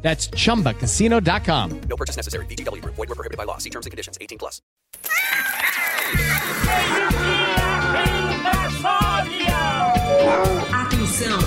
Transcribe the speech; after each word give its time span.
That's 0.00 0.28
chumbacasino.com. 0.30 1.80
No 1.88 1.96
purchase 1.96 2.16
necessary. 2.16 2.46
VGW 2.46 2.80
Group. 2.80 2.94
Void 2.96 3.08
were 3.08 3.14
prohibited 3.14 3.36
by 3.36 3.44
law. 3.44 3.58
See 3.58 3.70
terms 3.70 3.84
and 3.84 3.90
conditions. 3.90 4.16
18 4.20 4.38
plus. 4.38 4.62
Atenção! 10.72 11.38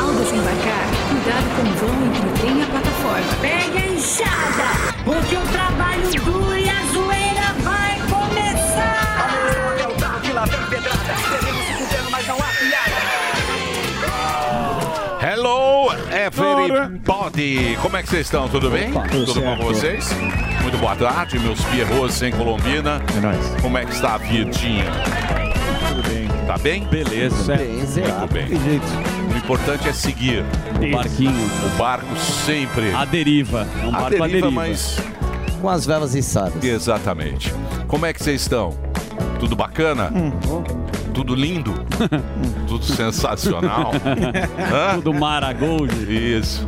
Ao 0.00 0.12
desembarcar, 0.14 0.86
cuidado 1.08 1.46
com 1.54 1.62
o 1.62 1.74
vão 1.76 2.06
entre 2.06 2.26
o 2.26 2.32
trem 2.40 2.58
e 2.58 2.62
a 2.62 2.66
plataforma. 2.66 3.34
Pegue 3.40 3.78
a 3.78 3.86
enxada, 3.88 4.94
porque 5.04 5.36
o 5.36 5.42
trabalho 5.52 6.10
duro 6.24 6.55
Hello, 15.48 15.92
everybody! 16.10 17.76
Como 17.80 17.96
é 17.96 18.02
que 18.02 18.08
vocês 18.08 18.26
estão? 18.26 18.48
Tudo 18.48 18.68
bem? 18.68 18.90
Tudo, 19.12 19.40
bom 19.40 19.56
com 19.56 19.64
vocês? 19.66 20.10
Muito 20.60 20.76
boa 20.76 20.96
tarde, 20.96 21.38
meus 21.38 21.64
pierros 21.66 22.20
em 22.20 22.32
Colombina. 22.32 23.00
É 23.16 23.20
nóis. 23.20 23.62
Como 23.62 23.78
é 23.78 23.84
que 23.84 23.92
está 23.92 24.14
a 24.14 24.18
vidinha? 24.18 24.86
Tudo 25.88 26.02
bem. 26.08 26.26
Tá 26.48 26.58
bem? 26.58 26.84
Beleza. 26.88 27.54
Bem, 27.54 27.74
Muito 27.76 28.32
bem. 28.32 28.46
O 29.32 29.36
importante 29.38 29.88
é 29.88 29.92
seguir. 29.92 30.44
O 30.84 30.90
barquinho. 30.90 31.46
O 31.64 31.78
barco 31.78 32.16
sempre. 32.16 32.92
A 32.92 33.04
deriva. 33.04 33.68
É 33.80 33.86
um 33.86 33.90
a 33.90 34.00
barco 34.00 34.10
deriva, 34.10 34.24
à 34.24 34.28
deriva. 34.28 34.50
mas... 34.50 34.98
Com 35.60 35.68
as 35.70 35.86
velas 35.86 36.16
içadas. 36.16 36.64
Exatamente. 36.64 37.54
Como 37.86 38.04
é 38.04 38.12
que 38.12 38.20
vocês 38.20 38.40
estão? 38.40 38.76
Tudo 39.38 39.54
bacana? 39.54 40.10
Tudo 41.12 41.34
lindo? 41.34 41.72
Tudo 42.66 42.84
sensacional? 42.84 43.92
Hã? 44.72 44.94
Tudo 44.96 45.14
Maragold. 45.14 45.92
Isso. 46.08 46.66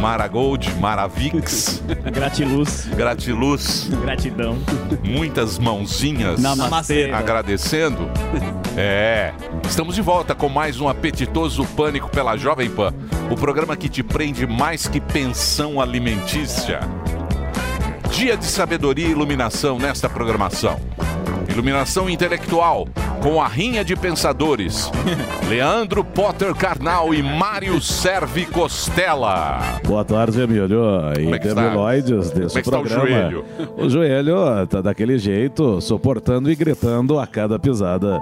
Maragold, 0.00 0.70
Maravix. 0.80 1.82
Gratiluz. 2.12 2.86
Gratiluz. 2.96 3.88
Gratidão. 4.02 4.58
Muitas 5.04 5.58
mãozinhas 5.58 6.40
Namastê. 6.40 7.10
agradecendo. 7.12 8.10
É. 8.76 9.32
Estamos 9.68 9.94
de 9.94 10.02
volta 10.02 10.34
com 10.34 10.48
mais 10.48 10.80
um 10.80 10.88
apetitoso 10.88 11.64
pânico 11.76 12.08
pela 12.08 12.36
Jovem 12.36 12.70
Pan. 12.70 12.92
O 13.30 13.34
programa 13.36 13.76
que 13.76 13.88
te 13.88 14.02
prende 14.02 14.46
mais 14.46 14.86
que 14.86 15.00
pensão 15.00 15.80
alimentícia. 15.80 16.80
Dia 18.10 18.36
de 18.36 18.44
sabedoria 18.44 19.06
e 19.08 19.10
iluminação 19.10 19.78
nesta 19.78 20.08
programação. 20.08 20.78
Iluminação 21.52 22.08
intelectual 22.08 22.88
com 23.22 23.40
a 23.40 23.46
rinha 23.46 23.84
de 23.84 23.94
pensadores. 23.94 24.90
Leandro 25.50 26.02
Potter 26.02 26.54
Carnal 26.54 27.12
e 27.12 27.22
Mário 27.22 27.78
Servi 27.78 28.46
Costela. 28.46 29.60
Boa 29.86 30.02
tarde, 30.02 30.40
Emílio. 30.40 30.80
E 31.20 31.30
é 31.30 31.38
debiloides 31.38 32.30
desse 32.30 32.62
Como 32.62 32.78
é 32.78 32.82
que 32.82 32.88
está 32.88 32.96
o 32.96 33.00
programa. 33.00 33.30
joelho? 33.30 33.44
O 33.76 33.86
joelho 33.86 34.66
tá 34.66 34.80
daquele 34.80 35.18
jeito, 35.18 35.78
suportando 35.82 36.50
e 36.50 36.54
gritando 36.54 37.18
a 37.20 37.26
cada 37.26 37.58
pisada. 37.58 38.18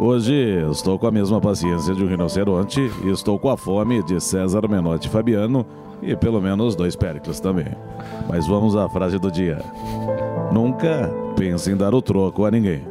Hoje 0.00 0.34
estou 0.68 0.98
com 0.98 1.06
a 1.06 1.12
mesma 1.12 1.40
paciência 1.40 1.94
de 1.94 2.02
um 2.02 2.08
rinoceronte 2.08 2.80
e 3.04 3.10
estou 3.10 3.38
com 3.38 3.48
a 3.48 3.56
fome 3.56 4.02
de 4.02 4.20
César 4.20 4.66
Menotti 4.68 5.08
Fabiano 5.08 5.64
e 6.02 6.16
pelo 6.16 6.40
menos 6.40 6.74
dois 6.74 6.96
Péricles 6.96 7.38
também. 7.38 7.68
Mas 8.28 8.48
vamos 8.48 8.74
à 8.74 8.88
frase 8.88 9.20
do 9.20 9.30
dia. 9.30 9.62
Nunca 10.52 11.10
pense 11.36 11.70
em 11.70 11.76
dar 11.76 11.94
o 11.94 12.02
troco 12.02 12.44
a 12.44 12.50
ninguém. 12.50 12.82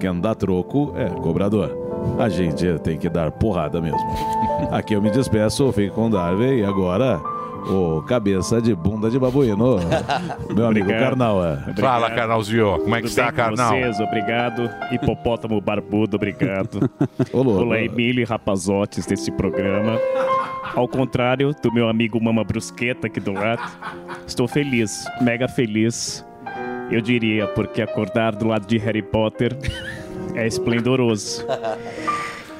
Quem 0.00 0.20
dá 0.20 0.34
troco 0.34 0.92
é 0.96 1.08
cobrador. 1.08 1.70
A 2.18 2.28
gente 2.28 2.78
tem 2.80 2.98
que 2.98 3.08
dar 3.08 3.30
porrada 3.30 3.80
mesmo. 3.80 3.98
Aqui 4.72 4.94
eu 4.94 5.00
me 5.02 5.10
despeço, 5.10 5.70
fico 5.72 5.94
com 5.94 6.06
o 6.08 6.10
Darwin 6.10 6.58
e 6.58 6.64
agora 6.64 7.20
o 7.70 8.02
cabeça 8.02 8.60
de 8.60 8.74
bunda 8.74 9.08
de 9.08 9.18
babuíno, 9.18 9.76
meu 10.54 10.66
amigo. 10.66 10.88
Karnal. 10.88 11.42
é. 11.44 11.72
Fala, 11.80 12.10
Carnalzinho. 12.10 12.78
Como 12.80 12.94
é 12.94 13.00
que 13.00 13.08
Tudo 13.08 13.10
está, 13.10 13.32
Carnal? 13.32 13.70
vocês? 13.70 14.00
Obrigado. 14.00 14.68
Hipopótamo 14.92 15.60
barbudo, 15.60 16.16
obrigado. 16.16 16.90
Louco. 17.32 17.62
Olá, 17.62 17.80
Emílio 17.80 18.22
e 18.22 18.24
Rapazotes 18.24 19.06
desse 19.06 19.30
programa. 19.30 19.98
Ao 20.74 20.88
contrário 20.88 21.54
do 21.62 21.72
meu 21.72 21.88
amigo 21.88 22.20
Mama 22.20 22.42
Brusqueta 22.42 23.06
aqui 23.06 23.20
do 23.20 23.32
lado, 23.32 23.62
estou 24.26 24.48
feliz, 24.48 25.04
mega 25.22 25.46
feliz. 25.48 26.26
Eu 26.90 27.00
diria, 27.00 27.46
porque 27.48 27.82
acordar 27.82 28.34
do 28.34 28.46
lado 28.46 28.66
de 28.66 28.78
Harry 28.78 29.02
Potter 29.02 29.56
é 30.34 30.46
esplendoroso. 30.46 31.44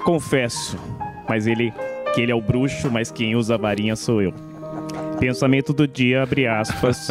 Confesso, 0.04 0.78
mas 1.28 1.46
ele 1.46 1.72
que 2.14 2.20
ele 2.20 2.30
é 2.30 2.34
o 2.34 2.40
bruxo, 2.40 2.90
mas 2.90 3.10
quem 3.10 3.34
usa 3.34 3.54
a 3.54 3.58
varinha 3.58 3.96
sou 3.96 4.22
eu. 4.22 4.32
Pensamento 5.18 5.72
do 5.72 5.86
dia, 5.86 6.22
abre 6.22 6.46
aspas. 6.46 7.08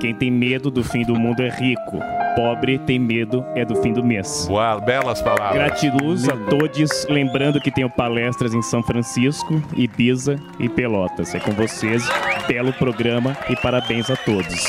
Quem 0.00 0.14
tem 0.14 0.30
medo 0.30 0.70
do 0.70 0.84
fim 0.84 1.04
do 1.04 1.14
mundo 1.14 1.40
é 1.40 1.48
rico. 1.48 1.98
Pobre 2.34 2.78
tem 2.78 2.98
medo 2.98 3.44
é 3.54 3.64
do 3.64 3.76
fim 3.76 3.92
do 3.92 4.02
mês. 4.02 4.46
Boa, 4.48 4.80
belas 4.80 5.20
palavras. 5.22 5.54
Gratiluz 5.54 6.28
a 6.28 6.36
todos. 6.36 7.06
Lembrando 7.08 7.60
que 7.60 7.70
tenho 7.70 7.90
palestras 7.90 8.54
em 8.54 8.62
São 8.62 8.82
Francisco, 8.82 9.62
Ibiza 9.74 10.36
e 10.58 10.68
Pelotas. 10.68 11.34
É 11.34 11.40
com 11.40 11.52
vocês. 11.52 12.02
Belo 12.46 12.72
programa 12.72 13.36
e 13.48 13.56
parabéns 13.56 14.10
a 14.10 14.16
todos. 14.16 14.64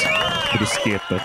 Brusqueta. 0.58 1.22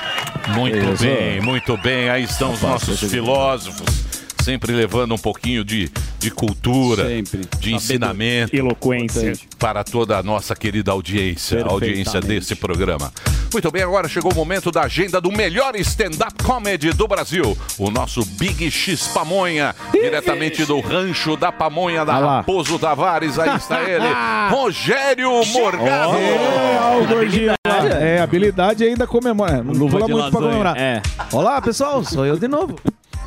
Muito 0.49 0.77
Isso. 0.77 1.05
bem, 1.05 1.41
muito 1.41 1.77
bem. 1.77 2.09
Aí 2.09 2.25
estão 2.25 2.53
os 2.53 2.63
nossos 2.63 2.95
esse- 3.03 3.09
filósofos, 3.09 4.05
sempre 4.49 4.73
levando 4.73 5.15
um 5.15 5.19
pouquinho 5.19 5.63
de, 5.63 5.91
de 6.19 6.31
cultura, 6.31 7.07
Sempre. 7.07 7.43
de 7.61 7.75
ensinamento. 7.75 8.57
Eloquência. 8.57 9.35
Para 9.59 9.85
toda 9.85 10.17
a 10.17 10.23
nossa 10.23 10.57
querida 10.57 10.91
audiência, 10.91 11.63
a 11.63 11.69
audiência 11.69 12.19
desse 12.19 12.55
programa. 12.55 13.13
Muito 13.53 13.71
bem, 13.71 13.83
agora 13.83 14.09
chegou 14.09 14.33
o 14.33 14.35
momento 14.35 14.71
da 14.71 14.85
agenda 14.85 15.21
do 15.21 15.31
melhor 15.31 15.77
stand-up 15.77 16.43
comedy 16.43 16.93
do 16.95 17.07
Brasil. 17.07 17.59
O 17.79 17.91
nosso 17.91 18.25
Big 18.25 18.71
X 18.71 19.09
Pamonha, 19.09 19.75
diretamente 19.93 20.65
do 20.65 20.81
rancho 20.81 21.37
da 21.37 21.53
Pamonha 21.53 22.07
da. 22.07 22.19
Raposo 22.19 22.79
Tavares. 22.79 23.39
Aí 23.39 23.55
está 23.55 23.83
ele, 23.83 24.07
Rogério 24.51 25.45
Morgado. 25.53 26.17
É, 26.17 26.79
ó, 26.81 27.03
o 27.03 27.07
gordinho 27.07 27.53
lá. 27.67 27.87
É, 28.01 28.21
habilidade 28.21 28.83
ainda 28.83 29.07
comemora. 29.07 29.63
Não 29.63 29.75
Luva 29.75 30.01
de 30.01 30.11
muito 30.11 30.31
pra 30.31 30.41
comemorar. 30.41 30.77
É. 30.79 31.03
Olá, 31.33 31.61
pessoal, 31.61 32.03
sou 32.03 32.25
eu 32.25 32.39
de 32.39 32.49
novo. 32.49 32.77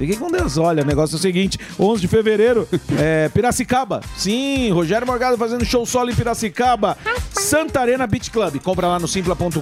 Fiquem 0.01 0.17
com 0.17 0.31
Deus. 0.31 0.57
Olha, 0.57 0.81
o 0.81 0.85
negócio 0.85 1.13
é 1.13 1.19
o 1.19 1.21
seguinte: 1.21 1.59
11 1.79 2.01
de 2.01 2.07
fevereiro, 2.07 2.67
é, 2.97 3.29
Piracicaba. 3.29 4.01
Sim, 4.17 4.71
Rogério 4.71 5.05
Morgado 5.05 5.37
fazendo 5.37 5.63
show 5.63 5.85
solo 5.85 6.09
em 6.09 6.15
Piracicaba. 6.15 6.97
Santa 7.29 7.81
Arena 7.81 8.07
Beach 8.07 8.31
Club. 8.31 8.59
Compra 8.61 8.87
lá 8.87 8.99
no 8.99 9.07
simpla.com.br, 9.07 9.61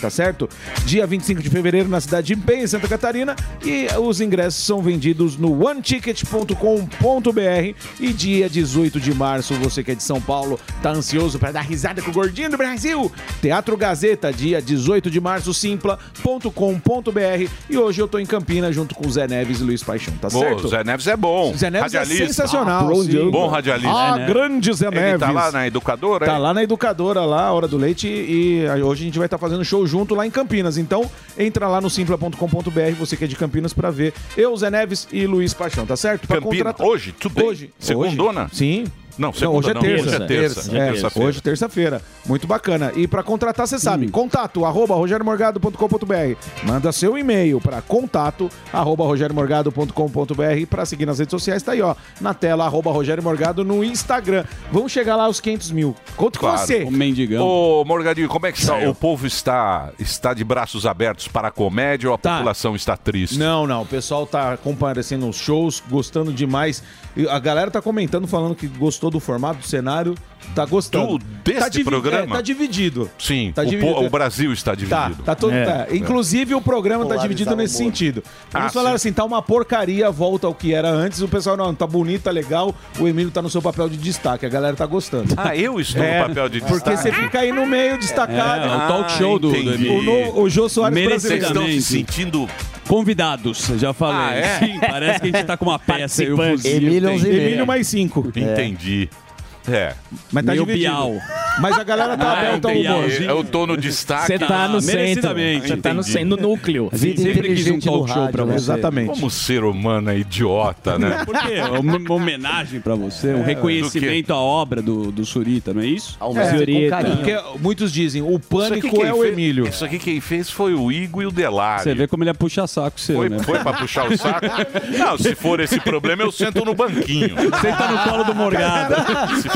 tá 0.00 0.08
certo? 0.08 0.48
Dia 0.86 1.06
25 1.06 1.42
de 1.42 1.50
fevereiro 1.50 1.90
na 1.90 2.00
cidade 2.00 2.28
de 2.28 2.34
Empenho, 2.34 2.64
em 2.64 2.66
Santa 2.66 2.88
Catarina. 2.88 3.36
E 3.62 3.86
os 4.00 4.22
ingressos 4.22 4.64
são 4.64 4.80
vendidos 4.80 5.36
no 5.36 5.62
oneticket.com.br. 5.62 7.74
E 8.00 8.12
dia 8.14 8.48
18 8.48 8.98
de 8.98 9.12
março, 9.12 9.52
você 9.54 9.84
que 9.84 9.90
é 9.90 9.94
de 9.94 10.02
São 10.02 10.22
Paulo, 10.22 10.58
tá 10.82 10.90
ansioso 10.90 11.38
para 11.38 11.52
dar 11.52 11.62
risada 11.62 12.00
com 12.00 12.10
o 12.10 12.14
gordinho 12.14 12.50
do 12.50 12.56
Brasil? 12.56 13.12
Teatro 13.42 13.76
Gazeta, 13.76 14.32
dia 14.32 14.62
18 14.62 15.10
de 15.10 15.20
março, 15.20 15.52
simpla.com.br. 15.52 17.50
E 17.68 17.76
hoje 17.76 18.00
eu 18.00 18.08
tô 18.08 18.18
em 18.18 18.26
Campinas 18.26 18.74
junto 18.74 18.94
com 18.94 19.06
o 19.06 19.10
Zé 19.10 19.33
Neves 19.34 19.60
e 19.60 19.64
Luiz 19.64 19.82
Paixão, 19.82 20.14
tá 20.20 20.28
Pô, 20.28 20.38
certo? 20.38 20.64
o 20.64 20.68
Zé 20.68 20.84
Neves 20.84 21.06
é 21.06 21.16
bom. 21.16 21.52
Zé 21.56 21.70
Neves 21.70 21.92
é 21.94 21.98
Radialista. 21.98 22.26
sensacional. 22.26 22.90
Ah, 22.90 22.94
sim. 23.04 23.30
Bom 23.30 23.48
radialista. 23.48 23.90
Ah, 23.92 24.14
É, 24.16 24.18
né? 24.20 24.26
grande 24.26 24.72
Zé 24.72 24.86
Ele 24.86 25.00
Neves. 25.00 25.20
tá 25.20 25.30
lá 25.32 25.50
na 25.52 25.66
educadora, 25.66 26.26
Tá 26.26 26.34
é? 26.34 26.38
lá 26.38 26.54
na 26.54 26.62
educadora, 26.62 27.24
lá, 27.24 27.52
Hora 27.52 27.66
do 27.68 27.76
Leite, 27.76 28.06
e 28.08 28.64
hoje 28.82 29.02
a 29.02 29.04
gente 29.06 29.18
vai 29.18 29.26
estar 29.26 29.38
fazendo 29.38 29.64
show 29.64 29.86
junto 29.86 30.14
lá 30.14 30.26
em 30.26 30.30
Campinas. 30.30 30.78
Então, 30.78 31.10
entra 31.38 31.66
lá 31.68 31.80
no 31.80 31.90
simpla.com.br, 31.90 32.92
você 32.98 33.16
que 33.16 33.24
é 33.24 33.26
de 33.26 33.36
Campinas, 33.36 33.72
pra 33.72 33.90
ver 33.90 34.12
eu, 34.36 34.56
Zé 34.56 34.70
Neves 34.70 35.08
e 35.12 35.26
Luiz 35.26 35.52
Paixão, 35.54 35.84
tá 35.86 35.96
certo? 35.96 36.26
Pra 36.28 36.40
Campinas, 36.40 36.74
hoje? 36.78 37.12
Tudo 37.18 37.34
bem? 37.34 37.46
Hoje. 37.48 37.70
Segundona? 37.78 38.44
Hoje. 38.44 38.54
Sim. 38.56 38.84
Não, 39.16 39.32
segunda 39.32 39.58
hoje 39.58 39.70
é 39.70 39.74
não, 39.74 39.80
terça. 39.82 40.06
hoje 40.06 40.14
é 40.14 40.26
terça. 40.26 40.76
É, 40.76 40.90
Terça-feira. 40.92 41.28
hoje 41.28 41.40
terça-feira. 41.42 42.02
Muito 42.26 42.46
bacana. 42.46 42.92
E 42.96 43.06
para 43.06 43.22
contratar, 43.22 43.66
você 43.66 43.78
sabe, 43.78 44.08
contato 44.08 44.64
arroba 44.64 44.94
rogeriomorgado.com.br. 44.94 46.36
Manda 46.64 46.90
seu 46.92 47.16
e-mail 47.16 47.60
para 47.60 47.80
contato 47.82 48.48
arroba 48.72 49.04
rogeriomorgado.com.br 49.04 50.66
para 50.68 50.84
seguir 50.86 51.06
nas 51.06 51.18
redes 51.18 51.30
sociais. 51.30 51.62
Tá 51.62 51.72
aí, 51.72 51.82
ó, 51.82 51.94
na 52.20 52.34
tela, 52.34 52.64
arroba 52.64 52.90
Rogério 52.90 53.22
Morgado 53.22 53.64
no 53.64 53.82
Instagram. 53.84 54.44
Vamos 54.72 54.92
chegar 54.92 55.16
lá 55.16 55.24
aos 55.24 55.40
500 55.40 55.70
mil. 55.70 55.94
Conto 56.16 56.38
com 56.38 56.46
Claro. 56.46 56.58
você. 56.66 56.82
O 56.84 56.90
mendigão. 56.90 57.46
Ô, 57.46 57.84
Morgadinho, 57.84 58.28
como 58.28 58.46
é 58.46 58.52
que 58.52 58.58
está? 58.58 58.76
O 58.88 58.94
povo 58.94 59.26
está, 59.26 59.90
está 59.98 60.34
de 60.34 60.44
braços 60.44 60.86
abertos 60.86 61.28
para 61.28 61.48
a 61.48 61.50
comédia 61.50 62.08
ou 62.08 62.14
a 62.14 62.18
Tá. 62.18 62.34
população 62.36 62.74
está 62.76 62.96
triste? 62.96 63.38
Não, 63.38 63.66
não. 63.66 63.82
O 63.82 63.86
pessoal 63.86 64.26
tá 64.26 64.56
comparecendo 64.56 65.26
nos 65.26 65.36
shows, 65.36 65.82
gostando 65.90 66.32
demais. 66.32 66.82
A 67.30 67.38
galera 67.38 67.70
tá 67.70 67.80
comentando, 67.80 68.26
falando 68.26 68.54
que 68.54 68.66
gostou 68.66 69.03
do 69.10 69.20
formato, 69.20 69.60
do 69.60 69.66
cenário. 69.66 70.14
Tá 70.54 70.66
gostando. 70.66 71.16
Do- 71.18 71.24
deste 71.42 71.58
tá 71.60 71.68
divi- 71.70 71.84
programa? 71.84 72.34
é, 72.34 72.36
tá 72.36 72.42
dividido. 72.42 73.10
Sim, 73.18 73.50
Tá 73.54 73.62
o, 73.62 73.64
dividido. 73.66 73.94
po- 73.98 74.04
o 74.04 74.10
Brasil 74.10 74.52
está 74.52 74.72
Tá, 74.72 74.74
dividido. 74.76 75.22
tá 75.24 75.34
todo. 75.34 75.54
É. 75.54 75.64
tá. 75.64 75.86
Inclusive, 75.90 76.54
o 76.54 76.60
programa 76.60 76.98
tá 77.04 77.14
Polarizar 77.14 77.28
dividido 77.28 77.54
o 77.54 77.56
nesse 77.56 77.76
humor. 77.80 77.86
sentido. 77.86 78.22
Vamos 78.52 78.68
Ah, 78.68 78.70
falar 78.70 78.90
sim. 78.90 78.94
assim: 78.96 79.12
tá 79.14 79.24
uma 79.24 79.40
porcaria, 79.40 80.10
volta 80.10 80.46
ao 80.46 80.54
que 80.54 80.74
era 80.74 80.90
antes. 80.90 81.22
O 81.22 81.28
pessoal, 81.28 81.56
não, 81.56 81.74
tá 81.74 81.86
bonito, 81.86 82.24
tá 82.24 82.30
legal. 82.30 82.74
O 83.00 83.08
Emílio 83.08 83.30
tá 83.30 83.40
no 83.40 83.48
seu 83.48 83.62
papel 83.62 83.88
de 83.88 83.96
destaque. 83.96 84.44
A 84.44 84.48
galera 84.50 84.76
tá 84.76 84.84
gostando. 84.84 85.32
Ah, 85.34 85.56
eu 85.56 85.80
estou 85.80 86.02
É, 86.04 86.20
no 86.20 86.28
papel 86.28 86.48
de 86.50 86.60
Porque 86.60 86.90
destaque. 86.90 86.98
você 86.98 87.12
fica 87.12 87.40
aí 87.40 87.50
no 87.50 87.66
meio 87.66 87.96
destacado. 87.98 88.64
É, 88.68 88.76
o 88.76 88.86
talk 88.88 89.12
show 89.12 89.38
do, 89.38 89.50
do 89.50 89.56
entendi. 89.56 89.86
Emílio. 89.88 89.98
O, 89.98 90.02
no- 90.34 90.40
o 90.42 90.50
Jô 90.50 90.68
Soares 90.68 90.96
Vocês 90.98 91.08
brasileiro. 91.08 91.46
estão 91.46 91.66
se 91.66 91.82
sentindo... 91.82 92.48
Convidados, 92.86 93.70
já 93.78 93.94
falei. 93.94 94.20
Ah, 94.20 94.34
é? 94.34 94.58
Sim, 94.58 94.78
parece 94.78 95.18
que 95.20 95.28
a 95.28 95.32
gente 95.38 95.46
tá 95.46 95.56
com 95.56 95.64
uma 95.64 95.78
peça 95.80 96.22
aí, 96.22 96.28
fuzil. 96.28 96.70
Emílio. 96.76 97.10
Emílio 97.10 97.66
mais 97.66 97.88
cinco. 97.88 98.30
Entendi. 98.36 98.93
Yeah. 98.94 99.23
É. 99.66 99.94
Mas 100.32 100.44
tá 100.44 100.52
Meio 100.52 100.66
dividido. 100.66 100.90
Bial. 100.92 101.12
Mas 101.60 101.78
a 101.78 101.84
galera 101.84 102.16
tá 102.16 102.32
Ah, 102.32 102.34
é 102.44 102.48
aberta 102.48 102.68
ao 102.68 102.74
o 102.74 102.78
Bial. 102.78 102.98
humor. 102.98 103.10
Eu 103.22 103.44
tô 103.44 103.66
no 103.66 103.76
destaque. 103.76 104.26
Você 104.26 104.38
tá 104.38 104.68
no 104.68 104.78
Ah, 104.78 104.80
centro. 104.82 105.22
Você 105.22 105.76
tá 105.76 105.94
no 105.94 106.00
entendi. 106.00 106.12
centro, 106.12 106.28
no 106.28 106.36
núcleo. 106.36 106.88
A 106.92 106.96
gente 106.96 107.16
Vida 107.16 107.22
sempre 107.22 107.48
quis 107.48 107.58
um 107.66 107.70
inteligente 107.70 107.84
talk 107.84 108.00
no 108.00 108.06
show 108.08 108.14
pra 108.14 108.22
rádio, 108.24 108.46
né? 108.46 108.52
você. 108.52 108.72
Exatamente. 108.72 109.06
Como 109.08 109.30
ser 109.30 109.64
humano 109.64 110.10
é 110.10 110.18
idiota, 110.18 110.98
né? 110.98 111.22
Por 111.24 111.36
quê? 111.38 111.54
Uma 111.80 112.12
homenagem 112.14 112.80
pra 112.80 112.94
você, 112.94 113.32
um 113.34 113.42
reconhecimento 113.42 114.32
à 114.32 114.36
obra 114.36 114.82
do, 114.82 115.10
do 115.12 115.24
Surita, 115.24 115.72
não 115.72 115.80
é 115.82 115.86
isso? 115.86 116.16
Aumenta 116.20 116.46
com 116.46 116.52
Senhorita. 116.52 116.90
carinho. 116.90 117.16
Porque 117.16 117.38
muitos 117.60 117.92
dizem, 117.92 118.20
o 118.22 118.38
pânico 118.38 118.90
quem 118.90 119.02
é 119.06 119.14
o 119.14 119.24
Emílio. 119.24 119.66
Isso 119.68 119.84
aqui 119.84 119.98
quem 119.98 120.20
fez 120.20 120.50
foi 120.50 120.74
o 120.74 120.90
Igor 120.90 121.22
e 121.22 121.26
o 121.26 121.30
Delari. 121.30 121.84
Você 121.84 121.94
vê 121.94 122.06
como 122.06 122.22
ele 122.22 122.30
é 122.30 122.34
puxa-saco 122.34 123.00
seu, 123.00 123.16
Foi, 123.16 123.28
né? 123.28 123.38
foi 123.38 123.58
pra 123.60 123.72
puxar 123.74 124.10
o 124.10 124.16
saco? 124.18 124.44
Não, 124.98 125.16
se 125.16 125.34
for 125.34 125.60
esse 125.60 125.78
problema, 125.80 126.22
eu 126.22 126.32
sento 126.32 126.64
no 126.64 126.74
banquinho. 126.74 127.36
Senta 127.60 127.88
no 127.88 127.98
colo 128.10 128.24
do 128.24 128.34
Morgado. 128.34 128.94
Se 128.94 129.48
for 129.48 129.48
esse 129.48 129.48
problema, 129.48 129.53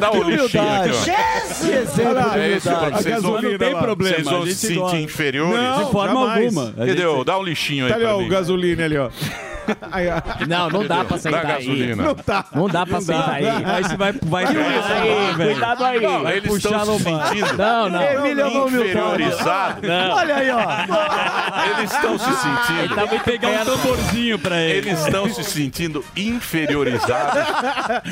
dá 0.00 0.10
o 0.12 0.22
lixinho 0.22 0.44
aqui, 0.44 0.90
ó. 0.90 1.04
De 1.04 1.10
É 1.10 2.56
isso, 2.56 2.68
humildade. 2.70 3.02
vocês 3.02 3.22
vão, 3.22 3.32
não 3.42 3.58
tem 3.58 3.76
problema, 3.76 4.14
vocês 4.14 4.24
vão 4.24 4.38
a 4.38 4.42
se 4.42 4.46
gente 4.48 4.56
sentir 4.58 4.74
gosta. 4.78 4.96
inferiores. 4.98 5.54
Não, 5.54 5.84
De 5.84 5.92
forma 5.92 6.14
jamais. 6.20 6.56
alguma. 6.56 6.74
A 6.82 6.84
Entendeu? 6.86 7.24
Dá 7.24 7.38
um 7.38 7.42
lixinho 7.42 7.84
aí 7.86 7.90
Tá 7.90 7.96
ali, 7.96 8.04
pra 8.04 8.16
ó, 8.16 8.18
mim. 8.18 8.26
o 8.26 8.28
gasolina 8.28 8.84
ali, 8.84 8.96
ó. 8.98 9.08
Aí. 9.92 10.06
Não, 10.48 10.68
não 10.68 10.86
dá 10.86 11.04
pra 11.04 11.16
Dá 11.16 11.18
sentar 11.18 11.46
aí. 11.46 11.52
gasolina. 11.66 12.02
Não 12.02 12.14
tá. 12.14 12.44
Não 12.54 12.68
dá 12.68 12.86
pra 12.86 13.00
sentar 13.00 13.30
aí. 13.30 13.46
Aí 13.46 13.84
você 13.84 13.96
vai, 13.96 14.12
vai 14.22 14.44
Aí, 14.46 15.34
cuidado 15.36 15.84
aí. 15.84 16.00
Não, 16.00 16.22
Vai 16.22 16.36
eles 16.36 16.48
puxar 16.48 16.68
estão 16.80 16.84
no 16.86 16.98
se 16.98 17.04
sentindo 17.04 17.56
Não, 17.56 17.88
não. 17.90 18.02
Emílio 18.02 18.40
é 18.40 18.44
uma 18.46 18.64
humildade. 18.64 18.90
inferiorizados. 18.90 19.90
Olha 19.90 20.34
aí, 20.36 20.50
ó. 20.50 21.78
Eles 21.78 21.92
estão 21.92 22.18
se 22.18 22.24
sentindo. 22.36 22.94
Tá 22.94 23.06
muito 23.06 23.24
pegar 23.24 23.48
um 23.48 23.64
tamborzinho 23.64 24.38
pra 24.38 24.60
ele. 24.60 24.88
Eles 24.88 25.00
estão 25.04 25.28
se 25.32 25.44
sentindo 25.44 26.04
inferiorizados. 26.16 27.44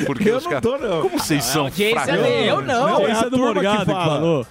Porque 0.05 0.29
Eu 0.29 0.37
os 0.37 0.43
não 0.43 0.51
caras. 0.51 0.63
tô, 0.63 0.77
não. 0.77 1.01
Como 1.01 1.19
vocês 1.19 1.43
são 1.43 1.63
Audiência 1.63 2.01
fracos? 2.03 2.23
dele, 2.23 2.49
eu 2.49 2.61
não. 2.61 3.01
Esse 3.01 3.11
é 3.11 3.23
a 3.23 3.27
é 3.27 3.29
do 3.29 3.37
Morgado 3.37 3.85
que, 3.85 3.91
falou. 3.91 4.47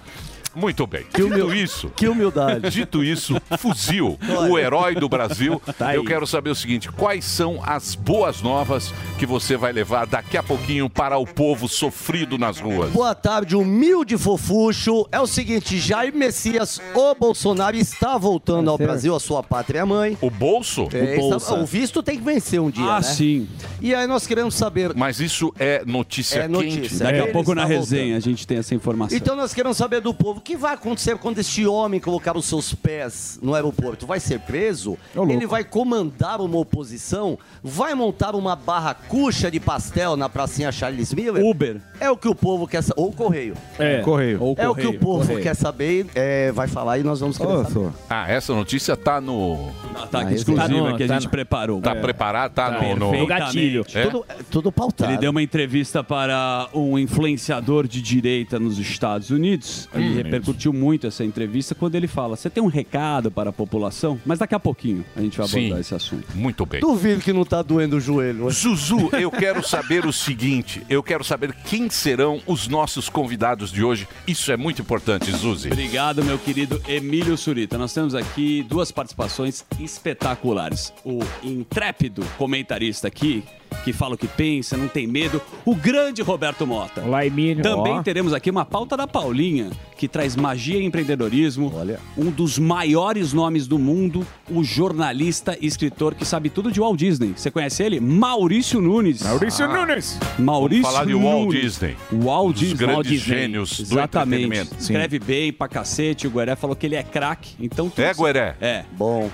Muito 0.55 0.85
bem. 0.85 1.05
Dito 1.13 1.53
isso, 1.53 1.89
Que 1.95 2.07
humildade. 2.07 2.69
Dito 2.69 3.03
isso, 3.03 3.35
Fuzil, 3.57 4.17
o 4.49 4.57
herói 4.59 4.95
do 4.95 5.09
Brasil. 5.09 5.61
Tá. 5.77 5.95
Eu 5.95 6.03
quero 6.05 6.27
saber 6.27 6.51
o 6.51 6.55
seguinte: 6.55 6.91
quais 6.91 7.25
são 7.25 7.59
as 7.65 7.95
boas 7.95 8.41
novas 8.41 8.93
que 9.17 9.25
você 9.25 9.57
vai 9.57 9.71
levar 9.71 10.05
daqui 10.05 10.37
a 10.37 10.43
pouquinho 10.43 10.87
para 10.89 11.17
o 11.17 11.25
povo 11.25 11.67
sofrido 11.67 12.37
nas 12.37 12.59
ruas? 12.59 12.91
Boa 12.91 13.15
tarde, 13.15 13.55
humilde 13.55 14.17
fofucho. 14.17 15.07
É 15.11 15.19
o 15.19 15.25
seguinte, 15.25 15.79
Jair 15.79 16.13
Messias, 16.15 16.79
o 16.93 17.15
Bolsonaro 17.15 17.75
está 17.75 18.17
voltando 18.17 18.69
ao 18.69 18.77
Brasil, 18.77 19.15
a 19.15 19.19
sua 19.19 19.41
pátria 19.41 19.85
mãe. 19.85 20.15
O 20.21 20.29
bolso? 20.29 20.87
É, 20.93 21.15
Bolsa. 21.17 21.37
está- 21.37 21.53
o 21.55 21.65
visto 21.65 22.03
tem 22.03 22.17
que 22.17 22.23
vencer 22.23 22.59
um 22.61 22.69
dia, 22.69 22.83
Ah, 22.83 22.95
né? 22.97 23.01
sim. 23.01 23.47
E 23.81 23.95
aí 23.95 24.05
nós 24.05 24.27
queremos 24.27 24.53
saber... 24.55 24.93
Mas 24.95 25.19
isso 25.19 25.51
é 25.57 25.83
notícia 25.85 26.39
É 26.39 26.47
quente. 26.47 26.51
notícia. 26.77 26.99
Daqui 27.05 27.19
Ele 27.19 27.29
a 27.29 27.31
pouco 27.31 27.55
na 27.55 27.65
resenha 27.65 28.15
a 28.17 28.19
gente 28.19 28.45
tem 28.45 28.57
essa 28.59 28.75
informação. 28.75 29.17
Então 29.17 29.35
nós 29.35 29.53
queremos 29.53 29.77
saber 29.77 30.01
do 30.01 30.13
povo, 30.13 30.39
o 30.39 30.41
que 30.43 30.57
vai 30.57 30.73
acontecer 30.73 31.17
quando 31.17 31.39
este 31.39 31.65
homem 31.65 31.99
colocar 31.99 32.35
os 32.35 32.45
seus 32.45 32.73
pés 32.73 33.39
no 33.41 33.53
aeroporto? 33.55 34.05
Vai 34.05 34.19
ser 34.19 34.39
preso? 34.41 34.97
Ele 35.29 35.47
vai 35.47 35.63
comandar 35.63 36.41
uma 36.41 36.57
oposição? 36.57 37.37
Vai 37.63 37.93
montar 37.95 38.35
uma 38.35 38.55
barracucha 38.55 39.49
de 39.49 39.59
pastel 39.59 40.15
na 40.17 40.27
pracinha 40.27 40.71
Charles 40.71 41.13
Miller? 41.13 41.43
Uber. 41.43 41.79
É 41.99 42.09
o 42.11 42.17
que 42.17 42.27
o 42.27 42.35
povo 42.35 42.67
quer 42.67 42.81
saber. 42.81 42.99
Ou 43.01 43.11
correio. 43.13 43.55
É. 43.79 43.99
Correio. 44.01 44.37
Ou 44.41 44.55
É 44.57 44.67
o 44.67 44.75
que 44.75 44.81
o 44.81 44.83
correio. 44.85 44.99
povo 44.99 45.19
correio. 45.21 45.41
quer 45.41 45.55
saber, 45.55 46.07
é, 46.13 46.51
vai 46.51 46.67
falar 46.67 46.97
e 46.99 47.03
nós 47.03 47.19
vamos 47.21 47.37
querer 47.37 47.65
saber. 47.65 47.91
Ah, 48.09 48.29
essa 48.29 48.53
notícia 48.53 48.97
tá 48.97 49.21
no. 49.21 49.69
Ataque 49.95 50.33
Ah, 50.33 50.35
exclusivo 50.35 50.67
tá 50.67 50.67
no- 50.91 50.97
que 50.97 51.03
a 51.03 51.07
tá 51.07 51.13
gente 51.13 51.23
no- 51.25 51.29
preparou. 51.29 51.81
Tá 51.81 51.95
preparado? 51.95 52.51
Tá, 52.53 52.69
no. 52.81 52.95
no- 52.95 53.13
No 53.17 53.27
gatilho. 53.27 53.85
É? 53.93 54.03
Tudo, 54.07 54.25
tudo 54.51 54.71
pautado. 54.71 55.11
Ele 55.11 55.19
deu 55.19 55.31
uma 55.31 55.41
entrevista 55.41 56.03
para 56.03 56.67
um 56.73 56.97
influenciador 56.99 57.87
de 57.87 58.01
direita 58.01 58.59
nos 58.59 58.77
Estados 58.77 59.29
Unidos. 59.29 59.87
Hum. 59.95 59.99
E 60.01 60.32
repercutiu 60.33 60.73
muito 60.73 61.07
essa 61.07 61.23
entrevista 61.23 61.75
quando 61.75 61.95
ele 61.95 62.07
fala: 62.07 62.35
Você 62.35 62.49
tem 62.49 62.63
um 62.63 62.67
recado 62.67 63.29
para 63.29 63.49
a 63.49 63.53
população? 63.53 64.19
Mas 64.25 64.39
daqui 64.39 64.55
a 64.55 64.59
pouquinho 64.59 65.05
a 65.15 65.21
gente 65.21 65.37
vai 65.37 65.47
abordar 65.47 65.75
Sim. 65.75 65.79
esse 65.79 65.95
assunto. 65.95 66.25
Muito 66.35 66.65
bem. 66.65 66.81
Duvido 66.81 67.21
que 67.21 67.33
não 67.33 67.45
tá 67.45 67.61
doendo 67.61 67.97
o 67.97 67.99
joelho. 67.99 68.49
Zuzu, 68.49 69.09
eu 69.19 69.29
quero 69.29 69.65
saber 69.65 70.05
o 70.05 70.13
seguinte: 70.13 70.81
eu 70.89 71.03
quero 71.03 71.23
saber 71.23 71.53
quem 71.65 71.89
serão 71.89 72.41
os 72.47 72.67
nossos 72.67 73.09
convidados 73.09 73.71
de 73.71 73.83
hoje. 73.83 74.07
Isso 74.27 74.51
é 74.51 74.57
muito 74.57 74.81
importante, 74.81 75.31
Zuzi. 75.31 75.67
Obrigado, 75.67 76.23
meu 76.23 76.37
querido 76.37 76.81
Emílio 76.87 77.37
Surita. 77.37 77.77
Nós 77.77 77.93
temos 77.93 78.15
aqui 78.15 78.63
duas 78.63 78.91
participações 78.91 79.65
espetaculares. 79.79 80.93
O 81.05 81.19
intrépido 81.43 82.23
comentarista 82.37 83.07
aqui, 83.07 83.43
que 83.83 83.91
fala 83.91 84.15
o 84.15 84.17
que 84.17 84.27
pensa, 84.27 84.77
não 84.77 84.87
tem 84.87 85.05
medo, 85.05 85.41
o 85.65 85.75
grande 85.75 86.21
Roberto 86.21 86.65
Mota. 86.65 87.01
Olá, 87.01 87.25
Emílio. 87.25 87.63
Também 87.63 87.93
Ó. 87.93 88.03
teremos 88.03 88.33
aqui 88.33 88.49
uma 88.49 88.65
pauta 88.65 88.95
da 88.95 89.07
Paulinha, 89.07 89.71
que 89.97 90.07
traz 90.07 90.22
magia 90.35 90.77
e 90.79 90.85
empreendedorismo. 90.85 91.71
Um 92.17 92.31
dos 92.31 92.57
maiores 92.57 93.33
nomes 93.33 93.67
do 93.67 93.77
mundo, 93.77 94.25
o 94.49 94.63
jornalista 94.63 95.57
e 95.59 95.65
escritor 95.67 96.15
que 96.15 96.25
sabe 96.25 96.49
tudo 96.49 96.71
de 96.71 96.79
Walt 96.79 96.97
Disney. 96.97 97.33
Você 97.35 97.51
conhece 97.51 97.83
ele? 97.83 97.99
Maurício 97.99 98.81
Nunes. 98.81 99.21
Maurício 99.23 99.67
Nunes. 99.67 100.19
Maurício 100.39 100.83
Falar 100.83 101.05
de 101.05 101.13
Walt 101.13 101.45
Nunes. 101.45 101.61
Disney. 101.61 101.95
Walt 102.11 102.55
Disney. 102.55 102.75
grandes 102.77 102.95
Walt 102.95 103.07
Disney. 103.07 103.37
gênios 103.39 103.77
do 103.77 103.83
Exatamente. 103.95 104.43
entretenimento. 104.45 104.75
Escreve 104.81 105.19
bem 105.19 105.51
pra 105.53 105.67
cacete. 105.67 106.27
O 106.27 106.31
Gueré 106.31 106.55
falou 106.55 106.75
que 106.75 106.85
ele 106.85 106.95
é 106.95 107.03
craque. 107.03 107.55
Então, 107.59 107.91
É, 107.97 108.13
Gueré? 108.13 108.55
É. 108.61 108.85
Bom. 108.97 109.29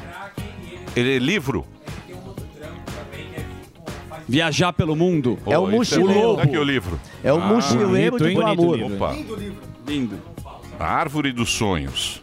Ele 0.96 1.16
é 1.16 1.20
livro? 1.20 1.66
Viajar 4.28 4.74
pelo 4.74 4.96
mundo. 4.96 5.40
É 5.48 5.58
o 5.58 5.68
isso 5.82 6.00
mochileiro. 6.00 6.36
bom. 6.36 6.40
Aqui 6.42 6.58
o 6.58 6.64
livro. 6.64 7.00
É 7.24 7.34
o 7.34 7.42
mochileiro 7.42 8.18
bonito, 8.18 8.24
de 8.24 8.30
hein? 8.30 8.36
glamour. 8.36 8.78
Bonito 8.78 8.94
Opa. 8.96 9.16
Lindo. 9.88 10.20
A 10.80 10.86
Árvore 10.86 11.32
dos 11.34 11.50
Sonhos. 11.52 12.22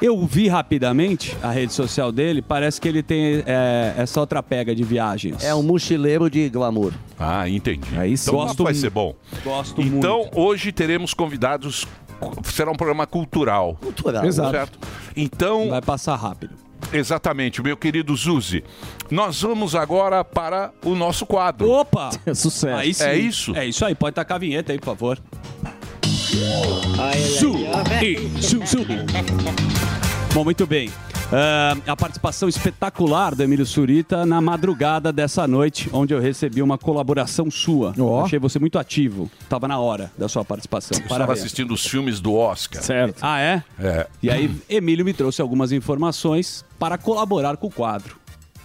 Eu 0.00 0.24
vi 0.26 0.48
rapidamente 0.48 1.36
a 1.42 1.50
rede 1.50 1.72
social 1.72 2.10
dele. 2.10 2.40
Parece 2.40 2.80
que 2.80 2.88
ele 2.88 3.02
tem 3.02 3.42
é, 3.46 3.94
essa 3.98 4.18
outra 4.20 4.42
pega 4.42 4.74
de 4.74 4.82
viagens. 4.82 5.42
É 5.44 5.54
um 5.54 5.62
mochileiro 5.62 6.30
de 6.30 6.48
glamour. 6.48 6.92
Ah, 7.18 7.48
entendi. 7.48 7.88
Aí 7.98 8.14
então 8.14 8.34
gosto 8.34 8.62
vai 8.64 8.72
muito. 8.72 8.80
ser 8.80 8.90
bom. 8.90 9.14
Gosto 9.42 9.80
Então, 9.82 10.20
muito. 10.20 10.40
hoje 10.40 10.72
teremos 10.72 11.12
convidados. 11.12 11.86
Será 12.44 12.70
um 12.70 12.74
programa 12.76 13.06
cultural. 13.06 13.76
Cultural. 13.80 14.24
Exato. 14.24 14.50
Certo? 14.52 14.78
Então, 15.14 15.68
Vai 15.68 15.82
passar 15.82 16.14
rápido. 16.16 16.54
exatamente, 16.92 17.60
meu 17.60 17.76
querido 17.76 18.16
Zuzi. 18.16 18.64
Nós 19.10 19.42
vamos 19.42 19.74
agora 19.74 20.24
para 20.24 20.72
o 20.84 20.94
nosso 20.94 21.26
quadro. 21.26 21.68
Opa! 21.68 22.10
Sucesso. 22.34 22.68
Aí 22.74 22.94
sim. 22.94 23.04
É 23.04 23.16
isso? 23.18 23.56
É 23.56 23.66
isso 23.66 23.84
aí. 23.84 23.94
Pode 23.94 24.14
tacar 24.14 24.36
a 24.36 24.38
vinheta 24.40 24.72
aí, 24.72 24.78
por 24.78 24.86
favor. 24.86 25.18
Bom, 30.32 30.44
muito 30.44 30.66
bem. 30.66 30.90
Ah, 31.32 31.76
a 31.86 31.96
participação 31.96 32.48
espetacular 32.48 33.34
do 33.34 33.42
Emílio 33.42 33.64
Surita 33.64 34.26
na 34.26 34.40
madrugada 34.40 35.12
dessa 35.12 35.46
noite, 35.48 35.88
onde 35.92 36.12
eu 36.12 36.20
recebi 36.20 36.62
uma 36.62 36.76
colaboração 36.76 37.50
sua. 37.50 37.94
Ó. 37.98 38.24
Achei 38.24 38.38
você 38.38 38.58
muito 38.58 38.78
ativo. 38.78 39.30
Tava 39.48 39.66
na 39.66 39.78
hora 39.78 40.12
da 40.18 40.28
sua 40.28 40.44
participação. 40.44 40.98
Eu 40.98 41.04
estava 41.04 41.32
assistindo 41.32 41.72
os 41.72 41.86
filmes 41.86 42.20
do 42.20 42.34
Oscar. 42.34 42.82
Certo. 42.82 43.18
Ah, 43.22 43.40
é? 43.40 43.62
É. 43.78 44.06
E 44.22 44.30
aí, 44.30 44.50
Emílio 44.68 45.04
me 45.04 45.12
trouxe 45.12 45.40
algumas 45.40 45.72
informações 45.72 46.64
para 46.78 46.98
colaborar 46.98 47.56
com 47.56 47.68
o 47.68 47.70
quadro. 47.70 48.16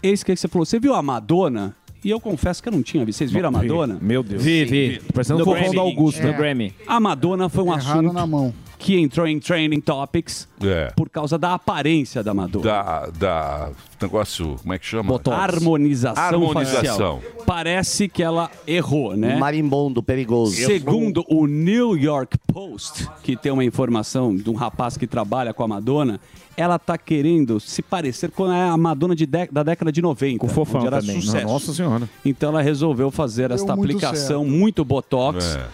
Eis 0.02 0.24
que 0.24 0.36
você 0.36 0.48
falou: 0.48 0.66
você 0.66 0.80
viu 0.80 0.94
a 0.94 1.02
Madonna 1.02 1.76
E 2.04 2.10
eu 2.10 2.20
confesso 2.20 2.62
que 2.64 2.70
eu 2.70 2.74
não 2.74 2.82
tinha 2.82 3.04
visto. 3.04 3.18
Vocês 3.18 3.32
viram 3.32 3.50
a. 3.50 3.52
Madonna? 3.52 3.98
Meu 4.02 4.24
Deus. 4.24 4.42
Vi, 4.44 4.66
vi. 4.66 5.02
Parecendo 5.14 5.42
o 5.42 5.46
fofão 5.46 5.60
Grammy. 5.62 5.76
do 5.76 5.82
Augusto. 5.82 6.22
É. 6.22 6.34
Grammy. 6.34 6.74
A 6.88 7.00
Madonna 7.00 7.50
foi 7.50 7.64
um 7.64 7.68
Erraram 7.74 8.00
assunto 8.00 8.14
na 8.14 8.26
mão. 8.26 8.54
Que 8.80 8.98
entrou 8.98 9.28
em 9.28 9.38
Training 9.40 9.82
Topics 9.82 10.48
É. 10.64 10.92
por 10.96 11.10
causa 11.10 11.38
da 11.38 11.54
aparência 11.54 12.24
da 12.24 12.34
Madonna. 12.34 12.64
Da, 12.66 13.06
da 13.08 13.70
negócio, 14.02 14.56
como 14.62 14.74
é 14.74 14.80
que 14.80 14.86
chama? 14.86 15.20
Harmonização, 15.32 16.24
Harmonização. 16.24 16.82
facial. 17.20 17.22
Parece 17.46 18.08
que 18.08 18.24
ela 18.24 18.50
errou, 18.66 19.16
né? 19.18 19.36
Marimbondo, 19.38 20.02
perigoso. 20.02 20.56
Segundo 20.56 21.26
o 21.30 21.46
New 21.46 21.98
York 21.98 22.38
Post, 22.48 23.06
que 23.22 23.36
tem 23.36 23.52
uma 23.52 23.66
informação 23.66 24.34
de 24.36 24.50
um 24.50 24.54
rapaz 24.56 24.96
que 24.96 25.06
trabalha 25.06 25.54
com 25.54 25.62
a 25.64 25.68
Madonna, 25.68 26.18
ela 26.56 26.80
tá 26.80 26.98
querendo 26.98 27.60
se 27.60 27.82
parecer 27.82 28.32
com 28.32 28.46
a 28.46 28.78
Madonna 28.78 29.16
de 29.16 29.26
dé- 29.26 29.50
da 29.52 29.62
década 29.64 29.92
de 29.92 30.02
90. 30.02 30.40
Com 30.40 30.48
o 30.48 30.50
fofão 30.50 30.86
era 30.88 31.02
também. 31.02 31.20
sucesso. 31.22 31.46
Nossa 31.46 31.74
Senhora. 31.74 32.10
Então 32.26 32.50
ela 32.50 32.62
resolveu 32.62 33.12
fazer 33.12 33.52
esta 33.52 33.76
muito 33.76 33.92
aplicação 33.98 34.42
certo. 34.44 34.58
muito 34.58 34.86
botox. 34.86 35.56
É. 35.58 35.66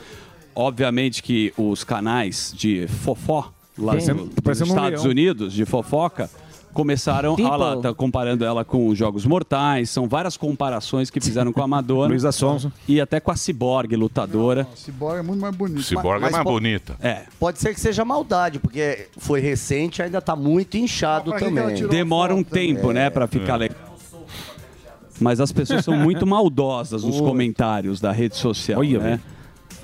Obviamente 0.56 1.22
que 1.22 1.54
os 1.58 1.84
canais 1.84 2.54
de 2.56 2.88
fofó 2.88 3.52
lá 3.78 3.94
nos 3.94 4.06
parecendo 4.44 4.72
um 4.72 4.76
Estados 4.76 5.02
leão. 5.04 5.12
Unidos, 5.12 5.54
de 5.54 5.66
fofoca, 5.66 6.30
começaram 6.74 7.36
a 7.36 7.56
lá, 7.56 7.78
tá 7.78 7.94
comparando 7.94 8.44
ela 8.44 8.66
com 8.66 8.88
os 8.88 8.98
Jogos 8.98 9.26
Mortais. 9.26 9.90
São 9.90 10.08
várias 10.08 10.38
comparações 10.38 11.10
que 11.10 11.20
fizeram 11.22 11.52
com 11.54 11.62
a 11.62 11.68
Madonna. 11.68 12.08
Luísa 12.10 12.32
Sonza. 12.32 12.72
E 12.88 13.00
até 13.00 13.20
com 13.20 13.32
a 13.32 13.36
Cyborg, 13.36 13.96
lutadora. 13.96 14.68
Cyborg 14.76 15.20
é 15.20 15.22
muito 15.22 15.42
mais 15.42 15.56
bonito. 15.56 15.84
Cyborg 15.84 16.18
é 16.18 16.20
Mas 16.20 16.32
mais 16.32 16.44
bonita. 16.44 16.96
É. 17.02 17.24
Pode 17.40 17.60
ser 17.60 17.74
que 17.74 17.80
seja 17.80 18.04
maldade, 18.04 18.60
porque 18.60 19.08
foi 19.18 19.40
recente 19.40 20.02
ainda 20.02 20.22
tá 20.22 20.36
muito 20.36 20.78
inchado 20.78 21.32
também. 21.32 21.88
Demora 21.88 22.36
um 22.36 22.44
tempo, 22.44 22.92
né, 22.92 23.10
pra 23.10 23.28
ficar 23.28 23.56
legal. 23.56 23.96
Mas 25.20 25.40
as 25.40 25.52
pessoas 25.52 25.86
são 25.86 25.96
muito 25.96 26.28
maldosas 26.28 27.04
nos 27.04 27.22
comentários 27.22 28.02
da 28.02 28.12
rede 28.12 28.36
social, 28.36 28.84
né? 28.84 29.20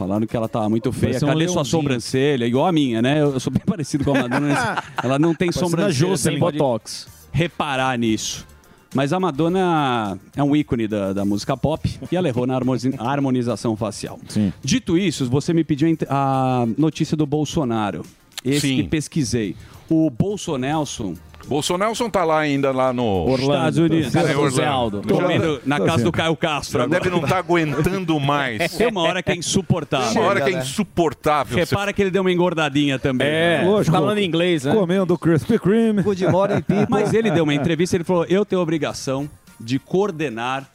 Falaram 0.01 0.25
que 0.25 0.36
ela 0.36 0.50
tava 0.50 0.67
muito 0.67 0.91
feia. 0.91 1.12
Parece 1.12 1.25
um 1.25 1.27
Cadê 1.27 1.46
sua 1.46 1.53
leãozinho. 1.58 1.65
sobrancelha? 1.81 2.46
Igual 2.48 2.65
a 2.65 2.72
minha, 2.72 3.03
né? 3.03 3.22
Eu 3.22 3.39
sou 3.39 3.53
bem 3.53 3.62
parecido 3.67 4.03
com 4.03 4.15
a 4.17 4.22
Madonna. 4.24 4.84
ela 5.03 5.20
não 5.20 5.36
tem 5.36 5.51
sobrancelha. 5.51 6.39
Pode 6.39 6.58
Botox. 6.58 7.08
reparar 7.31 7.96
nisso. 8.00 8.48
Mas 8.96 9.13
a 9.13 9.20
Madonna 9.20 10.20
é 10.36 10.41
um 10.43 10.55
ícone 10.55 10.88
da, 10.88 11.13
da 11.13 11.24
música 11.24 11.55
pop 11.55 11.88
e 12.12 12.15
ela 12.15 12.27
errou 12.27 12.48
na 12.48 12.55
harmoni- 12.55 12.96
harmonização 12.98 13.77
facial. 13.77 14.20
Dito 14.63 14.98
isso, 14.98 15.29
você 15.29 15.53
me 15.53 15.63
pediu 15.63 15.96
a 16.10 16.65
notícia 16.79 17.15
do 17.15 17.27
Bolsonaro. 17.27 18.03
Esse 18.43 18.70
Sim. 18.70 18.77
que 18.77 18.84
pesquisei. 18.89 19.55
O 19.88 20.10
Bolsonelson 20.10 21.13
Bolsonelson 21.48 22.10
tá 22.10 22.24
lá 22.24 22.39
ainda 22.39 22.71
lá 22.71 22.93
no 22.93 23.36
Estados 23.38 23.77
Unidos. 23.77 24.13
Casa 24.13 24.27
Casa 24.27 24.39
do 24.39 24.50
do 24.50 24.55
Zé 24.55 24.65
Aldo. 24.65 25.01
Já- 25.07 25.15
Comendo 25.15 25.62
na 25.65 25.79
Tá 25.79 25.86
casa 25.86 26.03
do. 26.03 26.12
Caio 26.12 26.36
Castro. 26.36 26.79
Já 26.81 26.88
deve 26.88 27.10
não 27.10 27.24
estar 27.24 27.38
aguentando 27.38 28.19
mais. 28.19 28.71
Tem 28.75 28.88
uma 28.91 29.01
hora 29.01 29.21
que 29.24 29.31
é 29.31 29.36
insuportável. 29.36 30.12
Tem 30.13 30.21
uma 30.21 30.27
hora 30.29 30.41
que 30.41 30.50
é 30.53 30.60
insuportável. 30.60 31.57
Repara 31.57 31.91
que 31.93 32.01
ele 32.01 32.12
deu 32.12 32.21
uma 32.21 32.31
engordadinha 32.31 33.00
também. 33.00 33.27
É, 33.27 33.62
Lógico. 33.65 33.95
falando 33.95 34.19
inglês, 34.19 34.63
né? 34.65 34.74
Comendo 34.74 35.17
Krispy 35.17 35.57
Kreme. 35.60 36.03
Good 36.03 36.27
morning, 36.27 36.62
people. 36.62 36.88
Mas 36.89 37.13
ele 37.13 37.31
deu 37.31 37.43
uma 37.43 37.53
entrevista, 37.53 37.95
ele 37.95 38.03
falou: 38.03 38.25
eu 38.25 38.45
tenho 38.45 38.60
a 38.60 38.63
obrigação 38.63 39.29
de 39.60 39.77
coordenar 39.79 40.69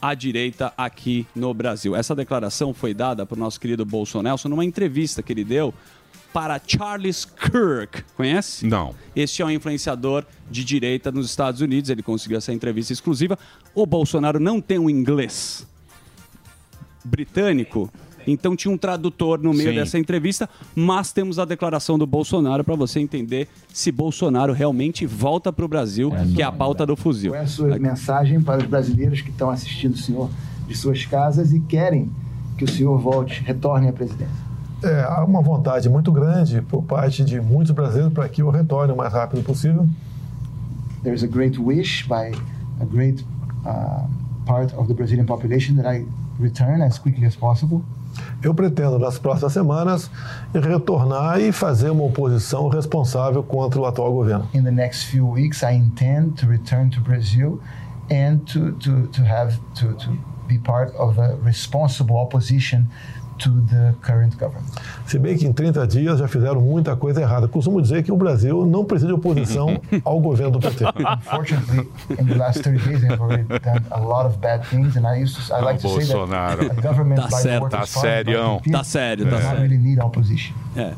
a 0.00 0.14
direita 0.14 0.72
aqui 0.76 1.26
no 1.34 1.54
Brasil. 1.54 1.94
Essa 1.94 2.14
declaração 2.14 2.74
foi 2.74 2.92
dada 2.92 3.24
para 3.24 3.36
o 3.36 3.38
nosso 3.38 3.60
querido 3.60 3.84
Bolsonaro 3.84 4.36
numa 4.48 4.64
entrevista 4.64 5.22
que 5.22 5.32
ele 5.32 5.44
deu 5.44 5.72
para 6.32 6.60
Charles 6.66 7.24
Kirk. 7.24 8.02
Conhece? 8.16 8.66
Não. 8.66 8.94
Este 9.14 9.42
é 9.42 9.44
um 9.44 9.50
influenciador 9.50 10.24
de 10.50 10.64
direita 10.64 11.12
nos 11.12 11.26
Estados 11.26 11.60
Unidos. 11.60 11.90
Ele 11.90 12.02
conseguiu 12.02 12.38
essa 12.38 12.52
entrevista 12.52 12.92
exclusiva. 12.92 13.38
O 13.74 13.84
Bolsonaro 13.84 14.40
não 14.40 14.60
tem 14.60 14.78
um 14.78 14.88
inglês 14.88 15.66
britânico. 17.04 17.90
Então 18.26 18.54
tinha 18.54 18.72
um 18.72 18.78
tradutor 18.78 19.42
no 19.42 19.52
meio 19.52 19.70
Sim. 19.70 19.74
dessa 19.74 19.98
entrevista, 19.98 20.48
mas 20.76 21.12
temos 21.12 21.40
a 21.40 21.44
declaração 21.44 21.98
do 21.98 22.06
Bolsonaro 22.06 22.62
para 22.62 22.76
você 22.76 23.00
entender 23.00 23.48
se 23.72 23.90
Bolsonaro 23.90 24.52
realmente 24.52 25.04
volta 25.04 25.52
para 25.52 25.64
o 25.64 25.68
Brasil, 25.68 26.12
que 26.32 26.40
é 26.40 26.44
a 26.44 26.52
pauta 26.52 26.86
do 26.86 26.94
fuzil. 26.94 27.32
Qual 27.32 27.40
é 27.40 27.44
a 27.44 27.48
sua 27.48 27.78
mensagem 27.80 28.40
para 28.40 28.62
os 28.62 28.66
brasileiros 28.68 29.20
que 29.20 29.30
estão 29.30 29.50
assistindo 29.50 29.94
o 29.94 29.98
senhor 29.98 30.30
de 30.68 30.76
suas 30.76 31.04
casas 31.04 31.52
e 31.52 31.58
querem 31.60 32.10
que 32.56 32.64
o 32.64 32.68
senhor 32.68 32.96
volte, 32.96 33.42
retorne 33.42 33.88
à 33.88 33.92
presidência? 33.92 34.51
É, 34.82 35.04
há 35.08 35.24
uma 35.24 35.40
vontade 35.40 35.88
muito 35.88 36.10
grande 36.10 36.60
por 36.62 36.82
parte 36.82 37.24
de 37.24 37.40
muitos 37.40 37.70
brasileiros 37.72 38.12
para 38.12 38.28
que 38.28 38.42
eu 38.42 38.50
retorne 38.50 38.92
o 38.92 38.96
mais 38.96 39.12
rápido 39.12 39.42
possível. 39.44 39.88
There's 41.04 41.22
a 41.22 41.28
great 41.28 41.60
wish 41.60 42.06
by 42.08 42.32
a 42.80 42.84
great 42.84 43.24
uh, 43.64 44.06
part 44.44 44.74
of 44.74 44.88
the 44.88 44.94
Brazilian 44.94 45.26
population 45.26 45.76
that 45.76 45.86
I 45.86 46.04
return 46.40 46.82
as 46.82 46.98
quickly 46.98 47.26
as 47.26 47.36
possible. 47.36 47.82
Eu 48.42 48.52
pretendo, 48.52 48.98
nas 48.98 49.18
próximas 49.18 49.52
semanas, 49.52 50.10
retornar 50.52 51.40
e 51.40 51.52
fazer 51.52 51.90
uma 51.90 52.04
oposição 52.04 52.68
responsável 52.68 53.42
contra 53.42 53.80
o 53.80 53.86
atual 53.86 54.12
governo. 54.12 54.48
In 54.52 54.64
the 54.64 54.70
next 54.70 55.06
few 55.06 55.26
weeks, 55.26 55.62
I 55.62 55.74
intend 55.74 56.32
to 56.40 56.46
return 56.46 56.90
to 56.90 57.00
Brazil 57.00 57.60
and 58.10 58.38
to, 58.52 58.72
to, 58.72 59.06
to 59.08 59.22
have 59.22 59.56
to, 59.76 59.94
to 59.94 60.18
be 60.48 60.58
part 60.58 60.94
of 60.96 61.18
a 61.18 61.36
responsible 61.44 62.16
opposition 62.16 62.86
to 63.42 63.50
the 63.68 63.94
current 64.02 64.36
government. 64.38 64.66
Se 65.06 65.18
bem 65.18 65.36
que 65.36 65.46
em 65.46 65.52
30 65.52 65.86
dias 65.86 66.18
já 66.18 66.28
fizeram 66.28 66.60
muita 66.60 66.94
coisa 66.96 67.20
errada. 67.20 67.48
Costumo 67.48 67.80
dizer 67.82 68.02
que 68.02 68.12
o 68.12 68.16
Brasil 68.16 68.64
não 68.66 68.84
precisa 68.84 69.08
de 69.08 69.12
oposição 69.14 69.80
ao 70.04 70.20
governo 70.20 70.58
do 70.58 70.60
PT. 70.60 70.84
Unfortunately, 71.18 71.88
in 72.10 72.26
the 72.26 72.34
last 72.34 72.62
30 72.62 72.78
days, 72.88 73.00
they've 73.00 73.20
already 73.20 73.44
done 73.44 73.82
a 73.90 73.98
lot 74.00 74.26
of 74.26 74.38
bad 74.38 74.62
things, 74.68 74.96
and 74.96 75.06
I 75.06 75.22
used 75.22 75.36
to, 75.36 75.54
I 75.54 75.60
like 75.62 75.80
to 75.80 75.88
say 75.88 76.14
Bolsonaro. 76.14 76.68
that 76.68 76.78
a 76.78 76.80
government 76.82 77.20
Tá 77.20 77.28
by 77.28 77.30
the 77.30 77.42
certo. 77.42 77.68
Tá 77.70 77.84
the 77.84 77.84
people, 78.58 78.72
Tá 78.72 78.84
sério, 78.84 79.24
tá 79.24 79.30
does 79.30 79.44
not 79.44 79.54
sério. 79.56 79.60
really 79.62 79.78
need 79.78 80.00
opposition. 80.00 80.54
É. 80.76 80.92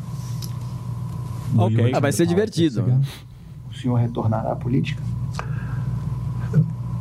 Ok. 1.56 1.92
Ah, 1.94 2.00
vai 2.00 2.12
ser 2.12 2.26
divertido. 2.26 2.84
O 3.70 3.74
senhor 3.74 3.96
retornará 3.96 4.52
à 4.52 4.56
política? 4.56 5.02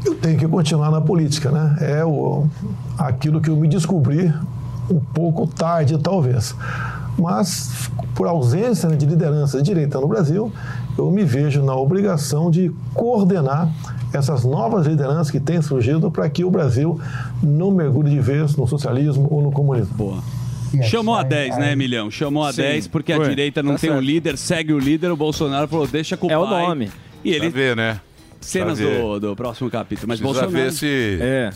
Eu 0.06 0.16
tenho 0.16 0.38
que 0.38 0.48
continuar 0.48 0.92
na 0.92 1.00
política, 1.02 1.50
né? 1.50 1.78
É 1.80 2.04
o, 2.06 2.46
aquilo 2.98 3.40
que 3.40 3.50
eu 3.50 3.56
me 3.56 3.68
descobri 3.70 4.34
um 4.90 5.00
pouco 5.00 5.48
tarde, 5.48 5.98
talvez. 5.98 6.56
Mas, 7.18 7.90
por 8.16 8.28
ausência 8.28 8.90
né, 8.90 8.96
de 8.96 9.06
liderança 9.06 9.58
de 9.60 9.64
direita 9.64 10.00
no 10.00 10.08
Brasil, 10.08 10.52
eu 10.98 11.12
me 11.12 11.24
vejo 11.24 11.62
na 11.64 11.76
obrigação 11.76 12.50
de 12.50 12.72
coordenar 12.94 13.72
essas 14.12 14.44
novas 14.44 14.86
lideranças 14.88 15.30
que 15.30 15.40
têm 15.40 15.62
surgido 15.62 16.10
para 16.12 16.28
que 16.30 16.44
o 16.44 16.50
Brasil 16.50 17.00
não 17.42 17.72
mergulhe 17.72 18.10
de 18.10 18.20
vez 18.20 18.56
no 18.56 18.68
socialismo 18.68 19.28
ou 19.32 19.42
no 19.42 19.52
comunismo. 19.52 19.94
Boa. 19.96 20.24
Chamou 20.84 21.14
a 21.16 21.22
10, 21.22 21.58
né, 21.60 21.76
Milhão? 21.76 22.10
Chamou 22.10 22.44
a 22.44 22.52
Sim, 22.52 22.64
10 22.64 22.88
porque 22.88 23.14
a 23.14 23.18
foi. 23.18 23.30
direita 23.30 23.62
não 23.62 23.74
Tá 23.74 23.78
tem 23.80 23.90
um 23.92 23.94
certo. 23.94 24.06
líder, 24.06 24.38
segue 24.38 24.74
o 24.74 24.80
líder. 24.80 25.12
O 25.12 25.16
Bolsonaro 25.16 25.68
falou: 25.68 25.86
deixa 25.86 26.18
com 26.18 26.26
o 26.28 26.32
É 26.32 26.38
o 26.38 26.48
pai. 26.48 26.66
nome. 26.68 26.92
E 27.24 27.30
ele. 27.30 27.52
Pra 27.52 27.60
ver, 27.60 27.76
né? 27.76 28.02
Cenas 28.42 28.80
do, 28.80 29.20
do 29.20 29.36
próximo 29.36 29.70
capítulo. 29.70 30.08
Mas 30.08 30.20
Precisa 30.20 30.42
Bolsonaro. 30.48 30.66
ver 30.66 30.74
se... 30.74 31.18
É. 31.22 31.50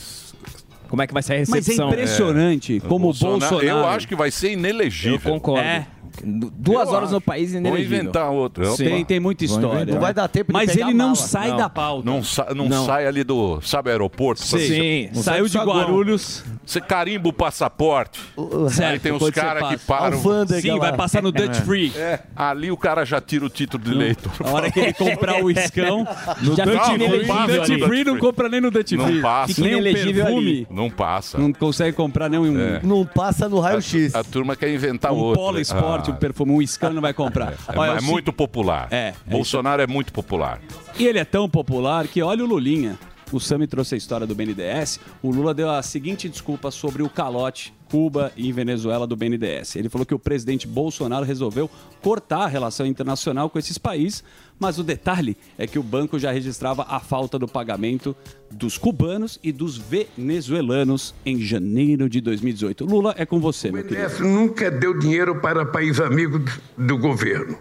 Como 0.87 1.01
é 1.01 1.07
que 1.07 1.13
vai 1.13 1.21
ser 1.23 1.33
a 1.33 1.39
Mas 1.39 1.49
é 1.49 1.55
recepção? 1.55 1.89
impressionante 1.89 2.79
como 2.81 3.09
o 3.09 3.13
Bolsonaro. 3.13 3.61
Eu 3.61 3.85
acho 3.85 4.07
que 4.07 4.15
vai 4.15 4.31
ser 4.31 4.53
inelegível. 4.53 5.13
Eu 5.15 5.19
concordo. 5.33 5.65
É. 5.67 5.85
Duas 6.23 6.87
Eu 6.89 6.93
horas 6.95 7.11
no 7.11 7.17
acho. 7.17 7.25
país 7.25 7.51
Vão 7.51 7.61
inelegível. 7.61 7.99
inventar 7.99 8.29
outro. 8.31 8.63
Eu- 8.63 8.75
Tem, 8.75 9.03
tem 9.05 9.19
muita 9.19 9.45
história. 9.45 9.93
Não 9.93 9.99
vai 10.01 10.13
dar 10.13 10.27
tempo 10.27 10.47
de 10.47 10.53
Mas 10.53 10.75
ele 10.75 10.93
não 10.93 11.07
mala. 11.07 11.15
sai 11.15 11.49
Não. 11.49 11.57
da 11.57 11.69
pauta. 11.69 12.09
Não, 12.09 12.23
sa- 12.23 12.47
não, 12.55 12.67
Não. 12.69 12.85
sai 12.85 13.05
ali 13.07 13.23
do, 13.23 13.59
sabe, 13.61 13.89
aeroporto? 13.91 14.41
Sim. 14.43 14.57
Sim. 14.59 15.09
Não 15.13 15.23
Saiu 15.23 15.47
de. 15.47 15.57
Guarulhos. 15.57 16.43
Você 16.65 16.81
carimba 16.81 17.29
o 17.29 17.33
passaporte. 17.33 18.19
Aí 18.37 18.69
Certo, 18.71 19.01
tem 19.01 19.11
os 19.13 19.29
caras 19.29 19.69
que 19.69 19.77
param. 19.77 20.17
Alfândega 20.17 20.61
Sim, 20.61 20.77
vai 20.79 20.95
passar 20.95 21.21
no 21.23 21.31
Dutch 21.31 21.55
Free. 21.61 21.91
É, 21.95 22.19
ali 22.35 22.69
o 22.71 22.77
cara 22.77 23.05
já 23.05 23.21
tira 23.21 23.45
o 23.45 23.49
título 23.49 23.83
de 23.83 23.91
eleitor. 23.91 24.31
A 24.43 24.49
hora 24.51 24.69
que 24.71 24.79
ele 24.79 24.93
comprar 24.93 25.41
o 25.43 25.49
iscão, 25.51 26.05
No 26.41 26.55
já 26.55 26.65
Dutch 26.65 26.83
fica 26.83 27.07
Free 27.09 27.57
Dutch. 27.77 27.87
Free 27.87 28.03
não 28.03 28.17
compra 28.17 28.49
nem 28.49 28.59
no 28.61 28.69
Dutch 28.69 28.91
Não 28.93 29.05
Free. 29.05 29.21
passa. 29.21 29.61
Nem 29.61 29.81
perfume. 29.81 30.67
Não 30.69 30.89
passa. 30.89 31.37
Não 31.37 31.53
consegue 31.53 31.95
comprar 31.95 32.29
nem 32.29 32.39
um, 32.39 32.59
É. 32.59 32.81
Não 32.83 33.05
passa 33.05 33.47
no 33.47 33.59
raio-x. 33.59 34.13
A 34.15 34.23
turma 34.23 34.55
quer 34.55 34.73
inventar 34.73 35.11
outro. 35.13 35.41
Polo 35.41 35.59
Sport, 35.59 36.06
Ah, 36.06 36.06
um 36.11 36.15
perfume, 36.15 36.51
um 36.51 36.61
iscão 36.61 36.91
não 36.93 37.01
vai 37.01 37.13
comprar. 37.13 37.53
é, 37.67 37.77
Olha, 37.77 37.91
é 37.91 37.99
se- 37.99 38.05
muito 38.05 38.31
popular. 38.33 38.87
É, 38.91 39.13
é 39.25 39.29
Bolsonaro 39.29 39.81
é 39.81 39.87
muito 39.87 40.11
popular. 40.13 40.59
E 40.97 41.05
ele 41.05 41.19
é 41.19 41.25
tão 41.25 41.49
popular 41.49 42.07
que 42.07 42.21
olha 42.21 42.43
o 42.43 42.47
Lulinha. 42.47 42.97
O 43.31 43.41
Sami 43.41 43.67
trouxe 43.67 43.93
a 43.95 43.97
história 43.97 44.25
do 44.25 44.33
BNDES. 44.33 45.01
O 45.21 45.29
Lula 45.31 45.53
deu 45.53 45.69
a 45.69 45.83
seguinte 45.83 46.29
desculpa 46.29 46.71
sobre 46.71 47.03
o 47.03 47.09
calote 47.09 47.73
Cuba 47.89 48.31
e 48.37 48.51
Venezuela 48.53 49.05
do 49.05 49.17
BNDES. 49.17 49.75
Ele 49.75 49.89
falou 49.89 50.05
que 50.05 50.13
o 50.13 50.19
presidente 50.19 50.65
Bolsonaro 50.65 51.25
resolveu 51.25 51.69
cortar 52.01 52.43
a 52.43 52.47
relação 52.47 52.85
internacional 52.85 53.49
com 53.49 53.59
esses 53.59 53.77
países 53.77 54.23
Mas 54.59 54.79
o 54.79 54.83
detalhe 54.83 55.37
é 55.57 55.67
que 55.67 55.77
o 55.77 55.83
banco 55.83 56.17
já 56.17 56.31
registrava 56.31 56.85
a 56.89 56.99
falta 56.99 57.37
do 57.37 57.47
pagamento 57.47 58.15
dos 58.51 58.77
cubanos 58.77 59.39
e 59.43 59.51
dos 59.51 59.77
venezuelanos 59.77 61.13
em 61.25 61.41
janeiro 61.41 62.09
de 62.09 62.21
2018. 62.21 62.85
Lula, 62.85 63.13
é 63.17 63.25
com 63.25 63.39
você, 63.39 63.71
meu 63.71 63.83
querido. 63.83 64.01
BNDES 64.01 64.19
nunca 64.19 64.71
deu 64.71 64.97
dinheiro 64.97 65.39
para 65.41 65.65
país 65.65 65.99
amigo 65.99 66.39
do 66.77 66.97
governo. 66.97 67.57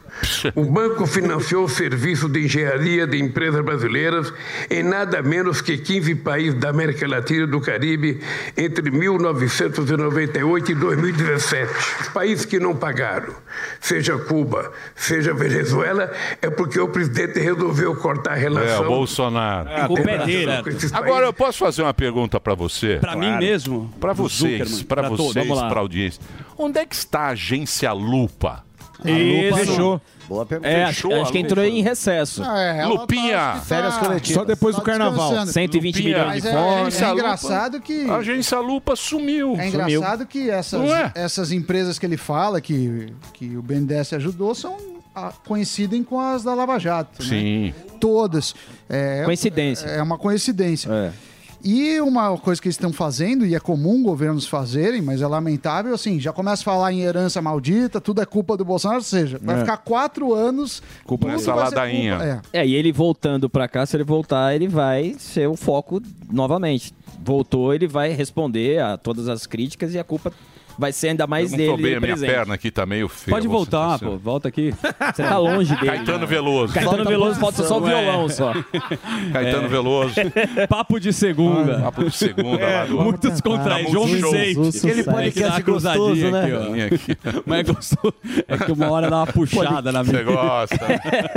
O 0.55 0.65
banco 0.65 1.07
financiou 1.07 1.65
o 1.65 1.69
serviço 1.69 2.29
de 2.29 2.45
engenharia 2.45 3.07
de 3.07 3.19
empresas 3.19 3.65
brasileiras 3.65 4.33
em 4.71 4.83
nada 4.83 5.23
menos 5.23 5.61
que 5.61 5.77
15 5.77 6.15
países 6.17 6.59
da 6.59 6.71
América 6.71 7.07
Latina 7.07 7.45
e 7.45 7.47
do 7.47 7.61
Caribe 7.61 8.21
entre 8.57 8.91
1998 8.91 10.73
e 10.73 10.75
2017. 10.75 11.73
Os 12.03 12.09
países 12.09 12.45
que 12.45 12.59
não 12.59 12.75
pagaram, 12.75 13.35
seja 13.81 14.17
Cuba, 14.19 14.73
seja 14.95 15.35
Venezuela, 15.35 16.11
é 16.41 16.49
porque 16.49 16.79
o 16.87 16.93
presidente 16.93 17.39
resolveu 17.39 17.95
cortar 17.97 18.33
a 18.33 18.37
É, 18.37 18.41
relação. 18.41 18.85
o 18.85 18.89
Bolsonaro. 18.89 19.69
A 19.71 19.87
culpa 19.87 20.11
é 20.11 20.25
dele. 20.25 20.51
Agora, 20.93 21.27
eu 21.27 21.33
posso 21.33 21.59
fazer 21.59 21.83
uma 21.83 21.95
pergunta 21.95 22.41
pra 22.41 22.55
você? 22.55 22.97
Pra 23.01 23.15
mim 23.17 23.31
mesmo? 23.39 23.91
Pra 24.01 24.15
Pro 24.15 24.25
vocês, 24.25 24.59
todos. 24.87 25.09
vocês, 25.11 25.47
Vamos 25.47 25.63
lá. 25.63 25.69
pra 25.69 25.81
audiência. 25.81 26.21
Onde 26.59 26.79
é 26.79 26.87
que 26.87 26.95
está 26.95 27.21
a 27.23 27.29
agência 27.29 27.93
Lupa? 27.93 28.65
Isso. 29.05 29.57
Fechou. 29.59 30.01
Boa 30.27 30.45
pergunta. 30.47 30.69
É, 30.69 30.85
acho, 30.85 31.03
Fechou 31.09 31.23
acho 31.23 31.31
que 31.31 31.39
a 31.39 31.41
entrou 31.41 31.65
lupa. 31.65 31.77
em 31.77 31.83
recesso. 31.83 32.43
Ah, 32.43 32.59
é, 32.59 32.87
Lupinha. 32.87 33.37
tá- 33.37 33.59
que 33.61 33.67
Férias 33.67 33.97
coletivas. 33.99 34.35
Só 34.43 34.45
depois 34.45 34.75
do 34.75 34.81
Tá 34.81 34.87
carnaval. 34.87 35.29
descansando. 35.29 35.53
120 35.53 35.97
Lupinha. 35.99 36.19
milhões 36.19 36.43
de 36.43 36.49
Mas 36.49 36.57
é, 36.57 36.59
é, 36.59 36.91
fora. 36.91 37.11
é 37.11 37.13
engraçado 37.13 37.81
que. 37.81 38.11
A 38.11 38.17
agência 38.17 38.59
Lupa 38.59 38.97
sumiu. 38.97 39.55
É 39.59 39.69
engraçado 39.69 40.27
que 40.27 40.51
essas, 40.51 40.81
é? 40.91 41.13
essas 41.15 41.53
empresas 41.53 41.99
que 41.99 42.07
ele 42.07 42.17
fala 42.17 42.61
que, 42.61 43.13
que 43.35 43.57
o 43.57 43.63
BNDES 43.63 44.15
ajudou 44.15 44.55
são 44.55 44.77
coincidem 45.47 46.03
com 46.05 46.21
as 46.21 46.43
da 46.45 46.55
Lava 46.55 46.79
Jato. 46.79 47.23
né? 47.23 47.29
Sim. 47.29 47.75
Todas. 48.01 48.55
É, 48.89 49.23
Coincidência. 49.25 49.87
É 49.87 50.03
uma 50.03 50.19
coincidência. 50.19 50.91
É. 50.93 51.13
E 51.65 51.99
uma 52.01 52.37
coisa 52.39 52.61
que 52.63 52.69
eles 52.69 52.77
estão 52.77 52.93
fazendo, 52.93 53.45
e 53.45 53.55
é 53.55 53.59
comum 53.59 54.01
governos 54.03 54.47
fazerem, 54.47 55.03
mas 55.03 55.21
é 55.21 55.27
lamentável, 55.27 55.93
assim, 55.95 56.21
já 56.21 56.33
começa 56.33 56.63
a 56.63 56.65
falar 56.65 56.93
em 56.93 57.01
herança 57.01 57.43
maldita, 57.43 58.01
tudo 58.01 58.21
é 58.23 58.27
culpa 58.27 58.57
do 58.57 58.65
Bolsonaro, 58.65 59.01
ou 59.01 59.05
seja, 59.05 59.41
vai 59.43 59.57
É. 59.57 59.61
ficar 59.61 59.79
quatro 59.79 60.33
anos. 60.33 60.81
Culpa 61.05 61.27
nessa 61.29 61.53
ladainha. 61.55 62.17
culpa- 62.19 62.41
É. 62.53 62.61
É, 62.61 62.67
e 62.67 62.75
ele 62.75 62.93
voltando 62.93 63.51
pra 63.51 63.67
cá, 63.67 63.85
se 63.85 63.97
ele 63.97 64.05
voltar, 64.05 64.55
ele 64.55 64.69
vai 64.69 65.17
ser 65.19 65.49
o 65.49 65.57
foco 65.57 66.01
novamente. 66.31 66.95
Voltou, 67.25 67.75
ele 67.75 67.89
vai 67.89 68.13
responder 68.13 68.81
a 68.81 68.97
todas 68.97 69.27
as 69.29 69.45
críticas 69.47 69.93
e 69.95 69.99
a 69.99 70.05
culpa 70.05 70.33
vai 70.79 70.93
ser 70.93 71.09
ainda 71.09 71.27
mais 71.27 71.53
Eu 71.53 71.59
dele 71.59 71.71
não 71.71 71.77
tô 71.77 71.83
bem, 71.83 71.95
a 71.95 72.01
minha 72.01 72.17
perna 72.17 72.55
aqui 72.55 72.71
tá 72.71 72.87
meio 72.87 73.09
feia. 73.09 73.35
Pode 73.35 73.49
voltar, 73.49 73.99
pô. 73.99 74.17
Volta 74.17 74.49
aqui. 74.49 74.75
Você 75.15 75.23
tá 75.23 75.39
longe 75.39 75.75
dele. 75.77 75.87
Caetano 75.87 76.27
Veloso. 76.27 76.75
Caetano 76.75 76.97
Falta 76.97 77.11
Veloso 77.11 77.41
falta 77.41 77.63
só 77.65 77.79
o 77.79 77.81
violão 77.81 78.27
é. 78.27 78.29
só. 78.29 78.53
Caetano 79.33 79.69
Veloso. 79.69 80.15
Papo 80.69 80.99
de 80.99 81.13
segunda. 81.13 81.81
Papo 81.81 82.05
de 82.05 82.17
segunda 82.17 82.67
lá 82.67 82.85
do... 82.85 83.01
Muito 83.01 83.31
descontraído. 83.31 83.91
João 83.91 84.07
Tá 84.07 84.11
muito 84.11 84.63
Vicente. 84.63 85.09
Aquele 85.09 85.29
É 85.29 85.31
que 85.31 85.63
cruzadinha 85.63 86.07
gostoso, 86.07 86.31
né? 86.31 86.43
aqui, 86.43 86.53
ó. 86.53 86.71
Minha 86.71 86.87
aqui. 86.87 87.19
Mas 87.47 87.59
é 87.59 87.63
gostoso. 87.73 88.15
É 88.49 88.59
que 88.59 88.73
uma 88.73 88.91
hora 88.91 89.11
dá 89.11 89.17
uma 89.19 89.27
puxada 89.27 89.93
na 89.93 90.03
Você 90.03 90.13
minha. 90.13 90.25
gosta? 90.25 90.79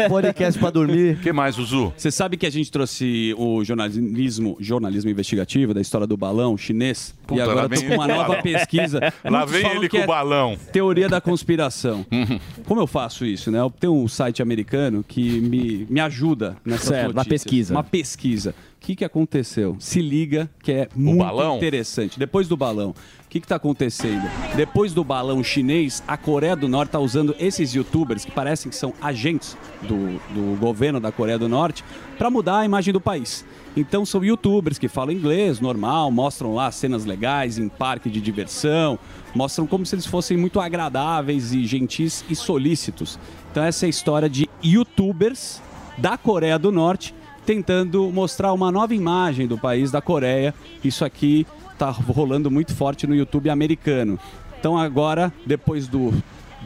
Podcast 0.08 0.60
pra 0.60 0.70
dormir. 0.70 1.16
O 1.16 1.20
que 1.20 1.32
mais, 1.32 1.56
Zuzu? 1.56 1.94
Você 1.96 2.12
sabe 2.12 2.38
que 2.38 2.46
a 2.46 2.50
gente 2.50 2.72
trouxe 2.72 3.34
o 3.38 3.64
jornalismo, 3.64 4.58
jornalismo 4.60 5.10
investigativo 5.10 5.74
da 5.74 5.82
história 5.82 6.08
do 6.08 6.18
balão 6.18 6.58
chinês? 6.58 7.14
Puta, 7.26 7.40
e 7.40 7.42
agora 7.42 7.70
tô 7.70 7.76
vem 7.76 7.88
com 7.88 7.96
uma 7.96 8.06
ele 8.06 8.14
nova 8.14 8.42
pesquisa. 8.42 9.14
Lá 9.30 9.40
Muitos 9.40 9.62
vem 9.62 9.72
ele 9.72 9.90
com 9.90 9.98
o 9.98 10.02
é 10.02 10.08
balão. 10.08 10.58
Teoria 10.72 11.08
da 11.08 11.22
conspiração. 11.22 12.06
Como 12.66 12.82
eu 12.82 12.88
faço 12.88 13.26
isso, 13.26 13.52
né? 13.52 13.60
Eu 13.60 13.70
tenho 13.70 13.94
um 13.94 14.08
site 14.08 14.42
americano 14.42 15.04
que 15.08 15.40
me, 15.42 15.86
me 15.90 16.00
ajuda 16.00 16.58
nessa 16.66 16.88
Certo, 16.88 17.12
uma 17.12 17.26
pesquisa. 17.26 17.74
Uma 17.74 17.84
pesquisa. 17.84 18.56
O 18.76 18.80
que, 18.80 18.96
que 18.96 19.06
aconteceu? 19.06 19.76
Se 19.80 20.02
liga 20.02 20.50
que 20.64 20.72
é 20.72 20.90
muito 20.96 21.20
balão? 21.20 21.58
interessante. 21.58 22.18
Depois 22.18 22.48
do 22.48 22.56
balão, 22.56 22.96
o 23.30 23.32
que 23.32 23.38
está 23.38 23.58
acontecendo? 23.58 24.28
Depois 24.56 24.92
do 24.92 25.04
balão 25.04 25.44
chinês, 25.44 26.02
a 26.08 26.18
Coreia 26.18 26.56
do 26.56 26.68
Norte 26.68 26.90
está 26.90 27.00
usando 27.00 27.36
esses 27.38 27.76
youtubers 27.76 28.26
que 28.26 28.32
parecem 28.32 28.72
que 28.72 28.76
são 28.76 28.92
agentes 29.00 29.56
do, 29.84 30.20
do 30.34 30.58
governo 30.60 31.00
da 31.00 31.12
Coreia 31.12 31.38
do 31.38 31.48
Norte 31.48 31.86
para 32.18 32.32
mudar 32.32 32.58
a 32.58 32.66
imagem 32.66 32.92
do 32.92 33.00
país. 33.00 33.46
Então 33.78 34.04
são 34.04 34.26
youtubers 34.26 34.80
que 34.80 34.88
falam 34.88 35.14
inglês 35.14 35.60
normal, 35.60 36.10
mostram 36.10 36.56
lá 36.56 36.72
cenas 36.72 37.06
legais 37.06 37.60
em 37.60 37.70
parque 37.70 38.10
de 38.10 38.20
diversão, 38.20 38.98
mostram 39.36 39.68
como 39.68 39.86
se 39.86 39.94
eles 39.94 40.08
fossem 40.08 40.36
muito 40.36 40.60
agradáveis 40.60 41.54
e 41.54 41.68
gentis 41.68 42.26
e 42.28 42.36
solícitos. 42.36 43.20
Então 43.52 43.64
essa 43.64 43.86
é 43.86 43.88
a 43.88 43.90
história 43.92 44.28
de 44.28 44.50
youtubers 44.64 45.62
da 46.00 46.18
Coreia 46.18 46.58
do 46.58 46.72
Norte 46.72 47.14
tentando 47.46 48.12
mostrar 48.12 48.54
uma 48.54 48.72
nova 48.72 48.94
imagem 48.96 49.48
do 49.48 49.58
país 49.58 49.92
da 49.92 50.02
Coreia. 50.02 50.54
Isso 50.84 51.06
aqui 51.06 51.46
tá 51.80 51.90
rolando 51.90 52.52
muito 52.52 52.76
forte 52.76 53.08
no 53.08 53.16
YouTube 53.16 53.50
americano. 53.50 54.20
Então 54.60 54.78
agora, 54.78 55.32
depois 55.46 55.88
do 55.88 56.14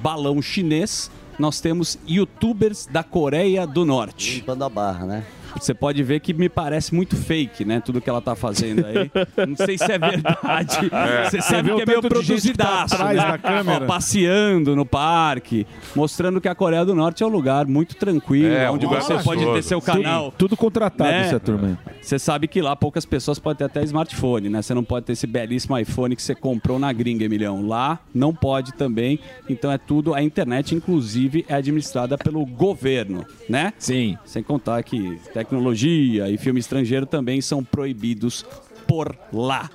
balão 0.01 0.41
chinês, 0.41 1.11
nós 1.37 1.61
temos 1.61 1.99
youtubers 2.07 2.87
da 2.87 3.03
Coreia 3.03 3.67
do 3.67 3.85
Norte. 3.85 4.37
Limpando 4.37 4.63
a 4.63 4.69
barra, 4.69 5.05
né? 5.05 5.23
Você 5.59 5.73
pode 5.73 6.01
ver 6.03 6.19
que 6.19 6.33
me 6.33 6.49
parece 6.49 6.93
muito 6.93 7.15
fake, 7.15 7.63
né? 7.65 7.81
Tudo 7.83 8.01
que 8.01 8.09
ela 8.09 8.21
tá 8.21 8.35
fazendo 8.35 8.85
aí. 8.85 9.11
Não 9.47 9.55
sei 9.55 9.77
se 9.77 9.91
é 9.91 9.97
verdade. 9.97 10.77
É. 10.93 11.29
Você 11.29 11.41
Você 11.41 11.41
sabe 11.41 11.71
o 11.71 11.75
que 11.75 11.81
é 11.81 11.85
meio 11.85 12.01
tá 12.01 12.07
produzidaço, 12.09 12.95
atrás 12.95 13.17
né? 13.17 13.39
Ó, 13.81 13.85
passeando 13.85 14.75
no 14.75 14.85
parque, 14.85 15.65
mostrando 15.95 16.39
que 16.39 16.47
a 16.47 16.55
Coreia 16.55 16.85
do 16.85 16.93
Norte 16.95 17.23
é 17.23 17.25
um 17.25 17.29
lugar 17.29 17.65
muito 17.65 17.95
tranquilo, 17.95 18.53
É, 18.53 18.69
onde 18.69 18.85
você 18.85 19.17
pode 19.19 19.45
ter 19.45 19.61
seu 19.63 19.81
canal. 19.81 20.25
Tudo, 20.31 20.49
tudo 20.49 20.57
contratado, 20.57 21.09
Né? 21.09 21.21
essa 21.27 21.39
turma. 21.39 21.77
Você 22.01 22.19
sabe 22.19 22.47
que 22.47 22.61
lá 22.61 22.75
poucas 22.75 23.05
pessoas 23.05 23.39
podem 23.39 23.57
ter 23.59 23.63
até 23.65 23.83
smartphone, 23.83 24.49
né? 24.49 24.61
Você 24.61 24.73
não 24.73 24.83
pode 24.83 25.05
ter 25.05 25.13
esse 25.13 25.25
belíssimo 25.27 25.77
iPhone 25.77 26.15
que 26.15 26.21
você 26.21 26.35
comprou 26.35 26.77
na 26.79 26.91
gringa, 26.93 27.25
Emilhão. 27.25 27.65
Lá 27.67 27.99
não 28.13 28.33
pode 28.33 28.73
também. 28.73 29.19
Então 29.49 29.71
é 29.71 29.77
tudo. 29.77 30.13
A 30.13 30.21
internet, 30.21 30.75
inclusive, 30.75 31.45
é 31.47 31.55
administrada 31.55 32.17
pelo 32.17 32.45
governo, 32.45 33.25
né? 33.49 33.73
Sim. 33.77 34.17
Sem 34.25 34.43
contar 34.43 34.83
que 34.83 35.19
tecnologia 35.43 36.29
e 36.29 36.37
filme 36.37 36.59
estrangeiro 36.59 37.05
também 37.05 37.41
são 37.41 37.63
proibidos 37.63 38.45
por 38.87 39.15
lá. 39.31 39.69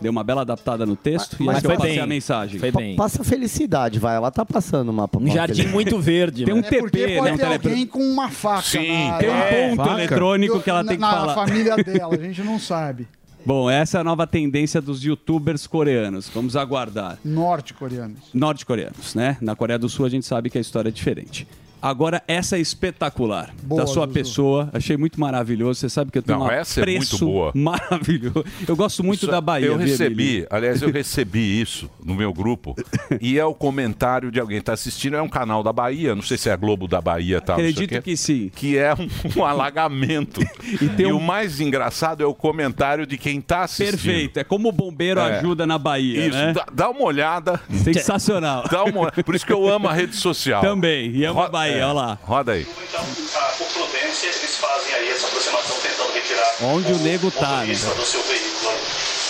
Deu 0.00 0.10
uma 0.10 0.24
bela 0.24 0.40
adaptada 0.42 0.86
no 0.86 0.96
texto 0.96 1.36
e 1.38 1.42
Mas 1.44 1.56
acho 1.56 1.60
que 1.60 1.66
eu 1.66 1.70
foi 1.70 1.76
passei 1.78 1.92
bem. 1.94 2.00
a 2.02 2.06
mensagem. 2.06 2.58
Foi 2.58 2.72
bem. 2.72 2.96
Passa 2.96 3.22
felicidade, 3.22 3.98
vai. 3.98 4.16
Ela 4.16 4.30
tá 4.30 4.46
passando 4.46 4.88
uma. 4.88 5.08
Um 5.14 5.26
jardim 5.30 5.66
muito 5.68 5.98
verde. 5.98 6.44
Tem 6.46 6.54
um 6.54 6.60
né? 6.60 6.68
É 6.70 6.78
porque 6.78 6.98
TP, 6.98 7.16
pode 7.16 7.24
né? 7.28 7.32
Um 7.32 7.36
ter 7.36 7.42
tele... 7.42 7.54
alguém 7.70 7.86
com 7.86 7.98
uma 8.00 8.30
faca. 8.30 8.62
Sim, 8.62 9.08
na, 9.08 9.18
Tem 9.18 9.28
um 9.30 9.32
na- 9.34 9.44
ponto 9.44 9.76
faca? 9.76 9.90
eletrônico 9.92 10.60
que 10.60 10.70
ela 10.70 10.84
tem 10.84 10.94
que 10.96 11.00
na 11.00 11.10
falar. 11.10 11.34
família 11.34 11.76
dela, 11.76 12.14
a 12.14 12.18
gente 12.18 12.42
não 12.42 12.58
sabe. 12.58 13.06
Bom, 13.44 13.70
essa 13.70 13.98
é 13.98 14.00
a 14.00 14.04
nova 14.04 14.26
tendência 14.26 14.80
dos 14.80 15.02
youtubers 15.02 15.66
coreanos. 15.66 16.30
Vamos 16.34 16.56
aguardar. 16.56 17.18
Norte-coreanos. 17.24 18.18
norte-coreanos, 18.34 19.14
né? 19.14 19.36
Na 19.40 19.54
Coreia 19.56 19.78
do 19.78 19.88
Sul 19.88 20.04
a 20.06 20.10
gente 20.10 20.26
sabe 20.26 20.48
que 20.50 20.58
a 20.58 20.60
história 20.60 20.88
é 20.88 20.92
diferente. 20.92 21.46
Agora, 21.82 22.22
essa 22.28 22.56
é 22.56 22.60
espetacular. 22.60 23.50
Boa, 23.62 23.80
da 23.82 23.86
sua 23.86 24.04
Zuzu. 24.06 24.14
pessoa. 24.14 24.70
Achei 24.72 24.96
muito 24.96 25.18
maravilhoso. 25.20 25.80
Você 25.80 25.88
sabe 25.88 26.10
que 26.10 26.18
eu 26.18 26.22
tenho 26.22 26.38
Não, 26.38 26.46
um 26.46 26.50
essa 26.50 26.80
é 26.80 26.86
muito 26.96 27.18
boa. 27.18 27.52
maravilhoso. 27.54 28.44
Eu 28.66 28.76
gosto 28.76 29.02
muito 29.04 29.20
Isso- 29.22 29.30
da 29.30 29.40
Bahia. 29.40 29.66
Eu 29.66 29.76
recebi, 29.76 30.46
aliás, 30.50 30.82
eu 30.82 30.90
recebi 30.90 31.60
isso 31.60 31.88
no 32.04 32.14
meu 32.14 32.32
grupo. 32.32 32.74
e 33.20 33.38
é 33.38 33.44
o 33.44 33.54
comentário 33.54 34.30
de 34.30 34.38
alguém 34.40 34.58
que 34.58 34.62
está 34.62 34.72
assistindo. 34.72 35.16
É 35.16 35.22
um 35.22 35.28
canal 35.28 35.62
da 35.62 35.72
Bahia, 35.72 36.14
não 36.14 36.22
sei 36.22 36.36
se 36.36 36.48
é 36.48 36.52
a 36.52 36.56
Globo 36.56 36.86
da 36.86 37.00
Bahia 37.00 37.40
tal. 37.40 37.56
Acredito 37.56 37.88
quê, 37.90 38.02
que 38.02 38.16
sim. 38.16 38.50
Que 38.54 38.76
é 38.78 38.92
um, 38.94 39.08
um 39.40 39.44
alagamento. 39.44 40.40
e 40.98 41.06
um 41.06 41.16
o 41.16 41.20
mais 41.22 41.60
engraçado 41.60 42.22
é 42.22 42.26
o 42.26 42.34
comentário 42.34 43.06
de 43.06 43.16
quem 43.18 43.38
está 43.38 43.62
assistindo. 43.64 43.90
Perfeito. 44.00 44.38
É 44.38 44.44
como 44.44 44.68
o 44.68 44.72
bombeiro 44.72 45.20
É. 45.20 45.38
ajuda 45.38 45.66
na 45.66 45.78
Bahia, 45.78 46.26
Isso, 46.26 46.36
né? 46.36 46.52
dá, 46.52 46.66
dá 46.72 46.90
uma 46.90 47.02
olhada. 47.02 47.60
Sensacional. 47.70 48.64
Dá 48.70 48.84
uma 48.84 49.00
olhada. 49.00 49.22
Por 49.22 49.34
isso 49.34 49.44
que 49.46 49.52
eu 49.52 49.68
amo 49.68 49.88
a 49.88 49.92
rede 49.92 50.16
social. 50.16 50.60
Também. 50.62 51.10
E 51.14 51.24
amo 51.24 51.40
a 51.40 51.42
Roda- 51.44 51.52
Bahia, 51.70 51.82
é, 51.82 51.84
olha 51.84 51.92
lá. 51.92 52.18
Roda 52.26 52.52
aí. 52.52 52.66
Então, 52.82 53.06
ah, 53.36 53.52
por 53.56 53.66
prudência, 53.68 54.26
eles 54.26 54.56
fazem 54.56 54.94
aí 54.94 55.10
essa 55.10 55.26
aproximação 55.26 55.76
tentando 55.80 56.12
retirar 56.12 56.54
Onde 56.62 56.92
o 56.92 56.98
nego 56.98 57.30
tá, 57.30 57.62
né? 57.64 57.74
do 57.74 58.04
seu 58.04 58.22
veículo. 58.22 58.72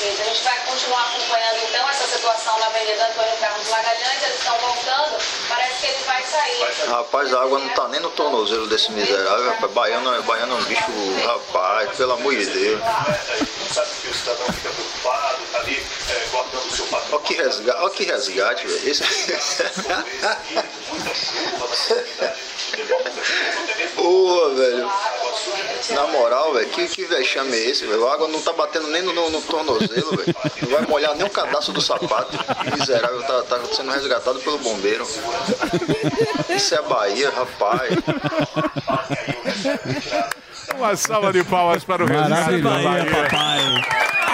Sim, 0.01 0.17
a 0.19 0.25
gente 0.25 0.43
vai 0.43 0.59
continuar 0.65 1.03
acompanhando 1.03 1.59
então 1.69 1.89
essa 1.91 2.07
situação 2.07 2.59
na 2.59 2.67
Avenida 2.67 3.07
Antônio 3.07 3.37
Carlos 3.39 3.69
Magalhães. 3.69 4.23
Eles 4.23 4.39
estão 4.39 4.59
voltando. 4.59 5.19
Parece 5.49 5.81
que 5.81 5.87
ele 5.87 6.05
vai 6.05 6.23
sair. 6.25 6.59
Rapaz, 6.89 7.33
a 7.35 7.43
água 7.43 7.59
não 7.59 7.69
tá 7.71 7.89
nem 7.89 8.01
no 8.01 8.11
tornozelo 8.11 8.67
desse 8.67 8.91
miserável, 8.93 9.51
rapaz. 9.51 9.73
Baiano, 9.73 10.23
baiano 10.23 10.55
é 10.55 10.59
um 10.59 10.63
bicho, 10.65 10.85
rapaz, 11.27 11.91
pelo 11.97 12.13
amor 12.13 12.35
de 12.35 12.47
Deus. 12.47 12.81
É. 12.81 13.41
Olha 17.13 17.23
que 17.23 17.35
resgate, 17.35 17.79
olha 17.81 17.91
que 17.91 18.05
resgate, 18.05 18.67
velho. 18.67 18.89
Esse... 18.89 19.05
Porra, 23.95 24.55
velho. 24.55 24.91
Na 25.91 26.07
moral, 26.09 26.53
velho, 26.53 26.69
que, 26.71 26.87
que 26.89 27.05
vexame 27.05 27.57
é 27.57 27.71
esse, 27.71 27.87
velho? 27.87 28.07
A 28.07 28.15
água 28.15 28.29
não 28.29 28.41
tá 28.41 28.53
batendo 28.53 28.89
nem 28.89 29.03
no, 29.03 29.13
no, 29.13 29.31
no 29.31 29.43
tornozelo, 29.43 30.17
velho. 30.17 30.35
Não 30.63 30.71
vai 30.71 30.83
molhar 30.87 31.15
nem 31.15 31.27
o 31.27 31.31
cadastro 31.31 31.73
do 31.73 31.81
sapato. 31.81 32.39
Miserável, 32.79 33.23
tá, 33.23 33.43
tá 33.43 33.61
sendo 33.75 33.91
resgatado 33.91 34.39
pelo 34.41 34.59
bombeiro. 34.59 35.07
Isso 36.49 36.70
é 36.75 36.83
Bahia, 36.83 37.31
rapaz. 37.31 37.91
Uma 40.77 40.97
salva 40.97 41.33
de 41.33 41.45
palmas 41.45 41.85
para 41.85 42.05
o 42.05 42.07
resgate 42.07 42.63
da 42.63 42.71
Bahia. 42.71 43.07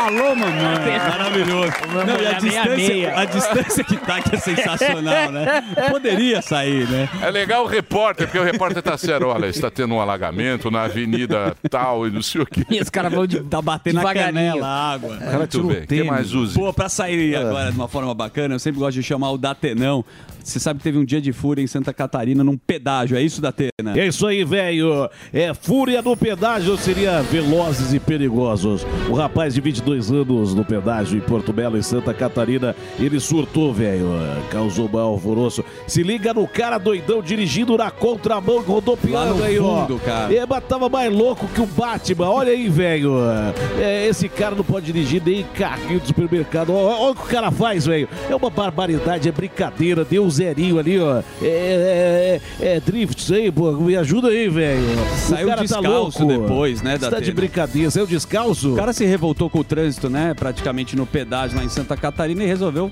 Alô, 0.06 0.36
mamãe. 0.36 0.98
Maravilhoso. 0.98 1.72
Não, 2.06 2.22
e 2.22 2.26
a 2.26 2.32
distância, 2.34 3.18
a 3.18 3.24
distância 3.24 3.84
que 3.84 3.96
tá 3.96 4.20
que 4.20 4.36
é 4.36 4.38
sensacional, 4.38 5.32
né? 5.32 5.64
Poderia 5.90 6.40
sair, 6.42 6.88
né? 6.88 7.08
É 7.20 7.30
legal 7.30 7.64
o 7.64 7.66
repórter, 7.66 8.26
porque 8.26 8.38
o 8.38 8.44
repórter 8.44 8.82
tá 8.82 8.96
sério. 8.96 9.28
Olha, 9.28 9.46
está 9.46 9.68
tendo 9.68 9.94
um 9.94 10.00
alagamento 10.00 10.70
na 10.70 10.84
avenida 10.84 11.56
tal 11.68 12.06
e 12.06 12.10
não 12.10 12.22
sei 12.22 12.42
o 12.42 12.46
quê. 12.46 12.64
E 12.70 12.80
os 12.80 12.88
caras 12.88 13.12
vão 13.12 13.26
de, 13.26 13.40
Tá 13.40 13.60
batendo 13.60 14.02
na 14.02 14.14
canela 14.14 14.66
a 14.66 14.92
água. 14.92 15.18
É, 15.20 15.36
Muito 15.38 15.64
bem. 15.64 15.82
O 15.82 15.86
que 15.86 16.02
mais 16.04 16.34
use? 16.34 16.54
Pô, 16.54 16.72
pra 16.72 16.88
sair 16.88 17.34
agora 17.34 17.72
de 17.72 17.76
uma 17.76 17.88
forma 17.88 18.14
bacana, 18.14 18.54
eu 18.54 18.58
sempre 18.58 18.78
gosto 18.78 18.94
de 18.94 19.02
chamar 19.02 19.30
o 19.30 19.38
Datenão. 19.38 20.04
Você 20.46 20.60
sabe 20.60 20.78
que 20.78 20.84
teve 20.84 20.96
um 20.96 21.04
dia 21.04 21.20
de 21.20 21.32
fúria 21.32 21.60
em 21.60 21.66
Santa 21.66 21.92
Catarina 21.92 22.44
num 22.44 22.56
pedágio, 22.56 23.16
é 23.16 23.20
isso, 23.20 23.40
Datena? 23.40 23.96
É 23.96 24.06
isso 24.06 24.24
aí, 24.24 24.44
velho. 24.44 25.10
É 25.32 25.52
fúria 25.52 26.00
no 26.00 26.16
pedágio 26.16 26.76
seria 26.76 27.20
velozes 27.20 27.92
e 27.92 27.98
perigosos. 27.98 28.86
O 29.10 29.14
rapaz 29.14 29.54
de 29.54 29.60
22 29.60 30.12
anos 30.12 30.54
no 30.54 30.64
pedágio 30.64 31.18
em 31.18 31.20
Porto 31.20 31.52
Belo, 31.52 31.76
em 31.76 31.82
Santa 31.82 32.14
Catarina, 32.14 32.76
ele 32.96 33.18
surtou, 33.18 33.74
velho. 33.74 34.06
Causou 34.48 34.88
mau 34.88 35.08
alvoroço. 35.08 35.64
Se 35.84 36.04
liga 36.04 36.32
no 36.32 36.46
cara 36.46 36.78
doidão 36.78 37.20
dirigindo 37.20 37.76
na 37.76 37.90
contramão, 37.90 38.62
rodopiando 38.62 39.42
aí, 39.42 39.58
ó. 39.58 39.80
fundo, 39.80 39.98
cara. 39.98 40.32
É, 40.32 40.46
mas 40.46 40.62
tava 40.64 40.88
mais 40.88 41.12
louco 41.12 41.48
que 41.48 41.60
o 41.60 41.66
Batman. 41.66 42.30
Olha 42.30 42.52
aí, 42.52 42.68
velho. 42.68 43.16
É, 43.80 44.06
esse 44.06 44.28
cara 44.28 44.54
não 44.54 44.62
pode 44.62 44.86
dirigir 44.86 45.20
nem 45.26 45.42
carrinho 45.42 45.98
do 45.98 46.06
supermercado. 46.06 46.72
Olha, 46.72 46.96
olha 47.00 47.12
o 47.12 47.14
que 47.16 47.24
o 47.24 47.26
cara 47.26 47.50
faz, 47.50 47.84
velho. 47.86 48.08
É 48.30 48.36
uma 48.36 48.48
barbaridade, 48.48 49.28
é 49.28 49.32
brincadeira. 49.32 50.04
Deu 50.04 50.24
um 50.24 50.35
zerinho 50.36 50.78
ali, 50.78 50.98
ó. 50.98 51.22
É, 51.42 51.46
é, 51.46 52.40
é, 52.60 52.76
é 52.76 52.80
drift 52.80 53.18
isso 53.22 53.34
aí, 53.34 53.50
pô. 53.50 53.72
Me 53.72 53.96
ajuda 53.96 54.28
aí, 54.28 54.48
velho. 54.48 54.82
O 54.82 55.16
Saiu 55.16 55.48
cara 55.48 55.56
tá 55.58 55.62
descalço 55.62 56.24
louco. 56.24 56.42
depois, 56.42 56.82
né, 56.82 56.98
Você 56.98 57.10
tá 57.10 57.20
de 57.20 57.32
brincadeira. 57.32 57.90
Saiu 57.90 58.06
descalço? 58.06 58.72
O 58.72 58.76
cara 58.76 58.92
se 58.92 59.04
revoltou 59.04 59.48
com 59.50 59.58
o 59.60 59.64
trânsito, 59.64 60.08
né? 60.08 60.34
Praticamente 60.34 60.96
no 60.96 61.06
pedágio 61.06 61.56
lá 61.58 61.64
em 61.64 61.68
Santa 61.68 61.96
Catarina 61.96 62.42
e 62.44 62.46
resolveu 62.46 62.90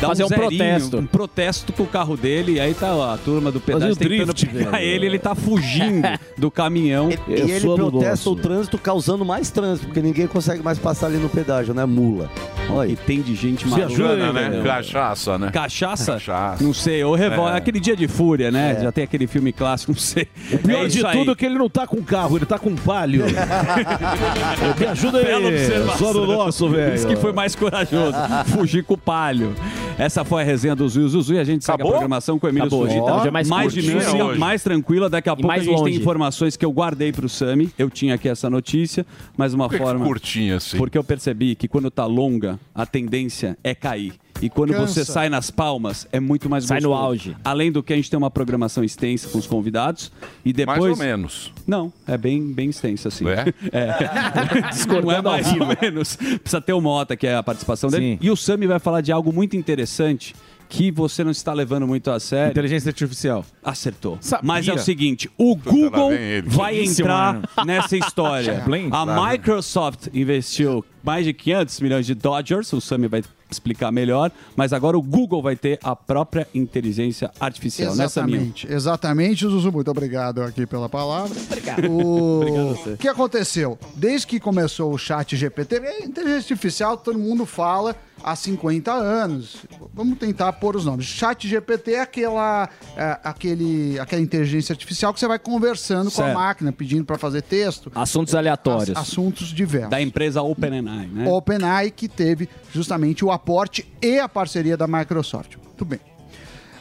dar 0.00 0.08
Fazer 0.08 0.24
um 0.24 0.28
zerinho, 0.28 0.48
protesto. 0.48 0.98
Um 0.98 1.06
protesto 1.06 1.72
com 1.72 1.82
o 1.82 1.86
carro 1.86 2.16
dele. 2.16 2.52
E 2.54 2.60
aí 2.60 2.74
tá 2.74 2.94
ó, 2.94 3.14
a 3.14 3.18
turma 3.18 3.50
do 3.50 3.60
pedágio 3.60 3.88
Fazer 3.94 4.04
o 4.04 4.08
tentando 4.08 4.32
drift, 4.34 4.46
pegar 4.46 4.70
velho. 4.72 4.84
ele. 4.84 5.06
Ele 5.06 5.18
tá 5.18 5.34
fugindo 5.34 6.06
do 6.36 6.50
caminhão. 6.50 7.08
E 7.28 7.32
ele 7.32 7.60
protesta 7.60 8.30
o 8.30 8.36
trânsito 8.36 8.78
causando 8.78 9.24
mais 9.24 9.50
trânsito, 9.50 9.86
porque 9.86 10.02
ninguém 10.02 10.26
consegue 10.26 10.62
mais 10.62 10.78
passar 10.78 11.06
ali 11.06 11.16
no 11.18 11.28
pedágio, 11.28 11.72
né? 11.74 11.84
Mula. 11.84 12.30
Olha 12.68 12.90
E 12.90 12.96
tem 12.96 13.22
de 13.22 13.34
gente 13.34 13.66
maluca. 13.66 14.16
né? 14.32 14.62
Cachaça, 14.64 15.38
né? 15.38 15.50
Cachaça? 15.50 16.12
Cachaça. 16.14 16.64
Não 16.64 16.72
sei, 16.86 17.04
revólver. 17.16 17.52
É. 17.54 17.56
Aquele 17.56 17.80
dia 17.80 17.96
de 17.96 18.06
fúria, 18.08 18.50
né? 18.50 18.78
Já 18.80 18.92
tem 18.92 19.04
aquele 19.04 19.26
filme 19.26 19.52
clássico, 19.52 19.92
não 19.92 19.98
sei. 19.98 20.28
O 20.52 20.58
pior 20.58 20.84
É 20.84 20.88
de 20.88 21.02
tudo 21.02 21.32
é 21.32 21.34
que 21.34 21.44
ele 21.44 21.56
não 21.56 21.68
tá 21.68 21.86
com 21.86 22.02
carro, 22.02 22.36
ele 22.36 22.46
tá 22.46 22.58
com 22.58 22.74
palio. 22.74 23.24
Me 24.78 24.86
ajuda 24.86 25.18
aí. 25.18 25.46
observação. 25.46 25.98
Só 25.98 26.12
no 26.12 26.26
nosso, 26.26 26.68
velho. 26.68 26.94
Isso 26.94 27.06
que 27.06 27.16
foi 27.16 27.32
mais 27.32 27.54
corajoso. 27.54 28.16
Fugir 28.46 28.84
com 28.84 28.94
o 28.94 28.98
palio. 28.98 29.54
Essa 29.98 30.24
foi 30.24 30.42
a 30.42 30.44
resenha 30.44 30.76
do 30.76 30.86
Zuzu 30.88 31.16
Zuzu 31.16 31.34
e 31.34 31.38
a 31.38 31.44
gente 31.44 31.64
segue 31.64 31.76
Acabou? 31.76 31.92
a 31.92 31.94
programação 31.94 32.38
com 32.38 32.46
o 32.46 32.50
Emílio 32.50 32.66
Acabou, 32.66 32.86
então 32.88 33.24
é 33.24 33.30
mais 33.30 33.48
mais 33.48 33.72
dinâmica, 33.72 34.24
hoje. 34.24 34.38
mais 34.38 34.62
tranquila. 34.62 35.08
Daqui 35.08 35.28
a 35.28 35.36
pouco 35.36 35.50
a 35.50 35.58
gente 35.58 35.66
tem 35.68 35.76
longe. 35.76 35.98
informações 35.98 36.56
que 36.56 36.64
eu 36.64 36.70
guardei 36.70 37.12
pro 37.12 37.28
Sami. 37.28 37.70
Eu 37.78 37.88
tinha 37.88 38.14
aqui 38.14 38.28
essa 38.28 38.50
notícia, 38.50 39.06
mas 39.36 39.54
uma 39.54 39.64
Por 39.64 39.72
que 39.72 39.78
que 39.78 39.84
forma... 39.84 40.04
curtinha 40.04 40.56
assim? 40.56 40.76
Porque 40.76 40.98
eu 40.98 41.04
percebi 41.04 41.54
que 41.54 41.66
quando 41.66 41.90
tá 41.90 42.04
longa, 42.04 42.58
a 42.74 42.84
tendência 42.84 43.56
é 43.64 43.74
cair. 43.74 44.14
E 44.40 44.50
quando 44.50 44.72
Cansa. 44.72 44.86
você 44.86 45.04
sai 45.04 45.28
nas 45.28 45.50
palmas, 45.50 46.06
é 46.12 46.20
muito 46.20 46.48
mais 46.48 46.64
Sai 46.64 46.80
no 46.80 46.92
auge. 46.92 47.36
Além 47.44 47.70
do 47.70 47.82
que 47.82 47.92
a 47.92 47.96
gente 47.96 48.10
tem 48.10 48.18
uma 48.18 48.30
programação 48.30 48.84
extensa 48.84 49.28
com 49.28 49.38
os 49.38 49.46
convidados. 49.46 50.12
E 50.44 50.52
depois... 50.52 50.78
Mais 50.78 50.90
ou 50.92 50.96
menos. 50.96 51.52
Não, 51.66 51.92
é 52.06 52.16
bem, 52.16 52.52
bem 52.52 52.70
extensa, 52.70 53.08
assim. 53.08 53.26
É? 53.28 53.46
É. 53.72 54.70
Discordando 54.70 55.06
Não 55.06 55.12
é 55.12 55.22
mais 55.22 55.52
ou 55.52 55.66
menos. 55.80 56.16
Precisa 56.16 56.60
ter 56.60 56.72
o 56.72 56.80
Mota, 56.80 57.16
que 57.16 57.26
é 57.26 57.36
a 57.36 57.42
participação 57.42 57.90
dele. 57.90 58.12
Sim. 58.12 58.18
E 58.20 58.30
o 58.30 58.36
Sami 58.36 58.66
vai 58.66 58.78
falar 58.78 59.00
de 59.00 59.12
algo 59.12 59.32
muito 59.32 59.56
interessante 59.56 60.34
que 60.68 60.90
você 60.90 61.22
não 61.22 61.30
está 61.30 61.52
levando 61.52 61.86
muito 61.86 62.10
a 62.10 62.18
sério. 62.18 62.50
Inteligência 62.50 62.88
artificial. 62.90 63.44
Acertou. 63.62 64.18
Sabia. 64.20 64.46
Mas 64.46 64.68
é 64.68 64.72
o 64.72 64.78
seguinte, 64.78 65.30
o 65.36 65.54
Google 65.54 66.10
vai 66.44 66.76
Isso, 66.76 67.02
entrar 67.02 67.34
mano. 67.34 67.48
nessa 67.64 67.96
história. 67.98 68.64
A 68.90 69.30
Microsoft 69.30 70.08
investiu 70.12 70.84
mais 71.02 71.24
de 71.24 71.32
500 71.32 71.80
milhões 71.80 72.06
de 72.06 72.14
dólares, 72.14 72.72
o 72.72 72.80
Sami 72.80 73.06
vai 73.08 73.22
explicar 73.50 73.92
melhor, 73.92 74.30
mas 74.56 74.72
agora 74.72 74.96
o 74.96 75.02
Google 75.02 75.42
vai 75.42 75.56
ter 75.56 75.78
a 75.82 75.94
própria 75.94 76.46
inteligência 76.54 77.30
artificial, 77.38 77.94
né, 77.94 78.08
Saminho? 78.08 78.36
Exatamente, 78.38 78.72
exatamente, 78.72 79.46
Zuzu. 79.46 79.72
Muito 79.72 79.90
obrigado 79.90 80.42
aqui 80.42 80.66
pela 80.66 80.88
palavra. 80.88 81.36
Obrigado. 81.46 81.90
O 81.90 82.36
Obrigado 82.36 82.70
a 82.70 82.72
você. 82.74 82.90
O 82.90 82.96
que 82.96 83.08
aconteceu? 83.08 83.78
Desde 83.94 84.26
que 84.26 84.40
começou 84.40 84.92
o 84.92 84.98
chat 84.98 85.36
GPT, 85.36 85.76
inteligência 86.04 86.54
artificial, 86.54 86.96
todo 86.96 87.18
mundo 87.18 87.46
fala 87.46 87.96
há 88.22 88.34
50 88.34 88.92
anos. 88.92 89.56
Vamos 89.94 90.18
tentar 90.18 90.52
pôr 90.54 90.76
os 90.76 90.84
nomes. 90.84 91.06
Chat 91.06 91.46
GPT 91.48 91.92
é 91.92 92.00
aquela, 92.00 92.68
é, 92.96 93.18
aquele, 93.22 93.98
aquela 93.98 94.20
inteligência 94.22 94.72
artificial 94.72 95.12
que 95.14 95.20
você 95.20 95.28
vai 95.28 95.38
conversando 95.38 96.10
com 96.10 96.22
a 96.22 96.24
Certo. 96.26 96.34
máquina, 96.38 96.72
pedindo 96.72 97.04
para 97.04 97.18
fazer 97.18 97.42
texto. 97.42 97.90
Assuntos 97.94 98.34
aleatórios. 98.34 98.90
Ass- 98.96 99.08
assuntos 99.08 99.48
diversos. 99.48 99.90
Da 99.90 100.00
empresa 100.00 100.42
OpenAI, 100.42 101.06
né? 101.06 101.28
OpenAI, 101.28 101.90
que 101.90 102.08
teve 102.08 102.48
justamente 102.72 103.24
o 103.24 103.30
aporte 103.30 103.86
e 104.02 104.18
a 104.18 104.28
parceria 104.28 104.76
da 104.76 104.86
Microsoft. 104.86 105.56
Muito 105.64 105.84
bem. 105.84 106.00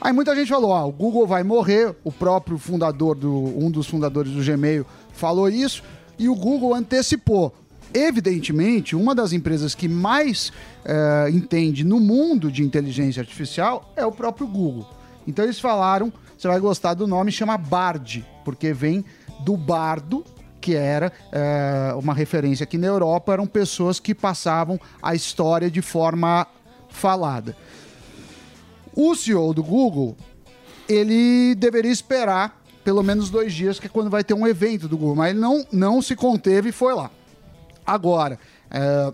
Aí 0.01 0.13
muita 0.13 0.35
gente 0.35 0.49
falou, 0.49 0.73
ah, 0.73 0.85
o 0.85 0.91
Google 0.91 1.25
vai 1.25 1.41
morrer, 1.43 1.95
o 2.03 2.11
próprio 2.11 2.57
fundador, 2.57 3.15
do, 3.15 3.31
um 3.57 3.71
dos 3.71 3.87
fundadores 3.87 4.31
do 4.31 4.43
Gmail 4.43 4.85
falou 5.13 5.49
isso, 5.49 5.81
e 6.19 6.29
o 6.29 6.35
Google 6.35 6.73
antecipou. 6.75 7.53
Evidentemente, 7.95 8.93
uma 8.93 9.15
das 9.15 9.31
empresas 9.31 9.73
que 9.73 9.87
mais 9.87 10.51
eh, 10.83 11.29
entende 11.31 11.85
no 11.85 11.97
mundo 11.97 12.51
de 12.51 12.61
inteligência 12.61 13.21
artificial 13.21 13.89
é 13.95 14.05
o 14.05 14.11
próprio 14.11 14.45
Google. 14.45 14.85
Então 15.25 15.45
eles 15.45 15.61
falaram, 15.61 16.11
você 16.37 16.45
vai 16.45 16.59
gostar 16.59 16.93
do 16.93 17.07
nome, 17.07 17.31
chama 17.31 17.57
Bard, 17.57 18.27
porque 18.43 18.73
vem 18.73 19.05
do 19.45 19.55
bardo, 19.55 20.25
que 20.59 20.75
era 20.75 21.09
eh, 21.31 21.93
uma 21.95 22.13
referência 22.13 22.65
aqui 22.65 22.77
na 22.77 22.87
Europa, 22.87 23.31
eram 23.31 23.47
pessoas 23.47 23.97
que 23.97 24.13
passavam 24.13 24.77
a 25.01 25.15
história 25.15 25.71
de 25.71 25.81
forma 25.81 26.45
falada. 26.89 27.55
O 28.93 29.15
CEO 29.15 29.53
do 29.53 29.63
Google, 29.63 30.17
ele 30.89 31.55
deveria 31.55 31.91
esperar 31.91 32.61
pelo 32.83 33.01
menos 33.01 33.29
dois 33.29 33.53
dias, 33.53 33.79
que 33.79 33.87
é 33.87 33.89
quando 33.89 34.09
vai 34.09 34.23
ter 34.23 34.33
um 34.33 34.45
evento 34.45 34.89
do 34.89 34.97
Google, 34.97 35.15
mas 35.15 35.29
ele 35.29 35.39
não, 35.39 35.65
não 35.71 36.01
se 36.01 36.13
conteve 36.13 36.69
e 36.69 36.73
foi 36.73 36.93
lá. 36.93 37.09
Agora, 37.85 38.39
eh, 38.71 39.13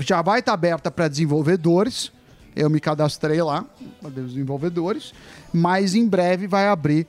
já 0.00 0.22
vai 0.22 0.40
estar 0.40 0.52
aberta 0.52 0.90
para 0.90 1.08
desenvolvedores, 1.08 2.12
eu 2.54 2.70
me 2.70 2.80
cadastrei 2.80 3.42
lá, 3.42 3.64
para 4.00 4.10
desenvolvedores, 4.10 5.12
mas 5.52 5.94
em 5.94 6.06
breve 6.08 6.46
vai 6.46 6.68
abrir 6.68 7.06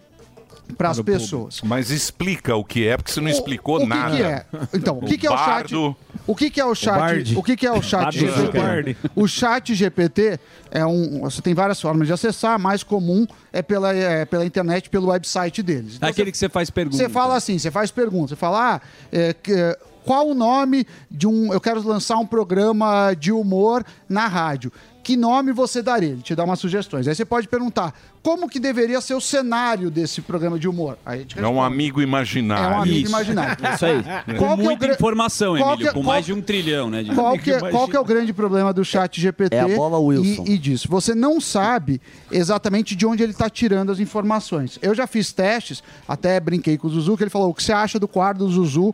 para 0.77 0.89
as 0.89 0.97
o 0.97 1.03
pessoas. 1.03 1.61
Mas 1.63 1.89
explica 1.91 2.53
o 2.55 2.63
que 2.63 2.85
é, 2.87 2.97
porque 2.97 3.11
você 3.11 3.21
não 3.21 3.29
explicou 3.29 3.77
o 3.77 3.79
que 3.81 3.85
nada. 3.85 4.15
que 4.17 4.21
é? 4.23 4.45
Então, 4.73 4.97
o 4.97 5.05
que, 5.05 5.17
que 5.17 5.25
é 5.25 5.31
o 5.31 5.37
chat? 5.37 5.47
bardo- 5.73 5.95
O 6.27 6.35
que, 6.35 6.49
que 6.49 6.59
é 6.59 6.65
o 6.65 6.75
chat? 6.75 6.97
Bard. 6.99 7.37
O 7.37 7.43
que, 7.43 7.55
que 7.55 7.65
é 7.65 7.71
o 7.71 7.81
chat 7.81 8.11
GPT? 8.19 8.97
O 9.15 9.27
chat 9.27 9.73
GPT 9.73 10.37
é 10.69 10.85
um. 10.85 11.21
Você 11.21 11.41
tem 11.41 11.53
várias 11.53 11.79
formas 11.79 12.05
de 12.07 12.11
acessar. 12.13 12.55
A 12.55 12.57
mais 12.57 12.83
comum 12.83 13.25
é 13.53 13.61
pela, 13.61 13.95
é 13.95 14.25
pela 14.25 14.45
internet, 14.45 14.89
pelo 14.89 15.07
website 15.07 15.63
deles. 15.63 15.95
Então, 15.95 16.09
É 16.09 16.11
aquele 16.11 16.33
que 16.33 16.37
você 16.37 16.49
faz 16.49 16.69
pergunta. 16.69 16.97
Você 16.97 17.07
fala 17.07 17.37
assim, 17.37 17.57
você 17.57 17.71
faz 17.71 17.89
pergunta, 17.89 18.27
você 18.29 18.35
fala, 18.35 18.75
ah, 18.75 18.81
é, 19.09 19.31
que- 19.33 19.77
qual 20.07 20.27
o 20.29 20.33
nome 20.33 20.87
de 21.11 21.27
um. 21.27 21.53
Eu 21.53 21.59
quero 21.61 21.85
lançar 21.87 22.17
um 22.17 22.25
programa 22.25 23.13
de 23.13 23.31
humor 23.31 23.83
na 24.09 24.25
rádio. 24.27 24.71
Que 25.03 25.15
nome 25.15 25.53
você 25.53 25.81
daria? 25.81 26.09
Ele 26.09 26.21
te 26.21 26.35
dá 26.35 26.43
umas 26.43 26.59
sugestões. 26.59 27.07
Aí 27.07 27.15
você 27.15 27.23
pode 27.23 27.47
perguntar 27.47 27.93
como 28.21 28.49
que 28.49 28.59
deveria 28.59 28.99
ser 28.99 29.13
o 29.13 29.21
cenário 29.21 29.89
desse 29.89 30.19
programa 30.21 30.59
de 30.59 30.67
humor. 30.67 30.97
Aí 31.05 31.25
É 31.33 31.47
um 31.47 31.61
amigo 31.61 32.01
imaginário. 32.01 32.65
É 32.73 32.77
um 32.77 32.81
amigo 32.81 33.07
imaginário. 33.07 33.55
Isso 33.73 33.85
aí. 33.85 34.03
Qual 34.03 34.25
Com 34.35 34.35
que 34.35 34.43
é 34.43 34.53
o 34.53 34.57
muita 34.57 34.85
gra- 34.87 34.95
informação, 34.95 35.55
qual 35.55 35.69
Emílio. 35.75 35.77
que 35.77 35.87
é- 35.87 35.93
com 35.93 36.01
qual- 36.03 36.13
mais 36.13 36.25
de 36.25 36.33
um 36.33 36.41
trilhão, 36.41 36.89
né? 36.89 37.03
de- 37.03 37.15
Qual 37.15 37.39
que, 37.39 37.49
é, 37.53 37.59
qual 37.71 37.87
que 37.87 37.95
é 37.95 37.99
o 38.01 38.03
grande 38.03 38.33
problema 38.33 38.73
do 38.73 38.83
chat 38.83 39.21
GPT 39.21 39.55
É 39.55 39.61
a 39.61 39.67
bola 39.77 39.97
Wilson. 39.97 40.43
E, 40.45 40.55
e 40.55 40.57
disso? 40.57 40.89
Você 40.89 41.15
não 41.15 41.39
sabe 41.39 42.01
exatamente 42.29 42.93
de 42.93 43.05
onde 43.05 43.23
ele 43.23 43.31
está 43.31 43.49
tirando 43.49 43.93
as 43.93 43.99
informações. 44.01 44.77
Eu 44.81 44.93
já 44.93 45.07
fiz 45.07 45.31
testes, 45.31 45.81
até 46.05 46.37
brinquei 46.37 46.77
com 46.77 46.85
o 46.87 46.89
Zuzu, 46.89 47.15
que 47.15 47.23
ele 47.23 47.29
falou, 47.29 47.51
o 47.51 47.53
que 47.53 47.63
você 47.63 47.71
acha 47.71 47.97
do 47.97 48.09
quadro 48.09 48.45
do 48.45 48.51
Zuzu? 48.51 48.93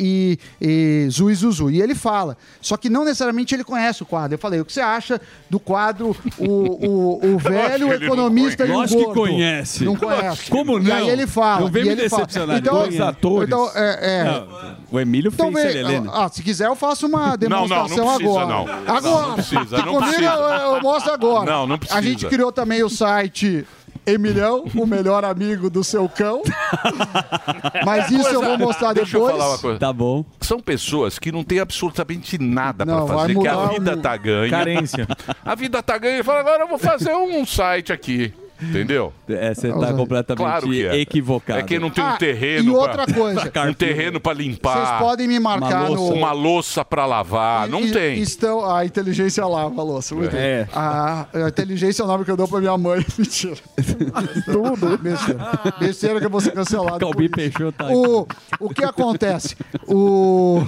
E, 0.00 0.38
e 0.60 1.06
Zui 1.10 1.34
Zuzu. 1.34 1.70
E 1.70 1.80
ele 1.82 1.94
fala. 1.94 2.36
Só 2.60 2.76
que 2.76 2.88
não 2.88 3.04
necessariamente 3.04 3.54
ele 3.54 3.62
conhece 3.64 4.02
o 4.02 4.06
quadro. 4.06 4.34
Eu 4.34 4.38
falei, 4.38 4.58
o 4.60 4.64
que 4.64 4.72
você 4.72 4.80
acha 4.80 5.20
do 5.50 5.60
quadro 5.60 6.16
O, 6.38 6.44
o, 6.46 7.34
o 7.34 7.38
velho 7.38 7.92
economista 7.92 8.64
e 8.64 8.70
o 8.70 8.72
conhece. 8.72 8.94
Lógico 8.94 8.98
que 8.98 9.04
gordo? 9.14 9.20
conhece. 9.32 9.84
Não 9.84 9.96
conhece. 9.96 10.50
Como 10.50 10.78
E 10.78 10.82
não? 10.84 10.96
aí 10.96 11.08
ele 11.10 11.26
fala. 11.26 11.60
Não 11.60 11.68
vem 11.68 11.84
e 11.84 11.88
me 11.90 11.96
decepcionar. 11.96 12.56
Então, 12.56 12.74
Dois 12.74 13.00
atores. 13.00 13.48
Então, 13.48 13.70
é, 13.74 13.98
é. 14.20 14.24
Não, 14.24 14.76
o 14.90 14.98
Emílio 15.00 15.30
Então, 15.32 15.52
fez 15.52 15.74
vem- 15.74 15.82
Helena. 15.82 16.10
ah, 16.14 16.28
se 16.28 16.42
quiser, 16.42 16.66
eu 16.68 16.74
faço 16.74 17.06
uma 17.06 17.18
Não, 17.18 17.26
não, 17.26 17.30
não 17.30 17.36
demonstração 17.66 18.06
precisa, 18.16 18.40
agora. 18.40 18.46
não. 18.46 18.60
Agora. 18.96 19.00
Não, 19.00 19.28
não 19.28 19.34
precisa, 19.34 19.76
não 19.78 19.84
Comigo 19.84 19.98
precisa. 20.06 20.30
Eu, 20.30 20.74
eu 20.76 20.80
mostro 20.82 21.12
agora. 21.12 21.50
Não, 21.52 21.66
não 21.66 21.78
precisa. 21.78 21.98
A 21.98 22.02
gente 22.02 22.26
criou 22.26 22.50
também 22.50 22.82
o 22.82 22.88
site 22.88 23.66
Emilhão, 24.10 24.64
o 24.74 24.86
melhor 24.86 25.24
amigo 25.24 25.68
do 25.70 25.82
seu 25.84 26.08
cão. 26.08 26.42
Mas 27.84 28.10
isso 28.10 28.28
eu 28.28 28.42
vou 28.42 28.58
mostrar 28.58 28.92
Deixa 28.92 29.16
eu 29.16 29.20
depois. 29.22 29.38
falar 29.38 29.50
uma 29.52 29.58
coisa. 29.58 29.78
Tá 29.78 29.92
bom. 29.92 30.24
São 30.40 30.60
pessoas 30.60 31.18
que 31.18 31.30
não 31.32 31.42
têm 31.44 31.58
absolutamente 31.60 32.38
nada 32.38 32.84
Não, 32.84 33.06
vai 33.06 33.16
fazer, 33.18 33.38
que 33.38 33.48
a 33.48 33.54
mudar 33.56 33.68
vida 33.72 33.92
o- 33.94 34.00
tá 34.02 34.16
ganha. 34.16 34.50
Carência. 34.50 35.08
A 35.44 35.54
vida 35.54 35.82
tá 35.82 35.98
ganha 35.98 36.18
e 36.18 36.22
fala, 36.22 36.40
agora 36.40 36.62
eu 36.64 36.68
vou 36.68 36.78
fazer 36.78 37.12
um 37.14 37.44
site 37.46 37.92
aqui. 37.92 38.32
Entendeu? 38.62 39.12
É, 39.28 39.54
você 39.54 39.68
tá 39.72 39.92
completamente 39.94 40.38
Claro 40.44 40.68
que 40.68 40.86
é. 40.86 40.96
equivocado. 41.00 41.60
É 41.60 41.62
quem 41.62 41.78
não 41.78 41.90
tem 41.90 42.02
um 42.04 42.08
Ah, 42.08 42.16
terreno. 42.16 42.70
e 42.70 42.72
pra- 42.72 42.80
outra 42.80 43.06
coisa. 43.14 43.52
um 43.70 43.74
terreno 43.74 44.20
pra 44.20 44.32
limpar. 44.32 44.86
Vocês 44.86 44.98
podem 44.98 45.28
me 45.28 45.38
marcar 45.40 45.80
uma 45.82 45.88
louça, 45.88 46.02
no- 46.12 46.18
Uma 46.18 46.32
louça 46.32 46.84
pra 46.84 47.06
lavar. 47.06 47.68
Não 47.68 47.80
E- 47.82 47.92
tem. 47.92 48.18
Estão, 48.20 48.68
a 48.70 48.84
inteligência 48.84 49.46
lava 49.46 49.80
a 49.80 49.84
louça. 49.84 50.14
Muito 50.14 50.34
É. 50.36 50.64
bem. 50.64 50.68
A, 50.74 51.26
a 51.32 51.48
inteligência 51.48 52.02
é 52.02 52.04
o 52.04 52.08
nome 52.08 52.24
que 52.24 52.30
eu 52.30 52.36
dou 52.36 52.46
pra 52.48 52.58
minha 52.60 52.76
mãe. 52.76 53.04
Mentira. 53.18 53.56
Tudo. 54.44 54.98
Besteira. 54.98 55.40
Besteira 55.78 56.20
que 56.20 56.26
eu 56.26 56.30
vou 56.30 56.40
ser 56.40 56.52
cancelado. 56.52 56.98
Calbi. 56.98 57.28
Peixoto 57.28 57.72
tá 57.72 57.88
o, 57.90 58.26
o 58.58 58.68
que 58.70 58.84
acontece? 58.84 59.56
O, 59.86 60.66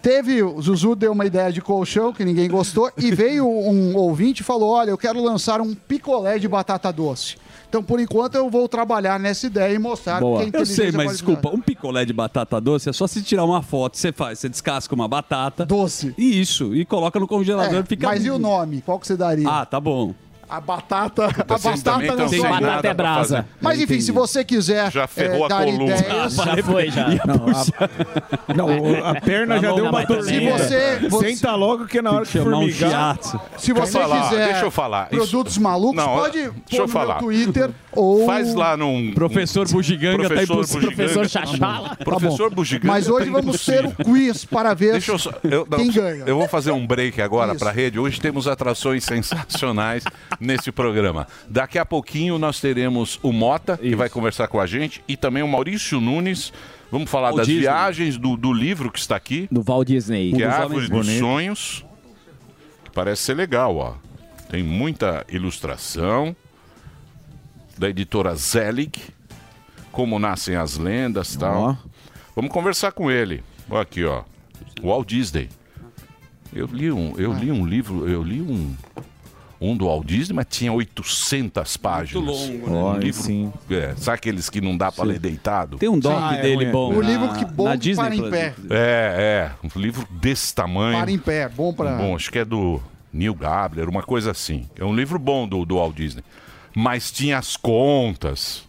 teve, 0.00 0.42
o 0.42 0.60
Zuzu 0.62 0.94
deu 0.94 1.12
uma 1.12 1.24
ideia 1.26 1.52
de 1.52 1.60
colchão 1.60 2.12
que 2.12 2.24
ninguém 2.24 2.48
gostou 2.48 2.90
e 2.96 3.14
veio 3.14 3.46
um 3.46 3.96
ouvinte 3.96 4.40
e 4.42 4.44
falou: 4.44 4.70
Olha, 4.70 4.90
eu 4.90 4.98
quero 4.98 5.22
lançar 5.22 5.60
um 5.60 5.74
picolé 5.74 6.38
de 6.38 6.46
batata 6.48 6.92
doce. 6.92 7.25
Então, 7.68 7.82
por 7.82 8.00
enquanto, 8.00 8.36
eu 8.36 8.48
vou 8.48 8.68
trabalhar 8.68 9.18
nessa 9.18 9.46
ideia 9.46 9.74
e 9.74 9.78
mostrar 9.78 10.20
Boa. 10.20 10.44
que 10.44 10.56
a 10.56 10.60
Eu 10.60 10.66
sei, 10.66 10.92
mas 10.92 11.12
desculpa, 11.12 11.50
um 11.50 11.60
picolé 11.60 12.04
de 12.04 12.12
batata 12.12 12.60
doce 12.60 12.88
é 12.88 12.92
só 12.92 13.06
se 13.06 13.22
tirar 13.22 13.44
uma 13.44 13.62
foto, 13.62 13.96
você 13.96 14.12
faz, 14.12 14.38
você 14.38 14.48
descasca 14.48 14.94
uma 14.94 15.08
batata. 15.08 15.66
Doce. 15.66 16.14
Isso, 16.16 16.74
e 16.74 16.84
coloca 16.84 17.18
no 17.18 17.26
congelador 17.26 17.76
É, 17.76 17.80
e 17.80 17.84
fica. 17.84 18.06
mas 18.06 18.24
e 18.24 18.30
o 18.30 18.38
nome? 18.38 18.82
Qual 18.82 18.98
que 18.98 19.06
você 19.06 19.16
daria? 19.16 19.48
Ah, 19.48 19.66
tá 19.66 19.80
bom. 19.80 20.14
A 20.48 20.60
batata. 20.60 21.24
A 21.26 21.58
batata 21.58 22.16
não 22.16 22.28
sem 22.28 22.40
nada 22.42 22.94
pra 22.94 23.14
fazer. 23.16 23.44
Mas 23.60 23.80
enfim, 23.80 24.00
se 24.00 24.12
você 24.12 24.44
quiser 24.44 24.90
Já 24.92 25.06
ferrou 25.06 25.42
eh, 25.42 25.44
a 25.44 25.48
dar 25.48 25.64
coluna. 25.64 25.96
ideias. 25.96 26.34
Já 26.46 26.56
foi, 26.62 26.90
já. 26.90 27.06
Não, 27.08 27.46
a, 27.46 28.54
não, 28.54 29.04
a 29.06 29.20
perna 29.20 29.58
já 29.58 29.72
deu 29.72 29.86
uma 29.86 30.00
Se 30.02 30.06
dormida. 30.06 30.58
você, 30.58 30.98
você- 31.10 31.34
Senta 31.34 31.54
logo 31.54 31.86
que 31.86 32.00
na 32.00 32.12
hora 32.12 32.22
um 32.22 32.26
formigar... 32.26 32.90
shiatsu. 32.90 33.40
se 33.58 33.72
você 33.72 33.98
falar, 33.98 34.28
quiser 34.28 34.46
deixa 34.46 34.64
eu 34.66 34.70
falar. 34.70 35.08
Isso- 35.10 35.16
produtos 35.30 35.58
malucos, 35.58 35.96
Não, 35.96 36.14
pode 36.16 36.38
deixa 36.38 36.52
pôr 36.70 36.76
eu 36.76 36.80
no 36.82 36.88
falar. 36.88 37.14
meu 37.14 37.22
Twitter 37.24 37.70
ou... 37.92 38.26
Faz 38.26 38.54
lá 38.54 38.76
num. 38.76 39.12
Professor 39.14 39.68
Bugiganga 39.68 40.28
tá 40.28 40.34
aí 40.40 40.46
Professor 40.46 40.78
pro 40.80 40.80
Bugiganga. 40.90 40.96
professor 41.12 41.28
Chachala. 41.28 41.88
Tá. 41.96 42.04
Professor 42.04 42.54
Bugiganga. 42.54 42.86
Mas 42.92 43.08
hoje 43.08 43.26
tá 43.26 43.32
vamos 43.32 43.64
ter 43.64 43.84
o 43.84 43.88
impossível. 43.88 44.04
quiz 44.14 44.44
para 44.44 44.74
ver 44.74 45.02
quem 45.76 45.90
ganha. 45.90 46.24
eu 46.26 46.36
vou 46.38 46.48
fazer 46.48 46.70
um 46.70 46.86
break 46.86 47.20
agora 47.20 47.52
Isso. 47.52 47.58
para 47.58 47.70
a 47.70 47.72
rede. 47.72 47.98
Hoje 47.98 48.20
temos 48.20 48.46
atrações 48.46 49.02
sensacionais 49.04 50.04
nesse 50.40 50.70
programa. 50.72 51.26
Daqui 51.48 51.78
a 51.78 51.84
pouquinho 51.84 52.38
nós 52.38 52.60
teremos 52.60 53.18
o 53.22 53.32
Mota, 53.32 53.76
que 53.76 53.94
vai 53.96 54.08
conversar 54.08 54.48
com 54.48 54.60
a 54.60 54.66
gente, 54.66 55.02
e 55.08 55.16
também 55.16 55.42
o 55.42 55.48
Maurício 55.48 56.00
Nunes. 56.00 56.52
Vamos 56.90 57.10
falar 57.10 57.32
O 57.32 57.36
das 57.38 57.46
Disney. 57.46 57.62
viagens 57.62 58.16
do, 58.16 58.36
do 58.36 58.52
livro 58.52 58.90
que 58.92 58.98
está 58.98 59.16
aqui, 59.16 59.48
Do 59.50 59.62
Walt 59.62 59.88
Disney. 59.88 60.32
que 60.32 60.42
é 60.42 60.46
Árvore 60.46 60.88
dos. 60.88 61.06
Sonhos. 61.18 61.84
Que 62.84 62.90
parece 62.90 63.22
ser 63.22 63.34
legal, 63.34 63.76
ó. 63.76 63.94
Tem 64.48 64.62
muita 64.62 65.24
ilustração 65.28 66.34
da 67.76 67.88
editora 67.88 68.34
Zelig, 68.36 68.92
Como 69.90 70.18
Nascem 70.18 70.54
as 70.54 70.78
Lendas 70.78 71.34
e 71.34 71.38
tal. 71.38 71.60
Ó. 71.60 71.76
Vamos 72.36 72.52
conversar 72.52 72.92
com 72.92 73.10
ele. 73.10 73.42
Ó, 73.68 73.80
aqui, 73.80 74.04
ó. 74.04 74.22
Walt 74.82 75.08
Disney. 75.08 75.48
Eu 76.54 76.66
li 76.66 76.92
um, 76.92 77.14
eu 77.18 77.32
li 77.32 77.50
um 77.50 77.66
livro, 77.66 78.08
eu 78.08 78.22
li 78.22 78.40
um 78.40 78.74
um 79.60 79.76
do 79.76 79.86
Walt 79.86 80.04
Disney, 80.06 80.34
mas 80.34 80.46
tinha 80.50 80.72
800 80.72 81.76
páginas. 81.78 82.24
longo, 82.26 82.70
um 82.70 82.92
né? 82.94 82.98
livro, 82.98 83.22
sim. 83.22 83.52
É, 83.70 83.94
sabe 83.96 84.16
aqueles 84.16 84.50
que 84.50 84.60
não 84.60 84.76
dá 84.76 84.92
para 84.92 85.04
ler 85.04 85.18
deitado? 85.18 85.78
Tem 85.78 85.88
um 85.88 85.98
doc 85.98 86.12
Ah, 86.14 86.36
é 86.36 86.42
dele 86.42 86.64
ruim. 86.64 86.72
bom. 86.72 86.92
O 86.94 87.02
na- 87.02 87.08
livro 87.08 87.32
que 87.34 87.44
bom 87.46 87.64
na 87.64 87.70
para 87.70 87.76
Disney 87.78 88.08
em 88.14 88.18
Plus. 88.18 88.30
pé. 88.30 88.54
É, 88.70 89.50
é, 89.50 89.50
um 89.64 89.80
livro 89.80 90.06
desse 90.10 90.54
tamanho. 90.54 90.98
Para 90.98 91.10
em 91.10 91.18
pé, 91.18 91.48
bom 91.48 91.72
para... 91.72 91.92
Bom, 91.96 92.14
acho 92.14 92.30
que 92.30 92.38
é 92.38 92.44
do 92.44 92.80
Neil 93.12 93.34
Gabler, 93.34 93.88
uma 93.88 94.02
coisa 94.02 94.30
assim. 94.30 94.66
É 94.78 94.84
um 94.84 94.94
livro 94.94 95.18
bom 95.18 95.48
do, 95.48 95.64
do 95.64 95.76
Walt 95.76 95.94
Disney. 95.96 96.22
Mas 96.74 97.10
tinha 97.10 97.38
as 97.38 97.56
contas. 97.56 98.65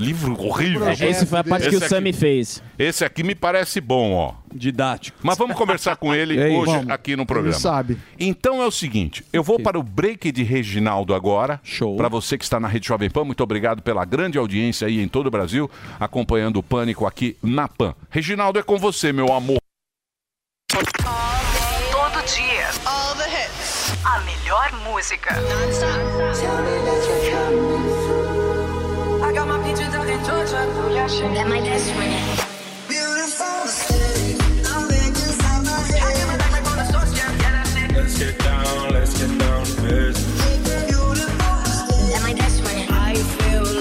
Livro 0.00 0.32
horrível. 0.42 0.90
Esse 0.90 1.26
foi 1.26 1.38
a 1.40 1.44
parte 1.44 1.68
que 1.68 1.76
o 1.76 1.80
Sammy 1.88 2.12
fez. 2.12 2.62
Esse 2.78 3.04
aqui 3.04 3.22
me 3.22 3.34
parece 3.34 3.80
bom, 3.82 4.14
ó. 4.14 4.32
Didático. 4.52 5.18
Mas 5.22 5.36
vamos 5.36 5.54
conversar 5.56 5.94
com 5.96 6.14
ele 6.14 6.40
aí? 6.42 6.56
hoje 6.56 6.72
Vamos. 6.72 6.90
aqui 6.90 7.14
no 7.14 7.22
Ele 7.22 7.26
programa. 7.26 7.52
sabe. 7.58 7.98
Então 8.18 8.62
é 8.62 8.66
o 8.66 8.70
seguinte, 8.70 9.22
eu 9.32 9.42
vou 9.42 9.60
para 9.60 9.78
o 9.78 9.82
break 9.82 10.32
de 10.32 10.42
Reginaldo 10.42 11.14
agora. 11.14 11.60
Show. 11.62 11.96
Para 11.98 12.08
você 12.08 12.38
que 12.38 12.44
está 12.44 12.58
na 12.58 12.66
Rede 12.66 12.88
Jovem 12.88 13.10
Pan, 13.10 13.24
muito 13.24 13.42
obrigado 13.42 13.82
pela 13.82 14.04
grande 14.06 14.38
audiência 14.38 14.88
aí 14.88 15.00
em 15.00 15.06
todo 15.06 15.26
o 15.26 15.30
Brasil, 15.30 15.70
acompanhando 16.00 16.56
o 16.56 16.62
Pânico 16.62 17.06
aqui 17.06 17.36
na 17.42 17.68
Pan. 17.68 17.94
Reginaldo, 18.08 18.58
é 18.58 18.62
com 18.62 18.78
você, 18.78 19.12
meu 19.12 19.30
amor. 19.32 19.58
Todo 20.72 22.24
dia. 22.24 22.70
All 22.86 23.14
the 23.16 23.24
hits. 23.28 23.92
A 24.04 24.18
melhor 24.20 24.72
música. 24.90 25.34
Out 30.54 30.68
in 30.68 30.74
Georgia. 30.74 30.90
Oh, 30.90 30.94
yeah, 30.94 31.06
shit. 31.06 31.34
That 31.34 31.48
my 31.48 31.60
best 31.60 31.92
friend. 31.92 32.46
Let's 37.94 38.18
get 38.18 38.38
down, 38.38 38.92
let's 38.92 39.14
get 39.14 39.38
down 39.38 39.64
to 39.64 39.82
business. 39.82 40.40
That 42.10 42.22
my 42.22 42.34
best 42.34 42.62
friend. 42.62 42.90
I 42.90 43.14
feel 43.14 43.80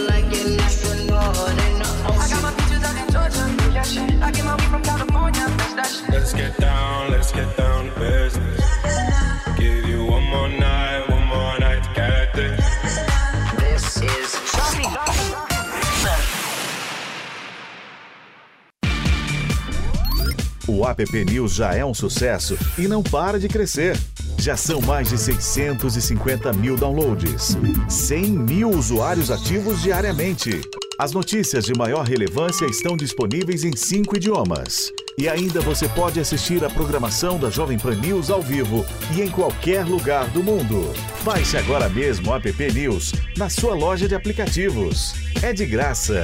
O 20.69 20.87
App 20.87 21.03
News 21.25 21.55
já 21.55 21.73
é 21.73 21.83
um 21.83 21.95
sucesso 21.95 22.55
e 22.77 22.87
não 22.87 23.01
para 23.01 23.39
de 23.39 23.47
crescer. 23.47 23.97
Já 24.37 24.55
são 24.55 24.79
mais 24.79 25.09
de 25.09 25.17
650 25.17 26.53
mil 26.53 26.77
downloads, 26.77 27.57
100 27.89 28.23
mil 28.29 28.69
usuários 28.69 29.31
ativos 29.31 29.81
diariamente. 29.81 30.61
As 30.99 31.11
notícias 31.11 31.65
de 31.65 31.73
maior 31.73 32.05
relevância 32.05 32.67
estão 32.67 32.95
disponíveis 32.95 33.63
em 33.63 33.75
cinco 33.75 34.15
idiomas. 34.15 34.91
E 35.17 35.27
ainda 35.27 35.59
você 35.59 35.89
pode 35.89 36.19
assistir 36.19 36.63
a 36.63 36.69
programação 36.69 37.39
da 37.39 37.49
Jovem 37.49 37.79
Pan 37.79 37.95
News 37.95 38.29
ao 38.29 38.41
vivo 38.41 38.85
e 39.17 39.23
em 39.23 39.29
qualquer 39.29 39.83
lugar 39.85 40.27
do 40.29 40.43
mundo. 40.43 40.93
Baixe 41.23 41.57
agora 41.57 41.89
mesmo 41.89 42.29
o 42.29 42.35
App 42.35 42.73
News 42.73 43.13
na 43.35 43.49
sua 43.49 43.73
loja 43.73 44.07
de 44.07 44.13
aplicativos. 44.13 45.15
É 45.41 45.51
de 45.51 45.65
graça. 45.65 46.23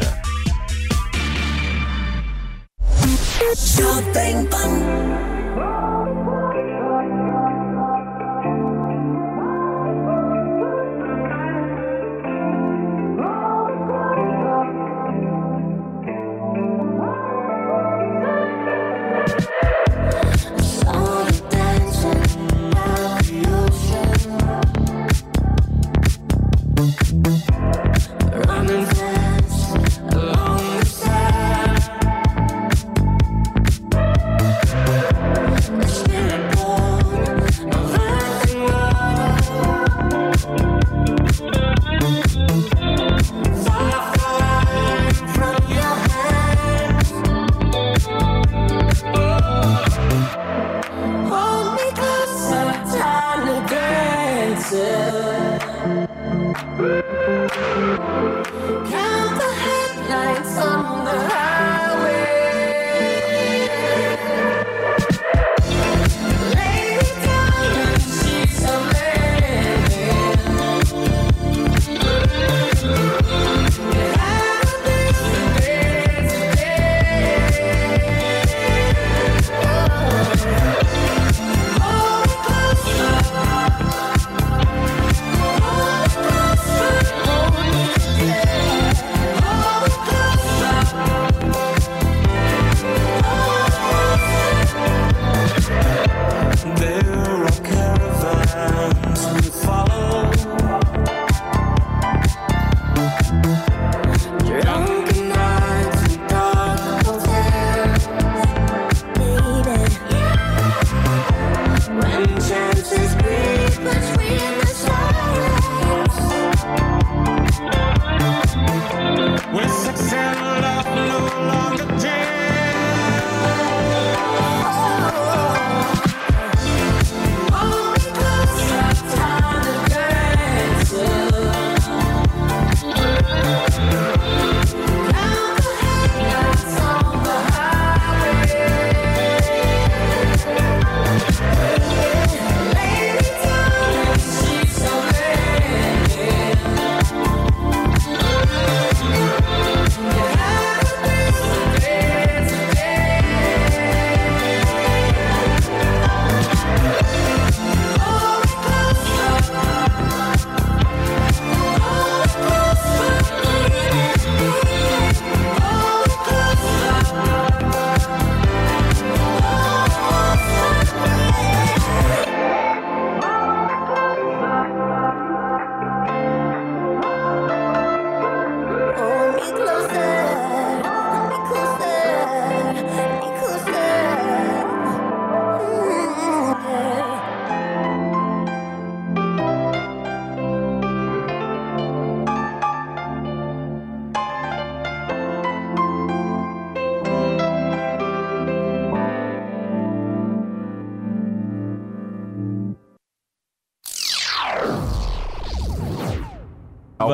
Jovem 3.53 4.47
Pan. 4.47 5.34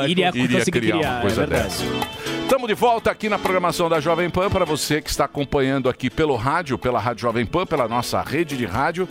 Al- 0.02 0.08
Iria 0.10 0.32
conseguir 0.32 0.72
criar 0.72 0.98
criar, 0.98 1.10
uma 1.12 1.18
é 1.18 1.22
coisa 1.22 1.46
verdade. 1.46 1.64
dessa. 1.64 1.84
Estamos 2.44 2.68
de 2.68 2.74
volta 2.74 3.10
aqui 3.12 3.30
na 3.30 3.40
programação 3.40 3.88
da 3.90 4.00
Jovem 4.00 4.30
Pan 4.30 4.50
para 4.50 4.66
você 4.66 5.02
que 5.02 5.10
está 5.10 5.26
acompanhando 5.26 5.88
aqui 5.90 6.10
pelo 6.10 6.36
rádio, 6.36 6.78
pela 6.78 7.00
Rádio 7.00 7.22
Jovem 7.22 7.46
Pan, 7.46 7.66
pela 7.66 7.88
nossa 7.88 8.22
rede 8.22 8.58
de 8.58 8.66
rádio. 8.66 9.08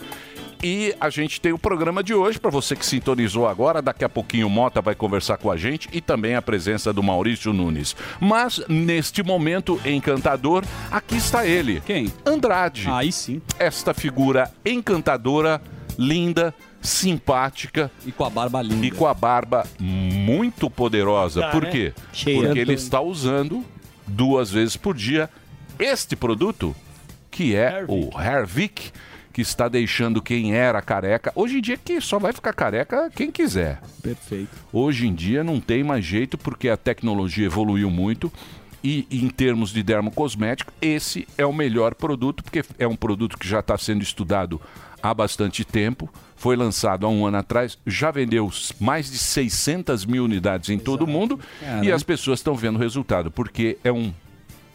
E 0.63 0.93
a 1.01 1.09
gente 1.09 1.41
tem 1.41 1.51
o 1.51 1.57
programa 1.57 2.03
de 2.03 2.13
hoje 2.13 2.39
para 2.39 2.51
você 2.51 2.75
que 2.75 2.85
sintonizou 2.85 3.47
agora. 3.47 3.81
Daqui 3.81 4.05
a 4.05 4.09
pouquinho 4.09 4.45
o 4.45 4.49
Mota 4.49 4.79
vai 4.79 4.93
conversar 4.93 5.37
com 5.37 5.49
a 5.49 5.57
gente 5.57 5.89
e 5.91 5.99
também 5.99 6.35
a 6.35 6.41
presença 6.41 6.93
do 6.93 7.01
Maurício 7.01 7.51
Nunes. 7.51 7.95
Mas 8.19 8.63
neste 8.69 9.23
momento 9.23 9.81
encantador, 9.83 10.63
aqui 10.91 11.15
está 11.17 11.47
ele. 11.47 11.81
Quem? 11.83 12.13
Andrade. 12.23 12.87
Aí 12.91 13.11
sim. 13.11 13.41
Esta 13.57 13.91
figura 13.91 14.51
encantadora, 14.63 15.59
linda, 15.97 16.53
simpática. 16.81 17.91
E 18.05 18.11
com 18.11 18.25
a 18.25 18.29
barba 18.29 18.61
linda. 18.61 18.85
E 18.85 18.91
com 18.91 19.05
a 19.05 19.13
barba 19.13 19.65
muito 19.79 20.69
poderosa. 20.69 21.41
Tá, 21.41 21.49
Por 21.49 21.63
né? 21.63 21.69
quê? 21.69 21.93
Porque 21.95 22.59
ele 22.59 22.73
está 22.73 22.99
usando 22.99 23.63
duas 24.07 24.51
vezes 24.51 24.75
por 24.75 24.95
dia 24.95 25.29
este 25.79 26.15
produto, 26.15 26.75
que 27.29 27.55
é 27.55 27.85
o 27.87 28.09
Hervik, 28.19 28.91
que 29.31 29.41
está 29.41 29.67
deixando 29.67 30.21
quem 30.21 30.53
era 30.53 30.81
careca. 30.81 31.31
Hoje 31.35 31.57
em 31.57 31.61
dia 31.61 31.77
que 31.77 32.01
só 32.01 32.19
vai 32.19 32.33
ficar 32.33 32.53
careca 32.53 33.09
quem 33.15 33.31
quiser. 33.31 33.81
Perfeito. 34.01 34.49
Hoje 34.71 35.07
em 35.07 35.13
dia 35.13 35.43
não 35.43 35.59
tem 35.59 35.83
mais 35.83 36.03
jeito 36.03 36.37
porque 36.37 36.69
a 36.69 36.77
tecnologia 36.77 37.45
evoluiu 37.45 37.89
muito 37.89 38.31
e 38.83 39.07
em 39.11 39.29
termos 39.29 39.71
de 39.71 39.83
dermocosmético, 39.83 40.73
esse 40.81 41.27
é 41.37 41.45
o 41.45 41.53
melhor 41.53 41.93
produto 41.93 42.43
porque 42.43 42.63
é 42.79 42.87
um 42.87 42.95
produto 42.95 43.37
que 43.37 43.47
já 43.47 43.59
está 43.59 43.77
sendo 43.77 44.01
estudado 44.01 44.59
há 45.01 45.13
bastante 45.13 45.63
tempo. 45.63 46.09
Foi 46.41 46.55
lançado 46.55 47.05
há 47.05 47.09
um 47.09 47.23
ano 47.23 47.37
atrás, 47.37 47.77
já 47.85 48.09
vendeu 48.09 48.49
mais 48.79 49.11
de 49.11 49.19
600 49.19 50.07
mil 50.07 50.25
unidades 50.25 50.71
em 50.71 50.79
todo 50.79 51.03
o 51.03 51.07
mundo 51.07 51.39
e 51.83 51.91
as 51.91 52.01
pessoas 52.01 52.39
estão 52.39 52.55
vendo 52.55 52.77
o 52.77 52.79
resultado 52.79 53.29
porque 53.29 53.77
é 53.83 53.91
um 53.91 54.11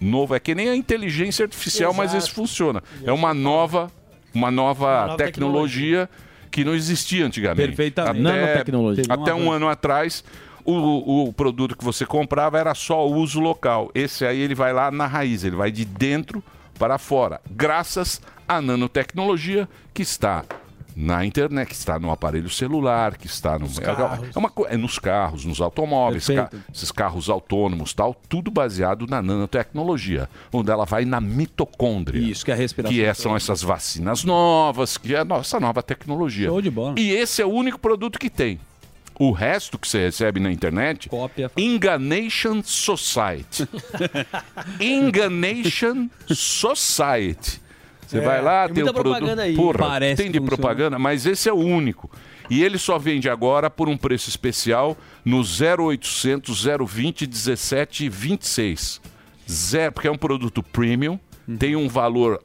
novo, 0.01 0.33
é 0.37 0.39
que 0.39 0.55
nem 0.55 0.69
a 0.69 0.77
inteligência 0.77 1.43
artificial, 1.43 1.93
mas 1.93 2.13
Exato. 2.13 2.25
esse 2.25 2.31
funciona. 2.33 2.81
É 3.03 3.11
uma 3.11 3.35
nova, 3.35 3.91
uma 4.33 4.49
nova, 4.49 5.07
nova 5.07 5.17
tecnologia, 5.17 6.09
que 6.53 6.65
não 6.65 6.73
existia 6.73 7.27
antigamente. 7.27 7.67
Perfeitamente. 7.67 8.29
Até, 8.29 8.77
um 8.77 9.23
Até 9.23 9.35
um 9.35 9.51
ano 9.51 9.69
atrás, 9.69 10.23
o, 10.65 11.25
o 11.25 11.33
produto 11.33 11.77
que 11.77 11.83
você 11.83 12.07
comprava 12.07 12.61
era 12.61 12.77
só 12.77 13.05
uso 13.09 13.41
local. 13.41 13.91
Esse 13.93 14.25
aí 14.25 14.39
ele 14.39 14.55
vai 14.55 14.73
lá 14.73 14.93
na 14.93 15.09
raiz, 15.09 15.43
ele 15.43 15.57
vai 15.57 15.73
de 15.73 15.85
dentro 15.85 16.45
para 16.79 16.97
fora, 16.97 17.41
graças 17.51 18.21
à 18.47 18.61
nanotecnologia 18.61 19.69
que 19.93 20.03
está 20.03 20.45
na 20.99 21.27
internet, 21.27 21.69
que 21.69 21.75
está 21.75 21.99
no 21.99 22.11
aparelho 22.11 22.49
celular, 22.49 23.19
que 23.19 23.27
está 23.27 23.59
no 23.59 23.69
carros. 23.75 24.31
é 24.35 24.39
uma 24.39 24.49
co- 24.49 24.67
é 24.67 24.79
nos 24.79 24.99
carros, 24.99 25.45
nos 25.45 25.61
automóveis, 25.61 26.27
ca- 26.27 26.51
esses 26.75 26.91
carros 26.91 27.29
autônomos, 27.29 27.93
tal, 27.93 28.15
tudo 28.29 28.51
baseado 28.51 29.07
na 29.07 29.21
nanotecnologia, 29.21 30.27
onde 30.51 30.71
ela 30.71 30.87
vai 30.87 31.05
na 31.05 31.21
mitocôndria. 31.21 32.21
Isso, 32.31 32.45
que 32.47 32.51
é 32.51 32.55
a 32.55 32.57
respiração. 32.57 32.97
Que 32.97 33.05
é- 33.05 33.13
são 33.13 33.37
essas 33.37 33.61
vacinas 33.63 34.25
novas, 34.25 34.97
que 34.97 35.15
é 35.15 35.19
a 35.19 35.25
nossa 35.25 35.61
nova 35.61 35.83
tecnologia. 35.83 36.49
Show 36.49 36.63
de 36.63 36.71
bola. 36.71 36.95
E 36.99 37.11
esse 37.11 37.43
é 37.43 37.45
o 37.45 37.51
único 37.51 37.79
produto 37.79 38.19
que 38.19 38.31
tem. 38.31 38.59
O 39.19 39.33
resto 39.33 39.79
que 39.79 39.89
você 39.89 39.99
recebe 39.99 40.41
na 40.41 40.51
internet, 40.53 41.09
Enganation 41.57 42.63
Society. 42.63 43.67
Enganation 44.81 46.09
Society. 46.29 47.61
Você 48.07 48.19
É, 48.19 48.21
vai 48.21 48.41
lá, 48.43 48.67
tem 48.67 48.75
tem, 48.77 48.83
o 48.83 48.87
muita 48.87 48.93
produto. 49.01 49.17
propaganda 49.19 49.43
aí. 49.43 49.55
Porra, 49.57 49.79
Parece 49.79 50.23
tem 50.23 50.31
de 50.31 50.39
funciona. 50.39 50.57
propaganda, 50.57 50.99
mas 50.99 51.27
esse 51.27 51.49
é 51.49 51.53
o 51.53 51.57
único. 51.57 52.11
E 52.49 52.63
ele 52.63 52.79
só 52.79 52.99
vende 52.99 53.29
agora 53.29 53.69
por 53.69 53.89
um 53.89 53.97
preço 53.97 54.29
especial 54.29 54.97
no 55.25 55.43
0800 55.43 56.65
020 56.87 57.27
17 57.27 58.09
26. 58.09 59.01
Zero, 59.51 59.93
porque 59.93 60.09
é 60.09 60.11
um 60.11 60.17
produto 60.19 60.63
premium, 60.63 61.19
Uhum. 61.49 61.57
tem 61.57 61.77
um 61.77 61.89
valor 61.89 62.41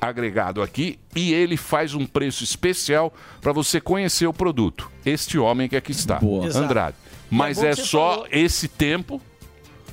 agregado 0.00 0.62
aqui 0.62 0.98
e 1.14 1.32
ele 1.32 1.56
faz 1.56 1.94
um 1.94 2.06
preço 2.06 2.42
especial 2.42 3.12
para 3.40 3.52
você 3.52 3.80
conhecer 3.80 4.26
o 4.26 4.32
produto. 4.32 4.90
Este 5.04 5.38
homem 5.38 5.68
que 5.68 5.76
aqui 5.76 5.92
está, 5.92 6.18
Exato. 6.44 6.64
Andrade. 6.64 6.96
É 7.06 7.10
Mas 7.30 7.62
é, 7.62 7.74
você 7.74 7.82
só 7.84 8.10
falou- 8.12 8.26
esse 8.32 8.66
tempo 8.66 9.20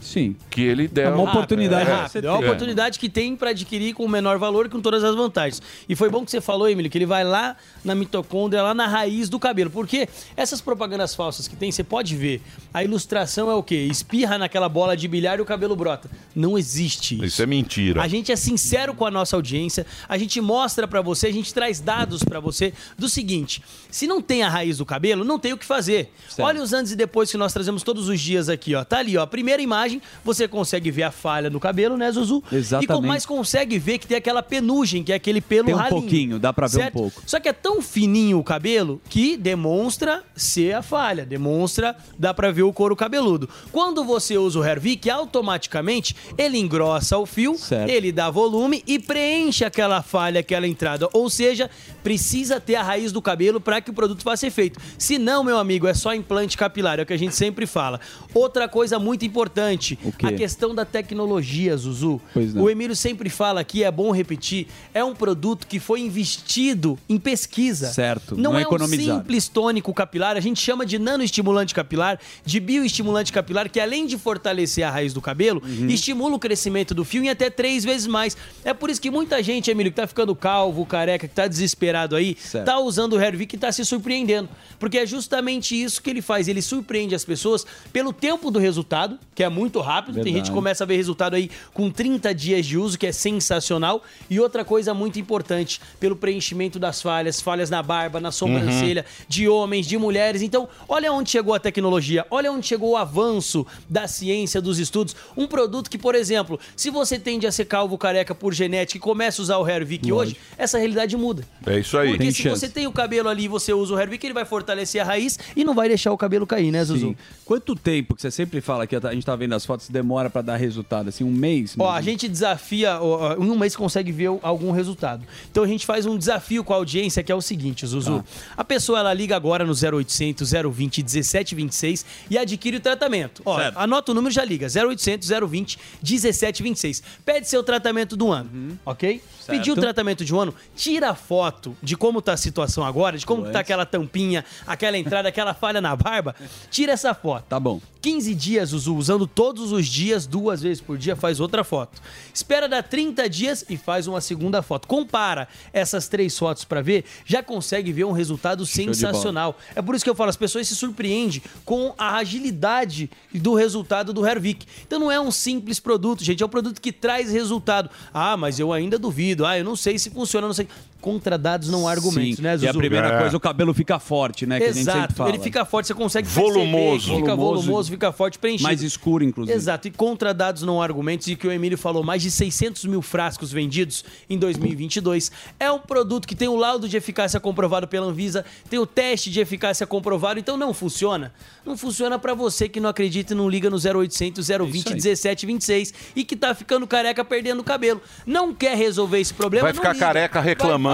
Sim. 0.07 0.35
que 0.49 0.61
ele 0.61 0.87
deu. 0.87 1.05
Rápido, 1.09 1.89
é 1.89 2.01
rápido. 2.01 2.27
É 2.27 2.31
uma 2.31 2.41
É. 2.41 2.45
oportunidade 2.45 2.99
que 2.99 3.09
tem 3.09 3.35
para 3.35 3.49
adquirir 3.49 3.93
com 3.93 4.03
o 4.05 4.09
menor 4.09 4.37
valor 4.37 4.65
e 4.65 4.69
com 4.69 4.79
todas 4.81 5.03
as 5.03 5.15
vantagens. 5.15 5.61
E 5.87 5.95
foi 5.95 6.09
bom 6.09 6.23
que 6.23 6.31
você 6.31 6.39
falou, 6.41 6.69
Emílio, 6.69 6.89
que 6.89 6.97
ele 6.97 7.05
vai 7.05 7.23
lá 7.23 7.55
na 7.83 7.93
mitocôndria, 7.93 8.61
lá 8.63 8.73
na 8.73 8.87
raiz 8.87 9.29
do 9.29 9.37
cabelo. 9.39 9.69
Porque 9.69 10.07
essas 10.35 10.61
propagandas 10.61 11.13
falsas 11.13 11.47
que 11.47 11.55
tem, 11.55 11.71
você 11.71 11.83
pode 11.83 12.15
ver. 12.15 12.41
A 12.73 12.83
ilustração 12.83 13.49
é 13.51 13.53
o 13.55 13.61
quê? 13.63 13.75
Espirra 13.89 14.37
naquela 14.37 14.69
bola 14.69 14.95
de 14.95 15.07
bilhar 15.07 15.39
e 15.39 15.41
o 15.41 15.45
cabelo 15.45 15.75
brota. 15.75 16.09
Não 16.35 16.57
existe 16.57 17.15
isso. 17.15 17.25
Isso 17.25 17.41
é 17.41 17.45
mentira. 17.45 18.01
A 18.01 18.07
gente 18.07 18.31
é 18.31 18.35
sincero 18.35 18.93
com 18.93 19.05
a 19.05 19.11
nossa 19.11 19.35
audiência, 19.35 19.85
a 20.07 20.17
gente 20.17 20.39
mostra 20.39 20.87
pra 20.87 21.01
você, 21.01 21.27
a 21.27 21.33
gente 21.33 21.53
traz 21.53 21.79
dados 21.79 22.23
pra 22.23 22.39
você 22.39 22.73
do 22.97 23.09
seguinte: 23.09 23.61
se 23.89 24.07
não 24.07 24.21
tem 24.21 24.43
a 24.43 24.49
raiz 24.49 24.77
do 24.77 24.85
cabelo, 24.85 25.23
não 25.25 25.37
tem 25.39 25.53
o 25.53 25.57
que 25.57 25.65
fazer. 25.65 26.11
Olha 26.39 26.61
os 26.61 26.73
antes 26.73 26.91
e 26.91 26.95
depois 26.95 27.29
que 27.31 27.37
nós 27.37 27.51
trazemos 27.53 27.83
todos 27.83 28.07
os 28.07 28.19
dias 28.19 28.47
aqui, 28.49 28.75
ó. 28.75 28.83
Tá 28.83 28.99
ali, 28.99 29.17
ó. 29.17 29.21
A 29.23 29.27
primeira 29.27 29.61
imagem, 29.61 29.96
você 30.23 30.47
consegue 30.47 30.91
ver 30.91 31.03
a 31.03 31.11
falha 31.11 31.49
no 31.49 31.59
cabelo, 31.59 31.97
né, 31.97 32.11
Zuzu? 32.11 32.43
E 32.51 32.55
Exatamente. 32.55 32.87
com 33.01 33.01
mais 33.07 33.25
consegue 33.25 33.77
ver 33.79 33.97
que 33.97 34.07
tem 34.07 34.17
aquela 34.17 34.41
penugem, 34.43 35.03
que 35.03 35.11
é 35.11 35.15
aquele 35.15 35.41
pelo 35.41 35.65
Tem 35.65 35.75
um 35.75 35.77
ralinho. 35.77 36.01
pouquinho, 36.01 36.39
dá 36.39 36.51
pra 36.53 36.67
ver 36.67 36.77
um 36.77 36.81
certo? 36.81 36.93
pouco. 36.93 37.21
Só 37.25 37.39
que 37.39 37.47
é 37.49 37.53
tão 37.53 37.81
fininho 37.81 38.39
o 38.39 38.43
cabelo 38.43 39.01
que 39.09 39.37
demonstra 39.37 40.23
ser 40.35 40.73
a 40.75 40.81
falha, 40.81 41.25
demonstra, 41.25 41.95
dá 42.17 42.33
pra 42.33 42.51
ver 42.51 42.63
o 42.63 42.73
couro 42.73 42.95
cabeludo. 42.95 43.49
Quando 43.71 44.03
você 44.03 44.37
usa 44.37 44.59
o 44.59 44.65
Hervik, 44.65 45.09
automaticamente 45.09 46.15
ele 46.37 46.57
engrossa 46.57 47.17
o 47.17 47.25
fio, 47.25 47.55
ele 47.87 48.11
dá 48.11 48.29
volume 48.29 48.83
e 48.87 48.99
preenche 48.99 49.63
aquela 49.63 50.01
falha, 50.01 50.39
aquela 50.39 50.67
entrada. 50.67 51.07
Ou 51.13 51.29
seja, 51.29 51.69
precisa 52.03 52.59
ter 52.59 52.75
a 52.75 52.83
raiz 52.83 53.11
do 53.11 53.21
cabelo 53.21 53.59
para 53.61 53.81
que 53.81 53.89
o 53.89 53.93
produto 53.93 54.23
faça 54.23 54.47
efeito. 54.47 54.79
Se 54.97 55.17
não, 55.17 55.43
meu 55.43 55.57
amigo, 55.57 55.87
é 55.87 55.93
só 55.93 56.13
implante 56.13 56.57
capilar, 56.57 56.99
é 56.99 57.03
o 57.03 57.05
que 57.05 57.13
a 57.13 57.17
gente 57.17 57.35
sempre 57.35 57.65
fala. 57.65 57.99
Outra 58.33 58.67
coisa 58.67 58.97
muito 58.99 59.25
importante, 59.25 59.86
quê? 59.95 60.25
a 60.27 60.31
questão 60.33 60.75
da 60.75 60.83
tecnologia, 60.85 61.75
Zuzu. 61.77 62.19
O 62.55 62.69
Emílio 62.69 62.95
sempre 62.95 63.29
fala 63.29 63.61
aqui, 63.61 63.83
é 63.83 63.91
bom 63.91 64.11
repetir, 64.11 64.67
é 64.93 65.03
um 65.03 65.15
produto 65.15 65.65
que 65.67 65.79
foi 65.79 66.01
investido 66.01 66.97
em 67.07 67.17
pesquisa. 67.17 67.87
Certo, 67.91 68.35
Não, 68.35 68.51
não 68.51 68.53
é 68.55 68.59
um 68.59 68.61
economizado. 68.61 69.19
simples 69.19 69.47
tônico 69.47 69.93
capilar, 69.93 70.35
a 70.35 70.39
gente 70.39 70.59
chama 70.59 70.85
de 70.85 70.99
nanoestimulante 70.99 71.73
capilar, 71.73 72.19
de 72.45 72.59
bioestimulante 72.59 73.31
capilar, 73.31 73.69
que 73.69 73.79
além 73.79 74.05
de 74.05 74.17
fortalecer 74.17 74.83
a 74.85 74.91
raiz 74.91 75.13
do 75.13 75.21
cabelo, 75.21 75.61
Uhum. 75.65 75.87
estimula 75.87 76.35
o 76.35 76.39
crescimento 76.39 76.93
do 76.93 77.03
fio 77.05 77.23
em 77.23 77.29
até 77.29 77.49
três 77.49 77.83
vezes 77.83 78.07
mais. 78.07 78.35
É 78.63 78.73
por 78.73 78.89
isso 78.89 79.01
que 79.01 79.09
muita 79.09 79.41
gente, 79.41 79.69
Emílio, 79.71 79.91
que 79.91 79.95
tá 79.95 80.07
ficando 80.07 80.35
calvo, 80.35 80.85
careca, 80.85 81.27
que 81.27 81.33
tá 81.33 81.47
desesperado 81.47 82.15
aí, 82.15 82.35
Certo. 82.39 82.65
tá 82.65 82.79
usando 82.79 83.13
o 83.13 83.21
Hervik 83.21 83.55
e 83.55 83.59
tá 83.59 83.71
se 83.71 83.83
surpreendendo. 83.85 84.49
Porque 84.79 84.97
é 84.97 85.05
justamente 85.05 85.81
isso 85.81 86.01
que 86.01 86.09
ele 86.09 86.21
faz. 86.21 86.47
Ele 86.47 86.61
surpreende 86.61 87.15
as 87.15 87.25
pessoas 87.25 87.65
pelo 87.91 88.13
tempo 88.13 88.51
do 88.51 88.59
resultado, 88.59 89.17
que 89.35 89.43
é 89.43 89.49
muito 89.49 89.76
rápido. 89.81 90.15
Tem 90.15 90.23
Verdade. 90.23 90.37
gente 90.37 90.49
que 90.49 90.55
começa 90.55 90.83
a 90.83 90.87
ver 90.87 90.95
resultado 90.95 91.35
aí 91.35 91.49
com 91.73 91.89
30 91.89 92.33
dias 92.33 92.65
de 92.65 92.77
uso, 92.77 92.97
que 92.97 93.07
é 93.07 93.11
sensacional. 93.11 94.03
E 94.29 94.39
outra 94.39 94.63
coisa 94.63 94.93
muito 94.93 95.19
importante, 95.19 95.81
pelo 95.99 96.15
preenchimento 96.15 96.79
das 96.79 97.01
falhas, 97.01 97.41
falhas 97.41 97.69
na 97.69 97.81
barba, 97.81 98.19
na 98.19 98.31
sobrancelha, 98.31 99.05
de 99.27 99.47
homens, 99.47 99.87
de 99.87 99.97
mulheres. 99.97 100.41
Então, 100.41 100.67
olha 100.87 101.11
onde 101.11 101.29
chegou 101.29 101.53
a 101.53 101.59
tecnologia, 101.59 102.25
olha 102.29 102.51
onde 102.51 102.65
chegou 102.65 102.91
o 102.91 102.97
avanço 102.97 103.65
da 103.89 104.07
ciência, 104.07 104.61
dos 104.61 104.79
estudos. 104.79 105.15
Um 105.35 105.47
produto 105.47 105.89
que, 105.89 105.97
por 105.97 106.15
exemplo, 106.15 106.59
se 106.75 106.89
você 106.89 107.19
tende 107.19 107.47
a 107.47 107.51
ser 107.51 107.65
calvo 107.65 107.97
careca 107.97 108.33
por 108.33 108.53
genética 108.53 108.97
e 108.97 109.01
começa 109.01 109.41
a 109.41 109.43
usar 109.43 109.57
o 109.57 109.67
Hervik 109.67 110.11
hoje, 110.11 110.37
essa 110.57 110.77
realidade 110.77 111.15
muda. 111.17 111.43
É 111.65 111.79
isso 111.79 111.97
aí. 111.97 112.09
Porque 112.09 112.31
se 112.31 112.49
você 112.49 112.69
tem 112.69 112.87
o 112.87 112.91
cabelo 112.91 113.29
ali 113.29 113.45
e 113.45 113.47
você 113.47 113.73
usa 113.73 113.93
o 113.93 113.99
Hervik, 113.99 114.25
ele 114.25 114.33
vai 114.33 114.45
fortalecer 114.45 115.01
a 115.01 115.05
raiz 115.05 115.37
e 115.55 115.63
não 115.63 115.73
vai 115.73 115.87
deixar 115.87 116.11
o 116.11 116.17
cabelo 116.17 116.45
cair, 116.47 116.71
né, 116.71 116.83
Zuzu? 116.83 117.09
Sim. 117.09 117.15
Quanto 117.45 117.75
tempo 117.75 118.15
que 118.15 118.21
você 118.21 118.31
sempre 118.31 118.61
fala 118.61 118.85
que 118.85 118.95
a 118.95 119.13
gente 119.13 119.25
tá 119.25 119.35
vendo 119.35 119.53
as 119.53 119.65
fotos, 119.67 119.89
demora 119.89 120.29
pra 120.29 120.41
dar 120.41 120.55
resultado? 120.55 121.09
Assim, 121.09 121.23
um 121.23 121.31
mês? 121.31 121.75
Ó, 121.77 121.89
a 121.91 122.01
gente 122.01 122.27
desafia, 122.27 122.99
ó, 123.01 123.33
em 123.35 123.51
um 123.51 123.57
mês 123.57 123.75
consegue 123.75 124.11
ver 124.11 124.29
algum 124.41 124.71
resultado. 124.71 125.23
Então 125.51 125.63
a 125.63 125.67
gente 125.67 125.85
faz 125.85 126.05
um 126.05 126.17
desafio 126.17 126.63
com 126.63 126.73
a 126.73 126.77
audiência 126.77 127.21
que 127.21 127.31
é 127.31 127.35
o 127.35 127.41
seguinte, 127.41 127.85
Zuzu. 127.85 128.23
A 128.55 128.63
pessoa 128.63 128.99
ela 128.99 129.13
liga 129.13 129.35
agora 129.35 129.63
no 129.65 129.73
0800 129.73 130.51
020 130.71 131.03
1726 131.03 132.05
e 132.29 132.37
adquire 132.37 132.77
o 132.77 132.79
tratamento. 132.79 133.41
Ó, 133.45 133.57
Certo. 133.59 133.77
anota 133.77 134.11
o 134.11 134.15
número 134.15 134.31
e 134.31 134.35
já 134.35 134.43
liga. 134.45 134.67
0800 134.67 135.29
020 135.47 135.77
1726. 136.01 137.03
Pede 137.25 137.47
seu 137.47 137.63
tratamento 137.63 138.15
do 138.15 138.31
ano, 138.31 138.79
ok? 138.85 139.21
Certo. 139.39 139.57
Pediu 139.57 139.73
o 139.73 139.77
tratamento 139.77 140.25
de 140.25 140.33
um 140.33 140.39
ano, 140.39 140.53
tira 140.75 141.09
a 141.11 141.15
foto 141.15 141.75
de 141.81 141.95
como 141.95 142.21
tá 142.21 142.33
a 142.33 142.37
situação 142.37 142.85
agora, 142.85 143.17
de 143.17 143.25
como 143.25 143.43
tá 143.51 143.59
aquela 143.59 143.85
tampinha, 143.85 144.43
aquela 144.65 144.97
entrada, 144.97 145.29
aquela 145.29 145.53
falha 145.53 145.81
na 145.81 145.95
barba. 145.95 146.35
Tira 146.69 146.93
essa 146.93 147.13
foto. 147.13 147.45
Tá 147.47 147.59
bom. 147.59 147.79
O 148.07 148.09
15 148.09 148.33
dias, 148.35 148.69
Zuzu, 148.69 148.95
usando 148.95 149.27
todos 149.27 149.73
os 149.73 149.85
dias, 149.85 150.25
duas 150.25 150.61
vezes 150.61 150.79
por 150.79 150.97
dia, 150.97 151.13
faz 151.13 151.41
outra 151.41 151.61
foto. 151.61 152.01
Espera 152.33 152.65
dar 152.65 152.81
30 152.81 153.29
dias 153.29 153.65
e 153.69 153.75
faz 153.75 154.07
uma 154.07 154.21
segunda 154.21 154.61
foto. 154.61 154.87
Compara 154.87 155.45
essas 155.73 156.07
três 156.07 156.37
fotos 156.37 156.63
pra 156.63 156.81
ver, 156.81 157.03
já 157.25 157.43
consegue 157.43 157.91
ver 157.91 158.05
um 158.05 158.13
resultado 158.13 158.59
bola. 158.59 158.67
sensacional. 158.67 159.57
É 159.75 159.81
por 159.81 159.93
isso 159.93 160.05
que 160.05 160.09
eu 160.09 160.15
falo, 160.15 160.29
as 160.29 160.37
pessoas 160.37 160.69
se 160.69 160.75
surpreendem 160.75 161.41
com 161.65 161.93
a 161.97 162.15
agilidade 162.15 163.09
do 163.33 163.53
resultado 163.53 164.13
do 164.13 164.25
Hervik. 164.25 164.65
Então 164.85 164.99
não 164.99 165.11
é 165.11 165.19
um 165.19 165.29
simples 165.29 165.77
produto, 165.77 166.23
gente, 166.23 166.41
é 166.41 166.45
um 166.45 166.49
produto 166.49 166.79
que 166.79 166.93
traz 166.93 167.29
resultado. 167.29 167.89
Ah, 168.13 168.37
mas 168.37 168.57
eu 168.57 168.71
ainda 168.71 168.97
duvido. 168.97 169.45
Ah, 169.45 169.57
eu 169.57 169.65
não 169.65 169.75
sei 169.75 169.99
se 169.99 170.09
funciona, 170.09 170.47
não 170.47 170.53
sei. 170.53 170.65
Contra 170.99 171.37
dados 171.37 171.69
não 171.69 171.87
há 171.87 171.91
argumentos, 171.91 172.37
Sim. 172.37 172.41
né, 172.41 172.57
Zuzu? 172.57 172.65
E 172.65 172.69
a 172.69 172.73
primeira 172.73 173.19
coisa, 173.19 173.37
o 173.37 173.39
cabelo 173.39 173.73
fica 173.73 173.99
forte, 173.99 174.45
né? 174.45 174.57
Que 174.57 174.65
a 174.65 174.67
gente 174.71 174.83
sempre 174.83 174.99
Exato, 174.99 175.13
fala. 175.13 175.29
ele 175.29 175.39
fica 175.39 175.63
forte, 175.63 175.87
você 175.87 175.93
consegue 175.93 176.27
Volumoso. 176.27 176.91
perceber, 176.91 177.15
fica 177.17 177.35
Volumoso. 177.35 177.61
volumoso, 177.61 177.91
fica 177.91 178.11
forte, 178.11 178.39
preenchido. 178.39 178.63
Mais 178.63 178.81
escuro, 178.81 179.23
inclusive. 179.23 179.55
Exato, 179.55 179.87
e 179.87 179.91
contra 179.91 180.33
dados 180.33 180.63
não 180.63 180.81
há 180.81 180.83
argumentos, 180.83 181.27
e 181.27 181.35
que 181.35 181.47
o 181.47 181.51
Emílio 181.51 181.77
falou, 181.77 182.03
mais 182.03 182.21
de 182.21 182.31
600 182.31 182.85
mil 182.85 183.01
frascos 183.01 183.51
vendidos 183.51 184.03
em 184.29 184.37
2022. 184.37 185.31
É 185.59 185.71
um 185.71 185.79
produto 185.79 186.27
que 186.27 186.35
tem 186.35 186.47
o 186.47 186.55
laudo 186.55 186.89
de 186.89 186.97
eficácia 186.97 187.39
comprovado 187.39 187.87
pela 187.87 188.07
Anvisa, 188.07 188.43
tem 188.69 188.79
o 188.79 188.85
teste 188.87 189.29
de 189.29 189.39
eficácia 189.39 189.85
comprovado, 189.85 190.39
então 190.39 190.57
não 190.57 190.73
funciona. 190.73 191.31
Não 191.65 191.77
funciona 191.77 192.17
pra 192.17 192.33
você 192.33 192.67
que 192.67 192.79
não 192.79 192.89
acredita 192.89 193.33
e 193.33 193.35
não 193.35 193.47
liga 193.49 193.69
no 193.69 193.77
0800 193.77 194.47
020 194.47 194.93
1726 194.93 195.93
e 196.15 196.23
que 196.23 196.35
tá 196.35 196.55
ficando 196.55 196.87
careca 196.87 197.23
perdendo 197.23 197.63
cabelo. 197.63 198.01
Não 198.25 198.53
quer 198.53 198.75
resolver 198.77 199.19
esse 199.19 199.33
problema? 199.33 199.65
Vai 199.65 199.73
ficar 199.73 199.93
liga. 199.93 200.05
careca 200.05 200.39
reclamando. 200.41 200.86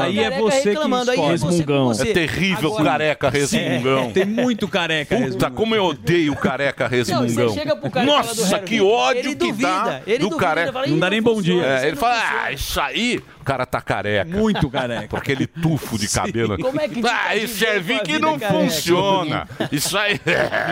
Reclamando, 0.69 1.11
aí 1.11 1.19
é 1.19 1.37
você 1.37 1.63
com 1.63 1.85
você. 1.85 2.09
É 2.09 2.13
terrível 2.13 2.69
Agora- 2.73 2.83
careca 2.91 3.29
resmungão. 3.29 4.03
É, 4.05 4.07
tem 4.09 4.25
muito 4.25 4.67
careca 4.67 5.15
Puta, 5.17 5.51
como 5.51 5.75
eu 5.75 5.85
odeio 5.85 6.35
careca 6.35 6.87
resmungão. 6.87 7.27
você 7.49 7.49
chega 7.59 7.75
pro 7.75 7.89
cara 7.89 8.05
fala 8.07 8.21
do 8.21 8.41
Nossa, 8.41 8.59
que 8.59 8.81
ódio 8.81 9.19
ele 9.19 9.29
que 9.29 9.35
duvida, 9.35 9.67
dá 9.67 10.01
ele 10.07 10.17
do 10.19 10.29
duvida, 10.29 10.45
careca. 10.45 10.73
fala, 10.73 10.87
"Ih, 10.87 10.91
Não 10.91 10.99
dá 10.99 11.05
não 11.07 11.11
nem 11.11 11.21
bom 11.21 11.41
dia." 11.41 11.63
É, 11.63 11.75
isso 11.77 11.85
ele 11.85 11.91
não 11.91 11.97
fala, 11.97 12.43
ah, 12.45 12.51
isso 12.51 12.81
aí, 12.81 13.21
o 13.43 13.45
cara 13.45 13.65
tá 13.65 13.81
careca. 13.81 14.37
Muito 14.37 14.69
careca. 14.69 15.09
Com 15.09 15.17
aquele 15.17 15.45
tufo 15.45 15.97
de 15.99 16.07
cabelo. 16.07 16.57
Como 16.57 16.79
é 16.79 16.87
que 16.87 17.05
ah, 17.05 17.27
a 17.27 17.35
Hervik 17.35 18.05
vida 18.13 18.19
não 18.19 18.39
careca? 18.39 18.59
funciona. 18.59 19.47
Isso 19.71 19.97
aí. 19.97 20.19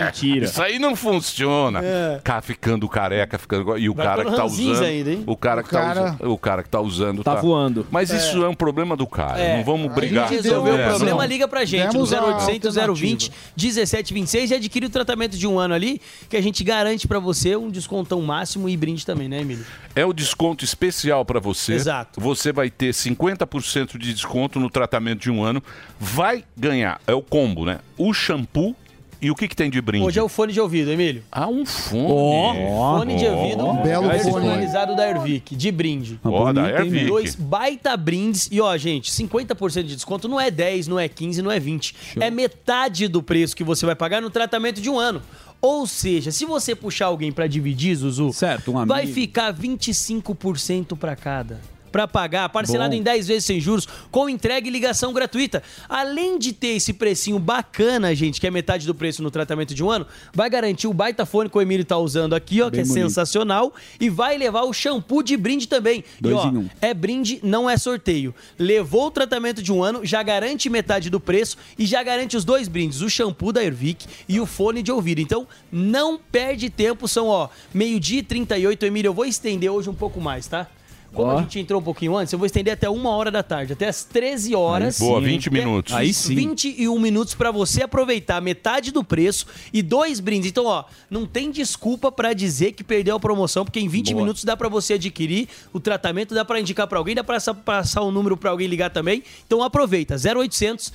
Mentira. 0.06 0.46
Isso 0.46 0.62
aí 0.64 0.80
não 0.80 0.96
funciona. 0.96 1.82
Cara, 2.24 2.42
ficando 2.42 2.88
careca, 2.88 3.38
ficando. 3.38 3.78
E 3.78 3.90
o 3.90 3.94
Vai 3.94 4.06
cara 4.06 4.26
que 4.26 4.36
tá 4.36 4.46
usando. 4.46 4.84
ainda, 4.84 5.12
hein? 5.12 5.24
O 5.28 5.36
cara 5.36 5.62
O 5.62 5.64
que 5.66 5.70
tá 5.70 5.82
cara- 5.82 6.02
usando. 6.04 6.32
O 6.32 6.38
cara 6.38 6.64
que 6.64 6.70
tá 6.70 6.80
usando. 6.80 7.24
Tá 7.24 7.36
voando. 7.36 7.86
Mas 7.92 8.10
isso 8.10 8.44
é 8.44 8.48
um 8.48 8.56
problema 8.56 8.96
do 8.96 9.06
cara. 9.06 9.38
É. 9.40 9.58
Não 9.58 9.64
vamos 9.66 9.94
brigar. 9.94 10.26
A 10.26 10.28
gente 10.30 10.44
resolveu 10.44 10.78
É, 10.78 10.86
o 10.88 10.90
problema, 10.90 11.26
liga 11.26 11.48
pra 11.48 11.66
gente 11.66 11.92
Demos 11.92 12.12
no 12.12 12.18
a 12.18 12.22
0800 12.38 12.76
020 12.76 12.80
alternativa. 12.80 13.36
1726 13.58 14.52
e 14.52 14.54
adquire 14.56 14.86
o 14.86 14.90
tratamento 14.90 15.38
de 15.38 15.46
um 15.48 15.60
ano 15.60 15.74
ali, 15.74 16.02
que 16.30 16.38
a 16.38 16.42
gente 16.42 16.64
garante 16.64 17.08
pra 17.08 17.20
você 17.20 17.56
um 17.56 17.70
descontão 17.70 18.22
máximo 18.22 18.70
e 18.70 18.78
brinde 18.78 19.06
também, 19.06 19.28
né, 19.28 19.42
Emílio? 19.42 19.66
É 19.96 20.06
o 20.06 20.14
desconto 20.14 20.64
especial 20.64 21.26
para 21.26 21.40
você. 21.40 21.74
Exato. 21.74 22.22
Você 22.22 22.52
vai 22.54 22.61
ter 22.70 22.92
50% 22.94 23.98
de 23.98 24.14
desconto 24.14 24.60
no 24.60 24.70
tratamento 24.70 25.22
de 25.22 25.32
um 25.32 25.44
ano. 25.44 25.64
Vai 26.00 26.44
ganhar, 26.56 27.02
é 27.08 27.14
o 27.14 27.22
combo, 27.22 27.66
né? 27.66 27.80
O 27.98 28.14
shampoo 28.14 28.76
e 29.22 29.30
o 29.30 29.36
que, 29.36 29.48
que 29.48 29.56
tem 29.56 29.70
de 29.70 29.80
brinde? 29.80 30.04
Hoje 30.04 30.20
é 30.20 30.24
o 30.24 30.28
fone 30.28 30.52
de 30.52 30.60
ouvido, 30.60 30.90
Emílio. 30.90 31.24
Ah, 31.32 31.48
um 31.48 31.64
fone. 31.64 32.60
Fone 32.68 33.16
de 33.18 33.26
ouvido 33.28 33.68
Ó, 33.68 33.74
belo 33.74 34.10
fone. 34.10 34.16
personalizado 34.16 34.96
da 34.96 35.08
Ervic, 35.08 35.56
de 35.56 35.72
brinde. 35.72 36.20
Ó, 36.24 36.52
da 36.52 36.68
Ervic. 36.68 37.06
Dois 37.06 37.36
baita 37.36 37.96
brindes. 37.96 38.50
E 38.52 38.60
ó, 38.60 38.76
gente, 38.78 39.12
50% 39.12 39.84
de 39.84 39.96
desconto 39.96 40.28
não 40.28 40.42
é 40.42 40.50
10, 40.50 40.88
não 40.88 41.00
é 41.00 41.08
15, 41.08 41.40
não 41.44 41.52
é 41.52 41.60
20. 41.60 41.96
É 42.20 42.32
metade 42.32 43.08
do 43.08 43.22
preço 43.22 43.56
que 43.56 43.64
você 43.64 43.86
vai 43.86 43.96
pagar 43.96 44.24
no 44.24 44.32
tratamento 44.32 44.82
de 44.82 44.90
um 44.90 44.98
ano. 44.98 45.22
Ou 45.62 45.86
seja, 45.86 46.32
se 46.32 46.44
você 46.44 46.74
puxar 46.74 47.06
alguém 47.06 47.32
pra 47.32 47.46
dividir, 47.46 47.96
Zuzu, 47.96 48.34
certo, 48.34 48.76
um 48.76 48.86
vai 48.88 49.06
ficar 49.06 49.54
25% 49.54 50.98
pra 50.98 51.16
cada. 51.16 51.62
Pra 51.92 52.08
pagar, 52.08 52.48
parcelado 52.50 52.92
Bom. 52.92 52.98
em 52.98 53.04
10 53.04 53.28
vezes 53.28 53.46
sem 53.46 53.60
juros, 53.60 53.88
com 54.10 54.30
entrega 54.30 54.68
e 54.68 54.72
ligação 54.72 55.12
gratuita. 55.12 55.62
Além 55.90 56.40
de 56.40 56.54
ter 56.54 56.70
esse 56.76 56.94
precinho 56.94 57.38
bacana, 57.38 58.16
gente, 58.16 58.40
que 58.40 58.48
é 58.48 58.52
metade 58.52 58.88
do 58.88 58.96
preço 58.96 59.22
no 59.22 59.30
tratamento 59.30 59.74
de 59.74 59.84
um 59.84 59.90
ano, 59.92 60.08
vai 60.34 60.50
garantir 60.50 60.88
o 60.88 60.94
baita 60.94 61.26
fone 61.26 61.50
que 61.50 61.58
o 61.58 61.62
Emílio 61.62 61.84
tá 61.86 61.98
usando 61.98 62.34
aqui, 62.34 62.62
ó, 62.62 62.66
que 62.70 62.78
Bem 62.78 62.82
é 62.82 62.88
bonito. 62.88 63.04
sensacional, 63.10 63.74
e 64.00 64.10
vai 64.10 64.38
levar 64.38 64.64
o 64.64 64.74
shampoo 64.74 65.22
de 65.22 65.36
brinde 65.36 65.68
também. 65.68 66.04
Dois 66.20 66.36
e 66.36 66.38
ó, 66.40 66.48
em 66.50 66.58
um. 66.58 66.70
é 66.82 66.94
brinde, 66.94 67.40
não 67.44 67.70
é 67.70 67.78
sorteio. 67.78 68.34
Levou 68.58 69.08
o 69.08 69.12
tratamento 69.12 69.62
de 69.62 69.72
um 69.72 69.84
ano, 69.84 70.06
já 70.06 70.24
garante 70.24 70.70
metade 70.70 71.10
do 71.10 71.20
preço 71.20 71.58
e 71.78 71.86
já 71.86 72.02
garante 72.04 72.38
os 72.38 72.46
dois 72.46 72.68
brindes, 72.68 73.02
o 73.02 73.10
shampoo 73.10 73.52
da 73.52 73.64
Ervic 73.64 74.06
e 74.30 74.40
o 74.40 74.46
fone 74.46 74.82
de 74.82 74.92
ouvido. 74.92 75.20
Então, 75.20 75.48
não 75.72 76.18
perde 76.18 76.70
tempo, 76.70 77.08
são, 77.08 77.28
ó, 77.28 77.50
meio-dia 77.74 78.20
e 78.20 78.24
38, 78.24 78.86
Emílio, 78.86 79.10
eu 79.10 79.14
vou 79.14 79.26
estender 79.26 79.70
hoje 79.70 79.90
um 79.90 79.94
pouco 79.94 80.22
mais, 80.22 80.48
tá? 80.48 80.68
Como 81.14 81.28
Ó. 81.30 81.38
a 81.38 81.42
gente 81.42 81.60
entrou 81.60 81.82
um 81.82 81.84
pouquinho 81.84 82.16
antes, 82.16 82.32
eu 82.32 82.40
vou 82.40 82.46
estender 82.46 82.74
até 82.74 82.90
uma 82.90 83.10
hora 83.10 83.30
da 83.30 83.44
tarde, 83.44 83.74
até 83.74 83.88
as 83.90 84.04
13 84.06 84.56
horas. 84.56 85.02
Aí, 85.02 85.08
boa, 85.08 85.20
20 85.20 85.50
Até 85.50 85.58
minutos. 85.60 85.94
Aí 85.94 86.14
sim. 86.14 86.36
21 86.36 86.98
minutos 87.00 87.36
pra 87.36 87.52
você 87.52 87.84
aproveitar 87.84 88.40
metade 88.42 88.92
do 88.92 89.04
preço 89.04 89.46
e 89.74 89.82
dois 89.82 90.22
brindes. 90.22 90.50
Então, 90.50 90.66
ó, 90.66 90.86
não 91.10 91.26
tem 91.26 91.52
desculpa 91.52 92.10
pra 92.12 92.32
dizer 92.32 92.72
que 92.72 92.82
perdeu 92.84 93.18
a 93.18 93.20
promoção, 93.20 93.66
porque 93.66 93.80
em 93.82 93.90
20 93.90 94.12
Boa. 94.14 94.22
minutos 94.24 94.46
dá 94.46 94.56
pra 94.56 94.70
você 94.70 94.94
adquirir 94.94 95.50
o 95.74 95.82
tratamento, 95.82 96.34
dá 96.34 96.46
pra 96.46 96.62
indicar 96.62 96.88
pra 96.88 96.98
alguém, 96.98 97.14
dá 97.14 97.24
pra 97.26 97.42
sa- 97.42 97.54
passar 97.54 98.02
o 98.04 98.12
número 98.12 98.38
pra 98.38 98.50
alguém 98.50 98.68
ligar 98.68 98.90
também. 98.90 99.22
Então 99.46 99.62
aproveita, 99.62 100.16
0800 100.18 100.94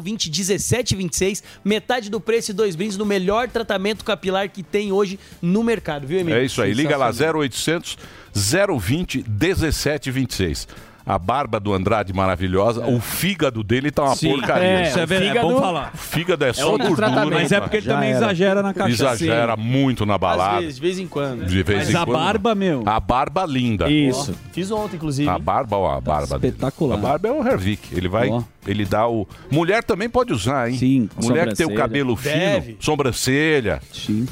020 0.00 0.30
1726, 0.30 1.42
metade 1.64 2.08
do 2.08 2.20
preço 2.20 2.52
e 2.52 2.54
dois 2.54 2.76
brindes 2.76 2.96
no 2.96 3.04
melhor 3.04 3.48
tratamento 3.48 4.04
capilar 4.04 4.48
que 4.48 4.62
tem 4.62 4.92
hoje 4.92 5.18
no 5.42 5.62
mercado, 5.64 6.06
viu, 6.06 6.20
Emílio? 6.20 6.38
É 6.40 6.44
isso 6.44 6.62
aí. 6.62 6.72
Liga 6.72 6.96
lá, 6.96 7.10
0800 7.10 7.98
020 8.36 9.24
1726. 9.28 10.68
A 11.08 11.20
barba 11.20 11.60
do 11.60 11.72
Andrade 11.72 12.12
maravilhosa, 12.12 12.84
o 12.84 12.98
fígado 13.00 13.62
dele 13.62 13.92
tá 13.92 14.02
uma 14.02 14.16
Sim. 14.16 14.30
porcaria. 14.30 14.66
É, 14.66 14.88
isso 14.88 14.98
é 14.98 15.06
verdade, 15.06 15.38
é 15.38 15.40
bom 15.40 15.60
falar. 15.60 15.92
O 15.94 15.96
fígado 15.96 16.44
é 16.44 16.52
só 16.52 16.72
outro 16.72 16.88
gordura. 16.88 17.26
Mas 17.30 17.52
é 17.52 17.60
porque 17.60 17.76
ele 17.76 17.86
Já 17.86 17.94
também 17.94 18.08
era. 18.08 18.18
exagera 18.18 18.60
na 18.60 18.74
cachaça. 18.74 18.92
Exagera 19.24 19.56
muito 19.56 20.04
na 20.04 20.18
balada. 20.18 20.54
Às 20.56 20.60
vezes, 20.62 20.74
de 20.74 20.80
vez 20.80 20.98
em 20.98 21.06
quando. 21.06 21.46
De 21.46 21.62
vez 21.62 21.78
Mas 21.78 21.90
em 21.90 21.96
a 21.96 22.04
quando. 22.04 22.12
barba, 22.18 22.54
meu. 22.56 22.82
A 22.84 22.98
barba 22.98 23.46
linda. 23.46 23.84
Ó, 23.84 24.24
Fiz 24.50 24.68
ontem, 24.72 24.96
inclusive. 24.96 25.28
A 25.28 25.38
barba, 25.38 25.76
ó, 25.76 25.96
a 25.96 26.00
barba. 26.00 26.34
Espetacular. 26.34 26.94
A 26.96 27.00
barba 27.00 27.28
é 27.28 27.30
o 27.32 27.46
Hervik. 27.46 27.96
Ele 27.96 28.08
vai. 28.08 28.28
Ele 28.66 28.84
dá 28.84 29.06
o. 29.06 29.28
Mulher 29.48 29.84
também 29.84 30.08
pode 30.10 30.32
usar, 30.32 30.68
hein? 30.68 30.76
Sim. 30.76 31.08
Mulher 31.22 31.46
que 31.46 31.54
tem 31.54 31.66
o 31.66 31.74
cabelo 31.76 32.16
fino, 32.16 32.34
Deve. 32.34 32.78
sobrancelha, 32.80 33.80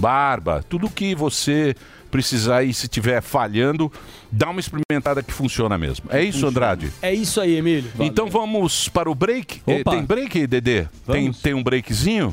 barba, 0.01 0.65
tudo 0.69 0.91
que 0.91 1.15
você 1.15 1.77
precisar 2.15 2.63
e 2.63 2.73
se 2.73 2.87
tiver 2.87 3.21
falhando, 3.21 3.91
dá 4.31 4.49
uma 4.49 4.61
experimentada 4.61 5.21
que 5.21 5.33
funciona 5.33 5.77
mesmo. 5.77 6.07
É 6.11 6.23
isso, 6.23 6.47
Andrade? 6.47 6.93
É 7.03 7.13
isso 7.13 7.41
aí, 7.41 7.57
Emílio. 7.57 7.91
Então 7.99 8.31
vamos 8.31 8.89
para 8.89 9.11
o 9.11 9.17
break. 9.17 9.61
Eh, 9.67 9.81
Opa. 9.81 9.91
Tem 9.91 10.05
break, 10.05 10.47
Dedê? 10.47 10.87
Tem, 11.11 11.33
tem 11.33 11.55
um 11.55 11.63
breakzinho? 11.63 12.33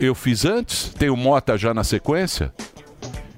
Eu 0.00 0.14
fiz 0.14 0.46
antes? 0.46 0.88
Tem 0.98 1.10
o 1.10 1.16
Mota 1.18 1.58
já 1.58 1.74
na 1.74 1.84
sequência? 1.84 2.50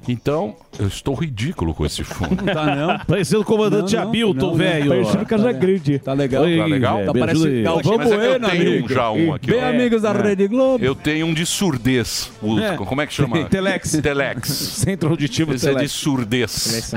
Então, 0.09 0.57
eu 0.79 0.87
estou 0.89 1.15
ridículo 1.15 1.75
com 1.75 1.85
esse 1.85 2.03
fundo. 2.03 2.43
Não 2.45 2.53
tá, 2.55 2.75
não. 2.75 2.99
Parecendo 3.07 3.43
o 3.43 3.45
comandante 3.45 3.95
Não, 3.95 4.03
não, 4.03 4.09
Hamilton, 4.09 4.47
não, 4.47 4.55
velho. 4.55 4.89
Parecendo 4.89 5.27
Casagrande. 5.27 5.99
Tá 5.99 6.13
legal. 6.15 6.43
Oi, 6.45 6.57
Tá 6.57 6.65
legal? 6.65 6.95
velho, 6.97 7.07
Tá 7.07 7.13
me 7.13 7.21
parece 7.21 7.37
ajuda 7.43 7.57
aí. 7.57 7.63
Galvão 7.63 7.97
Mas 7.99 8.07
é 8.07 8.09
que 8.11 8.15
eu 8.15 8.29
Bueno, 8.31 8.49
tenho 8.51 8.63
amigo. 8.71 8.85
um 8.87 8.89
já 8.89 9.11
um 9.11 9.35
aqui. 9.35 9.47
Bem 9.51 9.63
ó. 9.63 9.69
amigos 9.69 10.03
da 10.03 10.13
Rede 10.13 10.49
Globo. 10.49 10.85
Eu 10.85 10.95
tenho 10.95 11.27
um 11.27 11.35
de 11.35 11.45
surdez. 11.47 12.33
O- 12.43 12.59
É. 12.59 12.77
Como 12.77 13.01
é 13.03 13.07
que 13.07 13.13
chama? 13.15 13.45
Telex. 13.51 13.93
Telex. 14.03 14.49
Centro 14.81 15.11
auditivo 15.11 15.55
Esse 15.55 15.67
é 15.67 15.71
de 15.71 15.75
Telex. 15.77 15.93
surdez. 15.93 16.93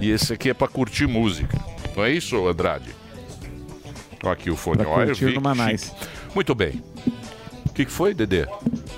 E 0.00 0.10
esse 0.10 0.32
aqui 0.32 0.48
é 0.50 0.54
pra 0.54 0.66
curtir 0.66 1.06
música. 1.06 1.56
Não 1.96 2.02
é 2.04 2.10
isso, 2.10 2.48
Andrade? 2.48 2.88
Ó, 4.24 4.30
aqui 4.30 4.50
o 4.50 4.56
fone. 4.56 4.78
Pra 4.78 4.86
eu 5.02 5.06
curtir 5.08 5.26
vi. 5.26 5.34
numa 5.34 5.54
nice. 5.54 5.92
Muito 6.34 6.54
bem. 6.54 6.82
O 7.74 7.76
que, 7.76 7.84
que 7.86 7.90
foi, 7.90 8.14
Dedê? 8.14 8.46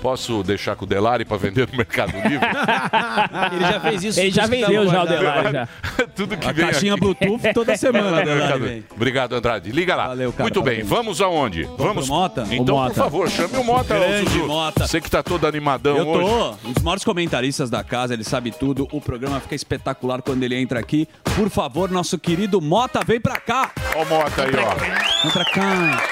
Posso 0.03 0.43
deixar 0.43 0.75
com 0.75 0.85
o 0.85 0.87
Delari 0.87 1.25
pra 1.25 1.35
vender 1.35 1.67
no 1.71 1.75
Mercado 1.75 2.11
Livre? 2.15 2.45
Ele 3.51 3.61
já 3.71 3.79
fez 3.79 4.03
isso. 4.03 4.19
Ele 4.19 4.29
já 4.29 4.43
que 4.43 4.49
vendeu 4.49 4.87
já 4.87 5.01
o. 5.03 5.07
Delari, 5.07 5.51
já. 5.51 5.67
Tudo 6.15 6.37
que 6.37 6.47
A 6.47 6.51
vem 6.51 6.65
caixinha 6.67 6.93
aqui. 6.93 7.01
Bluetooth 7.01 7.53
toda 7.55 7.73
semana, 7.75 8.23
Delari, 8.23 8.85
Obrigado, 8.95 9.33
Andrade. 9.33 9.71
Liga 9.71 9.95
lá. 9.95 10.09
Valeu, 10.09 10.31
cara, 10.31 10.43
Muito 10.43 10.61
bem, 10.61 10.83
vamos 10.83 11.21
aonde? 11.23 11.63
Vamos 11.75 12.05
pro 12.05 12.15
Mota? 12.15 12.45
Então, 12.51 12.75
O 12.75 12.77
por 12.77 12.83
Mota. 12.83 12.93
favor, 12.93 13.29
chame 13.31 13.57
o 13.57 13.63
Mota, 13.63 13.95
Grande 13.97 14.29
Zuzu. 14.29 14.45
Mota. 14.45 14.85
Você 14.87 15.01
que 15.01 15.09
tá 15.09 15.23
todo 15.23 15.47
animadão 15.47 15.97
Eu 15.97 16.07
hoje. 16.07 16.29
tô. 16.61 16.67
Um 16.69 16.73
dos 16.73 16.83
maiores 16.83 17.03
comentaristas 17.03 17.71
da 17.71 17.83
casa, 17.83 18.13
ele 18.13 18.23
sabe 18.23 18.51
tudo. 18.51 18.87
O 18.91 19.01
programa 19.01 19.39
fica 19.39 19.55
espetacular 19.55 20.21
quando 20.21 20.43
ele 20.43 20.53
entra 20.55 20.79
aqui. 20.79 21.07
Por 21.35 21.49
favor, 21.49 21.89
nosso 21.89 22.19
querido 22.19 22.61
Mota, 22.61 22.99
vem 23.03 23.19
pra 23.19 23.39
cá. 23.39 23.71
Ó 23.95 24.03
o 24.03 24.05
Mota 24.05 24.43
aí, 24.43 24.51
ó. 24.55 24.75
Vem 25.23 25.31
pra 25.31 25.45
cá. 25.45 26.03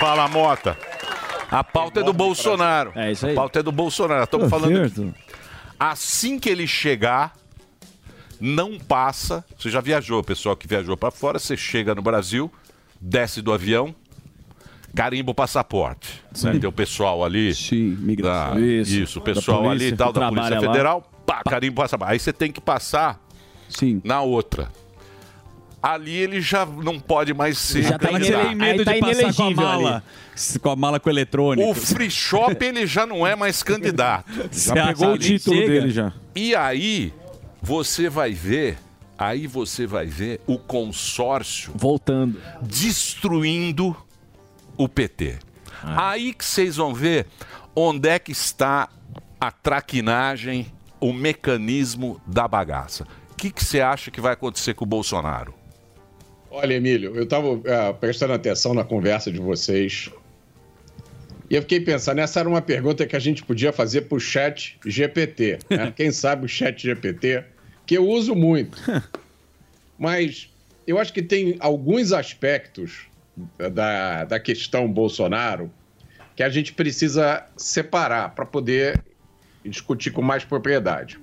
Fala, 0.00 0.26
Mota. 0.26 0.76
A 1.50 1.62
pauta 1.64 2.00
é 2.00 2.02
do 2.02 2.12
Bolsonaro. 2.12 2.92
É 2.94 3.12
isso 3.12 3.26
aí. 3.26 3.32
A 3.32 3.36
pauta 3.36 3.60
é 3.60 3.62
do 3.62 3.72
Bolsonaro. 3.72 4.24
Estamos 4.24 4.50
falando. 4.50 5.14
Assim 5.78 6.38
que 6.38 6.48
ele 6.48 6.66
chegar, 6.66 7.34
não 8.40 8.78
passa. 8.78 9.44
Você 9.58 9.70
já 9.70 9.80
viajou, 9.80 10.22
pessoal 10.22 10.56
que 10.56 10.66
viajou 10.66 10.96
para 10.96 11.10
fora. 11.10 11.38
Você 11.38 11.56
chega 11.56 11.94
no 11.94 12.02
Brasil, 12.02 12.50
desce 13.00 13.42
do 13.42 13.52
avião, 13.52 13.94
carimba 14.94 15.32
o 15.32 15.34
passaporte. 15.34 16.22
Né? 16.42 16.58
Tem 16.58 16.68
o 16.68 16.72
pessoal 16.72 17.24
ali. 17.24 17.54
Sim, 17.54 17.96
migração. 18.00 18.60
isso, 18.60 18.94
Isso, 18.94 19.18
o 19.18 19.22
pessoal 19.22 19.62
da 19.62 19.70
ali 19.70 19.78
polícia 19.78 19.94
e 19.94 19.96
tal, 19.96 20.12
da 20.12 20.28
Polícia 20.28 20.48
trabalha 20.48 20.66
lá. 20.66 20.72
Federal, 20.72 21.10
pá, 21.26 21.42
carimba 21.44 21.72
o 21.72 21.82
passaporte. 21.84 22.12
Aí 22.12 22.18
você 22.18 22.32
tem 22.32 22.52
que 22.52 22.60
passar 22.60 23.20
na 24.02 24.22
outra. 24.22 24.70
Ali 25.84 26.16
ele 26.16 26.40
já 26.40 26.64
não 26.64 26.98
pode 26.98 27.34
mais 27.34 27.58
ser 27.58 27.82
Já 27.82 27.98
tá 27.98 28.08
candidato. 28.08 28.46
tem 28.46 28.54
medo 28.54 28.84
de 28.86 29.00
passar 29.00 29.34
com 29.34 29.42
a 29.42 29.50
mala. 29.50 30.04
Com 30.62 30.70
a 30.70 30.76
mala 30.76 30.98
com 30.98 31.10
eletrônico. 31.10 31.68
O 31.70 31.74
free 31.74 32.10
shop 32.10 32.64
ele 32.64 32.86
já 32.86 33.04
não 33.04 33.26
é 33.26 33.36
mais 33.36 33.62
candidato. 33.62 34.24
Já 34.50 34.86
pegou 34.86 35.12
o 35.12 35.18
título 35.18 35.54
Chega. 35.56 35.68
dele 35.70 35.90
já. 35.90 36.10
E 36.34 36.54
aí 36.56 37.12
você 37.60 38.08
vai 38.08 38.32
ver, 38.32 38.78
aí 39.18 39.46
você 39.46 39.86
vai 39.86 40.06
ver 40.06 40.40
o 40.46 40.56
consórcio 40.58 41.70
voltando, 41.76 42.40
destruindo 42.62 43.94
o 44.78 44.88
PT. 44.88 45.38
Aí 45.82 46.32
que 46.32 46.46
vocês 46.46 46.76
vão 46.76 46.94
ver 46.94 47.26
onde 47.76 48.08
é 48.08 48.18
que 48.18 48.32
está 48.32 48.88
a 49.38 49.50
traquinagem, 49.50 50.66
o 50.98 51.12
mecanismo 51.12 52.18
da 52.26 52.48
bagaça. 52.48 53.06
O 53.32 53.34
que 53.36 53.50
que 53.50 53.62
você 53.62 53.82
acha 53.82 54.10
que 54.10 54.18
vai 54.22 54.32
acontecer 54.32 54.72
com 54.72 54.86
o 54.86 54.88
Bolsonaro? 54.88 55.52
Olha, 56.56 56.74
Emílio, 56.74 57.16
eu 57.16 57.24
estava 57.24 57.92
prestando 57.94 58.32
atenção 58.32 58.74
na 58.74 58.84
conversa 58.84 59.28
de 59.28 59.40
vocês. 59.40 60.08
E 61.50 61.56
eu 61.56 61.62
fiquei 61.62 61.80
pensando, 61.80 62.20
essa 62.20 62.38
era 62.38 62.48
uma 62.48 62.62
pergunta 62.62 63.04
que 63.04 63.16
a 63.16 63.18
gente 63.18 63.42
podia 63.44 63.72
fazer 63.72 64.02
para 64.02 64.16
o 64.16 64.20
chat 64.20 64.78
GPT. 64.86 65.58
né? 65.68 65.92
Quem 65.96 66.12
sabe 66.12 66.44
o 66.44 66.48
chat 66.48 66.80
GPT, 66.80 67.42
que 67.84 67.98
eu 67.98 68.08
uso 68.08 68.36
muito. 68.36 68.78
Mas 69.98 70.48
eu 70.86 70.96
acho 70.96 71.12
que 71.12 71.22
tem 71.22 71.56
alguns 71.58 72.12
aspectos 72.12 73.08
da, 73.72 74.22
da 74.24 74.38
questão 74.38 74.86
Bolsonaro 74.86 75.68
que 76.36 76.42
a 76.44 76.48
gente 76.48 76.72
precisa 76.72 77.44
separar 77.56 78.32
para 78.32 78.46
poder 78.46 79.02
discutir 79.64 80.12
com 80.12 80.22
mais 80.22 80.44
propriedade. 80.44 81.18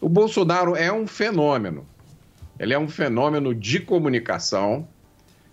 O 0.00 0.08
Bolsonaro 0.08 0.74
é 0.74 0.92
um 0.92 1.06
fenômeno. 1.06 1.86
Ele 2.58 2.72
é 2.72 2.78
um 2.78 2.88
fenômeno 2.88 3.54
de 3.54 3.80
comunicação, 3.80 4.86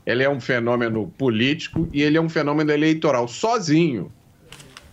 ele 0.06 0.24
é 0.24 0.30
um 0.30 0.40
fenômeno 0.40 1.08
político 1.18 1.88
e 1.94 2.02
ele 2.02 2.18
é 2.18 2.22
um 2.22 2.30
fenômeno 2.30 2.72
eleitoral 2.72 3.28
sozinho. 3.28 4.12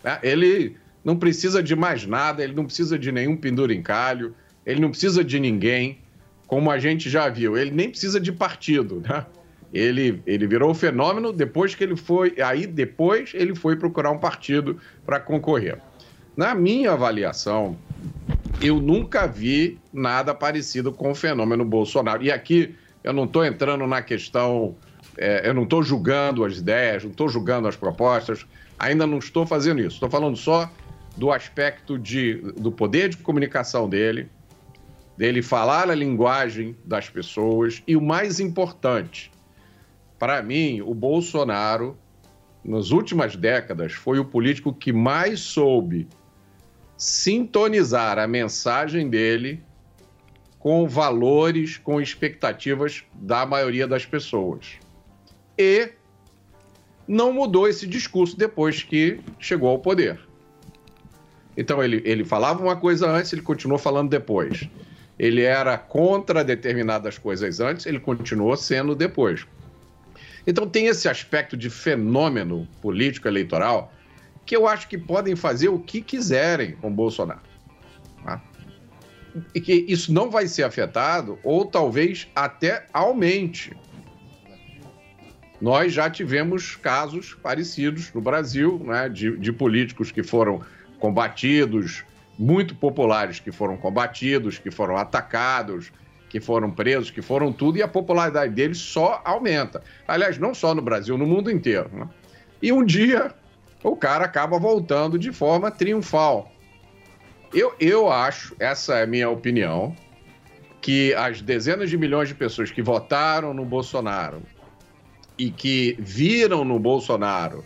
né? 0.03 0.19
Ele 0.23 0.77
não 1.05 1.17
precisa 1.17 1.63
de 1.63 1.75
mais 1.75 2.07
nada, 2.07 2.43
ele 2.43 2.55
não 2.55 2.65
precisa 2.65 2.99
de 2.99 3.11
nenhum 3.11 3.37
pendura-encalho, 3.37 4.35
ele 4.65 4.81
não 4.81 4.91
precisa 4.91 5.25
de 5.25 5.41
ninguém, 5.41 5.99
como 6.47 6.71
a 6.71 6.79
gente 6.79 7.09
já 7.09 7.29
viu. 7.29 7.57
Ele 7.57 7.71
nem 7.71 7.89
precisa 7.89 8.21
de 8.21 8.33
partido, 8.33 9.01
né? 9.01 9.25
Ele, 9.73 10.21
ele 10.27 10.47
virou 10.49 10.75
fenômeno 10.75 11.33
depois 11.33 11.75
que 11.75 11.85
ele 11.85 11.97
foi. 11.97 12.35
Aí 12.41 12.67
depois 12.67 13.31
ele 13.35 13.55
foi 13.55 13.77
procurar 13.77 14.11
um 14.11 14.19
partido 14.19 14.79
para 15.07 15.21
concorrer. 15.21 15.79
Na 16.37 16.55
minha 16.55 16.93
avaliação, 16.93 17.77
eu 18.61 18.79
nunca 18.81 19.27
vi 19.27 19.79
nada 19.93 20.35
parecido 20.35 20.93
com 20.93 21.11
o 21.11 21.15
fenômeno 21.15 21.65
Bolsonaro. 21.65 22.23
E 22.23 22.31
aqui 22.31 22.75
eu 23.03 23.13
não 23.13 23.25
estou 23.25 23.45
entrando 23.45 23.87
na 23.87 24.03
questão, 24.03 24.77
é, 25.17 25.49
eu 25.49 25.55
não 25.55 25.63
estou 25.63 25.83
julgando 25.83 26.45
as 26.45 26.59
ideias, 26.59 27.03
não 27.03 27.11
estou 27.11 27.29
julgando 27.29 27.67
as 27.67 27.77
propostas, 27.77 28.47
ainda 28.79 29.07
não 29.07 29.19
estou 29.19 29.47
fazendo 29.47 29.81
isso. 29.81 29.95
Estou 29.97 30.11
falando 30.11 30.37
só 30.37 30.71
do 31.17 31.33
aspecto 31.33 31.99
de, 31.99 32.35
do 32.57 32.71
poder 32.71 33.09
de 33.09 33.17
comunicação 33.17 33.89
dele, 33.89 34.29
dele 35.17 35.43
falar 35.43 35.91
a 35.91 35.95
linguagem 35.95 36.77
das 36.85 37.09
pessoas 37.09 37.83
e 37.87 37.97
o 37.97 38.01
mais 38.01 38.41
importante, 38.41 39.33
para 40.19 40.43
mim, 40.43 40.83
o 40.83 40.95
Bolsonaro, 40.95 41.97
nas 42.63 42.91
últimas 42.91 43.35
décadas, 43.37 43.93
foi 43.93 44.19
o 44.19 44.25
político 44.25 44.73
que 44.73 44.93
mais 44.93 45.41
soube 45.41 46.07
sintonizar 47.01 48.19
a 48.19 48.27
mensagem 48.27 49.09
dele 49.09 49.63
com 50.59 50.87
valores, 50.87 51.79
com 51.79 51.99
expectativas 51.99 53.03
da 53.15 53.47
maioria 53.47 53.87
das 53.87 54.05
pessoas. 54.05 54.73
E 55.57 55.93
não 57.09 57.33
mudou 57.33 57.67
esse 57.67 57.87
discurso 57.87 58.37
depois 58.37 58.83
que 58.83 59.19
chegou 59.39 59.71
ao 59.71 59.79
poder. 59.79 60.21
Então 61.57 61.83
ele, 61.83 62.03
ele 62.05 62.23
falava 62.23 62.63
uma 62.63 62.77
coisa 62.77 63.11
antes, 63.11 63.33
ele 63.33 63.41
continuou 63.41 63.79
falando 63.79 64.11
depois. 64.11 64.69
Ele 65.19 65.41
era 65.41 65.79
contra 65.79 66.45
determinadas 66.45 67.17
coisas 67.17 67.61
antes, 67.61 67.87
ele 67.87 67.99
continuou 67.99 68.55
sendo 68.59 68.95
depois. 68.95 69.47
Então 70.47 70.69
tem 70.69 70.87
esse 70.87 71.09
aspecto 71.09 71.57
de 71.57 71.71
fenômeno 71.71 72.69
político 72.83 73.27
eleitoral 73.27 73.91
que 74.51 74.57
eu 74.57 74.67
acho 74.67 74.89
que 74.89 74.99
podem 74.99 75.37
fazer 75.37 75.69
o 75.69 75.79
que 75.79 76.01
quiserem 76.01 76.73
com 76.73 76.93
Bolsonaro. 76.93 77.39
tá? 78.25 78.43
E 79.55 79.61
que 79.61 79.73
isso 79.87 80.13
não 80.13 80.29
vai 80.29 80.49
ser 80.49 80.65
afetado, 80.65 81.39
ou 81.45 81.65
talvez 81.65 82.29
até 82.35 82.85
aumente. 82.93 83.71
Nós 85.61 85.93
já 85.93 86.11
tivemos 86.11 86.75
casos 86.75 87.33
parecidos 87.33 88.13
no 88.13 88.21
Brasil, 88.21 88.83
né, 88.85 89.09
de, 89.09 89.37
de 89.37 89.53
políticos 89.53 90.11
que 90.11 90.25
foram 90.25 90.63
combatidos, 90.99 92.03
muito 92.37 92.75
populares 92.75 93.39
que 93.39 93.53
foram 93.53 93.77
combatidos, 93.77 94.59
que 94.59 94.73
foram 94.73 94.97
atacados, 94.97 95.93
que 96.29 96.41
foram 96.41 96.73
presos, 96.73 97.09
que 97.09 97.23
foram 97.23 97.53
tudo, 97.53 97.79
e 97.79 97.85
a 97.85 97.89
popularidade 97.89 98.53
deles 98.53 98.79
só 98.79 99.23
aumenta. 99.25 99.81
Aliás, 100.09 100.39
não 100.39 100.53
só 100.53 100.75
no 100.75 100.83
Brasil, 100.83 101.17
no 101.17 101.25
mundo 101.25 101.53
inteiro. 101.53 101.89
né? 101.93 102.09
E 102.61 102.73
um 102.73 102.85
dia 102.85 103.33
o 103.83 103.97
cara 103.97 104.25
acaba 104.25 104.59
voltando 104.59 105.19
de 105.19 105.33
forma 105.33 105.71
triunfal. 105.71 106.53
Eu, 107.53 107.75
eu 107.81 108.11
acho, 108.11 108.55
essa 108.59 108.97
é 108.97 109.03
a 109.03 109.07
minha 109.07 109.29
opinião, 109.29 109.95
que 110.81 111.15
as 111.15 111.41
dezenas 111.41 111.91
de 111.91 111.99
milhões 111.99 112.29
de 112.29 112.35
pessoas 112.35 112.71
que 112.71 112.83
votaram 112.83 113.53
no 113.53 113.65
Bolsonaro 113.65 114.43
e 115.37 115.51
que 115.51 115.97
viram 115.99 116.65
no 116.65 116.79
Bolsonaro 116.79 117.65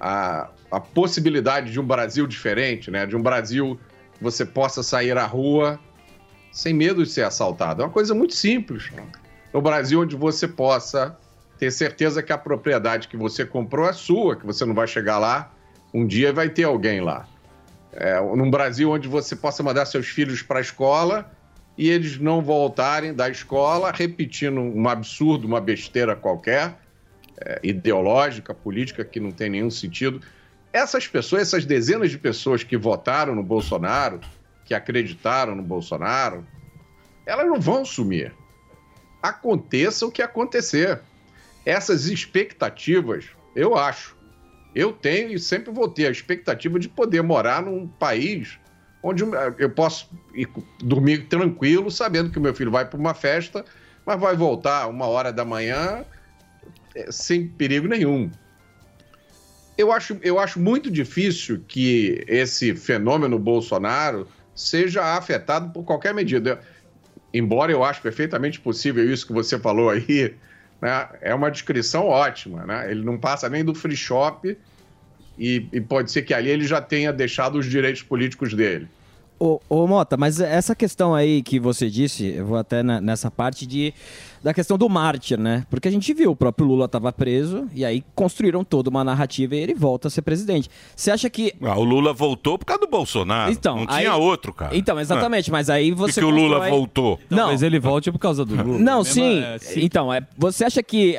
a, 0.00 0.50
a 0.70 0.80
possibilidade 0.80 1.72
de 1.72 1.80
um 1.80 1.86
Brasil 1.86 2.26
diferente, 2.26 2.90
né? 2.90 3.06
de 3.06 3.16
um 3.16 3.22
Brasil 3.22 3.78
que 4.16 4.22
você 4.22 4.44
possa 4.44 4.82
sair 4.82 5.16
à 5.16 5.26
rua 5.26 5.80
sem 6.52 6.74
medo 6.74 7.02
de 7.04 7.10
ser 7.10 7.22
assaltado. 7.22 7.82
É 7.82 7.84
uma 7.84 7.92
coisa 7.92 8.14
muito 8.14 8.34
simples. 8.34 8.90
No 9.52 9.62
Brasil, 9.62 10.00
onde 10.00 10.16
você 10.16 10.46
possa 10.46 11.16
ter 11.58 11.70
certeza 11.70 12.22
que 12.22 12.32
a 12.32 12.38
propriedade 12.38 13.08
que 13.08 13.16
você 13.16 13.44
comprou 13.44 13.88
é 13.88 13.92
sua, 13.92 14.36
que 14.36 14.46
você 14.46 14.64
não 14.64 14.74
vai 14.74 14.86
chegar 14.86 15.18
lá 15.18 15.52
um 15.92 16.06
dia 16.06 16.32
vai 16.32 16.48
ter 16.48 16.64
alguém 16.64 17.00
lá. 17.00 17.26
É, 17.92 18.20
num 18.20 18.50
Brasil 18.50 18.90
onde 18.90 19.08
você 19.08 19.34
possa 19.34 19.62
mandar 19.62 19.86
seus 19.86 20.06
filhos 20.06 20.42
para 20.42 20.58
a 20.58 20.60
escola 20.60 21.30
e 21.76 21.88
eles 21.88 22.18
não 22.18 22.42
voltarem 22.42 23.14
da 23.14 23.28
escola 23.28 23.90
repetindo 23.90 24.60
um 24.60 24.88
absurdo, 24.88 25.46
uma 25.46 25.60
besteira 25.60 26.14
qualquer, 26.14 26.78
é, 27.40 27.60
ideológica, 27.62 28.52
política, 28.52 29.04
que 29.04 29.18
não 29.18 29.30
tem 29.30 29.50
nenhum 29.50 29.70
sentido. 29.70 30.20
Essas 30.72 31.06
pessoas, 31.06 31.42
essas 31.42 31.64
dezenas 31.64 32.10
de 32.10 32.18
pessoas 32.18 32.62
que 32.62 32.76
votaram 32.76 33.34
no 33.34 33.42
Bolsonaro, 33.42 34.20
que 34.64 34.74
acreditaram 34.74 35.54
no 35.54 35.62
Bolsonaro, 35.62 36.46
elas 37.24 37.46
não 37.46 37.58
vão 37.58 37.84
sumir. 37.84 38.34
Aconteça 39.22 40.06
o 40.06 40.12
que 40.12 40.20
acontecer. 40.20 41.00
Essas 41.68 42.06
expectativas, 42.06 43.26
eu 43.54 43.76
acho, 43.76 44.16
eu 44.74 44.90
tenho 44.90 45.34
e 45.34 45.38
sempre 45.38 45.70
vou 45.70 45.86
ter 45.86 46.06
a 46.06 46.10
expectativa 46.10 46.78
de 46.78 46.88
poder 46.88 47.22
morar 47.22 47.62
num 47.62 47.86
país 47.86 48.58
onde 49.02 49.22
eu 49.58 49.68
posso 49.68 50.08
ir 50.32 50.48
dormir 50.78 51.28
tranquilo, 51.28 51.90
sabendo 51.90 52.30
que 52.30 52.38
o 52.38 52.40
meu 52.40 52.54
filho 52.54 52.70
vai 52.70 52.88
para 52.88 52.98
uma 52.98 53.12
festa, 53.12 53.66
mas 54.06 54.18
vai 54.18 54.34
voltar 54.34 54.88
uma 54.88 55.04
hora 55.08 55.30
da 55.30 55.44
manhã 55.44 56.06
eh, 56.94 57.12
sem 57.12 57.46
perigo 57.46 57.86
nenhum. 57.86 58.30
Eu 59.76 59.92
acho, 59.92 60.18
eu 60.22 60.38
acho 60.38 60.58
muito 60.58 60.90
difícil 60.90 61.62
que 61.68 62.24
esse 62.26 62.74
fenômeno 62.74 63.38
Bolsonaro 63.38 64.26
seja 64.54 65.16
afetado 65.18 65.70
por 65.70 65.84
qualquer 65.84 66.14
medida. 66.14 66.62
Embora 67.30 67.70
eu 67.70 67.84
acho 67.84 68.00
perfeitamente 68.00 68.58
possível 68.58 69.04
isso 69.04 69.26
que 69.26 69.34
você 69.34 69.58
falou 69.58 69.90
aí, 69.90 70.34
né, 70.80 71.08
é 71.20 71.34
uma 71.34 71.50
descrição 71.50 72.06
ótima. 72.06 72.64
Né? 72.66 72.90
Ele 72.90 73.04
não 73.04 73.18
passa 73.18 73.48
nem 73.48 73.64
do 73.64 73.74
free 73.74 73.96
shop 73.96 74.56
e, 75.38 75.66
e 75.72 75.80
pode 75.80 76.10
ser 76.10 76.22
que 76.22 76.34
ali 76.34 76.50
ele 76.50 76.66
já 76.66 76.80
tenha 76.80 77.12
deixado 77.12 77.58
os 77.58 77.66
direitos 77.66 78.02
políticos 78.02 78.54
dele. 78.54 78.88
Ô, 79.40 79.60
ô, 79.68 79.86
Mota, 79.86 80.16
mas 80.16 80.40
essa 80.40 80.74
questão 80.74 81.14
aí 81.14 81.42
que 81.42 81.60
você 81.60 81.88
disse, 81.88 82.26
eu 82.26 82.44
vou 82.44 82.56
até 82.56 82.82
na- 82.82 83.00
nessa 83.00 83.30
parte 83.30 83.66
de 83.66 83.94
da 84.42 84.54
questão 84.54 84.78
do 84.78 84.88
mártir, 84.88 85.38
né? 85.38 85.64
Porque 85.70 85.88
a 85.88 85.90
gente 85.90 86.12
viu, 86.14 86.30
o 86.30 86.36
próprio 86.36 86.66
Lula 86.66 86.84
estava 86.86 87.12
preso 87.12 87.68
e 87.74 87.84
aí 87.84 88.04
construíram 88.14 88.62
toda 88.64 88.90
uma 88.90 89.02
narrativa 89.04 89.54
e 89.56 89.58
ele 89.58 89.74
volta 89.74 90.08
a 90.08 90.10
ser 90.10 90.22
presidente. 90.22 90.68
Você 90.94 91.10
acha 91.10 91.28
que 91.28 91.52
Ah, 91.62 91.78
o 91.78 91.84
Lula 91.84 92.12
voltou 92.12 92.58
por 92.58 92.64
causa 92.64 92.80
do 92.82 92.88
Bolsonaro. 92.88 93.50
Então, 93.52 93.76
não 93.76 93.86
aí- 93.88 94.00
tinha 94.04 94.16
outro, 94.16 94.52
cara. 94.52 94.76
Então, 94.76 94.98
exatamente, 95.00 95.50
mas 95.50 95.68
aí 95.70 95.90
você 95.92 96.20
que 96.20 96.24
o 96.26 96.30
Lula 96.30 96.56
constrói- 96.58 96.70
voltou? 96.70 97.20
Não, 97.30 97.38
Talvez 97.38 97.62
ele 97.62 97.78
volte 97.78 98.10
por 98.12 98.18
causa 98.18 98.44
do 98.44 98.54
Lula. 98.54 98.78
Não, 98.78 99.04
sim. 99.04 99.40
é, 99.42 99.58
sim. 99.58 99.80
Então, 99.84 100.12
é, 100.12 100.26
você 100.36 100.64
acha 100.64 100.82
que 100.82 101.18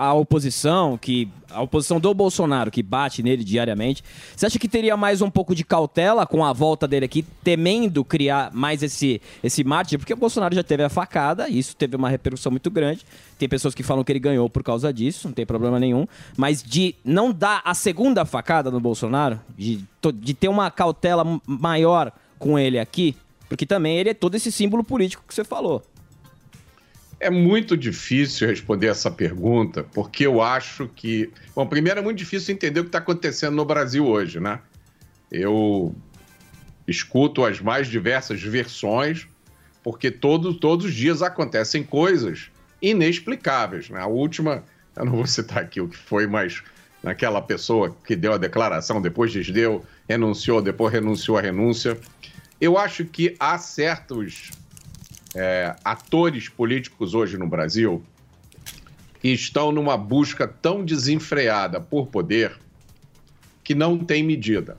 a 0.00 0.14
oposição, 0.14 0.96
que 0.96 1.28
a 1.50 1.60
oposição 1.60 2.00
do 2.00 2.14
Bolsonaro, 2.14 2.70
que 2.70 2.82
bate 2.82 3.22
nele 3.22 3.44
diariamente, 3.44 4.02
você 4.34 4.46
acha 4.46 4.58
que 4.58 4.66
teria 4.66 4.96
mais 4.96 5.20
um 5.20 5.28
pouco 5.28 5.54
de 5.54 5.62
cautela 5.62 6.26
com 6.26 6.42
a 6.42 6.54
volta 6.54 6.88
dele 6.88 7.04
aqui, 7.04 7.22
temendo 7.44 8.02
criar 8.02 8.50
mais 8.54 8.82
esse, 8.82 9.20
esse 9.44 9.62
mártir? 9.62 9.98
Porque 9.98 10.14
o 10.14 10.16
Bolsonaro 10.16 10.54
já 10.54 10.62
teve 10.62 10.82
a 10.82 10.88
facada, 10.88 11.50
isso 11.50 11.76
teve 11.76 11.96
uma 11.96 12.08
repercussão 12.08 12.50
muito 12.50 12.70
grande. 12.70 13.04
Tem 13.38 13.46
pessoas 13.46 13.74
que 13.74 13.82
falam 13.82 14.02
que 14.02 14.10
ele 14.10 14.18
ganhou 14.18 14.48
por 14.48 14.62
causa 14.62 14.90
disso, 14.90 15.28
não 15.28 15.34
tem 15.34 15.44
problema 15.44 15.78
nenhum. 15.78 16.06
Mas 16.34 16.62
de 16.62 16.94
não 17.04 17.30
dar 17.30 17.60
a 17.62 17.74
segunda 17.74 18.24
facada 18.24 18.70
no 18.70 18.80
Bolsonaro, 18.80 19.38
de, 19.54 19.84
de 20.14 20.32
ter 20.32 20.48
uma 20.48 20.70
cautela 20.70 21.26
maior 21.46 22.10
com 22.38 22.58
ele 22.58 22.78
aqui, 22.78 23.14
porque 23.50 23.66
também 23.66 23.98
ele 23.98 24.08
é 24.08 24.14
todo 24.14 24.34
esse 24.34 24.50
símbolo 24.50 24.82
político 24.82 25.22
que 25.28 25.34
você 25.34 25.44
falou. 25.44 25.82
É 27.20 27.28
muito 27.28 27.76
difícil 27.76 28.48
responder 28.48 28.86
essa 28.86 29.10
pergunta, 29.10 29.84
porque 29.92 30.26
eu 30.26 30.40
acho 30.40 30.88
que. 30.88 31.30
Bom, 31.54 31.66
primeiro 31.66 32.00
é 32.00 32.02
muito 32.02 32.16
difícil 32.16 32.54
entender 32.54 32.80
o 32.80 32.84
que 32.84 32.88
está 32.88 32.98
acontecendo 32.98 33.54
no 33.54 33.64
Brasil 33.64 34.06
hoje, 34.06 34.40
né? 34.40 34.58
Eu 35.30 35.94
escuto 36.88 37.44
as 37.44 37.60
mais 37.60 37.86
diversas 37.88 38.42
versões, 38.42 39.28
porque 39.82 40.10
todo, 40.10 40.54
todos 40.54 40.86
os 40.86 40.94
dias 40.94 41.22
acontecem 41.22 41.84
coisas 41.84 42.50
inexplicáveis. 42.80 43.90
Né? 43.90 44.00
A 44.00 44.06
última, 44.06 44.64
eu 44.96 45.04
não 45.04 45.12
vou 45.12 45.26
citar 45.26 45.58
aqui 45.58 45.80
o 45.80 45.88
que 45.88 45.96
foi, 45.96 46.26
mas 46.26 46.62
naquela 47.02 47.40
pessoa 47.40 47.94
que 48.04 48.16
deu 48.16 48.32
a 48.32 48.38
declaração, 48.38 49.00
depois 49.00 49.32
desdeu, 49.32 49.84
renunciou, 50.08 50.60
depois 50.60 50.92
renunciou 50.92 51.38
à 51.38 51.40
renúncia. 51.40 51.98
Eu 52.60 52.76
acho 52.76 53.04
que 53.04 53.36
há 53.38 53.56
certos 53.58 54.50
é, 55.34 55.74
atores 55.84 56.48
políticos 56.48 57.14
hoje 57.14 57.38
no 57.38 57.46
Brasil 57.46 58.02
que 59.20 59.28
estão 59.28 59.70
numa 59.70 59.96
busca 59.96 60.48
tão 60.48 60.84
desenfreada 60.84 61.80
por 61.80 62.06
poder 62.06 62.58
que 63.62 63.74
não 63.74 63.98
tem 63.98 64.22
medida. 64.22 64.78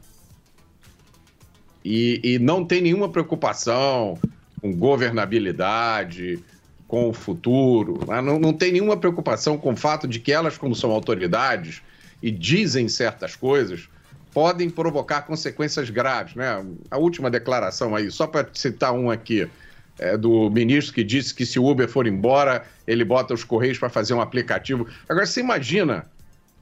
E, 1.85 2.19
e 2.23 2.39
não 2.39 2.65
tem 2.65 2.81
nenhuma 2.81 3.09
preocupação 3.09 4.17
com 4.59 4.73
governabilidade, 4.73 6.39
com 6.87 7.09
o 7.09 7.13
futuro, 7.13 7.99
né? 8.07 8.19
não, 8.19 8.39
não 8.39 8.53
tem 8.53 8.71
nenhuma 8.71 8.97
preocupação 8.97 9.57
com 9.57 9.73
o 9.73 9.75
fato 9.77 10.07
de 10.07 10.19
que 10.19 10.31
elas, 10.31 10.57
como 10.57 10.75
são 10.75 10.91
autoridades 10.91 11.81
e 12.21 12.29
dizem 12.29 12.89
certas 12.89 13.35
coisas, 13.35 13.87
podem 14.33 14.69
provocar 14.69 15.21
consequências 15.21 15.89
graves. 15.89 16.35
Né? 16.35 16.65
A 16.89 16.97
última 16.97 17.29
declaração 17.29 17.95
aí, 17.95 18.11
só 18.11 18.27
para 18.27 18.47
citar 18.53 18.93
um 18.93 19.09
aqui, 19.09 19.47
é 20.01 20.17
do 20.17 20.49
ministro 20.49 20.93
que 20.95 21.03
disse 21.03 21.33
que 21.33 21.45
se 21.45 21.59
o 21.59 21.65
Uber 21.65 21.87
for 21.87 22.07
embora, 22.07 22.65
ele 22.87 23.05
bota 23.05 23.33
os 23.33 23.43
Correios 23.43 23.77
para 23.77 23.87
fazer 23.89 24.13
um 24.13 24.19
aplicativo. 24.21 24.87
Agora, 25.07 25.25
você 25.25 25.39
imagina 25.39 26.05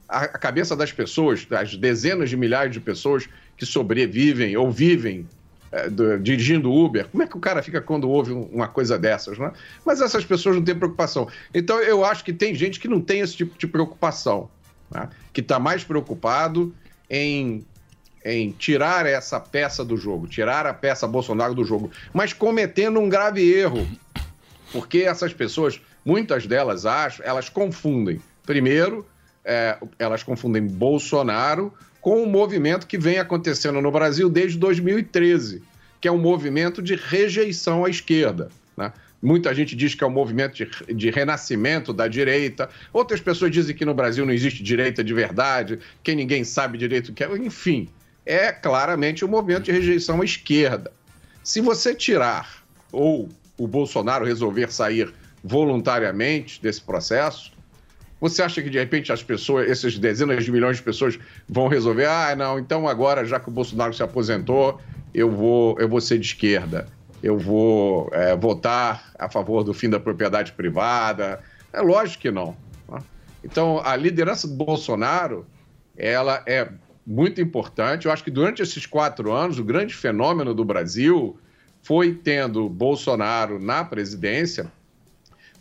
a, 0.08 0.24
a 0.24 0.28
cabeça 0.38 0.76
das 0.76 0.92
pessoas, 0.92 1.44
das 1.46 1.74
dezenas 1.74 2.28
de 2.28 2.36
milhares 2.36 2.72
de 2.72 2.80
pessoas 2.80 3.28
que 3.56 3.64
sobrevivem 3.66 4.56
ou 4.56 4.70
vivem 4.70 5.26
é, 5.72 5.88
do- 5.88 6.18
dirigindo 6.18 6.70
Uber, 6.72 7.06
como 7.08 7.22
é 7.22 7.26
que 7.26 7.36
o 7.36 7.40
cara 7.40 7.62
fica 7.62 7.80
quando 7.80 8.08
ouve 8.10 8.32
um- 8.32 8.42
uma 8.52 8.66
coisa 8.68 8.98
dessas, 8.98 9.38
né? 9.38 9.52
Mas 9.86 10.00
essas 10.00 10.24
pessoas 10.24 10.56
não 10.56 10.62
têm 10.64 10.74
preocupação. 10.74 11.28
Então 11.54 11.78
eu 11.80 12.04
acho 12.04 12.24
que 12.24 12.32
tem 12.32 12.54
gente 12.54 12.78
que 12.80 12.88
não 12.88 13.00
tem 13.00 13.20
esse 13.20 13.36
tipo 13.36 13.56
de 13.56 13.66
preocupação, 13.66 14.50
né? 14.90 15.08
que 15.32 15.40
está 15.40 15.58
mais 15.60 15.84
preocupado 15.84 16.74
em, 17.08 17.64
em 18.24 18.50
tirar 18.50 19.06
essa 19.06 19.40
peça 19.40 19.84
do 19.84 19.96
jogo, 19.96 20.26
tirar 20.26 20.66
a 20.66 20.74
peça 20.74 21.06
Bolsonaro 21.06 21.54
do 21.54 21.64
jogo, 21.64 21.90
mas 22.12 22.32
cometendo 22.32 23.00
um 23.00 23.08
grave 23.08 23.42
erro, 23.52 23.86
porque 24.72 24.98
essas 24.98 25.32
pessoas, 25.32 25.80
muitas 26.04 26.46
delas 26.46 26.86
acham, 26.86 27.24
elas 27.24 27.48
confundem. 27.48 28.20
Primeiro, 28.44 29.06
é, 29.44 29.78
elas 29.98 30.22
confundem 30.22 30.66
Bolsonaro 30.66 31.72
com 32.00 32.22
um 32.22 32.26
movimento 32.26 32.86
que 32.86 32.98
vem 32.98 33.18
acontecendo 33.18 33.80
no 33.80 33.90
Brasil 33.90 34.28
desde 34.28 34.58
2013, 34.58 35.62
que 36.00 36.08
é 36.08 36.12
um 36.12 36.18
movimento 36.18 36.82
de 36.82 36.94
rejeição 36.94 37.84
à 37.84 37.90
esquerda. 37.90 38.50
né? 38.76 38.92
Muita 39.22 39.54
gente 39.54 39.76
diz 39.76 39.94
que 39.94 40.02
é 40.02 40.06
um 40.06 40.10
movimento 40.10 40.54
de, 40.54 40.94
de 40.94 41.10
renascimento 41.10 41.92
da 41.92 42.08
direita. 42.08 42.70
Outras 42.90 43.20
pessoas 43.20 43.50
dizem 43.50 43.76
que 43.76 43.84
no 43.84 43.92
Brasil 43.92 44.24
não 44.24 44.32
existe 44.32 44.62
direita 44.62 45.04
de 45.04 45.12
verdade, 45.12 45.78
que 46.02 46.14
ninguém 46.14 46.42
sabe 46.42 46.78
direito 46.78 47.10
o 47.10 47.12
que 47.12 47.22
é. 47.22 47.36
Enfim, 47.36 47.88
é 48.24 48.52
claramente 48.52 49.24
um 49.24 49.28
movimento 49.28 49.64
de 49.64 49.72
rejeição 49.72 50.20
à 50.20 50.24
esquerda. 50.24 50.92
Se 51.42 51.60
você 51.60 51.94
tirar, 51.94 52.62
ou 52.92 53.28
o 53.58 53.66
Bolsonaro 53.66 54.24
resolver 54.24 54.70
sair 54.72 55.12
voluntariamente 55.42 56.60
desse 56.62 56.80
processo, 56.80 57.52
você 58.20 58.42
acha 58.42 58.62
que 58.62 58.68
de 58.68 58.78
repente 58.78 59.10
as 59.10 59.22
pessoas, 59.22 59.68
essas 59.68 59.98
dezenas 59.98 60.44
de 60.44 60.52
milhões 60.52 60.76
de 60.76 60.82
pessoas 60.82 61.18
vão 61.48 61.68
resolver, 61.68 62.06
ah, 62.06 62.36
não, 62.36 62.58
então 62.58 62.86
agora, 62.86 63.24
já 63.24 63.40
que 63.40 63.48
o 63.48 63.52
Bolsonaro 63.52 63.94
se 63.94 64.02
aposentou, 64.02 64.80
eu 65.14 65.30
vou, 65.30 65.76
eu 65.80 65.88
vou 65.88 66.00
ser 66.00 66.18
de 66.18 66.26
esquerda, 66.26 66.86
eu 67.22 67.38
vou 67.38 68.10
é, 68.12 68.36
votar 68.36 69.12
a 69.18 69.28
favor 69.28 69.64
do 69.64 69.72
fim 69.72 69.88
da 69.88 69.98
propriedade 69.98 70.52
privada? 70.52 71.40
É 71.72 71.80
lógico 71.80 72.22
que 72.22 72.30
não. 72.30 72.56
né? 72.88 73.00
Então, 73.42 73.80
a 73.84 73.96
liderança 73.96 74.46
do 74.46 74.54
Bolsonaro, 74.54 75.46
ela 75.96 76.42
é 76.46 76.68
muito 77.10 77.40
importante. 77.40 78.06
Eu 78.06 78.12
acho 78.12 78.22
que 78.22 78.30
durante 78.30 78.62
esses 78.62 78.86
quatro 78.86 79.32
anos, 79.32 79.58
o 79.58 79.64
grande 79.64 79.92
fenômeno 79.92 80.54
do 80.54 80.64
Brasil 80.64 81.36
foi 81.82 82.14
tendo 82.14 82.68
Bolsonaro 82.68 83.58
na 83.58 83.84
presidência, 83.84 84.70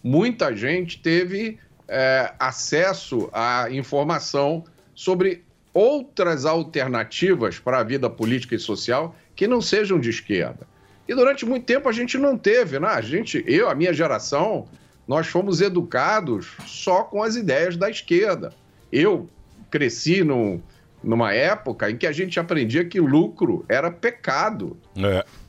muita 0.04 0.56
gente 0.56 1.02
teve 1.02 1.58
é, 1.88 2.32
acesso 2.38 3.32
à 3.34 3.68
informação 3.72 4.64
sobre 4.94 5.44
outras 5.74 6.46
alternativas 6.46 7.58
para 7.58 7.80
a 7.80 7.84
vida 7.84 8.08
política 8.12 8.54
e 8.54 8.60
social 8.60 9.16
que 9.36 9.48
não 9.48 9.60
sejam 9.60 10.00
de 10.00 10.12
esquerda. 10.12 10.68
E 11.08 11.16
durante 11.16 11.48
muito 11.48 11.66
tempo 11.66 11.90
a 11.90 11.92
gente 11.92 12.16
não 12.16 12.38
teve, 12.38 12.80
né? 12.80 12.90
A 12.90 13.02
gente, 13.02 13.44
eu, 13.48 13.68
a 13.68 13.74
minha 13.74 13.92
geração, 13.92 14.68
nós 15.08 15.26
fomos 15.26 15.62
educados 15.62 16.52
só 16.68 17.02
com 17.02 17.24
as 17.24 17.36
ideias 17.36 17.76
da 17.76 17.90
esquerda. 17.90 18.54
Eu 18.92 19.28
cresci 19.72 20.24
num, 20.24 20.62
numa 21.04 21.34
época 21.34 21.90
em 21.90 21.98
que 21.98 22.06
a 22.06 22.12
gente 22.12 22.40
aprendia 22.40 22.84
que 22.86 23.00
lucro 23.00 23.66
era 23.70 23.90
pecado. 23.90 24.78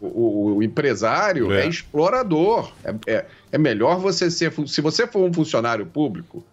O, 0.00 0.06
o- 0.06 0.56
o 0.56 0.62
empresário 0.62 1.52
é, 1.52 1.66
explorador. 1.68 2.72
É, 2.84 2.94
é- 3.14 3.26
é 3.52 3.58
melhor 3.58 3.98
você 3.98 4.30
ser. 4.30 4.52
Se 4.66 4.80
você 4.80 5.06
for 5.06 5.28
um 5.28 5.32
funcionário 5.32 5.84
público, 5.86 6.44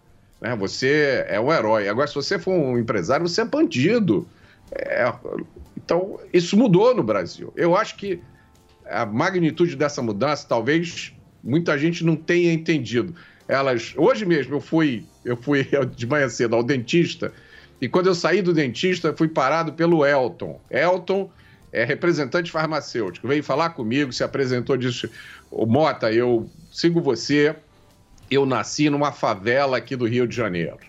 né, 0.42 0.56
você 0.56 1.26
é 1.28 1.40
um 1.40 1.52
herói. 1.54 1.88
Agora, 1.88 2.08
se 2.08 2.16
você 2.16 2.40
for 2.40 2.52
um 2.54 2.78
empresário, 2.78 3.28
você 3.28 3.42
é 3.42 3.46
bandido. 3.46 4.28
É, 4.72 5.12
então, 5.76 6.20
isso 6.34 6.58
mudou 6.58 6.94
no 6.96 7.04
Brasil. 7.04 7.54
Eu 7.56 7.76
acho 7.76 7.96
que 7.98 8.20
a 8.86 9.06
magnitude 9.06 9.76
dessa 9.76 10.02
mudança, 10.02 10.46
talvez 10.48 11.14
muita 11.44 11.78
gente 11.78 12.04
não 12.04 12.16
tenha 12.16 12.52
entendido. 12.52 13.16
Elas, 13.48 13.94
hoje 13.96 14.26
mesmo 14.26 14.56
eu 14.56 14.60
fui, 14.62 15.06
eu 15.24 15.38
fui 15.38 15.66
de 15.96 16.06
manhã 16.08 16.28
cedo 16.28 16.56
ao 16.56 16.64
dentista 16.64 17.32
e 17.80 17.88
quando 17.88 18.08
eu 18.08 18.16
saí 18.16 18.42
do 18.42 18.54
dentista 18.54 19.14
fui 19.16 19.28
parado 19.28 19.74
pelo 19.74 20.06
Elton. 20.06 20.60
Elton 20.70 21.30
é 21.72 21.84
representante 21.84 22.52
farmacêutico, 22.52 23.28
veio 23.28 23.44
falar 23.44 23.72
comigo, 23.72 24.12
se 24.12 24.24
apresentou, 24.24 24.76
disse: 24.78 25.10
"Ô, 25.52 25.66
Mota, 25.66 26.12
eu 26.12 26.50
sigo 26.72 27.02
você. 27.02 27.56
Eu 28.30 28.46
nasci 28.46 28.90
numa 28.90 29.12
favela 29.12 29.78
aqui 29.78 29.96
do 29.96 30.06
Rio 30.06 30.28
de 30.28 30.36
Janeiro. 30.36 30.80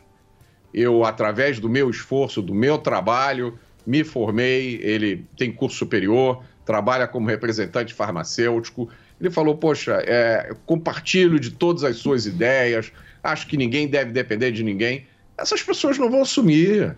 Eu, 0.75 1.05
através 1.05 1.61
do 1.61 1.69
meu 1.69 1.89
esforço, 1.89 2.43
do 2.43 2.55
meu 2.55 2.79
trabalho, 2.79 3.59
me 3.87 4.03
formei. 4.03 4.81
Ele 4.83 5.25
tem 5.37 5.53
curso 5.53 5.77
superior, 5.77 6.43
trabalha 6.65 7.07
como 7.07 7.29
representante 7.29 7.95
farmacêutico. 7.95 8.89
Ele 9.21 9.31
falou: 9.31 9.57
Poxa, 9.57 10.03
é, 10.05 10.55
compartilho 10.67 11.39
de 11.39 11.51
todas 11.51 11.85
as 11.85 11.97
suas 11.97 12.27
ideias, 12.27 12.93
acho 13.23 13.47
que 13.47 13.57
ninguém 13.57 13.87
deve 13.87 14.11
depender 14.13 14.51
de 14.51 14.63
ninguém. 14.63 15.07
Essas 15.39 15.63
pessoas 15.63 15.97
não 15.99 16.11
vão 16.11 16.25
sumir. 16.25 16.97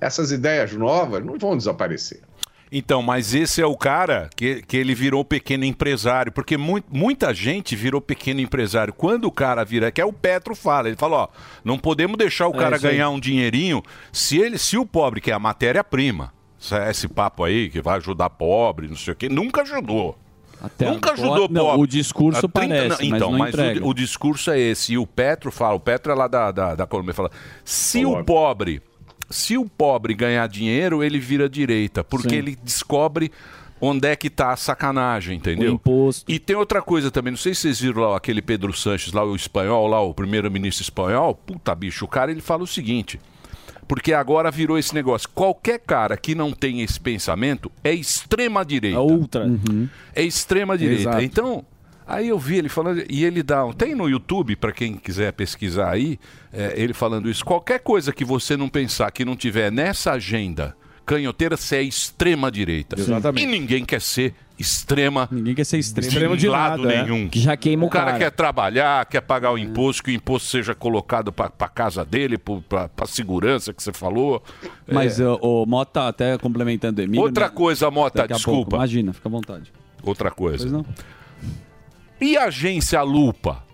Essas 0.00 0.32
ideias 0.32 0.72
novas 0.72 1.24
não 1.24 1.38
vão 1.38 1.56
desaparecer. 1.56 2.20
Então, 2.72 3.02
mas 3.02 3.34
esse 3.34 3.60
é 3.60 3.66
o 3.66 3.76
cara 3.76 4.30
que, 4.36 4.62
que 4.62 4.76
ele 4.76 4.94
virou 4.94 5.24
pequeno 5.24 5.64
empresário, 5.64 6.30
porque 6.30 6.56
mu- 6.56 6.82
muita 6.88 7.34
gente 7.34 7.74
virou 7.74 8.00
pequeno 8.00 8.40
empresário. 8.40 8.92
Quando 8.92 9.24
o 9.24 9.32
cara 9.32 9.64
vira, 9.64 9.90
que 9.90 10.00
é 10.00 10.04
o 10.04 10.12
Petro 10.12 10.54
fala, 10.54 10.86
ele 10.88 10.96
fala, 10.96 11.16
ó, 11.24 11.28
não 11.64 11.76
podemos 11.76 12.16
deixar 12.16 12.46
o 12.46 12.54
É, 12.54 12.58
cara 12.58 12.76
aí. 12.76 12.82
ganhar 12.82 13.10
um 13.10 13.18
dinheirinho 13.18 13.82
se 14.12 14.38
ele, 14.38 14.56
se 14.56 14.78
o 14.78 14.86
pobre 14.86 15.20
que 15.20 15.32
é 15.32 15.34
a 15.34 15.38
matéria-prima, 15.40 16.32
esse- 16.60 16.76
esse 16.90 17.08
papo 17.08 17.42
aí 17.42 17.68
que 17.68 17.82
vai 17.82 17.96
ajudar 17.96 18.30
pobre, 18.30 18.86
não 18.86 18.96
sei 18.96 19.14
o 19.14 19.16
quê, 19.16 19.28
nunca 19.28 19.62
ajudou. 19.62 20.16
Nunca 20.62 21.12
agora- 21.12 21.12
ajudou 21.12 21.48
não, 21.48 21.64
pobre. 21.66 21.82
o 21.82 21.86
discurso 21.86 22.46
Há 22.46 22.48
30 22.48 22.52
parece, 22.52 22.88
não, 22.88 22.96
mas 23.10 23.16
então, 23.16 23.30
não 23.32 23.38
mas, 23.38 23.48
entrega. 23.54 23.84
o, 23.84 23.88
o 23.88 23.94
discurso 23.94 24.50
é 24.50 24.58
esse. 24.58 24.92
E 24.94 24.98
o 24.98 25.06
Petro 25.06 25.50
fala, 25.50 25.74
o 25.74 25.80
Petro 25.80 26.12
é 26.12 26.14
lá 26.14 26.28
da, 26.28 26.50
da, 26.50 26.74
da 26.74 26.86
Colômbia, 26.86 27.14
fala, 27.14 27.30
se 27.64 28.04
o 28.04 28.22
pobre, 28.24 28.82
se 29.28 29.56
o 29.56 29.64
pobre 29.68 30.14
ganhar 30.14 30.46
dinheiro, 30.48 31.02
ele 31.02 31.18
vira 31.18 31.48
direita, 31.48 32.04
porque 32.04 32.30
Sim. 32.30 32.36
ele 32.36 32.58
descobre 32.62 33.30
onde 33.80 34.06
é 34.06 34.14
que 34.14 34.28
tá 34.28 34.52
a 34.52 34.56
sacanagem, 34.56 35.38
entendeu? 35.38 35.70
O 35.70 35.74
imposto. 35.76 36.30
E 36.30 36.38
tem 36.38 36.54
outra 36.54 36.82
coisa 36.82 37.10
também, 37.10 37.30
não 37.30 37.38
sei 37.38 37.54
se 37.54 37.62
vocês 37.62 37.80
viram 37.80 38.02
lá 38.02 38.16
aquele 38.16 38.42
Pedro 38.42 38.72
Sanches, 38.74 39.12
lá 39.12 39.24
o 39.24 39.34
espanhol, 39.34 39.86
lá 39.86 40.00
o 40.02 40.12
primeiro-ministro 40.12 40.82
espanhol. 40.82 41.34
Puta 41.34 41.74
bicho, 41.74 42.04
o 42.04 42.08
cara 42.08 42.30
ele 42.30 42.42
fala 42.42 42.62
o 42.62 42.66
seguinte. 42.66 43.18
Porque 43.90 44.12
agora 44.14 44.52
virou 44.52 44.78
esse 44.78 44.94
negócio. 44.94 45.28
Qualquer 45.34 45.80
cara 45.80 46.16
que 46.16 46.32
não 46.32 46.52
tem 46.52 46.80
esse 46.80 47.00
pensamento 47.00 47.70
é 47.82 47.92
extrema 47.92 48.64
direita. 48.64 48.98
A 48.98 49.02
ultra. 49.02 49.46
É 50.14 50.22
extrema 50.22 50.78
direita. 50.78 51.02
Exato. 51.02 51.20
Então, 51.22 51.64
aí 52.06 52.28
eu 52.28 52.38
vi 52.38 52.56
ele 52.58 52.68
falando, 52.68 53.02
e 53.10 53.24
ele 53.24 53.42
dá. 53.42 53.64
um- 53.66 53.72
Tem 53.72 53.94
no 53.96 54.08
YouTube, 54.08 54.54
para 54.54 54.70
quem 54.70 54.94
quiser 54.94 55.32
pesquisar 55.32 55.90
aí, 55.90 56.20
é, 56.52 56.72
ele 56.76 56.92
falando 56.94 57.28
isso. 57.28 57.44
Qualquer 57.44 57.80
coisa 57.80 58.12
que 58.12 58.24
você 58.24 58.56
não 58.56 58.68
pensar 58.68 59.10
que 59.10 59.24
não 59.24 59.34
tiver 59.34 59.72
nessa 59.72 60.12
agenda 60.12 60.76
canhoteira, 61.10 61.56
você 61.56 61.76
é 61.76 61.82
extrema 61.82 62.52
direita. 62.52 62.94
Exatamente. 62.98 63.42
E 63.42 63.46
ninguém 63.46 63.84
quer 63.84 64.00
ser 64.00 64.32
extrema. 64.56 65.28
Ninguém 65.32 65.56
quer 65.56 65.64
ser 65.64 65.78
extremo. 65.78 66.08
Extremo 66.08 66.36
de 66.36 66.48
lado 66.48 66.84
nada, 66.84 66.94
é. 66.94 67.02
nenhum. 67.02 67.28
Que 67.28 67.40
já 67.40 67.56
queima 67.56 67.84
o 67.84 67.90
cara. 67.90 68.12
cara. 68.12 68.18
quer 68.18 68.30
trabalhar, 68.30 69.04
quer 69.06 69.20
pagar 69.20 69.50
o 69.50 69.58
imposto, 69.58 70.04
que 70.04 70.12
o 70.12 70.14
imposto 70.14 70.48
seja 70.48 70.72
colocado 70.72 71.32
para 71.32 71.50
casa 71.68 72.04
dele, 72.04 72.38
para 72.38 73.06
segurança 73.06 73.72
que 73.72 73.82
você 73.82 73.92
falou. 73.92 74.40
Mas 74.86 75.18
É, 75.18 75.26
o, 75.26 75.62
o 75.62 75.66
Mota, 75.66 76.06
até 76.06 76.38
complementando 76.38 77.00
o 77.00 77.04
Emílio... 77.04 77.22
Outra 77.22 77.48
né? 77.48 77.52
coisa, 77.54 77.90
Mota, 77.90 78.20
pouco. 78.20 78.34
desculpa. 78.34 78.76
Imagina, 78.76 79.12
fica 79.12 79.28
à 79.28 79.32
vontade. 79.32 79.72
Outra 80.04 80.30
coisa. 80.30 80.58
Pois 80.58 80.72
não. 80.72 80.86
E 82.20 82.36
a 82.36 82.44
agência 82.44 83.02
Lupa? 83.02 83.64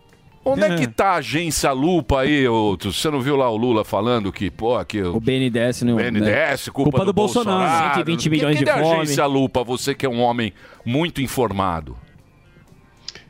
Onde 0.48 0.62
é, 0.62 0.76
que 0.76 0.86
tá 0.86 1.08
a 1.10 1.14
agência 1.16 1.72
Lupa 1.72 2.20
aí? 2.20 2.44
Tu- 2.78 2.92
Você 2.92 3.10
não 3.10 3.20
viu 3.20 3.34
lá 3.36 3.50
o 3.50 3.56
Lula 3.56 3.84
falando 3.84 4.32
que, 4.32 4.50
pô, 4.50 4.82
que 4.84 5.02
o 5.02 5.18
BNDES 5.18 5.82
não. 5.82 5.96
BNDES, 5.96 6.68
culpa, 6.68 6.90
Culpa 6.90 6.98
do, 7.00 7.04
do 7.06 7.12
Bolsonaro. 7.12 7.94
120 7.94 8.22
Que- 8.22 8.30
milhões 8.30 8.52
que 8.54 8.58
de 8.60 8.64
da 8.64 8.78
fome. 8.78 9.00
agência 9.02 9.26
Lupa, 9.26 9.64
você 9.64 9.94
que 9.94 10.06
é 10.06 10.08
um 10.08 10.20
homem 10.20 10.52
muito 10.84 11.20
informado. 11.20 11.96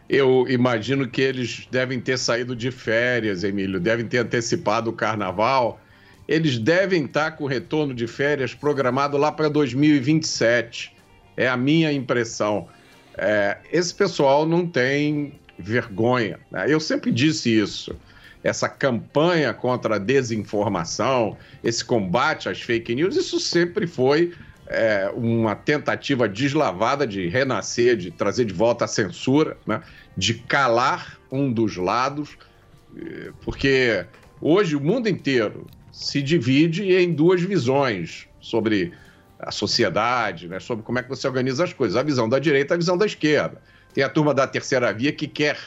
Eu 0.09 0.47
imagino 0.49 1.09
que 1.09 1.21
eles 1.21 1.67
devem 1.71 1.99
ter 2.01 2.17
saído 2.19 2.55
de 2.55 2.71
férias, 2.71 3.43
Emílio, 3.43 3.81
devem 3.81 4.07
ter 4.07 4.19
antecipado 4.19 4.91
o 4.91 4.93
carnaval. 4.93 5.81
Eles 6.29 6.59
devem 6.59 7.05
estar 7.07 7.33
com 7.33 7.45
o 7.45 7.47
retorno 7.47 7.93
de 7.95 8.07
férias 8.07 8.55
programado 8.55 9.17
lá 9.17 9.33
para 9.33 9.49
2027. 9.49 10.93
É 11.37 11.49
a 11.49 11.57
minha 11.57 11.93
impressão. 11.93 12.69
É, 13.19 13.59
esse 13.73 13.93
pessoal 13.95 14.47
não 14.47 14.67
tem 14.67 15.33
vergonha. 15.59 16.38
né? 16.50 16.66
Eu 16.68 16.80
sempre 16.80 17.11
disse 17.11 17.50
isso. 17.50 17.94
Essa 18.42 18.68
campanha 18.68 19.52
contra 19.52 19.96
a 19.96 19.98
desinformação, 19.98 21.36
esse 21.64 21.84
combate 21.84 22.48
às 22.48 22.61
fake 22.61 22.94
news, 22.94 23.16
isso 23.16 23.40
sempre 23.40 23.86
foi 23.86 24.32
é, 24.68 25.11
uma 25.14 25.54
tentativa 25.54 26.28
deslavada 26.28 27.07
de 27.07 27.28
renascer, 27.28 27.96
de 27.96 28.11
trazer 28.11 28.44
de 28.44 28.52
volta 28.52 28.84
a 28.84 28.88
censura, 28.88 29.57
né? 29.66 29.82
de 30.16 30.34
calar 30.34 31.18
um 31.30 31.52
dos 31.52 31.76
lados, 31.76 32.36
eh, 32.96 33.30
porque 33.42 34.04
hoje 34.40 34.74
o 34.76 34.80
mundo 34.80 35.09
inteiro 35.09 35.66
se 35.92 36.22
divide 36.22 36.92
em 36.92 37.12
duas 37.12 37.42
visões 37.42 38.26
sobre 38.40 38.92
a 39.38 39.50
sociedade, 39.50 40.48
né? 40.48 40.59
sobre 40.59 40.84
como 40.84 40.98
é 40.98 41.02
que 41.02 41.09
você 41.09 41.26
organiza 41.26 41.64
as 41.64 41.72
coisas. 41.72 41.96
A 41.96 42.02
visão 42.02 42.28
da 42.28 42.38
direita 42.38 42.74
e 42.74 42.76
a 42.76 42.78
visão 42.78 42.96
da 42.96 43.07
esquerda. 43.07 43.61
Tem 43.97 44.05
a 44.05 44.11
turma 44.11 44.34
da 44.34 44.47
terceira 44.47 44.92
via 44.92 45.11
que 45.11 45.26
quer, 45.26 45.59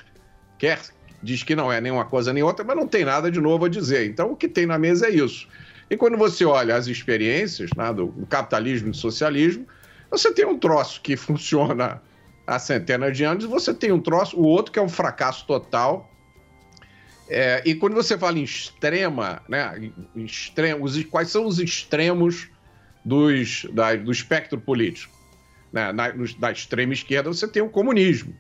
quer, 0.60 0.80
diz 1.24 1.42
que 1.42 1.56
não 1.56 1.72
é 1.72 1.82
nem 1.82 1.92
uma 1.92 2.06
coisa 2.06 2.32
nem 2.32 2.44
outra, 2.44 2.64
mas 2.64 2.78
não 2.78 2.86
tem 2.86 3.04
nada 3.04 3.32
de 3.32 3.42
novo 3.42 3.66
a 3.66 3.70
dizer. 3.70 4.06
Então 4.08 4.34
o 4.34 4.36
que 4.36 4.48
tem 4.48 4.68
na 4.68 4.78
mesa 4.78 5.08
é 5.08 5.10
isso. 5.10 5.48
E 5.90 5.98
quando 5.98 6.16
você 6.16 6.46
olha 6.46 6.76
as 6.76 6.86
experiências 6.86 7.74
né, 7.74 7.92
do, 7.92 8.10
capitalismo 8.30 8.90
e 8.90 8.92
do 8.92 8.98
socialismo, 8.98 9.66
você 10.12 10.32
tem 10.32 10.46
um 10.46 10.60
troço 10.60 11.02
que 11.02 11.18
funciona 11.18 12.04
há 12.46 12.60
centenas 12.60 13.18
de 13.18 13.24
anos, 13.24 13.46
você 13.46 13.74
tem 13.74 13.92
um 13.92 14.00
troço, 14.00 14.38
o 14.40 14.44
outro 14.44 14.72
que 14.72 14.78
é 14.78 14.82
um 14.84 14.90
fracasso 14.90 15.48
total. 15.48 16.14
É, 17.28 17.64
e 17.66 17.74
quando 17.74 17.96
você 17.96 18.16
fala 18.16 18.38
em 18.38 18.44
extrema, 18.44 19.42
né, 19.50 19.92
em 20.16 20.24
extremo, 20.24 20.86
os- 20.86 21.04
quais 21.06 21.32
são 21.32 21.48
os 21.48 21.58
extremos 21.58 22.48
dos, 23.04 23.66
da- 23.74 23.96
do 23.96 24.12
espectro 24.12 24.62
político? 24.62 25.19
Né, 25.72 25.92
na, 25.92 26.14
nos- 26.14 26.34
da 26.34 26.52
extrema 26.52 26.94
esquerda 26.94 27.32
você 27.32 27.48
tem 27.48 27.62
o 27.62 27.70
comunismo. 27.70 28.34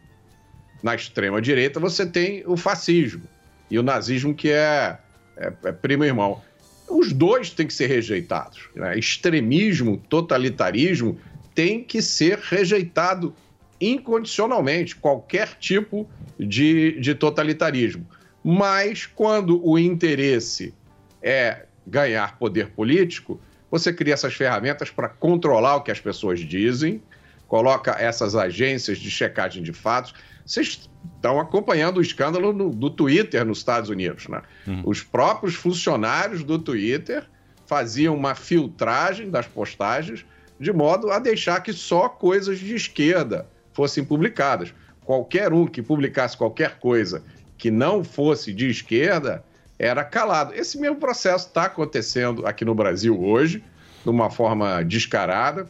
Na 0.81 0.95
extrema 0.95 1.41
direita 1.41 1.79
você 1.79 2.05
tem 2.05 2.43
o 2.47 2.55
fascismo. 2.57 3.23
E 3.69 3.77
o 3.77 3.83
nazismo, 3.83 4.33
que 4.33 4.49
é, 4.49 4.97
é- 5.37 5.53
é 5.65 5.71
primo 5.71 6.03
irmão. 6.03 6.41
Os 6.89 7.13
dois 7.13 7.51
têm 7.51 7.67
que 7.67 7.73
ser 7.73 7.87
rejeitados. 7.87 8.67
né? 8.75 8.97
Extremismo, 8.97 9.97
totalitarismo 10.09 11.19
tem 11.53 11.83
que 11.83 12.01
ser 12.01 12.39
rejeitado 12.39 13.35
incondicionalmente, 13.79 14.95
qualquer 14.95 15.49
tipo 15.59 16.09
de, 16.37 16.99
de 16.99 17.13
totalitarismo. 17.15 18.07
Mas 18.43 19.05
quando 19.05 19.63
o 19.65 19.77
interesse 19.77 20.73
é 21.21 21.65
ganhar 21.85 22.37
poder 22.39 22.69
político, 22.69 23.39
você 23.69 23.93
cria 23.93 24.13
essas 24.13 24.33
ferramentas 24.33 24.89
para 24.89 25.09
controlar 25.09 25.75
o 25.75 25.81
que 25.81 25.91
as 25.91 25.99
pessoas 25.99 26.39
dizem, 26.39 27.01
coloca 27.49 27.91
essas 27.99 28.35
agências 28.35 28.97
de 28.99 29.11
checagem 29.11 29.61
de 29.61 29.73
fatos. 29.73 30.13
Vocês 30.45 30.89
estão 31.15 31.39
acompanhando 31.39 31.97
o 31.97 32.01
escândalo 32.01 32.53
no- 32.53 32.69
do 32.69 32.89
Twitter 32.89 33.43
nos 33.43 33.57
Estados 33.57 33.89
Unidos, 33.89 34.27
né? 34.29 34.41
Os 34.85 35.03
próprios 35.03 35.55
funcionários 35.55 36.43
do 36.43 36.57
Twitter 36.57 37.25
faziam 37.67 38.15
uma 38.15 38.33
filtragem 38.35 39.29
das 39.29 39.45
postagens 39.47 40.25
de 40.59 40.71
modo 40.71 41.11
a 41.11 41.19
deixar 41.19 41.61
que 41.61 41.73
só 41.73 42.07
coisas 42.07 42.59
de 42.59 42.73
esquerda 42.75 43.47
fossem 43.73 44.03
publicadas. 44.03 44.73
Qualquer 45.03 45.51
um 45.53 45.65
que 45.65 45.81
publicasse 45.81 46.37
qualquer 46.37 46.77
coisa 46.79 47.23
que 47.57 47.71
não 47.71 48.03
fosse 48.03 48.53
de 48.53 48.69
esquerda 48.69 49.43
era 49.77 50.03
calado. 50.03 50.53
Esse 50.53 50.77
mesmo 50.79 50.97
processo 50.97 51.47
está 51.47 51.63
acontecendo 51.65 52.45
aqui 52.45 52.63
no 52.65 52.75
Brasil 52.75 53.19
hoje, 53.23 53.63
de 54.03 54.09
uma 54.09 54.29
forma 54.29 54.83
descarada. 54.83 55.67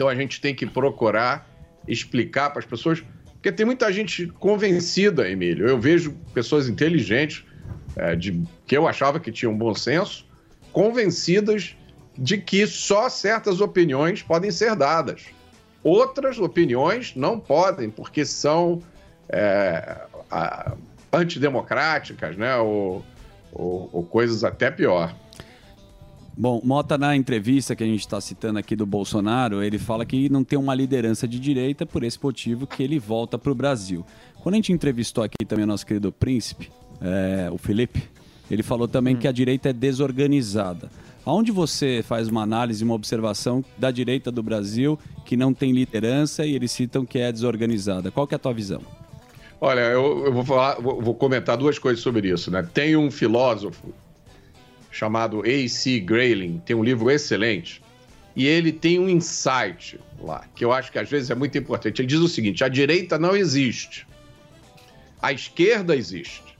Então 0.00 0.08
a 0.08 0.14
gente 0.14 0.40
tem 0.40 0.54
que 0.54 0.64
procurar 0.64 1.46
explicar 1.86 2.48
para 2.48 2.60
as 2.60 2.64
pessoas, 2.64 3.04
porque 3.34 3.52
tem 3.52 3.66
muita 3.66 3.92
gente 3.92 4.26
convencida, 4.28 5.28
Emílio. 5.28 5.68
Eu 5.68 5.78
vejo 5.78 6.16
pessoas 6.32 6.70
inteligentes, 6.70 7.44
é, 7.94 8.16
de, 8.16 8.42
que 8.66 8.74
eu 8.74 8.88
achava 8.88 9.20
que 9.20 9.30
tinham 9.30 9.54
bom 9.54 9.74
senso, 9.74 10.24
convencidas 10.72 11.76
de 12.16 12.38
que 12.38 12.66
só 12.66 13.10
certas 13.10 13.60
opiniões 13.60 14.22
podem 14.22 14.50
ser 14.50 14.74
dadas. 14.74 15.26
Outras 15.84 16.38
opiniões 16.38 17.14
não 17.14 17.38
podem, 17.38 17.90
porque 17.90 18.24
são 18.24 18.80
é, 19.28 19.98
a- 20.30 20.76
antidemocráticas, 21.12 22.38
né? 22.38 22.56
Ou, 22.56 23.04
ou- 23.52 23.90
ou 23.92 24.02
coisas 24.02 24.44
até 24.44 24.70
pior. 24.70 25.14
Bom, 26.36 26.60
Mota, 26.64 26.96
na 26.96 27.14
entrevista 27.16 27.76
que 27.76 27.84
a 27.84 27.86
gente 27.86 28.00
está 28.00 28.20
citando 28.20 28.58
aqui 28.58 28.74
do 28.74 28.86
Bolsonaro, 28.86 29.62
ele 29.62 29.78
fala 29.78 30.06
que 30.06 30.28
não 30.30 30.42
tem 30.42 30.58
uma 30.58 30.74
liderança 30.74 31.28
de 31.28 31.38
direita, 31.38 31.84
por 31.84 32.02
esse 32.02 32.18
motivo 32.22 32.66
que 32.66 32.82
ele 32.82 32.98
volta 32.98 33.38
para 33.38 33.52
o 33.52 33.54
Brasil. 33.54 34.04
Quando 34.42 34.54
a 34.54 34.56
gente 34.56 34.72
entrevistou 34.72 35.22
aqui 35.22 35.44
também 35.46 35.64
o 35.64 35.68
nosso 35.68 35.84
querido 35.84 36.10
príncipe, 36.10 36.70
é, 37.00 37.50
o 37.50 37.58
Felipe, 37.58 38.02
ele 38.50 38.62
falou 38.62 38.88
também 38.88 39.16
que 39.16 39.28
a 39.28 39.32
direita 39.32 39.68
é 39.68 39.72
desorganizada. 39.72 40.90
Aonde 41.24 41.52
você 41.52 42.02
faz 42.02 42.28
uma 42.28 42.42
análise, 42.42 42.82
uma 42.82 42.94
observação 42.94 43.62
da 43.76 43.90
direita 43.90 44.30
do 44.30 44.42
Brasil 44.42 44.98
que 45.26 45.36
não 45.36 45.52
tem 45.52 45.72
liderança 45.72 46.46
e 46.46 46.54
eles 46.54 46.72
citam 46.72 47.04
que 47.04 47.18
é 47.18 47.30
desorganizada? 47.30 48.10
Qual 48.10 48.26
que 48.26 48.34
é 48.34 48.36
a 48.36 48.38
tua 48.38 48.54
visão? 48.54 48.80
Olha, 49.60 49.80
eu, 49.80 50.24
eu 50.24 50.32
vou 50.32 50.44
falar, 50.44 50.80
vou, 50.80 51.00
vou 51.02 51.14
comentar 51.14 51.56
duas 51.58 51.78
coisas 51.78 52.02
sobre 52.02 52.30
isso, 52.30 52.50
né? 52.50 52.66
Tem 52.72 52.96
um 52.96 53.10
filósofo 53.10 53.92
chamado 54.90 55.42
A.C. 55.42 56.00
Grayling, 56.00 56.60
tem 56.64 56.74
um 56.74 56.82
livro 56.82 57.10
excelente, 57.10 57.82
e 58.34 58.46
ele 58.46 58.72
tem 58.72 58.98
um 58.98 59.08
insight 59.08 59.98
lá, 60.20 60.44
que 60.54 60.64
eu 60.64 60.72
acho 60.72 60.90
que 60.90 60.98
às 60.98 61.08
vezes 61.08 61.30
é 61.30 61.34
muito 61.34 61.56
importante. 61.58 62.00
Ele 62.00 62.08
diz 62.08 62.20
o 62.20 62.28
seguinte: 62.28 62.62
a 62.62 62.68
direita 62.68 63.18
não 63.18 63.36
existe, 63.36 64.06
a 65.20 65.32
esquerda 65.32 65.94
existe. 65.96 66.50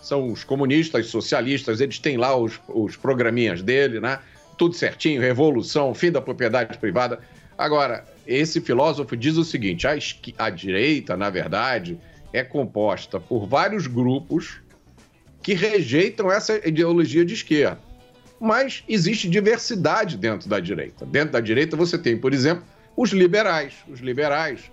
São 0.00 0.32
os 0.32 0.44
comunistas, 0.44 1.06
socialistas, 1.06 1.80
eles 1.80 1.98
têm 1.98 2.16
lá 2.16 2.34
os, 2.34 2.58
os 2.68 2.96
programinhas 2.96 3.62
dele, 3.62 4.00
né? 4.00 4.18
Tudo 4.56 4.74
certinho, 4.74 5.20
revolução, 5.20 5.94
fim 5.94 6.10
da 6.10 6.22
propriedade 6.22 6.78
privada. 6.78 7.20
Agora, 7.56 8.06
esse 8.26 8.60
filósofo 8.60 9.16
diz 9.16 9.36
o 9.36 9.44
seguinte: 9.44 9.86
a, 9.86 9.92
a 10.38 10.50
direita, 10.50 11.16
na 11.16 11.28
verdade, 11.28 11.98
é 12.32 12.42
composta 12.42 13.20
por 13.20 13.46
vários 13.46 13.86
grupos 13.86 14.60
que 15.42 15.54
rejeitam 15.54 16.30
essa 16.30 16.56
ideologia 16.66 17.24
de 17.24 17.34
esquerda. 17.34 17.78
Mas 18.40 18.82
existe 18.88 19.28
diversidade 19.28 20.16
dentro 20.16 20.48
da 20.48 20.60
direita. 20.60 21.04
Dentro 21.04 21.32
da 21.32 21.40
direita 21.40 21.76
você 21.76 21.98
tem, 21.98 22.16
por 22.16 22.32
exemplo, 22.32 22.64
os 22.96 23.10
liberais. 23.10 23.74
Os 23.88 24.00
liberais, 24.00 24.70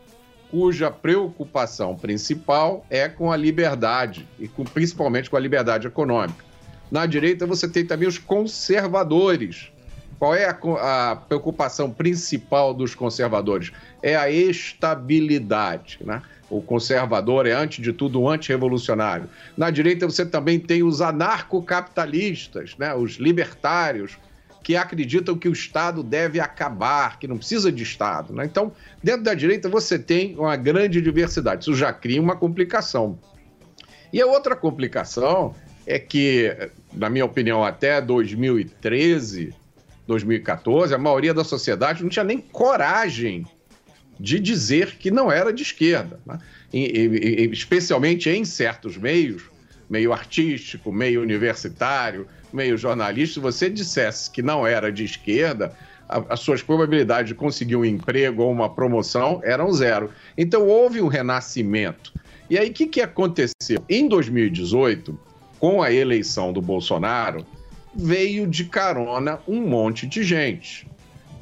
cuja 0.49 0.89
preocupação 0.89 1.95
principal 1.95 2.85
é 2.89 3.09
com 3.09 3.31
a 3.31 3.35
liberdade, 3.35 4.27
e 4.39 4.47
com- 4.47 4.63
principalmente 4.63 5.29
com 5.29 5.35
a 5.35 5.39
liberdade 5.39 5.87
econômica. 5.87 6.45
Na 6.89 7.05
direita 7.05 7.45
você 7.45 7.67
tem 7.67 7.85
também 7.85 8.07
os 8.07 8.17
conservadores, 8.17 9.69
Qual 10.19 10.33
é 10.33 10.45
a, 10.45 11.11
a 11.11 11.15
preocupação 11.15 11.91
principal 11.91 12.73
dos 12.73 12.95
conservadores? 12.95 13.71
É 14.01 14.15
a 14.15 14.31
estabilidade, 14.31 15.99
né? 16.01 16.23
O 16.49 16.61
conservador 16.61 17.45
é, 17.45 17.51
antes 17.51 17.83
de 17.83 17.91
tudo, 17.91 18.21
um 18.21 18.29
antirrevolucionário. 18.29 19.29
Na 19.55 19.69
direita, 19.69 20.05
você 20.05 20.25
também 20.25 20.59
tem 20.59 20.81
os 20.83 21.01
anarcocapitalistas, 21.01 22.75
né? 22.77 22.93
os 22.95 23.13
libertários, 23.13 24.17
que 24.67 24.75
acreditam 24.75 25.37
que 25.37 25.47
o 25.47 25.53
Estado 25.53 26.03
deve 26.03 26.41
acabar, 26.41 27.19
que 27.19 27.25
não 27.25 27.37
precisa 27.37 27.71
de 27.71 27.83
Estado. 27.83 28.33
Né? 28.33 28.43
Então, 28.43 28.73
dentro 29.01 29.23
da 29.23 29.33
direita, 29.33 29.69
você 29.69 29.97
tem 29.97 30.35
uma 30.35 30.57
grande 30.57 31.01
diversidade. 31.01 31.61
Isso 31.61 31.73
já 31.73 31.93
cria 31.93 32.21
uma 32.21 32.35
complicação. 32.35 33.17
E 34.11 34.21
a 34.21 34.25
outra 34.25 34.55
complicação 34.57 35.55
é 35.85 35.97
que, 35.97 36.53
na 36.93 37.09
minha 37.09 37.23
opinião, 37.23 37.63
até 37.63 38.01
2013, 38.01 39.53
2014, 40.05 40.93
a 40.93 40.97
maioria 40.97 41.33
da 41.33 41.45
sociedade 41.45 42.03
não 42.03 42.09
tinha 42.09 42.25
nem 42.25 42.39
coragem 42.39 43.45
de 44.19 44.39
dizer 44.39 44.95
que 44.97 45.11
não 45.11 45.31
era 45.31 45.51
de 45.53 45.63
esquerda. 45.63 46.19
né? 46.25 46.39
E- 46.73 46.79
e- 46.79 47.49
especialmente 47.51 48.29
em 48.29 48.43
certos 48.43 48.97
meios, 48.97 49.43
meio 49.89 50.11
artístico, 50.11 50.91
meio 50.91 51.21
universitário, 51.21 52.27
meio 52.51 52.77
jornalista, 52.77 53.35
se 53.35 53.39
você 53.39 53.69
dissesse 53.69 54.29
que 54.29 54.41
não 54.41 54.65
era 54.67 54.91
de 54.91 55.03
esquerda, 55.03 55.73
as 56.29 56.39
suas 56.39 56.61
probabilidades 56.61 57.29
de 57.29 57.35
conseguir 57.35 57.75
um 57.75 57.83
emprego 57.85 58.43
ou 58.43 58.51
uma 58.51 58.69
promoção 58.69 59.41
eram 59.43 59.71
zero. 59.73 60.09
Então 60.37 60.65
houve 60.65 61.01
um 61.01 61.07
renascimento. 61.07 62.13
E 62.49 62.57
aí 62.57 62.69
o 62.69 62.73
que, 62.73 62.87
que 62.87 63.01
aconteceu? 63.01 63.83
Em 63.89 64.07
2018, 64.07 65.17
com 65.59 65.81
a 65.83 65.91
eleição 65.91 66.53
do 66.53 66.61
Bolsonaro, 66.61 67.45
veio 67.93 68.47
de 68.47 68.65
carona 68.65 69.39
um 69.47 69.61
monte 69.61 70.05
de 70.07 70.23
gente. 70.23 70.87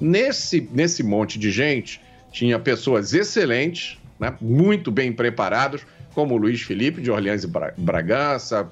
Nesse, 0.01 0.67
nesse 0.71 1.03
monte 1.03 1.37
de 1.37 1.51
gente, 1.51 2.01
tinha 2.35 2.59
pessoas 2.59 3.13
excelentes, 3.13 3.97
né, 4.19 4.35
muito 4.41 4.91
bem 4.91 5.13
preparadas, 5.13 5.87
como 6.13 6.35
o 6.35 6.37
Luiz 6.37 6.61
Felipe 6.61 7.01
de 7.01 7.09
Orleans 7.09 7.45
e 7.45 7.47
Bra- 7.47 7.73
Bragança, 7.77 8.69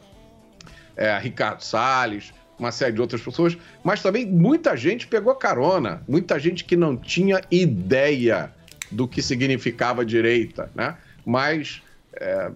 é, 0.97 1.17
Ricardo 1.17 1.61
Salles, 1.61 2.33
uma 2.59 2.73
série 2.73 2.91
de 2.91 2.99
outras 2.99 3.21
pessoas, 3.21 3.57
mas 3.81 4.01
também 4.01 4.25
muita 4.25 4.75
gente 4.75 5.07
pegou 5.07 5.33
carona, 5.35 6.03
muita 6.09 6.37
gente 6.37 6.65
que 6.65 6.75
não 6.75 6.97
tinha 6.97 7.39
ideia 7.49 8.51
do 8.91 9.07
que 9.07 9.21
significava 9.21 10.05
direita, 10.05 10.69
né? 10.75 10.97
Mas 11.25 11.81
é, 12.15 12.51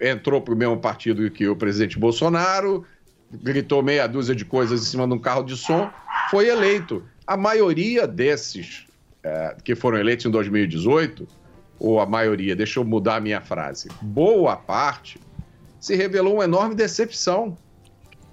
entrou 0.00 0.40
para 0.40 0.54
o 0.54 0.56
mesmo 0.56 0.78
partido 0.78 1.30
que 1.30 1.46
o 1.46 1.54
presidente 1.54 1.98
Bolsonaro, 1.98 2.86
gritou 3.30 3.82
meia 3.82 4.06
dúzia 4.06 4.34
de 4.34 4.46
coisas 4.46 4.80
em 4.80 4.84
cima 4.86 5.06
de 5.06 5.12
um 5.12 5.18
carro 5.18 5.42
de 5.42 5.56
som, 5.56 5.90
foi 6.30 6.48
eleito. 6.48 7.04
A 7.26 7.36
maioria 7.36 8.06
desses 8.06 8.87
é, 9.22 9.56
que 9.62 9.74
foram 9.74 9.98
eleitos 9.98 10.26
em 10.26 10.30
2018, 10.30 11.26
ou 11.78 12.00
a 12.00 12.06
maioria, 12.06 12.56
deixa 12.56 12.80
eu 12.80 12.84
mudar 12.84 13.16
a 13.16 13.20
minha 13.20 13.40
frase, 13.40 13.88
boa 14.02 14.56
parte, 14.56 15.20
se 15.80 15.94
revelou 15.94 16.34
uma 16.34 16.44
enorme 16.44 16.74
decepção. 16.74 17.56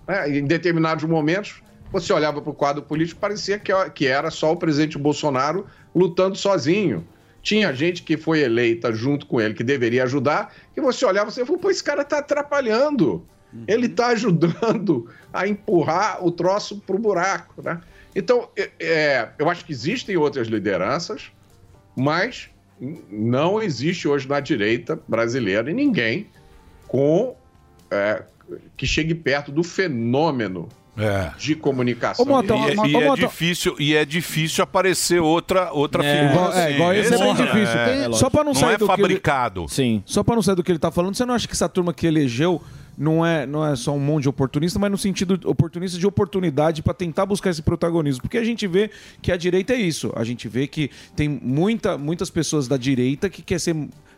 né? 0.08 0.30
Em 0.30 0.46
determinados 0.46 1.04
momentos, 1.04 1.62
você 1.92 2.12
olhava 2.12 2.42
para 2.42 2.52
o 2.52 2.54
quadro 2.54 2.82
político, 2.82 3.20
parecia 3.20 3.60
que, 3.60 3.72
que 3.92 4.08
era 4.08 4.32
só 4.32 4.52
o 4.52 4.58
presidente 4.58 4.98
Bolsonaro 4.98 5.68
lutando 5.94 6.36
sozinho. 6.36 7.08
Tinha 7.42 7.72
gente 7.72 8.02
que 8.02 8.18
foi 8.18 8.42
eleita 8.42 8.92
junto 8.92 9.28
com 9.28 9.40
ele, 9.40 9.54
que 9.54 9.64
deveria 9.64 10.04
ajudar, 10.04 10.52
e 10.76 10.82
você 10.82 11.06
olhava 11.06 11.30
e 11.30 11.34
você 11.34 11.46
falou, 11.46 11.62
pô, 11.62 11.70
esse 11.70 11.84
cara 11.84 12.02
está 12.02 12.18
atrapalhando. 12.18 13.26
Ele 13.68 13.86
está 13.86 14.08
ajudando 14.08 15.08
a 15.32 15.48
empurrar 15.48 16.26
o 16.26 16.32
troço 16.32 16.82
para 16.82 16.96
o 16.96 17.00
buraco. 17.00 17.62
Né? 17.62 17.80
Então, 18.16 18.48
é- 18.58 18.70
é, 18.80 19.30
eu 19.38 19.50
acho 19.50 19.66
que 19.66 19.72
existem 19.72 20.16
outras 20.18 20.48
lideranças, 20.48 21.24
mas 21.96 22.50
não 23.10 23.62
existe 23.62 24.08
hoje 24.08 24.28
na 24.28 24.40
direita 24.40 25.00
brasileira 25.08 25.72
ninguém 25.72 26.28
com 26.88 27.36
é, 27.92 28.24
que 28.76 28.86
chegue 28.88 29.14
perto 29.16 29.52
do 29.52 29.64
fenômeno 29.64 30.68
de 31.38 31.56
comunicação. 31.56 32.26
e, 32.26 32.56
é- 32.72 32.88
e 32.88 32.96
é 32.96 33.16
difícil, 33.16 33.76
e 33.80 33.96
é 33.96 34.06
difícil 34.06 34.64
aparecer 34.64 35.20
outra, 35.22 35.72
outra 35.74 36.04
É, 36.04 36.12
figura. 36.12 36.32
igual- 36.34 36.54
é, 36.54 36.72
igual 36.74 36.94
esse 36.94 37.14
é 37.14 37.18
bem 37.18 37.36
difícil. 37.36 37.78
é. 37.80 38.14
Só 38.14 38.30
não, 38.30 38.44
não 38.46 38.54
sair 38.54 38.76
é 38.76 38.78
do 38.78 38.86
que 38.88 38.92
ele- 38.94 39.02
fabricado. 39.02 39.66
Sim. 39.68 40.02
Só 40.06 40.24
pra 40.24 40.36
não 40.36 40.42
sair 40.42 40.56
do 40.56 40.64
que 40.64 40.72
ele 40.72 40.80
tá 40.80 40.90
falando, 40.92 41.16
você 41.16 41.26
não 41.26 41.34
acha 41.34 41.48
que 41.48 41.54
essa 41.54 41.68
turma 41.70 41.94
que 41.94 42.08
elegeu 42.08 42.62
não 42.98 43.26
é, 43.26 43.46
não 43.46 43.66
é 43.66 43.76
só 43.76 43.94
um 43.94 44.00
monte 44.00 44.24
de 44.24 44.30
oportunista, 44.30 44.80
mas 44.80 44.92
no 44.92 44.98
sentido 44.98 45.40
oportunista 45.50 45.98
de 46.00 46.08
oportunidade 46.08 46.82
pra 46.82 46.94
tentar 46.94 47.26
buscar 47.26 47.50
esse 47.50 47.62
protagonismo? 47.62 48.22
Porque 48.22 48.38
a 48.38 48.44
gente 48.44 48.66
vê 48.68 48.90
que 49.22 49.32
a 49.32 49.38
direita 49.38 49.74
é 49.74 49.78
isso. 49.78 50.12
A 50.16 50.24
gente 50.24 50.48
vê 50.48 50.68
que 50.68 50.90
tem 51.16 51.28
muita, 51.28 51.98
muitas 51.98 52.30
pessoas 52.30 52.68
da 52.68 52.78
direita 52.78 53.30
que 53.30 53.42
quer 53.42 53.60
ser 53.60 53.76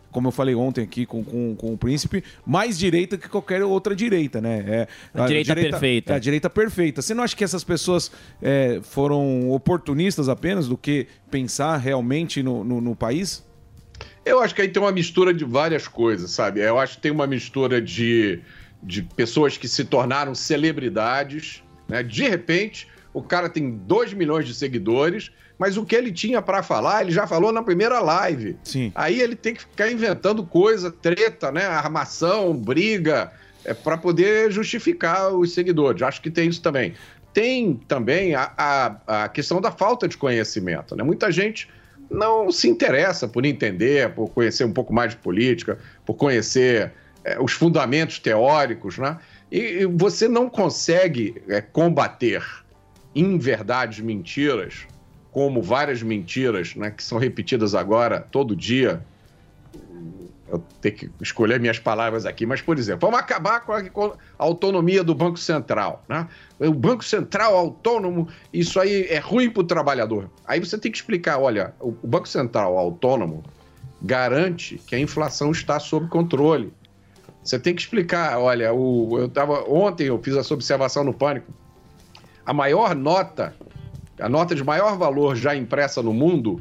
como 0.10 0.30
eu 0.30 0.32
falei 0.32 0.56
ontem 0.56 0.82
aqui 0.82 1.06
com, 1.06 1.24
com, 1.24 1.56
com 1.56 1.74
o 1.74 1.78
príncipe, 1.78 2.24
mais 2.46 2.80
direita 2.80 3.18
que 3.18 3.30
qualquer 3.30 3.64
outra 3.64 3.96
direita, 3.96 4.42
né? 4.42 4.64
É, 4.68 4.88
A 5.14 5.28
direita 5.28 5.54
perfeita. 5.54 6.14
É 6.14 6.16
a 6.16 6.20
direita 6.20 6.50
perfeita. 6.50 7.02
Você 7.02 7.14
não 7.14 7.24
acha 7.24 7.36
que 7.36 7.44
essas 7.44 7.64
pessoas 7.64 8.12
é, 8.42 8.80
foram 8.82 9.52
oportunistas 9.52 10.30
apenas 10.30 10.68
do 10.68 10.78
que 10.78 11.08
pensar 11.30 11.78
realmente 11.78 12.42
no, 12.42 12.64
no, 12.64 12.82
no 12.82 12.96
país? 12.96 13.46
Eu 14.26 14.42
acho 14.42 14.54
que 14.54 14.62
aí 14.62 14.68
tem 14.68 14.82
uma 14.82 14.92
mistura 14.92 15.34
de 15.34 15.46
várias 15.46 15.88
coisas, 15.88 16.32
sabe? 16.32 16.62
Eu 16.62 16.78
acho 16.78 16.96
que 16.96 17.02
tem 17.02 17.12
uma 17.12 17.28
mistura 17.28 17.82
de, 17.82 18.40
de 18.88 19.02
pessoas 19.02 19.58
que 19.58 19.68
se 19.68 19.84
tornaram 19.84 20.34
celebridades, 20.34 21.62
né? 21.88 22.02
De 22.02 22.24
repente, 22.28 22.88
o 23.14 23.22
cara 23.22 23.50
tem 23.50 23.70
2 23.70 24.14
milhões 24.14 24.48
de 24.48 24.54
seguidores, 24.54 25.30
mas 25.60 25.76
o 25.76 25.86
que 25.86 25.96
ele 25.96 26.12
tinha 26.12 26.42
para 26.42 26.64
falar, 26.64 27.02
ele 27.02 27.12
já 27.12 27.28
falou 27.28 27.52
na 27.52 27.62
primeira 27.62 28.00
live. 28.00 28.56
Sim. 28.64 28.92
Aí 28.96 29.20
ele 29.20 29.36
tem 29.36 29.56
que 29.56 29.62
ficar 29.62 29.92
inventando 29.92 30.44
coisa, 30.46 30.90
treta, 30.90 31.52
né? 31.52 31.66
Armação, 31.66 32.56
briga, 32.56 33.32
é, 33.66 33.74
para 33.74 33.98
poder 33.98 34.52
justificar 34.52 35.34
os 35.34 35.54
seguidores. 35.54 36.02
Acho 36.02 36.22
que 36.22 36.32
tem 36.32 36.48
isso 36.48 36.62
também. 36.62 36.94
Tem 37.34 37.76
também 37.88 38.36
a, 38.36 38.54
a, 38.58 39.24
a 39.24 39.30
questão 39.30 39.60
da 39.60 39.72
falta 39.72 40.08
de 40.08 40.16
conhecimento, 40.16 40.96
né? 40.96 41.04
Muita 41.04 41.30
gente 41.30 41.68
não 42.10 42.50
se 42.52 42.70
interessa 42.70 43.28
por 43.28 43.46
entender, 43.46 44.14
por 44.14 44.30
conhecer 44.30 44.64
um 44.64 44.72
pouco 44.72 44.94
mais 44.94 45.12
de 45.12 45.18
política, 45.18 45.78
por 46.06 46.14
conhecer 46.14 46.94
é, 47.28 47.38
os 47.42 47.52
fundamentos 47.52 48.20
teóricos, 48.20 48.98
né? 48.98 49.18
E, 49.52 49.60
e 49.82 49.86
você 49.86 50.30
não 50.30 50.50
consegue 50.50 51.42
é, 51.50 51.60
combater 51.60 52.42
inverdades, 53.14 54.00
mentiras, 54.00 54.88
como 55.32 55.62
várias 55.62 56.02
mentiras, 56.02 56.74
né, 56.76 56.90
que 56.90 57.04
são 57.04 57.18
repetidas 57.18 57.76
agora 57.76 58.22
todo 58.32 58.56
dia. 58.56 59.06
Eu 60.48 60.64
tenho 60.80 60.96
que 60.96 61.12
escolher 61.22 61.60
minhas 61.60 61.78
palavras 61.78 62.26
aqui, 62.26 62.46
mas, 62.46 62.62
por 62.62 62.78
exemplo, 62.78 63.10
vamos 63.10 63.20
acabar 63.20 63.60
com 63.60 63.74
a, 63.74 63.84
com 63.90 64.06
a 64.06 64.16
autonomia 64.38 65.04
do 65.04 65.14
Banco 65.14 65.38
Central. 65.38 66.06
Né? 66.08 66.26
O 66.60 66.72
Banco 66.72 67.04
Central 67.04 67.58
autônomo, 67.58 68.30
isso 68.54 68.80
aí 68.80 69.06
é 69.10 69.20
ruim 69.20 69.50
para 69.50 69.62
o 69.62 69.66
trabalhador. 69.66 70.30
Aí 70.46 70.62
você 70.62 70.78
tem 70.78 70.90
que 70.90 70.98
explicar: 70.98 71.38
olha, 71.40 71.74
o, 71.82 71.90
o 72.02 72.08
Banco 72.08 72.30
Central 72.30 72.78
autônomo 72.78 73.44
garante 74.02 74.80
que 74.88 74.96
a 74.96 75.00
inflação 75.00 75.52
está 75.52 75.80
sob 75.80 76.08
controle. 76.08 76.72
Você 77.48 77.58
tem 77.58 77.74
que 77.74 77.82
explicar: 77.82 78.38
olha, 78.38 78.74
o, 78.74 79.18
eu 79.18 79.30
tava, 79.30 79.64
ontem 79.70 80.08
eu 80.08 80.22
fiz 80.22 80.36
essa 80.36 80.54
observação 80.54 81.04
no 81.06 81.14
Pânico. 81.14 81.54
A 82.46 82.54
maior 82.54 82.94
nota, 82.94 83.56
a 84.20 84.28
nota 84.28 84.54
de 84.54 84.64
maior 84.64 84.98
valor 84.98 85.34
já 85.36 85.56
impressa 85.56 86.04
no 86.04 86.14
mundo, 86.14 86.60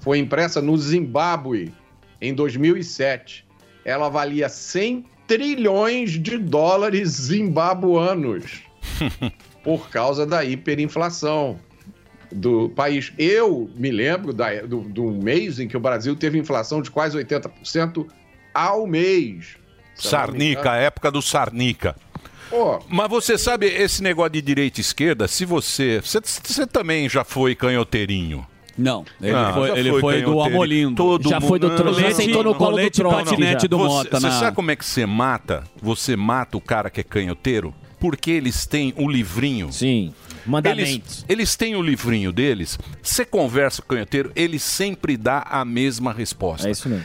foi 0.00 0.18
impressa 0.18 0.60
no 0.60 0.76
Zimbábue 0.76 1.72
em 2.20 2.34
2007. 2.34 3.46
Ela 3.82 4.10
valia 4.10 4.48
100 4.50 5.06
trilhões 5.26 6.10
de 6.10 6.36
dólares 6.36 7.08
zimbabuanos 7.08 8.62
por 9.64 9.88
causa 9.88 10.26
da 10.26 10.44
hiperinflação 10.44 11.58
do 12.30 12.68
país. 12.70 13.10
Eu 13.16 13.70
me 13.74 13.90
lembro 13.90 14.34
da, 14.34 14.60
do, 14.62 14.80
do 14.80 15.04
mês 15.12 15.58
em 15.58 15.66
que 15.66 15.76
o 15.78 15.80
Brasil 15.80 16.14
teve 16.14 16.38
inflação 16.38 16.82
de 16.82 16.90
quase 16.90 17.16
80% 17.16 18.06
ao 18.52 18.86
mês. 18.86 19.56
Sarnica, 19.96 20.72
a 20.72 20.76
época 20.76 21.10
do 21.10 21.20
Sarnica. 21.22 21.96
Pô, 22.50 22.78
Mas 22.88 23.08
você 23.10 23.36
sabe, 23.36 23.66
esse 23.66 24.02
negócio 24.02 24.30
de 24.32 24.42
direita 24.42 24.78
e 24.80 24.82
esquerda, 24.82 25.26
se 25.26 25.44
você. 25.44 26.00
Você, 26.00 26.66
também 26.66 27.08
já 27.08 27.24
foi 27.24 27.54
canhoteirinho. 27.54 28.46
Não, 28.78 29.04
ele 29.22 29.32
Ah, 29.34 29.52
foi, 29.54 29.68
já 29.68 29.76
ele 29.78 29.90
foi 29.90 30.00
foi 30.00 30.22
do. 30.22 30.40
Amolindo. 30.40 30.94
Todo 30.96 31.28
já 31.28 31.40
mundo- 31.40 31.48
foi 31.48 31.58
do 31.58 31.68
não, 31.70 32.14
sentou 32.14 32.44
no 32.44 32.54
colo 32.54 32.76
do 32.78 32.90
trote, 32.90 33.24
patinete 33.24 33.66
do 33.66 33.78
Você- 33.78 33.88
Mota. 33.88 34.20
Você 34.20 34.26
na- 34.26 34.38
sabe 34.38 34.54
como 34.54 34.70
é 34.70 34.76
que 34.76 34.84
você 34.84 35.06
mata? 35.06 35.64
Você 35.82 36.14
mata 36.14 36.56
o 36.56 36.60
cara 36.60 36.90
que 36.90 37.00
é 37.00 37.04
canhoteiro? 37.04 37.74
porque 37.98 38.30
eles 38.30 38.66
têm 38.66 38.92
o 38.98 39.08
livrinho. 39.08 39.72
Sim. 39.72 40.12
Mandamentos. 40.44 40.90
Eles, 40.90 41.24
eles 41.30 41.56
têm 41.56 41.74
o 41.76 41.82
livrinho 41.82 42.30
deles. 42.30 42.78
Você 43.02 43.24
conversa 43.24 43.80
com 43.80 43.86
o 43.86 43.96
canhoteiro, 43.96 44.30
ele 44.36 44.58
sempre 44.58 45.16
dá 45.16 45.40
a 45.50 45.64
mesma 45.64 46.12
resposta. 46.12 46.68
É 46.68 46.70
isso 46.72 46.90
mesmo. 46.90 47.04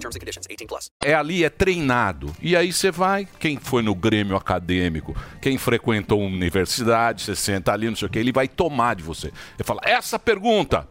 terms 0.00 0.16
and 0.16 0.20
conditions. 0.20 0.46
18 0.46 0.66
plus. 0.66 0.90
é 1.02 1.14
ali, 1.14 1.44
é 1.44 1.50
treinado. 1.50 2.34
E 2.40 2.56
aí 2.56 2.72
você 2.72 2.90
vai, 2.90 3.28
quem 3.38 3.58
foi 3.58 3.82
no 3.82 3.94
Grêmio 3.94 4.36
acadêmico, 4.36 5.14
quem 5.40 5.56
frequentou 5.58 6.20
uma 6.20 6.34
universidade, 6.36 7.22
você 7.22 7.36
senta 7.36 7.72
ali, 7.72 7.88
não 7.88 7.96
sei 7.96 8.06
o 8.06 8.10
que, 8.10 8.18
ele 8.18 8.32
vai 8.32 8.48
tomar 8.48 8.96
de 8.96 9.02
você. 9.02 9.28
Ele 9.28 9.64
fala, 9.64 9.80
essa 9.84 10.18
pergunta. 10.18 10.88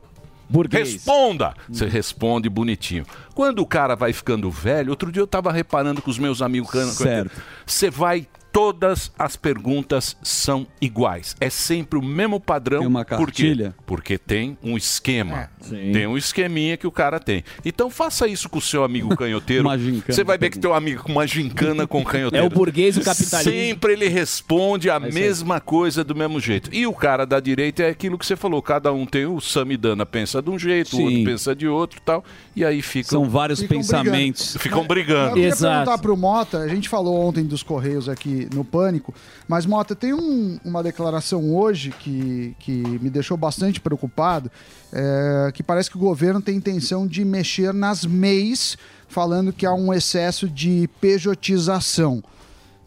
Responda! 0.96 1.54
Você 1.70 1.86
responde 1.86 2.50
bonitinho. 2.50 3.06
Quando 3.36 3.60
o 3.60 3.68
cara 3.68 3.96
vai 3.96 4.12
ficando 4.12 4.50
velho, 4.50 4.90
outro 4.90 5.12
dia 5.12 5.22
eu 5.22 5.28
tava 5.28 5.52
reparando 5.52 6.02
com 6.02 6.10
os 6.10 6.18
meus 6.18 6.42
amigos 6.42 6.72
Certo. 6.72 7.42
Você 7.66 7.90
vai. 7.90 8.28
Todas 8.52 9.12
as 9.18 9.36
perguntas 9.36 10.18
são 10.24 10.66
iguais. 10.82 11.36
É 11.40 11.50
sempre 11.50 12.00
o 12.00 12.02
mesmo 12.02 12.40
padrão. 12.40 12.80
Tem 12.80 12.88
uma 12.88 13.06
Por 13.06 13.18
quê? 13.18 13.26
cartilha? 13.26 13.76
Porque 13.86 14.18
tem 14.18 14.58
um 14.64 14.76
esquema. 14.76 15.42
É. 15.42 15.50
Sim. 15.62 15.92
Tem 15.92 16.08
um 16.08 16.18
esqueminha 16.18 16.76
que 16.76 16.88
o 16.88 16.92
cara 16.92 17.20
tem. 17.20 17.44
Então 17.64 17.90
faça 17.90 18.28
isso 18.28 18.50
com 18.50 18.58
o 18.58 18.62
seu 18.62 18.84
amigo 18.84 19.16
canhoteiro. 19.16 19.64
Uma 19.68 19.78
gincana. 19.78 20.14
Você 20.14 20.24
vai 20.24 20.38
ver 20.38 20.50
que 20.50 20.58
teu 20.60 20.74
amigo 20.74 21.04
com 21.04 21.12
uma 21.12 21.28
gincana 21.28 21.86
com 21.86 22.02
o 22.02 22.06
canhoteiro. 22.06 22.44
É 22.44 22.48
o 22.48 22.50
burguês 22.50 22.98
e 22.98 23.00
o 23.00 23.04
capitalismo. 23.04 23.52
Sempre 23.52 23.94
ele 23.94 24.08
responde 24.08 24.90
a 24.90 24.98
aí. 24.98 25.14
mesma 25.14 25.60
coisa 25.60 26.04
do 26.04 26.16
mesmo 26.16 26.40
jeito. 26.40 26.70
E 26.74 26.88
o 26.88 26.94
cara 26.94 27.26
da 27.26 27.40
direita 27.40 27.84
é 27.84 27.90
aquilo 27.90 28.18
que 28.18 28.26
você 28.26 28.36
falou. 28.36 28.62
Cada 28.62 28.92
um 28.92 29.06
tem 29.06 29.26
o 29.26 29.40
Samidana 29.40 30.06
pensa 30.06 30.42
de 30.42 30.50
um 30.50 30.58
jeito, 30.58 30.96
o 30.98 31.02
outro 31.02 31.16
Sim. 31.18 31.24
pensa 31.24 31.56
de 31.56 31.68
outro 31.68 32.00
e 32.00 32.02
tal. 32.02 32.24
E 32.56 32.66
aí 32.66 32.82
ficam. 32.82 33.10
São 33.10 33.30
vários 33.30 33.60
Ficam 33.60 33.78
pensamentos. 33.78 34.58
Ficam 34.58 34.82
Eu 34.82 34.88
brigando. 34.88 35.34
queria 35.36 35.56
perguntar 35.56 35.98
pro 36.00 36.18
Mota, 36.18 36.60
a 36.60 36.68
gente 36.68 36.90
falou 36.90 37.20
ontem 37.28 37.44
dos 37.44 37.62
Correios 37.64 38.10
aqui 38.10 38.39
no 38.54 38.64
Pânico, 38.64 39.14
mas 39.48 39.66
Mota, 39.66 39.96
tem 39.96 40.14
um- 40.14 40.60
uma 40.64 40.82
declaração 40.84 41.56
hoje 41.56 41.92
que, 42.00 42.56
que 42.60 42.72
me 42.72 43.10
deixou 43.10 43.36
bastante 43.36 43.82
preocupado, 43.82 44.52
é, 44.94 45.52
que 45.54 45.64
parece 45.64 45.90
que 45.90 45.98
o 45.98 46.00
governo 46.00 46.42
tem 46.42 46.56
intenção 46.56 47.08
de 47.08 47.26
mexer 47.26 47.74
nas 47.74 48.06
MEIs, 48.06 48.78
falando 49.08 49.52
que 49.52 49.66
há 49.66 49.74
um 49.74 49.94
excesso 49.94 50.48
de 50.48 50.88
pejotização. 51.02 52.24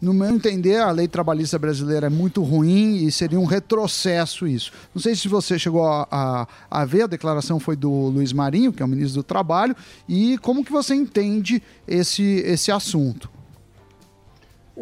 No 0.01 0.13
meu 0.13 0.29
entender, 0.35 0.79
a 0.81 0.91
lei 0.91 1.07
trabalhista 1.07 1.57
brasileira 1.57 2.07
é 2.07 2.09
muito 2.09 2.43
ruim 2.43 3.05
e 3.05 3.09
seria 3.11 3.39
um 3.39 3.45
retrocesso 3.45 4.45
isso. 4.45 4.69
Não 4.93 5.01
sei 5.01 5.15
se 5.15 5.29
você 5.29 5.57
chegou 5.57 5.85
a, 5.87 6.05
a, 6.11 6.47
a 6.69 6.83
ver, 6.83 7.03
a 7.03 7.07
declaração 7.07 7.57
foi 7.57 7.77
do 7.77 7.89
Luiz 7.89 8.33
Marinho, 8.33 8.73
que 8.73 8.83
é 8.83 8.85
o 8.85 8.89
ministro 8.89 9.21
do 9.21 9.23
Trabalho, 9.23 9.73
e 10.07 10.37
como 10.39 10.63
que 10.65 10.73
você 10.73 10.93
entende 10.93 11.63
esse, 11.87 12.21
esse 12.45 12.69
assunto? 12.69 13.29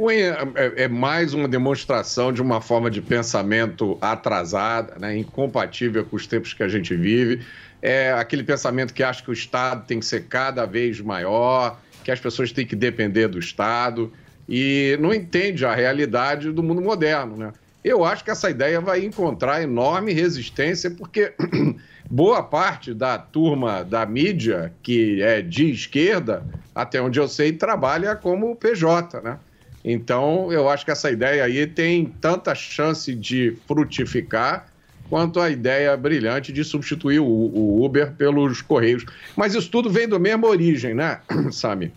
É- 0.09 0.83
é 0.83 0.87
mais 0.87 1.33
uma 1.33 1.47
demonstração 1.47 2.31
de 2.31 2.41
uma 2.41 2.61
forma 2.61 2.89
de 2.89 3.01
pensamento 3.01 3.97
atrasada, 4.01 4.97
né, 4.99 5.17
incompatível 5.17 6.05
com 6.05 6.15
os 6.15 6.25
tempos 6.25 6.53
que 6.53 6.63
a 6.63 6.67
gente 6.67 6.95
vive. 6.95 7.45
É 7.81 8.11
aquele 8.13 8.43
pensamento 8.43 8.93
que 8.93 9.03
acha 9.03 9.23
que 9.23 9.29
o 9.29 9.33
Estado 9.33 9.85
tem 9.85 9.99
que 9.99 10.05
ser 10.05 10.27
cada 10.27 10.65
vez 10.65 10.99
maior, 11.01 11.79
que 12.03 12.11
as 12.11 12.19
pessoas 12.19 12.51
têm 12.51 12.65
que 12.65 12.75
depender 12.75 13.27
do 13.27 13.39
Estado 13.39 14.11
e 14.47 14.97
não 14.99 15.13
entende 15.13 15.65
a 15.65 15.73
realidade 15.73 16.51
do 16.51 16.63
mundo 16.63 16.81
moderno. 16.81 17.37
Né? 17.37 17.51
Eu 17.83 18.03
acho 18.05 18.23
que 18.23 18.31
essa 18.31 18.49
ideia 18.49 18.79
vai 18.79 19.03
encontrar 19.03 19.61
enorme 19.61 20.13
resistência, 20.13 20.91
porque 20.91 21.33
boa 22.09 22.43
parte 22.43 22.93
da 22.93 23.17
turma 23.17 23.83
da 23.83 24.05
mídia, 24.05 24.73
que 24.83 25.21
é 25.21 25.41
de 25.41 25.71
esquerda, 25.71 26.45
até 26.73 27.01
onde 27.01 27.19
eu 27.19 27.27
sei, 27.27 27.53
trabalha 27.53 28.15
como 28.15 28.55
PJ, 28.55 29.21
né? 29.21 29.39
Então, 29.83 30.51
eu 30.51 30.69
acho 30.69 30.85
que 30.85 30.91
essa 30.91 31.09
ideia 31.09 31.43
aí 31.43 31.65
tem 31.65 32.05
tanta 32.05 32.53
chance 32.53 33.13
de 33.15 33.57
frutificar 33.67 34.67
quanto 35.09 35.39
a 35.39 35.49
ideia 35.49 35.95
brilhante 35.97 36.53
de 36.53 36.63
substituir 36.63 37.19
o, 37.19 37.83
Uber 37.83 38.13
pelos 38.13 38.61
Correios. 38.61 39.05
Mas 39.35 39.53
isso 39.53 39.69
tudo 39.69 39.89
vem 39.89 40.07
da 40.07 40.17
mesma 40.17 40.47
origem, 40.47 40.93
né, 40.93 41.21
Sami? 41.51 41.91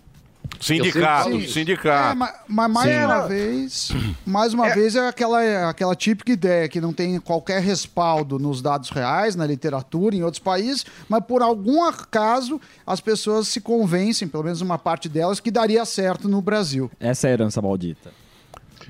Sindicato, 0.61 1.31
sempre 1.31 1.49
sindicato. 1.49 2.13
É, 2.13 2.15
ma- 2.15 2.35
mas 2.49 2.71
mais 2.71 2.89
Sim. 2.91 3.05
uma 3.05 3.29
vez, 3.29 3.89
mais 4.27 4.55
uma 4.55 4.69
vez 4.75 4.97
é 4.97 5.07
aquela, 5.09 5.69
aquela 5.71 5.95
típica 5.95 6.33
ideia 6.33 6.69
que 6.69 6.81
não 6.81 6.93
tem 6.93 7.19
qualquer 7.21 7.61
respaldo 7.61 8.39
nos 8.39 8.63
dados 8.63 8.91
reais, 8.91 9.37
na 9.37 9.47
literatura, 9.47 10.15
em 10.17 10.23
outros 10.23 10.43
países, 10.43 10.85
mas 11.09 11.23
por 11.25 11.43
algum 11.43 11.83
acaso 11.85 12.61
as 12.87 13.01
pessoas 13.01 13.49
se 13.49 13.61
convencem, 13.61 14.27
pelo 14.29 14.45
menos 14.45 14.61
uma 14.61 14.79
parte 14.79 15.09
delas, 15.09 15.41
que 15.41 15.51
daria 15.51 15.85
certo 15.85 16.29
no 16.29 16.41
Brasil. 16.41 16.91
Essa 16.99 17.27
é 17.29 17.31
a 17.31 17.33
herança 17.35 17.61
maldita. 17.61 18.11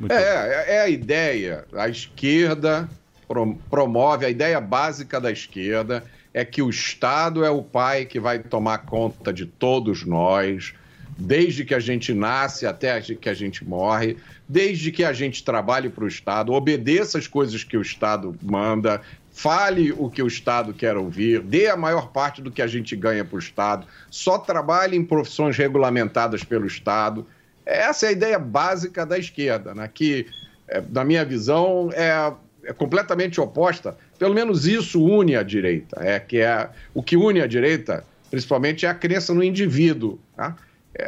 É, 0.08 0.14
é- 0.14 0.64
é 0.76 0.80
a 0.80 0.88
ideia. 0.88 1.64
A 1.74 1.88
esquerda 1.88 2.88
pro- 3.28 3.56
promove, 3.70 4.26
a 4.26 4.30
ideia 4.30 4.60
básica 4.60 5.20
da 5.20 5.30
esquerda 5.30 6.04
é 6.32 6.44
que 6.44 6.60
o 6.62 6.68
Estado 6.68 7.44
é 7.44 7.50
o 7.50 7.62
pai 7.62 8.04
que 8.04 8.18
vai 8.18 8.40
tomar 8.40 8.78
conta 8.78 9.32
de 9.32 9.46
todos 9.46 10.04
nós, 10.04 10.74
desde 11.16 11.64
que 11.64 11.74
a 11.74 11.78
gente 11.78 12.12
nasce 12.12 12.66
até 12.66 13.00
que 13.00 13.28
a 13.28 13.34
gente 13.34 13.64
morre, 13.64 14.16
desde 14.48 14.90
que 14.90 15.04
a 15.04 15.12
gente 15.12 15.44
trabalhe 15.44 15.88
para 15.88 16.04
o 16.04 16.08
Estado, 16.08 16.52
obedeça 16.52 17.18
as 17.18 17.26
coisas 17.26 17.62
que 17.62 17.76
o 17.76 17.82
Estado 17.82 18.36
manda, 18.42 19.00
fale 19.30 19.92
o 19.92 20.08
que 20.08 20.22
o 20.22 20.26
Estado 20.26 20.72
quer 20.72 20.96
ouvir, 20.96 21.40
dê 21.40 21.68
a 21.68 21.76
maior 21.76 22.12
parte 22.12 22.40
do 22.40 22.50
que 22.50 22.62
a 22.62 22.66
gente 22.66 22.94
ganha 22.94 23.24
para 23.24 23.36
o 23.36 23.38
Estado, 23.38 23.86
só 24.10 24.38
trabalhe 24.38 24.96
em 24.96 25.04
profissões 25.04 25.56
regulamentadas 25.56 26.44
pelo 26.44 26.66
Estado. 26.66 27.26
Essa 27.66 28.06
é 28.06 28.08
a 28.10 28.12
ideia 28.12 28.38
básica 28.38 29.04
da 29.04 29.18
esquerda, 29.18 29.74
né? 29.74 29.90
que, 29.92 30.26
eh, 30.68 30.82
na 30.90 31.04
minha 31.04 31.24
visão, 31.24 31.90
é, 31.92 32.32
é 32.64 32.72
completamente 32.72 33.40
oposta. 33.40 33.96
Pelo 34.18 34.34
menos 34.34 34.66
isso 34.66 35.02
une 35.02 35.34
a 35.34 35.42
direita. 35.42 36.00
É 36.00 36.20
que 36.20 36.38
é 36.38 36.68
o 36.92 37.02
que 37.02 37.16
une 37.16 37.40
a 37.40 37.46
direita, 37.46 38.04
principalmente, 38.30 38.86
é 38.86 38.88
a 38.88 38.94
crença 38.94 39.34
no 39.34 39.42
indivíduo. 39.42 40.18
Tá? 40.36 40.56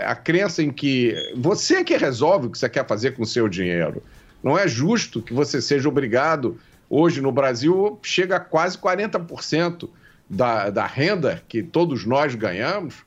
A 0.05 0.15
crença 0.15 0.63
em 0.63 0.71
que 0.71 1.15
você 1.37 1.77
é 1.77 1.85
que 1.85 1.97
resolve 1.97 2.47
o 2.47 2.51
que 2.51 2.59
você 2.59 2.69
quer 2.69 2.87
fazer 2.87 3.13
com 3.13 3.23
o 3.23 3.27
seu 3.27 3.49
dinheiro. 3.49 4.03
Não 4.43 4.59
é 4.59 4.67
justo 4.67 5.23
que 5.23 5.33
você 5.33 5.61
seja 5.61 5.89
obrigado. 5.89 6.59
Hoje 6.91 7.21
no 7.21 7.33
Brasil 7.33 7.99
chega 8.03 8.37
a 8.37 8.41
quase 8.41 8.79
40% 8.79 9.89
da, 10.29 10.71
da 10.71 10.87
renda 10.87 11.43
que 11.49 11.63
todos 11.63 12.05
nós 12.05 12.35
ganhamos 12.35 13.05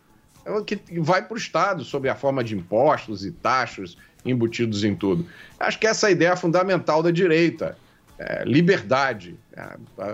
que 0.65 0.79
vai 0.99 1.21
para 1.23 1.35
o 1.35 1.37
Estado, 1.37 1.83
sob 1.83 2.09
a 2.09 2.15
forma 2.15 2.43
de 2.43 2.55
impostos 2.55 3.23
e 3.23 3.31
taxas 3.31 3.95
embutidos 4.25 4.83
em 4.83 4.95
tudo. 4.95 5.25
Acho 5.59 5.77
que 5.77 5.85
essa 5.85 6.07
é 6.07 6.09
a 6.09 6.11
ideia 6.11 6.35
fundamental 6.35 7.03
da 7.03 7.11
direita. 7.11 7.77
é, 8.19 8.43
liberdade, 8.43 9.35
é, 9.55 9.69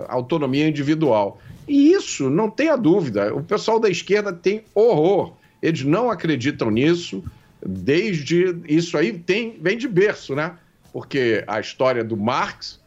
autonomia 0.08 0.68
individual. 0.68 1.40
E 1.66 1.92
isso, 1.92 2.30
não 2.30 2.48
tenha 2.48 2.76
dúvida, 2.76 3.34
o 3.34 3.42
pessoal 3.42 3.80
da 3.80 3.90
esquerda 3.90 4.32
tem 4.32 4.64
horror. 4.72 5.32
Eles 5.66 5.82
não 5.82 6.12
acreditam 6.12 6.70
nisso, 6.70 7.24
desde. 7.60 8.56
Isso 8.68 8.96
aí 8.96 9.12
tem, 9.12 9.58
vem 9.60 9.76
de 9.76 9.88
berço, 9.88 10.32
né? 10.32 10.56
Porque 10.92 11.42
a 11.44 11.58
história 11.58 12.04
do 12.04 12.16
Marx 12.16 12.80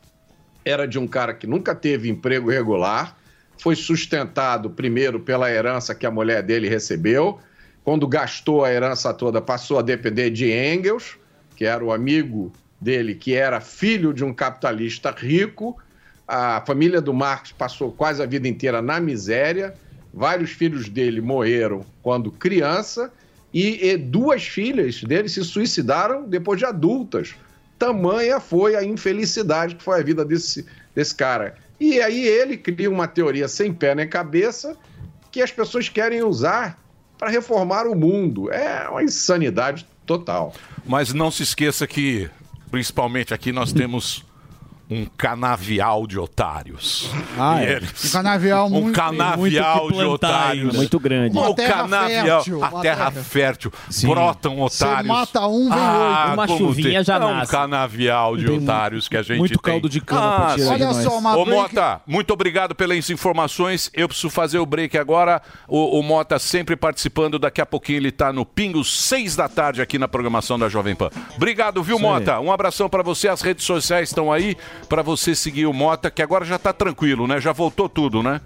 era 0.64 0.88
de 0.88 0.98
um 0.98 1.06
cara 1.06 1.34
que 1.34 1.46
nunca 1.46 1.76
teve 1.76 2.08
emprego 2.08 2.50
regular, 2.50 3.18
foi 3.58 3.76
sustentado 3.76 4.70
primeiro 4.70 5.20
pela 5.20 5.52
herança 5.52 5.94
que 5.94 6.06
a 6.06 6.12
mulher 6.12 6.42
dele 6.42 6.70
recebeu. 6.70 7.40
Quando 7.84 8.08
gastou 8.08 8.64
a 8.64 8.72
herança 8.72 9.14
toda, 9.14 9.42
passou 9.42 9.78
a 9.78 9.82
depender 9.82 10.30
de 10.30 10.50
Engels, 10.50 11.18
que 11.58 11.66
era 11.66 11.84
o 11.84 11.92
amigo 11.92 12.50
dele, 12.80 13.14
que 13.14 13.34
era 13.34 13.60
filho 13.60 14.14
de 14.14 14.24
um 14.24 14.34
capitalista 14.34 15.12
rico. 15.12 15.78
A 16.26 16.64
família 16.66 17.02
do 17.02 17.14
Marx 17.14 17.52
passou 17.52 17.92
quase 17.92 18.24
a 18.24 18.26
vida 18.26 18.48
inteira 18.48 18.82
na 18.82 19.02
miséria. 19.02 19.74
Vários 20.14 20.52
filhos 20.52 20.90
dele 20.90 21.22
morreram 21.22 21.86
quando 22.02 22.32
criança 22.32 23.12
e, 23.54 23.90
e 23.90 23.98
duas 23.98 24.44
filhas 24.44 25.04
dele 25.04 25.30
se 25.30 25.44
suicidaram 25.44 26.28
depois 26.28 26.60
de 26.60 26.66
adultas. 26.66 27.36
Tamanha 27.78 28.40
foi 28.40 28.76
a 28.76 28.84
infelicidade 28.84 29.76
que 29.76 29.84
foi 29.84 30.00
a 30.00 30.04
vida 30.04 30.26
desse, 30.26 30.66
desse 30.94 31.16
cara. 31.16 31.56
E 31.80 32.02
aí 32.02 32.28
ele 32.28 32.58
cria 32.58 32.90
uma 32.90 33.08
teoria 33.08 33.48
sem 33.48 33.74
pé 33.74 33.96
nem 33.96 34.08
cabeça 34.08 34.76
que 35.32 35.42
as 35.42 35.52
pessoas 35.52 35.88
querem 35.88 36.24
usar 36.24 36.78
para 37.18 37.30
reformar 37.30 37.88
o 37.88 37.96
mundo. 37.96 38.52
É 38.52 38.90
uma 38.90 39.04
insanidade 39.04 39.88
total. 40.06 40.54
Mas 40.86 41.14
não 41.14 41.32
se 41.32 41.44
esqueça 41.44 41.86
que 41.86 42.30
Principalmente 42.70 43.34
aqui 43.34 43.52
nós 43.52 43.74
temos 43.74 44.24
um 44.90 45.06
canavial 45.06 46.08
de 46.08 46.18
otários. 46.18 47.10
Ah, 47.38 47.62
é. 47.64 47.74
eles- 47.74 48.06
Um 48.06 48.10
canavial 48.12 48.66
um 48.68 48.70
muito- 48.70 48.96
canavial 48.96 49.84
muito 49.84 49.98
de 49.98 50.04
otários. 50.06 50.66
ainda. 50.66 50.78
Muito 50.78 51.00
grande. 51.00 51.38
O 51.38 51.42
Uma 51.42 51.54
terra 51.56 51.74
canavial, 51.84 52.26
fértil, 52.44 52.64
a 52.64 52.70
terra 52.70 52.82
terra- 52.82 53.12
fértil. 53.24 53.74
Sim. 53.90 54.08
Brotam 54.08 54.56
Você 54.58 54.84
otários. 54.84 55.08
mata 55.08 55.48
um, 55.48 55.70
vem 55.70 55.80
ah, 55.80 56.24
oito. 56.26 56.34
Uma 56.34 56.48
chuvinha 56.48 56.94
tem- 56.96 57.04
já 57.04 57.16
é 57.16 57.20
um 57.20 57.34
nasce. 57.36 57.52
canavial 57.52 58.36
de 58.38 58.46
Tem 58.46 58.58
otários 58.58 59.08
que 59.08 59.16
a 59.18 59.22
gente 59.22 59.38
muito 59.38 59.60
tem. 59.60 59.74
caldo 59.74 59.88
de 59.88 60.02
cana 60.02 60.22
pra 60.22 60.56
tirar 60.56 60.78
de 60.78 60.84
Olha 60.84 60.94
só, 61.04 61.18
uma 61.20 61.38
Ô 61.38 61.46
Mota, 61.46 62.02
muito 62.08 62.34
obrigado 62.34 62.74
pelas 62.74 63.10
informações. 63.10 63.92
Eu 63.94 64.08
preciso 64.08 64.30
fazer 64.32 64.58
o 64.60 64.66
break 64.66 64.98
agora. 64.98 65.42
O, 65.68 66.00
o 66.00 66.04
Mota 66.04 66.40
sempre 66.40 66.76
participando. 66.76 67.38
Daqui 67.38 67.62
a 67.62 67.66
pouquinho 67.66 67.98
ele 67.98 68.12
tá 68.12 68.34
no 68.34 68.46
Pingo, 68.46 68.84
seis 68.84 69.36
da 69.36 69.48
tarde, 69.48 69.82
aqui 69.82 70.00
na 70.00 70.08
programação 70.08 70.58
da 70.58 70.68
Jovem 70.68 70.96
Pan. 70.96 71.10
Obrigado, 71.36 71.84
viu. 71.84 72.00
Mota? 72.00 72.40
Um 72.40 72.52
abração 72.52 72.90
pra 72.90 73.04
você. 73.04 73.28
As 73.28 73.42
redes 73.42 73.66
sociais 73.66 74.10
estão 74.10 74.32
aí 74.32 74.58
pra 74.88 75.02
você 75.02 75.36
seguir 75.36 75.66
o 75.66 75.74
Mota, 75.74 76.10
que 76.12 76.22
agora 76.22 76.46
já 76.46 76.58
tá 76.58 76.72
tranquilo, 76.74 77.28
né? 77.28 77.40
Já 77.42 77.52
voltou 77.52 77.90
tudo, 77.90 78.22
né? 78.24 78.40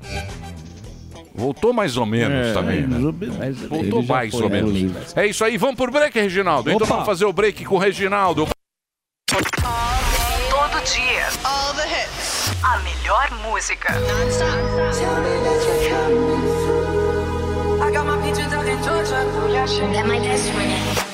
Voltou 1.36 1.74
mais 1.74 1.98
ou 1.98 2.06
menos 2.06 2.48
É, 2.50 2.54
também, 2.54 2.82
né? 2.82 2.98
mas 3.40 3.58
Voltou 3.62 4.04
mais 4.04 4.34
ou 4.36 4.50
menos. 4.50 5.18
É 5.18 5.26
isso 5.26 5.44
aí. 5.44 5.58
Vamos 5.58 5.76
por 5.76 5.90
break, 5.90 6.20
Reginaldo. 6.20 6.70
Então 6.70 6.86
Opa. 6.86 6.94
vamos 6.94 7.06
fazer 7.08 7.26
o 7.26 7.34
break 7.34 7.66
com 7.66 7.76
o 7.76 7.80
Reginaldo. 7.80 8.48
Todo 9.28 10.84
dia. 10.86 11.28
All 11.44 11.74
the 11.74 11.88
hits. 11.88 12.52
A 12.64 12.78
melhor 12.80 13.30
música. 13.50 13.94
I 17.82 17.92
got 17.92 18.06
my 18.06 18.18
peaches 18.22 18.54
out 18.54 18.68
in 18.68 18.82
Georgia. 18.84 19.26
That 19.94 20.08
my 20.08 20.20
best 20.20 20.52
friend. 20.52 21.13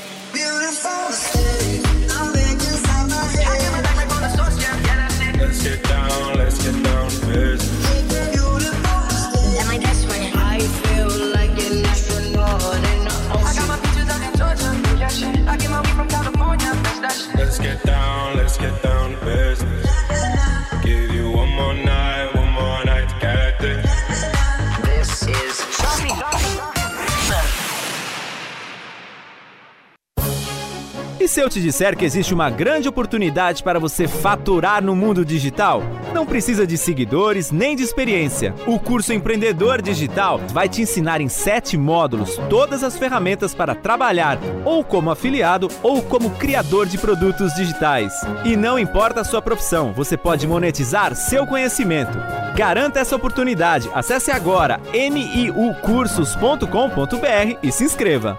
E 31.20 31.28
se 31.28 31.42
eu 31.42 31.50
te 31.50 31.60
disser 31.60 31.98
que 31.98 32.06
existe 32.06 32.34
uma 32.34 32.50
grande 32.50 32.88
oportunidade 32.88 33.62
para 33.62 33.78
você 33.78 34.08
faturar 34.08 34.82
no 34.82 34.96
mundo 34.96 35.26
digital? 35.26 35.84
Não 36.14 36.26
precisa 36.26 36.66
de 36.66 36.78
seguidores 36.78 37.52
nem 37.52 37.76
de 37.76 37.84
experiência. 37.84 38.56
O 38.66 38.80
curso 38.80 39.12
Empreendedor 39.12 39.82
Digital 39.82 40.40
vai 40.54 40.70
te 40.70 40.82
ensinar 40.82 41.20
em 41.20 41.28
sete 41.28 41.76
módulos 41.76 42.38
todas 42.50 42.86
as 42.86 42.98
ferramentas 42.98 43.54
para 43.54 43.76
trabalhar 43.76 44.40
ou 44.64 44.82
como 44.82 45.12
afiliado 45.12 45.68
ou 45.84 46.02
como 46.02 46.30
criador 46.32 46.86
de 46.86 46.98
produtos 46.98 47.54
digitais. 47.54 48.14
E 48.46 48.56
não 48.56 48.80
importa 48.80 49.20
a 49.20 49.26
sua 49.26 49.42
profissão, 49.42 49.92
você 49.92 50.16
pode 50.16 50.48
monetizar 50.48 51.14
seu 51.16 51.46
conhecimento. 51.46 52.18
Garanta 52.56 52.98
essa 52.98 53.18
oportunidade. 53.18 53.90
Acesse 53.94 54.32
agora 54.32 54.80
niucursos.com.br 54.94 57.58
e 57.62 57.72
se 57.74 57.84
inscreva. 57.84 58.38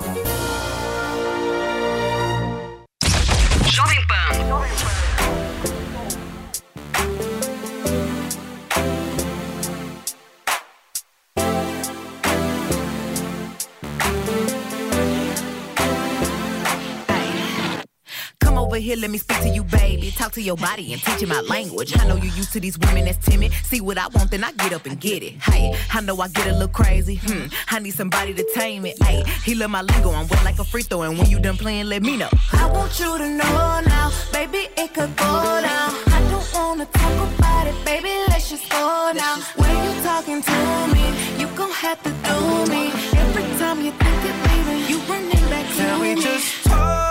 Here, 18.91 18.99
let 18.99 19.11
me 19.11 19.18
speak 19.18 19.41
to 19.41 19.49
you, 19.49 19.62
baby. 19.62 20.11
Talk 20.11 20.32
to 20.32 20.43
your 20.43 20.57
body 20.57 20.93
and 20.93 21.01
teach 21.03 21.20
you 21.20 21.28
my 21.28 21.41
language. 21.43 21.97
I 21.97 22.07
know 22.09 22.16
you 22.16 22.30
used 22.30 22.53
to 22.55 22.61
these 22.61 22.78
women 22.78 23.05
that's 23.05 23.24
timid. 23.24 23.53
See 23.64 23.80
what 23.80 23.99
I 23.99 24.09
want, 24.09 24.30
then 24.30 24.43
I 24.43 24.53
get 24.53 24.72
up 24.72 24.84
and 24.86 24.99
get 24.99 25.22
it. 25.22 25.34
Hey, 25.43 25.74
I 25.93 26.01
know 26.01 26.20
I 26.20 26.28
get 26.28 26.47
a 26.49 26.53
little 26.53 26.68
crazy. 26.68 27.16
Hmm, 27.16 27.47
I 27.68 27.78
need 27.78 27.95
somebody 27.95 28.34
to 28.34 28.45
tame 28.55 28.84
it. 28.86 29.01
Hey, 29.03 29.22
he 29.45 29.55
love 29.55 29.70
my 29.70 29.82
lingo. 29.82 30.11
I'm 30.11 30.26
wet 30.28 30.45
like 30.45 30.59
a 30.59 30.64
free 30.64 30.82
throw, 30.82 31.03
and 31.03 31.16
when 31.18 31.30
you 31.30 31.38
done 31.38 31.57
playing, 31.57 31.86
let 31.86 32.03
me 32.03 32.16
know. 32.16 32.28
I 32.53 32.66
want 32.70 32.99
you 32.99 33.16
to 33.16 33.28
know 33.28 33.80
now, 33.86 34.11
baby, 34.32 34.68
it 34.76 34.93
could 34.95 35.14
go 35.16 35.34
down. 35.68 35.91
I 36.16 36.20
don't 36.30 36.51
wanna 36.55 36.86
talk 36.86 37.16
about 37.38 37.66
it, 37.68 37.76
baby, 37.84 38.12
let's 38.28 38.51
just 38.51 38.68
go 38.70 39.12
now. 39.14 39.36
When 39.57 39.70
you 39.84 40.03
talking 40.03 40.43
to 40.43 40.59
me, 40.95 41.05
you 41.41 41.47
gon' 41.55 41.70
have 41.70 42.03
to 42.03 42.11
do 42.11 42.38
me. 42.72 42.91
Every 43.22 43.47
time 43.59 43.84
you 43.84 43.93
think 43.93 44.20
it, 44.30 44.36
baby, 44.49 44.74
you 44.91 44.99
running 45.11 45.47
back 45.53 45.66
to 45.76 45.82
me. 45.82 45.86
Can 45.86 46.01
we 46.01 46.14
just 46.22 46.64
talk? 46.64 47.10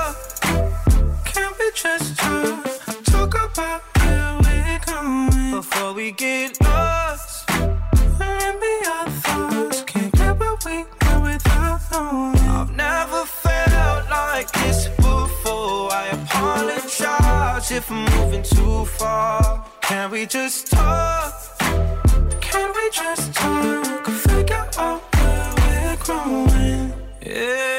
Just 1.82 2.18
talk? 2.18 2.66
Talk 3.06 3.36
about 3.36 3.82
where 4.00 4.38
we're 4.44 4.80
going 4.86 5.52
before 5.52 5.94
we 5.94 6.12
get 6.12 6.60
lost. 6.62 7.50
Maybe 8.20 8.74
our 8.86 9.10
thoughts 9.24 9.84
can't 9.84 10.12
get 10.12 10.38
where 10.38 10.58
we 10.66 10.84
go 11.00 11.22
without 11.22 11.80
knowing. 11.90 12.38
I've 12.50 12.76
never 12.76 13.24
felt 13.24 14.10
like 14.10 14.52
this 14.52 14.90
before. 14.98 15.94
I 15.94 16.10
apologize 16.22 17.72
if 17.72 17.90
I'm 17.90 18.04
moving 18.18 18.44
too 18.44 18.84
far. 18.84 19.66
Can 19.80 20.12
we 20.12 20.26
just 20.26 20.68
talk? 20.72 21.34
Can 22.42 22.74
we 22.76 22.90
just 22.92 23.34
talk? 23.34 24.06
Figure 24.06 24.68
out 24.78 25.02
where 25.14 25.54
we're 25.56 25.98
growing. 26.04 26.94
Yeah. 27.22 27.79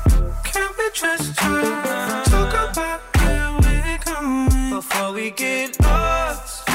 Can 0.53 0.69
we 0.77 0.89
just 0.93 1.35
talk? 1.37 2.25
Talk 2.25 2.53
about 2.71 3.01
where 3.17 3.51
we're 3.61 3.97
going 4.05 4.69
before 4.69 5.13
we 5.13 5.31
get 5.31 5.79
lost. 5.81 6.67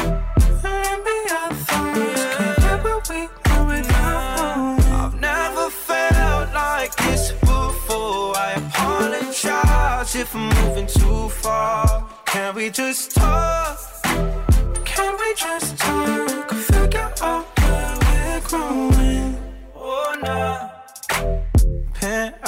Maybe 0.63 1.17
our 1.39 1.53
thoughts 1.69 2.25
can't 2.37 2.57
get 2.59 2.85
where 2.85 3.03
we 3.11 3.29
go 3.45 3.65
without 3.67 4.81
I've 5.01 5.21
never 5.21 5.69
felt 5.71 6.55
like 6.55 6.95
this 6.97 7.33
before. 7.33 8.37
I 8.37 8.53
apologize 8.57 10.15
if 10.17 10.35
I'm 10.35 10.49
moving 10.49 10.87
too 10.87 11.29
far. 11.29 12.09
Can 12.25 12.55
we 12.55 12.71
just 12.71 13.15
talk? 13.15 13.79
Can 14.85 15.17
we 15.21 15.35
just 15.35 15.77
talk? 15.77 16.51
Figure 16.53 17.13
out 17.23 17.47
where 17.59 17.99
we're 18.07 18.41
growing. 18.49 19.37
Oh, 19.75 20.17
no. 20.23 20.76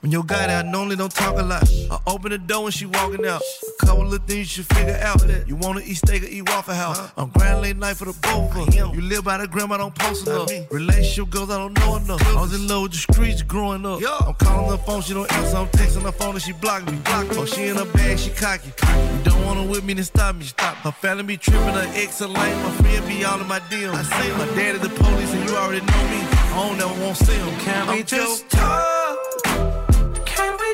When 0.00 0.10
your 0.10 0.24
guy 0.24 0.46
that 0.46 0.66
normally 0.66 0.96
don't 0.96 1.12
talk 1.12 1.38
a 1.38 1.42
lot, 1.42 1.62
I 1.90 1.98
open 2.06 2.32
the 2.32 2.38
door 2.38 2.64
and 2.64 2.74
she 2.74 2.86
walking 2.86 3.26
out. 3.26 3.42
A 3.80 3.86
couple 3.86 4.12
of 4.12 4.24
things 4.24 4.56
you 4.56 4.64
should 4.64 4.76
figure 4.76 4.98
out. 5.02 5.20
You 5.46 5.56
wanna 5.56 5.80
eat 5.84 5.94
steak 5.94 6.22
or 6.22 6.26
eat 6.26 6.48
Waffle 6.48 6.74
House? 6.74 7.12
I'm 7.16 7.28
grand 7.28 7.60
late 7.60 7.76
night 7.76 7.96
for 7.96 8.06
the 8.06 8.14
both 8.22 8.56
of 8.56 8.68
us. 8.68 8.74
You 8.74 9.00
live 9.02 9.24
by 9.24 9.38
the 9.38 9.46
grandma, 9.46 9.76
don't 9.76 9.94
post 9.94 10.26
enough. 10.26 10.50
Relationship 10.70 11.30
goes, 11.30 11.50
I 11.50 11.58
don't 11.58 11.78
know 11.78 11.96
enough. 11.96 12.26
I 12.36 12.40
was 12.40 12.54
in 12.54 12.66
love 12.66 12.82
with 12.84 12.92
the 12.92 12.98
streets 13.12 13.42
growing 13.42 13.84
up. 13.86 14.00
I'm 14.26 14.34
calling 14.34 14.70
her 14.70 14.78
phone, 14.78 15.02
she 15.02 15.14
don't 15.14 15.30
answer. 15.32 15.56
I'm 15.58 15.68
texting 15.68 16.02
her 16.02 16.12
phone 16.12 16.34
and 16.34 16.42
she 16.42 16.52
blocking 16.52 16.94
me. 16.94 17.00
Block 17.04 17.26
Oh, 17.36 17.44
she 17.44 17.68
in 17.68 17.76
her 17.76 17.84
bag, 17.84 18.18
she 18.18 18.30
cocky. 18.30 18.68
You 18.68 19.22
don't 19.24 19.44
wanna 19.44 19.60
coming 19.60 19.70
with 19.70 19.84
me 19.84 19.94
to 19.94 20.04
stop 20.04 20.36
me. 20.36 20.44
Stop. 20.44 20.76
Her 20.76 20.92
family 20.92 21.24
be 21.24 21.36
tripping, 21.36 21.74
her 21.74 21.90
ex 21.94 22.20
a 22.20 22.26
lame. 22.28 22.62
My 22.62 22.70
friend 22.72 23.06
be 23.06 23.24
all 23.24 23.40
in 23.40 23.46
my 23.46 23.60
DMs. 23.60 23.94
I 23.94 24.02
see 24.02 24.32
my 24.32 24.46
daddy 24.56 24.78
the 24.78 24.88
police, 24.88 25.32
and 25.32 25.48
you 25.48 25.56
already 25.56 25.80
know 25.80 26.02
me. 26.10 26.20
I 26.52 26.68
don't 26.68 26.78
never 26.78 27.04
want 27.04 27.16
to 27.16 27.24
see 27.24 27.34
him. 27.34 27.60
Can 27.60 27.94
we 27.94 28.02
just 28.02 28.48
talk? 28.50 28.99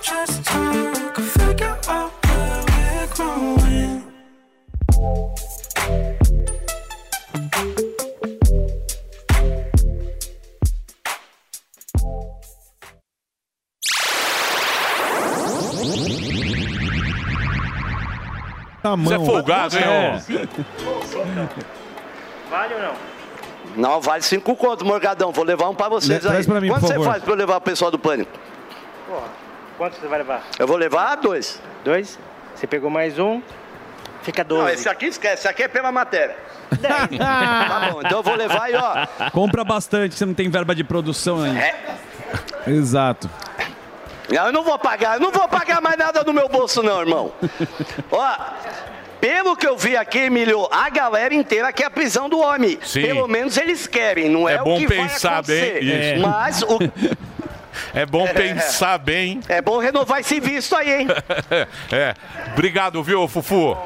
Just 0.07 0.45
talk? 0.45 1.17
Figure 1.17 1.79
out 1.89 2.13
where 2.27 2.65
we're 2.69 3.07
growing. 3.15 4.03
Você 18.83 19.15
é 19.15 19.19
folgado, 19.19 19.77
hein, 19.77 19.83
É. 19.85 20.21
Vale 22.49 22.75
ou 22.75 22.81
não? 22.81 22.95
Não, 23.77 24.01
vale 24.01 24.23
cinco 24.23 24.55
contos, 24.55 24.87
Morgadão. 24.87 25.33
Vou 25.33 25.45
levar 25.45 25.69
um 25.69 25.75
pra 25.75 25.89
vocês 25.89 26.25
Le- 26.25 26.31
aí. 26.37 26.45
pra 26.47 26.61
mim, 26.61 26.69
Quanto 26.69 26.83
você 26.87 26.95
favor. 26.95 27.05
faz 27.07 27.23
pra 27.23 27.33
eu 27.33 27.37
levar 27.37 27.57
o 27.57 27.61
pessoal 27.61 27.91
do 27.91 27.99
Pânico? 27.99 28.31
Porra, 29.09 29.29
quanto 29.77 29.99
você 30.01 30.07
vai 30.07 30.19
levar? 30.19 30.43
Eu 30.59 30.67
vou 30.67 30.77
levar 30.77 31.17
dois. 31.17 31.61
Dois? 31.85 32.19
Você 32.55 32.67
pegou 32.67 32.91
mais 32.91 33.19
um, 33.19 33.43
fica 34.23 34.43
12. 34.43 34.63
Não, 34.63 34.69
esse 34.71 34.89
aqui 34.89 35.07
esquece. 35.07 35.35
Esse 35.41 35.49
aqui 35.49 35.63
é 35.63 35.69
pela 35.69 35.93
matéria. 35.93 36.37
tá 36.83 37.91
bom, 37.93 38.01
então 38.01 38.19
eu 38.19 38.23
vou 38.23 38.35
levar 38.35 38.63
aí, 38.65 38.75
ó. 38.75 39.31
Compra 39.31 39.63
bastante, 39.63 40.15
você 40.15 40.25
não 40.27 40.35
tem 40.35 40.49
verba 40.49 40.75
de 40.75 40.83
produção 40.83 41.43
ainda. 41.43 41.61
É. 41.61 41.97
Exato. 42.67 43.31
Eu 44.29 44.51
não 44.51 44.65
vou 44.65 44.77
pagar, 44.79 45.15
eu 45.15 45.21
não 45.21 45.31
vou 45.31 45.47
pagar 45.47 45.81
mais 45.81 45.97
nada 45.97 46.25
no 46.25 46.33
meu 46.33 46.49
bolso, 46.49 46.83
não, 46.83 47.01
irmão. 47.01 47.33
Ó, 48.11 48.37
pelo 49.21 49.57
que 49.57 49.67
eu 49.67 49.77
vi 49.77 49.97
aqui, 49.97 50.19
Emílio, 50.19 50.67
a 50.73 50.91
galera 50.91 51.33
inteira 51.33 51.73
quer 51.73 51.85
a 51.85 51.91
prisão 51.91 52.29
do 52.29 52.41
homem. 52.41 52.79
Sim. 52.83 53.03
Pelo 53.03 53.29
menos 53.29 53.57
eles 53.57 53.87
querem, 53.87 54.29
não 54.29 54.49
é, 54.49 54.55
É 54.55 54.59
bom 54.59 54.75
o 54.75 54.79
que 54.79 54.89
pensar 54.89 55.43
vai 55.43 55.55
bem. 55.55 55.71
acontecer. 55.71 56.15
Isso. 56.15 56.23
Mas 56.29 56.63
o. 56.63 56.79
É 57.95 58.07
bom 58.07 58.27
pensar 58.29 58.99
bem. 58.99 59.41
É 59.49 59.61
bom 59.61 59.79
renovar 59.79 60.21
esse 60.21 60.41
visto 60.41 60.75
aí, 60.75 61.03
hein? 61.03 61.09
é. 61.93 62.15
Obrigado, 62.53 63.03
viu, 63.03 63.27
Fufu? 63.29 63.77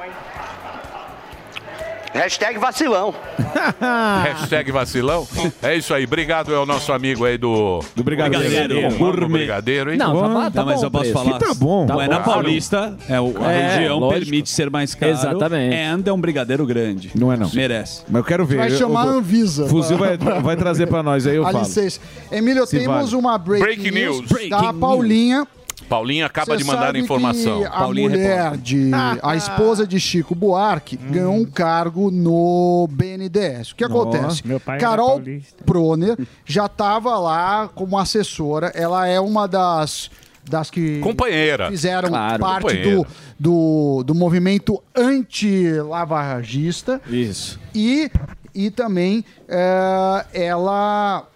Hashtag 2.12 2.58
vacilão. 2.58 3.14
Hashtag 4.24 4.72
vacilão. 4.72 5.26
É 5.62 5.76
isso 5.76 5.94
aí. 5.94 6.04
Obrigado, 6.04 6.52
é 6.52 6.58
o 6.58 6.66
nosso 6.66 6.92
amigo 6.92 7.24
aí 7.24 7.38
do... 7.38 7.80
Do 7.94 8.02
Brigadeiro. 8.02 8.90
Do 8.90 8.96
Gourmet. 8.96 9.38
Brigadeiro, 9.38 9.92
hein? 9.92 9.98
Não, 9.98 10.06
tá 10.06 10.28
bom, 10.28 10.50
tá 10.50 10.50
Não, 10.54 10.64
mas 10.66 10.80
bom 10.80 10.86
eu 10.86 10.90
posso 10.90 11.02
preço. 11.12 11.24
falar. 11.24 11.38
Que 11.38 11.44
tá 11.46 11.54
bom. 11.54 11.86
Não 11.86 12.00
é 12.00 12.08
na. 12.08 12.20
Paulista, 12.20 12.96
é 13.08 13.20
o- 13.20 13.34
a 13.42 13.52
É, 13.52 13.76
região 13.76 13.98
lógico. 13.98 14.20
permite 14.24 14.50
ser 14.50 14.70
mais 14.70 14.94
caro. 14.94 15.12
Exatamente. 15.12 15.74
And 15.76 16.02
é 16.04 16.12
um 16.12 16.20
brigadeiro 16.20 16.66
grande. 16.66 17.10
Não 17.14 17.32
é 17.32 17.36
não. 17.36 17.48
Merece. 17.54 18.02
Mas 18.08 18.18
eu 18.20 18.24
quero 18.24 18.44
ver. 18.44 18.56
Vai 18.58 18.72
eu- 18.72 18.76
chamar 18.78 19.06
eu- 19.06 19.12
a 19.12 19.14
Anvisa. 19.14 19.66
Fuzil 19.68 19.96
vai, 19.96 20.18
pra- 20.18 20.40
vai 20.40 20.56
trazer 20.56 20.86
pra 20.86 21.02
nós 21.02 21.26
aí, 21.26 21.36
eu 21.36 21.46
A 21.46 21.52
falo. 21.52 21.64
licença. 21.64 22.00
Emílio, 22.30 22.66
Se 22.66 22.78
temos 22.78 23.10
vale. 23.10 23.16
uma 23.16 23.38
breaking, 23.38 23.64
Breaking 23.64 23.90
news. 23.90 24.20
da 24.28 24.34
Breaking 24.34 24.78
Paulinha. 24.80 25.46
Paulinha 25.90 26.24
acaba 26.26 26.52
Cê 26.52 26.58
de 26.58 26.64
mandar 26.64 26.94
informação. 26.94 27.60
Que 27.62 27.66
a 27.66 27.88
mulher 27.88 28.56
de. 28.56 28.90
A 29.20 29.34
esposa 29.34 29.84
de 29.86 29.98
Chico 29.98 30.36
Buarque 30.36 30.96
ganhou 30.96 31.34
um 31.34 31.44
cargo 31.44 32.10
no 32.12 32.88
BNDES. 32.92 33.72
O 33.72 33.76
que 33.76 33.84
Nossa, 33.86 34.16
acontece? 34.18 34.46
meu 34.46 34.60
pai 34.60 34.76
era 34.78 34.86
Carol. 34.88 35.20
Proner 35.66 36.16
já 36.46 36.66
estava 36.66 37.18
lá 37.18 37.68
como 37.74 37.98
assessora. 37.98 38.68
Ela 38.68 39.08
é 39.08 39.18
uma 39.20 39.48
das. 39.48 40.08
Das 40.48 40.70
que 40.70 41.00
Companheira. 41.00 41.68
fizeram 41.70 42.08
Claro. 42.08 42.40
parte 42.40 42.62
Companheira. 42.62 42.96
do, 42.96 43.06
do, 43.38 44.02
do 44.04 44.14
movimento 44.14 44.82
anti-lavagista. 44.96 46.98
Isso. 47.08 47.60
E, 47.74 48.10
e 48.54 48.70
também 48.70 49.22
é, 49.48 50.24
ela 50.32 51.26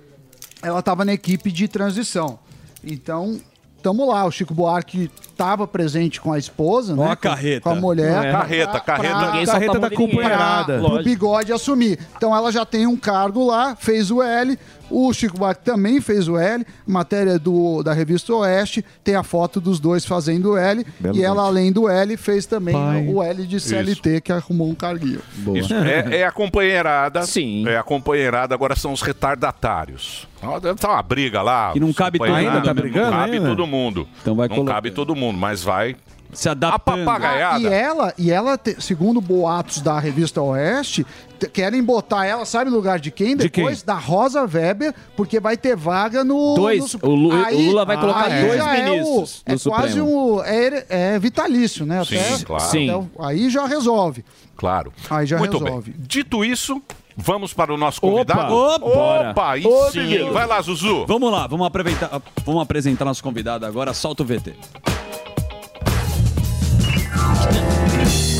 ela 0.62 0.78
estava 0.78 1.04
na 1.04 1.12
equipe 1.12 1.52
de 1.52 1.68
transição. 1.68 2.38
Então, 2.82 3.38
estamos 3.84 4.08
lá. 4.08 4.24
O 4.24 4.30
Chico 4.30 4.54
Buarque 4.54 5.10
estava 5.30 5.66
presente 5.66 6.18
com 6.20 6.32
a 6.32 6.38
esposa, 6.38 6.94
Ó 6.94 6.96
né? 7.04 7.10
a 7.10 7.16
com- 7.16 7.22
carreta. 7.22 7.60
Com 7.60 7.70
a 7.70 7.74
mulher. 7.74 8.24
É. 8.24 8.32
Carreta, 8.32 8.80
carreta. 8.80 9.26
Ninguém 9.26 9.46
solta 9.46 9.52
Carreta 9.52 9.70
a 9.70 9.74
mão 9.74 9.80
da 9.82 9.88
de 9.88 9.96
ninguém. 9.96 10.10
companheirada. 10.16 10.80
Lógico. 10.80 11.04
bigode 11.04 11.52
assumir. 11.52 11.98
Então, 12.16 12.34
ela 12.34 12.50
já 12.50 12.64
tem 12.64 12.86
um 12.86 12.96
cargo 12.96 13.44
lá, 13.46 13.76
fez 13.76 14.10
o 14.10 14.22
L. 14.22 14.58
O 14.90 15.12
Chico 15.12 15.38
Buarque 15.38 15.64
também 15.64 16.00
fez 16.00 16.28
o 16.28 16.36
L. 16.36 16.64
Matéria 16.86 17.38
do, 17.38 17.82
da 17.82 17.92
revista 17.92 18.32
Oeste. 18.34 18.84
Tem 19.02 19.14
a 19.14 19.22
foto 19.22 19.60
dos 19.60 19.80
dois 19.80 20.04
fazendo 20.04 20.52
o 20.52 20.56
L. 20.56 20.84
Belo 21.00 21.16
e 21.16 21.22
ela, 21.22 21.42
além 21.44 21.72
do 21.72 21.88
L, 21.88 22.16
fez 22.16 22.46
também 22.46 22.74
Pai. 22.74 23.06
o 23.08 23.22
L 23.22 23.46
de 23.46 23.58
CLT, 23.60 24.20
que 24.20 24.32
arrumou 24.32 24.68
um 24.68 24.74
carguinho. 24.74 25.20
Isso. 25.54 25.72
É, 25.74 26.18
é 26.18 26.26
a 26.26 26.32
companheirada. 26.32 27.22
Sim. 27.22 27.66
É 27.68 27.76
a 27.76 27.82
companheirada, 27.82 28.54
agora 28.54 28.76
são 28.76 28.92
os 28.92 29.02
retardatários. 29.02 30.28
Estar 30.74 30.90
uma 30.90 31.02
briga 31.02 31.42
lá. 31.42 31.72
E 31.74 31.80
não 31.80 31.92
cabe 31.92 32.18
todo 32.18 32.28
companheirados, 32.28 32.60
mundo, 32.60 32.66
né? 32.68 32.74
tá 32.74 32.80
brigando 32.82 33.10
Não 33.10 33.18
cabe 33.18 33.32
ainda? 33.32 33.48
todo 33.48 33.66
mundo. 33.66 34.08
Então 34.20 34.34
vai 34.34 34.48
não 34.48 34.56
colocar. 34.56 34.74
cabe 34.74 34.90
todo 34.90 35.14
mundo, 35.16 35.38
mas 35.38 35.62
vai. 35.62 35.96
Se 36.34 36.48
A 36.48 36.52
adaptando. 36.52 37.04
papagaiada. 37.04 37.60
E 37.60 37.66
ela, 37.66 38.14
e 38.18 38.30
ela 38.30 38.58
te- 38.58 38.80
segundo 38.82 39.20
boatos 39.20 39.80
da 39.80 39.98
revista 39.98 40.40
Oeste, 40.42 41.06
te- 41.38 41.48
querem 41.48 41.82
botar 41.82 42.26
ela, 42.26 42.44
sabe 42.44 42.70
no 42.70 42.76
lugar 42.76 42.98
de 42.98 43.10
quem? 43.10 43.36
De 43.36 43.48
Depois 43.48 43.82
da 43.82 43.94
Rosa 43.94 44.42
Weber, 44.42 44.94
porque 45.16 45.38
vai 45.40 45.56
ter 45.56 45.76
vaga 45.76 46.22
no. 46.24 46.54
Dois. 46.54 46.94
no- 46.94 47.08
O 47.10 47.14
Lu- 47.14 47.28
o 47.34 47.60
Lula 47.66 47.84
vai 47.84 47.98
colocar 47.98 48.24
aí 48.24 48.46
dois 48.46 48.60
é 48.60 48.62
o- 48.64 48.82
ministros 48.94 49.42
É, 49.46 49.52
no 49.52 49.60
quase 49.60 49.88
Supremo. 49.94 50.36
um. 50.36 50.42
É, 50.44 50.86
é 50.88 51.18
vitalício, 51.18 51.86
né? 51.86 52.04
Sim, 52.04 52.18
Até- 52.18 52.44
claro. 52.44 52.64
Sim. 52.64 52.88
Sim. 52.88 53.10
aí 53.20 53.48
já 53.50 53.66
resolve. 53.66 54.24
Claro. 54.56 54.92
Aí 55.10 55.26
já 55.26 55.38
Muito 55.38 55.58
resolve. 55.58 55.90
bem. 55.90 56.00
Dito 56.06 56.44
isso, 56.44 56.80
vamos 57.16 57.52
para 57.52 57.74
o 57.74 57.76
nosso 57.76 58.00
convidado? 58.00 58.54
Opa! 58.54 58.78
Bora. 58.78 59.30
Opa, 59.32 59.50
aí 59.52 59.64
sim. 59.92 60.30
Vai 60.32 60.46
lá, 60.46 60.60
Zuzu. 60.62 61.04
Vamos 61.06 61.30
lá, 61.32 61.46
vamos 61.46 61.66
apresentar, 61.66 62.22
vamos 62.44 62.62
apresentar 62.62 63.04
nosso 63.04 63.22
convidado 63.22 63.66
agora. 63.66 63.92
Solta 63.92 64.22
o 64.22 64.26
VT. 64.26 64.54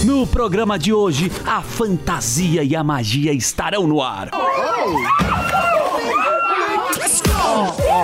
No 0.04 0.26
programa 0.26 0.78
de 0.78 0.92
hoje, 0.92 1.30
a 1.46 1.60
fantasia 1.62 2.62
e 2.62 2.74
a 2.74 2.84
magia 2.84 3.32
estarão 3.32 3.86
no 3.86 4.02
ar. 4.02 4.30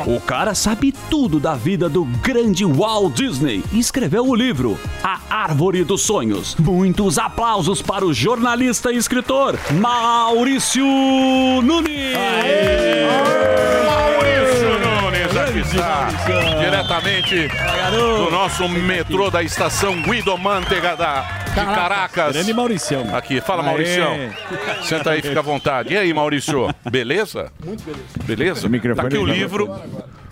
O 0.06 0.20
cara 0.20 0.54
sabe 0.54 0.92
tudo 1.08 1.38
da 1.38 1.54
vida 1.54 1.88
do 1.88 2.04
grande 2.04 2.64
Walt 2.64 3.14
Disney 3.14 3.62
e 3.72 3.78
escreveu 3.78 4.26
o 4.26 4.34
livro 4.34 4.78
A 5.02 5.20
Árvore 5.28 5.84
dos 5.84 6.02
Sonhos. 6.02 6.56
Muitos 6.58 7.18
aplausos 7.18 7.82
para 7.82 8.04
o 8.04 8.12
jornalista 8.12 8.92
e 8.92 8.96
escritor 8.96 9.58
Maurício 9.72 10.84
Nunes. 11.62 12.16
Maurício 13.86 14.78
Nunes 14.80 14.89
está, 15.60 16.08
diretamente 16.58 17.48
do 17.90 18.30
nosso 18.30 18.68
metrô 18.68 19.30
da 19.30 19.42
estação 19.42 20.00
Guido 20.02 20.36
Mantega 20.38 20.96
da, 20.96 21.22
de 21.48 21.54
Caracas. 21.54 22.32
Grande 22.32 22.54
Mauricião. 22.54 23.14
Aqui, 23.14 23.40
fala 23.40 23.62
Aê. 23.62 23.68
Mauricião. 23.68 24.16
Senta 24.82 25.10
aí, 25.10 25.22
fica 25.22 25.40
à 25.40 25.42
vontade. 25.42 25.92
E 25.92 25.98
aí, 25.98 26.12
Maurício, 26.14 26.74
beleza? 26.90 27.52
Muito 27.64 27.84
beleza. 27.84 28.68
Beleza? 28.68 28.94
Tá 28.94 29.02
aqui 29.02 29.18
o 29.18 29.26
livro. 29.26 29.68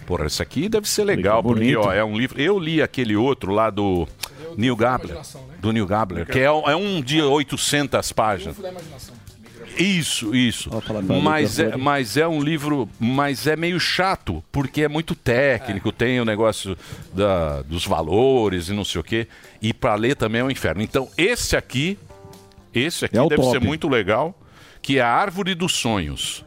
Porra, 0.06 0.26
esse 0.26 0.42
aqui 0.42 0.68
deve 0.68 0.88
ser 0.88 1.04
legal, 1.04 1.42
porque 1.42 1.76
ó, 1.76 1.92
é 1.92 2.02
um 2.02 2.16
livro. 2.16 2.40
Eu 2.40 2.58
li 2.58 2.80
aquele 2.80 3.14
outro 3.14 3.52
lá 3.52 3.68
do 3.68 4.08
Neil 4.56 4.74
Gabler. 4.74 5.18
Do 5.60 5.72
Neil 5.72 5.86
Gabler, 5.86 6.24
que 6.26 6.38
é, 6.38 6.44
é 6.44 6.76
um 6.76 7.02
de 7.02 7.20
800 7.20 8.12
páginas. 8.12 8.56
Isso, 9.78 10.34
isso. 10.34 10.68
Mas 11.22 11.58
é, 11.58 11.76
mas 11.76 12.16
é 12.16 12.26
um 12.26 12.40
livro, 12.42 12.88
mas 12.98 13.46
é 13.46 13.54
meio 13.56 13.78
chato, 13.78 14.42
porque 14.50 14.82
é 14.82 14.88
muito 14.88 15.14
técnico, 15.14 15.92
tem 15.92 16.20
o 16.20 16.24
negócio 16.24 16.76
da, 17.14 17.62
dos 17.62 17.86
valores 17.86 18.68
e 18.68 18.72
não 18.72 18.84
sei 18.84 19.00
o 19.00 19.04
quê. 19.04 19.28
E 19.62 19.72
para 19.72 19.94
ler 19.94 20.16
também 20.16 20.40
é 20.40 20.44
um 20.44 20.50
inferno. 20.50 20.82
Então, 20.82 21.08
esse 21.16 21.56
aqui, 21.56 21.96
esse 22.74 23.04
aqui 23.04 23.16
É 23.18 23.22
deve 23.22 23.36
top. 23.36 23.50
ser 23.50 23.60
muito 23.60 23.88
legal, 23.88 24.38
que 24.82 24.98
é 24.98 25.00
a 25.02 25.08
Árvore 25.08 25.54
dos 25.54 25.72
Sonhos. 25.74 26.44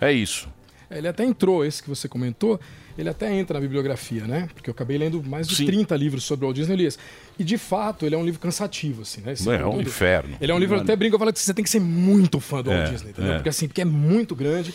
É 0.00 0.12
isso. 0.12 0.48
Ele 0.96 1.08
até 1.08 1.24
entrou, 1.24 1.64
esse 1.64 1.82
que 1.82 1.88
você 1.88 2.08
comentou, 2.08 2.60
ele 2.96 3.08
até 3.08 3.32
entra 3.32 3.54
na 3.54 3.60
bibliografia, 3.60 4.24
né? 4.26 4.48
Porque 4.54 4.70
eu 4.70 4.72
acabei 4.72 4.96
lendo 4.98 5.22
mais 5.22 5.48
de 5.48 5.64
30 5.66 5.96
livros 5.96 6.24
sobre 6.24 6.44
o 6.44 6.48
Walt 6.48 6.56
Disney, 6.56 6.74
eu 6.74 6.78
li 6.78 6.86
esse. 6.86 6.98
E 7.38 7.44
de 7.44 7.58
fato, 7.58 8.06
ele 8.06 8.14
é 8.14 8.18
um 8.18 8.24
livro 8.24 8.40
cansativo, 8.40 9.02
assim, 9.02 9.20
né? 9.20 9.32
Esse 9.32 9.48
É 9.48 9.52
livro 9.56 9.70
um 9.70 9.80
inferno. 9.80 10.36
Ele 10.40 10.52
é 10.52 10.54
um 10.54 10.58
livro, 10.58 10.76
eu 10.76 10.82
até 10.82 10.94
brinco, 10.94 11.14
eu 11.16 11.18
falo 11.18 11.32
que 11.32 11.40
você 11.40 11.52
tem 11.54 11.64
que 11.64 11.70
ser 11.70 11.80
muito 11.80 12.38
fã 12.40 12.62
do 12.62 12.70
É, 12.70 12.76
Walt 12.78 12.90
Disney, 12.90 13.10
entendeu? 13.10 13.32
é. 13.32 13.34
Porque 13.36 13.48
assim, 13.48 13.66
porque 13.66 13.80
é 13.82 13.84
muito 13.84 14.34
grande. 14.34 14.72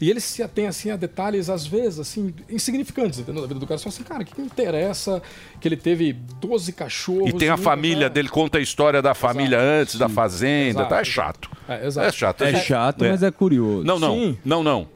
E 0.00 0.08
ele 0.08 0.18
se 0.18 0.42
atém 0.42 0.66
assim 0.66 0.90
a 0.90 0.96
detalhes, 0.96 1.50
às 1.50 1.66
vezes, 1.66 1.98
assim, 1.98 2.32
insignificantes, 2.48 3.18
entendeu? 3.18 3.42
Da 3.42 3.48
vida 3.48 3.60
do 3.60 3.66
cara. 3.66 3.76
Só 3.76 3.90
assim, 3.90 4.02
cara, 4.02 4.22
o 4.22 4.24
que, 4.24 4.34
que 4.34 4.40
interessa 4.40 5.20
que 5.60 5.68
ele 5.68 5.76
teve 5.76 6.14
12 6.40 6.72
cachorros. 6.72 7.28
E 7.28 7.32
tem 7.34 7.50
a 7.50 7.58
família 7.58 8.08
dele, 8.08 8.30
conta 8.30 8.56
a 8.56 8.62
história 8.62 9.02
da 9.02 9.12
família 9.12 9.60
antes, 9.60 9.98
da 9.98 10.08
fazenda, 10.08 10.80
Exato, 10.80 10.88
tá? 10.88 10.96
É 10.96 11.00
exato. 11.02 11.10
chato. 11.12 11.50
É, 11.68 11.86
exato. 11.86 12.08
É 12.08 12.12
chato. 12.12 12.44
É 12.44 12.54
chato, 12.56 13.04
mas 13.04 13.22
é 13.22 13.30
curioso. 13.30 13.84
Não, 13.84 13.98
não. 13.98 14.14
Sim. 14.14 14.38
Não, 14.42 14.62
não. 14.62 14.88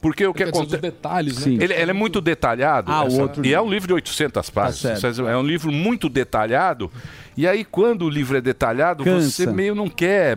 Porque 0.00 0.26
o 0.26 0.32
que 0.32 0.42
acontece... 0.44 0.76
os 0.76 0.80
detalhes, 0.80 1.36
né? 1.38 1.42
Sim. 1.42 1.58
Ele, 1.60 1.74
ele 1.74 1.90
é 1.90 1.94
muito 1.94 2.20
detalhado. 2.22 2.90
Ah, 2.90 3.04
essa- 3.06 3.20
outro 3.20 3.44
E 3.44 3.52
é 3.52 3.60
um 3.60 3.68
livro 3.68 3.86
de 3.88 3.94
800 3.94 4.48
páginas. 4.48 4.98
certo. 5.00 5.28
é 5.28 5.36
um 5.36 5.42
livro 5.42 5.70
muito 5.70 6.08
detalhado. 6.08 6.90
E 7.36 7.46
aí, 7.46 7.64
quando 7.64 8.06
o 8.06 8.08
livro 8.08 8.36
é 8.36 8.40
detalhado, 8.40 9.04
você 9.04 9.44
Cansa. 9.44 9.52
meio 9.52 9.74
não 9.74 9.88
quer. 9.88 10.36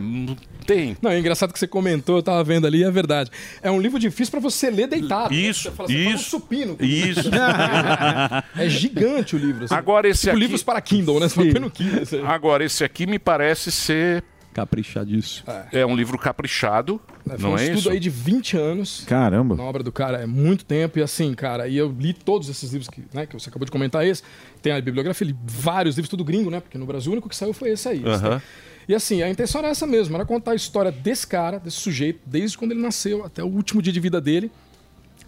Tem. 0.66 0.96
Não, 1.02 1.12
é 1.12 1.20
engraçado 1.20 1.52
que 1.52 1.60
você 1.60 1.68
comentou, 1.68 2.18
eu 2.18 2.24
tava 2.24 2.42
vendo 2.44 2.66
ali, 2.66 2.84
é 2.84 2.92
verdade. 2.92 3.30
É 3.62 3.70
um 3.70 3.82
livro 3.82 4.00
difícil 4.00 4.32
pra 4.32 4.40
você 4.40 4.70
ler 4.70 4.88
deitado. 4.88 5.34
né? 5.34 5.38
Isso, 5.42 5.64
Você 5.64 5.72
fala, 5.72 5.90
você 5.90 5.94
faz 6.04 6.08
um 6.08 6.16
isso, 6.16 6.30
supino. 6.30 6.78
isso. 6.80 7.30
é 8.58 8.70
gigante 8.70 9.36
o 9.36 9.40
livro. 9.40 9.66
assim. 9.66 9.74
Agora 9.76 10.08
esse 10.08 10.22
tipo 10.22 10.32
aqui- 10.32 10.40
livros 10.40 10.64
para 10.64 10.82
Kindle, 10.82 11.20
né? 11.20 11.28
Você 11.28 11.60
no 11.60 11.70
Kindle. 11.70 12.26
Agora, 12.28 12.64
esse 12.64 12.84
aqui 12.84 13.06
me 13.06 13.20
parece 13.20 13.72
ser. 13.72 14.24
Caprichadíssimo. 14.54 15.46
É, 15.72 15.86
um 15.86 15.96
livro 15.96 16.18
caprichado, 16.18 17.02
É, 17.28 17.32
foi 17.32 17.40
não 17.40 17.52
um 17.52 17.58
é 17.58 17.64
estudo 17.64 17.80
isso? 17.80 17.90
aí 17.90 18.00
de 18.00 18.10
20 18.10 18.56
anos. 18.58 19.04
Caramba. 19.08 19.56
Na 19.56 19.64
obra 19.64 19.84
do 19.84 19.92
cara 19.92 20.20
é 20.20 20.26
muito 20.26 20.64
tempo. 20.66 21.00
E 21.00 21.02
assim, 21.02 21.34
cara, 21.34 21.68
e 21.68 21.76
eu 21.78 21.94
li 22.00 22.14
todos 22.14 22.48
esses 22.50 22.72
livros 22.72 22.88
que, 22.90 23.04
né, 23.14 23.26
que 23.26 23.34
você 23.34 23.50
acabou 23.50 23.66
de 23.66 23.72
comentar 23.72 24.06
esse. 24.06 24.24
Tem 24.62 24.72
a 24.72 24.80
bibliografia, 24.80 25.28
li 25.28 25.36
vários 25.44 25.96
livros, 25.96 26.10
tudo 26.10 26.24
gringo, 26.24 26.50
né? 26.50 26.60
Porque 26.60 26.78
no 26.78 26.86
Brasil 26.86 27.12
o 27.12 27.14
único 27.14 27.28
que 27.28 27.36
saiu 27.36 27.54
foi 27.54 27.70
esse 27.72 27.88
aí. 27.90 27.98
esse 28.00 28.08
Aham. 28.08 28.30
daí. 28.30 28.42
E 28.88 28.94
assim, 28.94 29.22
a 29.22 29.30
intenção 29.30 29.60
era 29.60 29.70
essa 29.70 29.88
mesmo, 29.88 30.14
era 30.16 30.26
contar 30.26 30.52
a 30.52 30.56
história 30.56 30.92
desse 30.92 31.26
cara, 31.26 31.58
desse 31.58 31.78
sujeito, 31.78 32.20
desde 32.26 32.58
quando 32.58 32.72
ele 32.72 32.82
nasceu 32.82 33.24
até 33.26 33.42
o 33.42 33.48
último 33.48 33.82
dia 33.82 33.94
de 33.94 34.00
vida 34.00 34.20
dele. 34.20 34.52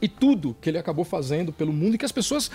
E 0.01 0.09
tudo 0.09 0.55
que 0.61 0.69
ele 0.69 0.77
acabou 0.77 1.05
fazendo 1.05 1.53
pelo 1.53 1.71
mundo 1.71 1.95
e 1.95 1.97
que 1.97 2.03
as 2.03 2.11
pessoas 2.11 2.51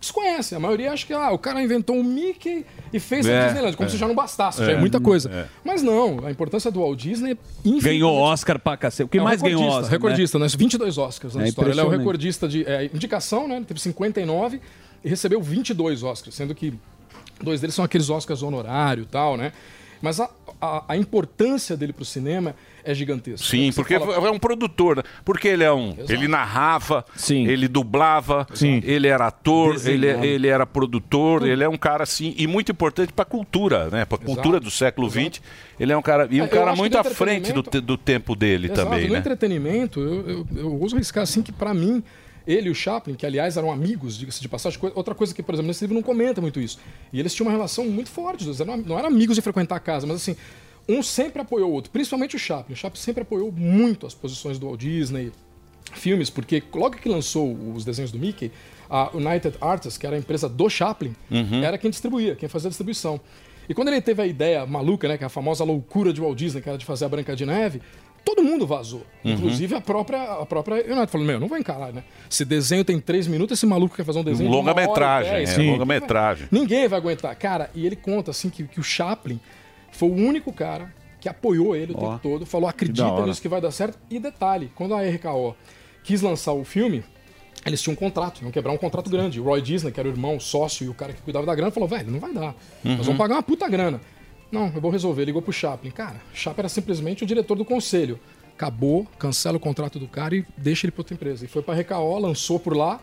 desconhecem. 0.00 0.56
A 0.56 0.60
maioria 0.60 0.90
acha 0.92 1.06
que 1.06 1.12
ah, 1.12 1.30
o 1.30 1.38
cara 1.38 1.62
inventou 1.62 1.94
um 1.94 2.02
Mickey 2.02 2.64
e 2.92 2.98
fez 2.98 3.26
É, 3.26 3.38
a 3.38 3.44
Disneyland, 3.46 3.76
como 3.76 3.86
é. 3.86 3.92
se 3.92 3.98
já 3.98 4.08
não 4.08 4.14
bastasse, 4.14 4.62
É, 4.62 4.66
já 4.66 4.72
é 4.72 4.76
muita 4.78 4.98
coisa. 4.98 5.30
é. 5.30 5.46
Mas 5.62 5.82
não, 5.82 6.24
a 6.24 6.30
importância 6.30 6.70
do 6.70 6.80
Walt 6.80 6.98
Disney 6.98 7.32
é 7.32 7.80
Ganhou 7.80 8.16
Oscar 8.16 8.58
pra 8.58 8.76
cacete. 8.76 9.04
O 9.04 9.08
que 9.08 9.18
é 9.18 9.22
mais 9.22 9.42
ganhou 9.42 9.62
Oscar? 9.62 9.90
Recordista, 9.90 10.38
né? 10.38 10.46
22 10.48 10.96
Oscars 10.98 11.34
na 11.34 11.44
É 11.44 11.48
história. 11.48 11.70
Ele 11.70 11.80
é 11.80 11.84
o 11.84 11.88
recordista 11.88 12.48
de 12.48 12.64
é, 12.64 12.86
indicação, 12.86 13.46
né? 13.46 13.56
Ele 13.56 13.64
teve 13.66 13.78
59 13.80 14.60
e 15.04 15.08
recebeu 15.08 15.42
22 15.42 16.02
Oscars, 16.02 16.34
sendo 16.34 16.54
que 16.54 16.72
dois 17.42 17.60
deles 17.60 17.74
são 17.74 17.84
aqueles 17.84 18.08
Oscars 18.10 18.42
honorário 18.42 19.02
e 19.02 19.06
tal, 19.06 19.36
né? 19.36 19.52
Mas 20.02 20.18
a, 20.18 20.30
a, 20.60 20.84
a 20.88 20.96
importância 20.96 21.76
dele 21.76 21.92
pro 21.92 22.04
cinema 22.06 22.54
é 22.84 22.94
gigantesca. 22.94 23.46
Sim, 23.46 23.70
Você 23.70 23.76
porque 23.80 23.98
fala- 23.98 24.28
é 24.28 24.30
um 24.30 24.38
produtor, 24.38 24.96
né? 24.96 25.02
Porque 25.24 25.48
ele 25.48 25.64
é 25.64 25.72
um. 25.72 25.94
Ele 26.08 26.26
narrava, 26.28 27.04
ele 27.30 27.68
dublava, 27.68 28.46
ele 28.62 29.06
era 29.08 29.26
ator, 29.26 29.76
ele, 29.88 30.06
ele 30.06 30.46
era 30.48 30.66
produtor, 30.66 31.46
ele 31.46 31.62
é 31.64 31.68
um 31.68 31.76
cara 31.76 32.02
assim, 32.04 32.34
e 32.36 32.46
muito 32.46 32.72
importante 32.72 33.12
para 33.12 33.22
a 33.22 33.26
cultura, 33.26 33.88
né? 33.90 34.04
Para 34.04 34.16
a 34.16 34.24
cultura 34.24 34.60
do 34.60 34.70
século 34.70 35.08
XX. 35.10 35.40
Ele 35.78 35.92
é 35.92 35.96
um 35.96 36.02
cara. 36.02 36.28
E 36.30 36.40
um 36.40 36.44
É, 36.44 36.48
cara 36.48 36.74
muito 36.76 36.96
à 36.98 37.04
frente 37.04 37.52
do, 37.52 37.62
do 37.62 37.96
tempo 37.96 38.34
dele 38.36 38.66
Exato, 38.66 38.88
também, 38.90 39.06
no 39.06 39.12
né? 39.14 39.18
entretenimento, 39.18 40.00
eu, 40.00 40.28
eu, 40.28 40.46
eu 40.56 40.74
uso 40.82 40.96
arriscar 40.96 41.22
assim 41.22 41.42
que, 41.42 41.52
pra 41.52 41.72
mim, 41.72 42.02
ele 42.46 42.68
e 42.68 42.70
o 42.70 42.74
Chaplin, 42.74 43.14
que 43.14 43.24
aliás 43.24 43.56
eram 43.56 43.70
amigos, 43.70 44.18
diga-se 44.18 44.40
de 44.40 44.48
passagem, 44.48 44.78
outra 44.94 45.14
coisa 45.14 45.34
que, 45.34 45.42
por 45.42 45.54
exemplo, 45.54 45.68
nesse 45.68 45.82
livro 45.84 45.94
não 45.94 46.02
comenta 46.02 46.40
muito 46.40 46.60
isso. 46.60 46.78
E 47.12 47.20
eles 47.20 47.34
tinham 47.34 47.46
uma 47.48 47.52
relação 47.52 47.84
muito 47.86 48.10
forte, 48.10 48.44
eles 48.44 48.60
eram, 48.60 48.76
não 48.78 48.98
eram 48.98 49.08
amigos 49.08 49.36
de 49.36 49.42
frequentar 49.42 49.76
a 49.76 49.80
casa, 49.80 50.06
mas 50.06 50.16
assim, 50.16 50.36
um 50.90 51.02
sempre 51.02 51.40
apoiou 51.42 51.70
o 51.70 51.72
outro, 51.72 51.90
principalmente 51.90 52.36
o 52.36 52.38
Chaplin. 52.38 52.74
O 52.74 52.76
Chaplin 52.76 53.00
sempre 53.00 53.22
apoiou 53.22 53.52
muito 53.52 54.06
as 54.06 54.14
posições 54.14 54.58
do 54.58 54.66
Walt 54.66 54.80
Disney, 54.80 55.30
filmes, 55.92 56.30
porque 56.30 56.62
logo 56.74 56.96
que 56.96 57.08
lançou 57.08 57.56
os 57.74 57.84
desenhos 57.84 58.10
do 58.12 58.18
Mickey, 58.18 58.50
a 58.88 59.10
United 59.14 59.56
Artists, 59.60 59.96
que 59.98 60.06
era 60.06 60.16
a 60.16 60.18
empresa 60.18 60.48
do 60.48 60.68
Chaplin, 60.68 61.14
Uhum. 61.30 61.62
era 61.62 61.78
quem 61.78 61.90
distribuía, 61.90 62.34
quem 62.34 62.48
fazia 62.48 62.68
a 62.68 62.70
distribuição. 62.70 63.20
E 63.68 63.74
quando 63.74 63.88
ele 63.88 64.00
teve 64.00 64.20
a 64.20 64.26
ideia 64.26 64.66
maluca, 64.66 65.06
né, 65.06 65.16
que 65.16 65.22
é 65.22 65.26
a 65.26 65.30
famosa 65.30 65.62
loucura 65.62 66.12
de 66.12 66.20
Walt 66.20 66.36
Disney, 66.36 66.60
que 66.60 66.68
era 66.68 66.76
de 66.78 66.84
fazer 66.84 67.04
a 67.04 67.08
Branca 67.08 67.36
de 67.36 67.46
Neve, 67.46 67.80
todo 68.24 68.42
mundo 68.42 68.66
vazou. 68.66 69.06
Uhum. 69.24 69.32
Inclusive 69.32 69.74
a 69.76 69.80
própria, 69.80 70.20
a 70.22 70.44
própria 70.46 70.76
United 70.84 71.06
falou: 71.08 71.26
Meu, 71.26 71.38
não 71.38 71.46
vou 71.46 71.56
encarar, 71.56 71.92
né? 71.92 72.02
Esse 72.28 72.44
desenho 72.44 72.84
tem 72.84 72.98
três 73.00 73.28
minutos, 73.28 73.56
esse 73.56 73.66
maluco 73.66 73.94
quer 73.94 74.04
fazer 74.04 74.18
um 74.18 74.24
desenho. 74.24 74.50
Longa-metragem, 74.50 75.44
é, 75.44 75.70
longa-metragem. 75.70 76.48
Ninguém 76.50 76.88
vai 76.88 76.98
aguentar. 76.98 77.34
Cara, 77.36 77.70
e 77.74 77.86
ele 77.86 77.94
conta 77.96 78.32
assim 78.32 78.50
que, 78.50 78.64
que 78.64 78.80
o 78.80 78.82
Chaplin 78.82 79.38
foi 79.92 80.08
o 80.08 80.14
único 80.14 80.52
cara 80.52 80.92
que 81.20 81.28
apoiou 81.28 81.76
ele 81.76 81.92
o 81.92 81.96
Ó. 81.96 82.00
tempo 82.00 82.18
todo, 82.22 82.46
falou: 82.46 82.68
acredita 82.68 83.06
hora. 83.06 83.26
nisso 83.26 83.42
que 83.42 83.48
vai 83.48 83.60
dar 83.60 83.70
certo. 83.70 83.98
E 84.10 84.18
detalhe, 84.18 84.70
quando 84.74 84.94
a 84.94 85.02
RKO 85.02 85.54
quis 86.02 86.22
lançar 86.22 86.52
o 86.52 86.64
filme, 86.64 87.04
eles 87.64 87.82
tinham 87.82 87.92
um 87.92 87.96
contrato, 87.96 88.42
iam 88.42 88.50
quebrar 88.50 88.72
um 88.72 88.78
contrato 88.78 89.10
grande. 89.10 89.40
O 89.40 89.44
Roy 89.44 89.60
Disney, 89.60 89.92
que 89.92 90.00
era 90.00 90.08
o 90.08 90.12
irmão, 90.12 90.36
o 90.36 90.40
sócio 90.40 90.84
e 90.84 90.88
o 90.88 90.94
cara 90.94 91.12
que 91.12 91.20
cuidava 91.20 91.44
da 91.44 91.54
grana, 91.54 91.70
falou: 91.70 91.88
velho, 91.88 92.10
não 92.10 92.18
vai 92.18 92.32
dar. 92.32 92.54
Uhum. 92.84 92.96
Nós 92.96 93.06
vamos 93.06 93.18
pagar 93.18 93.34
uma 93.34 93.42
puta 93.42 93.68
grana. 93.68 94.00
Não, 94.50 94.66
eu 94.74 94.80
vou 94.80 94.90
resolver. 94.90 95.24
Ligou 95.24 95.42
pro 95.42 95.52
Chaplin. 95.52 95.90
Cara, 95.90 96.20
Chaplin 96.32 96.62
era 96.62 96.68
simplesmente 96.68 97.22
o 97.22 97.26
diretor 97.26 97.56
do 97.56 97.64
conselho. 97.64 98.18
Acabou, 98.54 99.06
cancela 99.18 99.56
o 99.56 99.60
contrato 99.60 99.98
do 99.98 100.06
cara 100.06 100.36
e 100.36 100.44
deixa 100.56 100.86
ele 100.86 100.92
pra 100.92 101.00
outra 101.00 101.14
empresa. 101.14 101.44
E 101.44 101.48
foi 101.48 101.62
pra 101.62 101.74
RKO, 101.74 102.18
lançou 102.18 102.58
por 102.58 102.76
lá. 102.76 103.00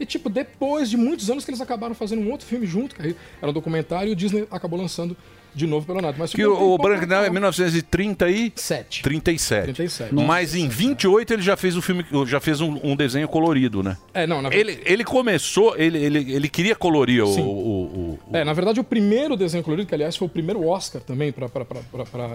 E, 0.00 0.04
tipo, 0.04 0.28
depois 0.28 0.90
de 0.90 0.96
muitos 0.96 1.30
anos 1.30 1.44
que 1.44 1.50
eles 1.50 1.60
acabaram 1.60 1.94
fazendo 1.94 2.22
um 2.22 2.30
outro 2.30 2.46
filme 2.46 2.66
junto, 2.66 2.94
que 2.94 3.16
era 3.40 3.50
um 3.50 3.52
documentário, 3.52 4.10
e 4.10 4.12
o 4.12 4.16
Disney 4.16 4.46
acabou 4.50 4.78
lançando 4.78 5.16
de 5.56 5.66
novo 5.66 5.86
pelo 5.86 6.00
Nato. 6.02 6.18
Mas 6.18 6.32
Que 6.32 6.44
o, 6.44 6.74
o 6.74 6.78
Branco 6.78 7.06
Neve 7.06 7.26
é 7.26 7.30
1937. 7.30 9.02
37. 9.02 9.64
37. 9.72 10.14
Mas 10.14 10.54
em 10.54 10.68
28 10.68 11.32
ele 11.32 11.42
já 11.42 11.56
fez 11.56 11.76
o 11.76 11.82
filme, 11.82 12.04
já 12.26 12.38
fez 12.40 12.60
um, 12.60 12.78
um 12.84 12.94
desenho 12.94 13.26
colorido, 13.26 13.82
né? 13.82 13.96
É, 14.12 14.26
não, 14.26 14.42
na 14.42 14.54
Ele, 14.54 14.80
ele 14.84 15.02
começou, 15.04 15.74
ele, 15.76 15.98
ele, 15.98 16.32
ele 16.34 16.48
queria 16.48 16.74
colorir 16.76 17.24
o, 17.24 17.28
o- 17.40 18.18
o- 18.30 18.36
É, 18.36 18.44
na 18.44 18.52
verdade, 18.52 18.78
o 18.78 18.84
primeiro 18.84 19.36
desenho 19.36 19.64
colorido, 19.64 19.88
que 19.88 19.94
aliás 19.94 20.14
foi 20.16 20.26
o 20.26 20.30
primeiro 20.30 20.64
Oscar 20.66 21.00
também 21.00 21.32
pra 21.32 21.48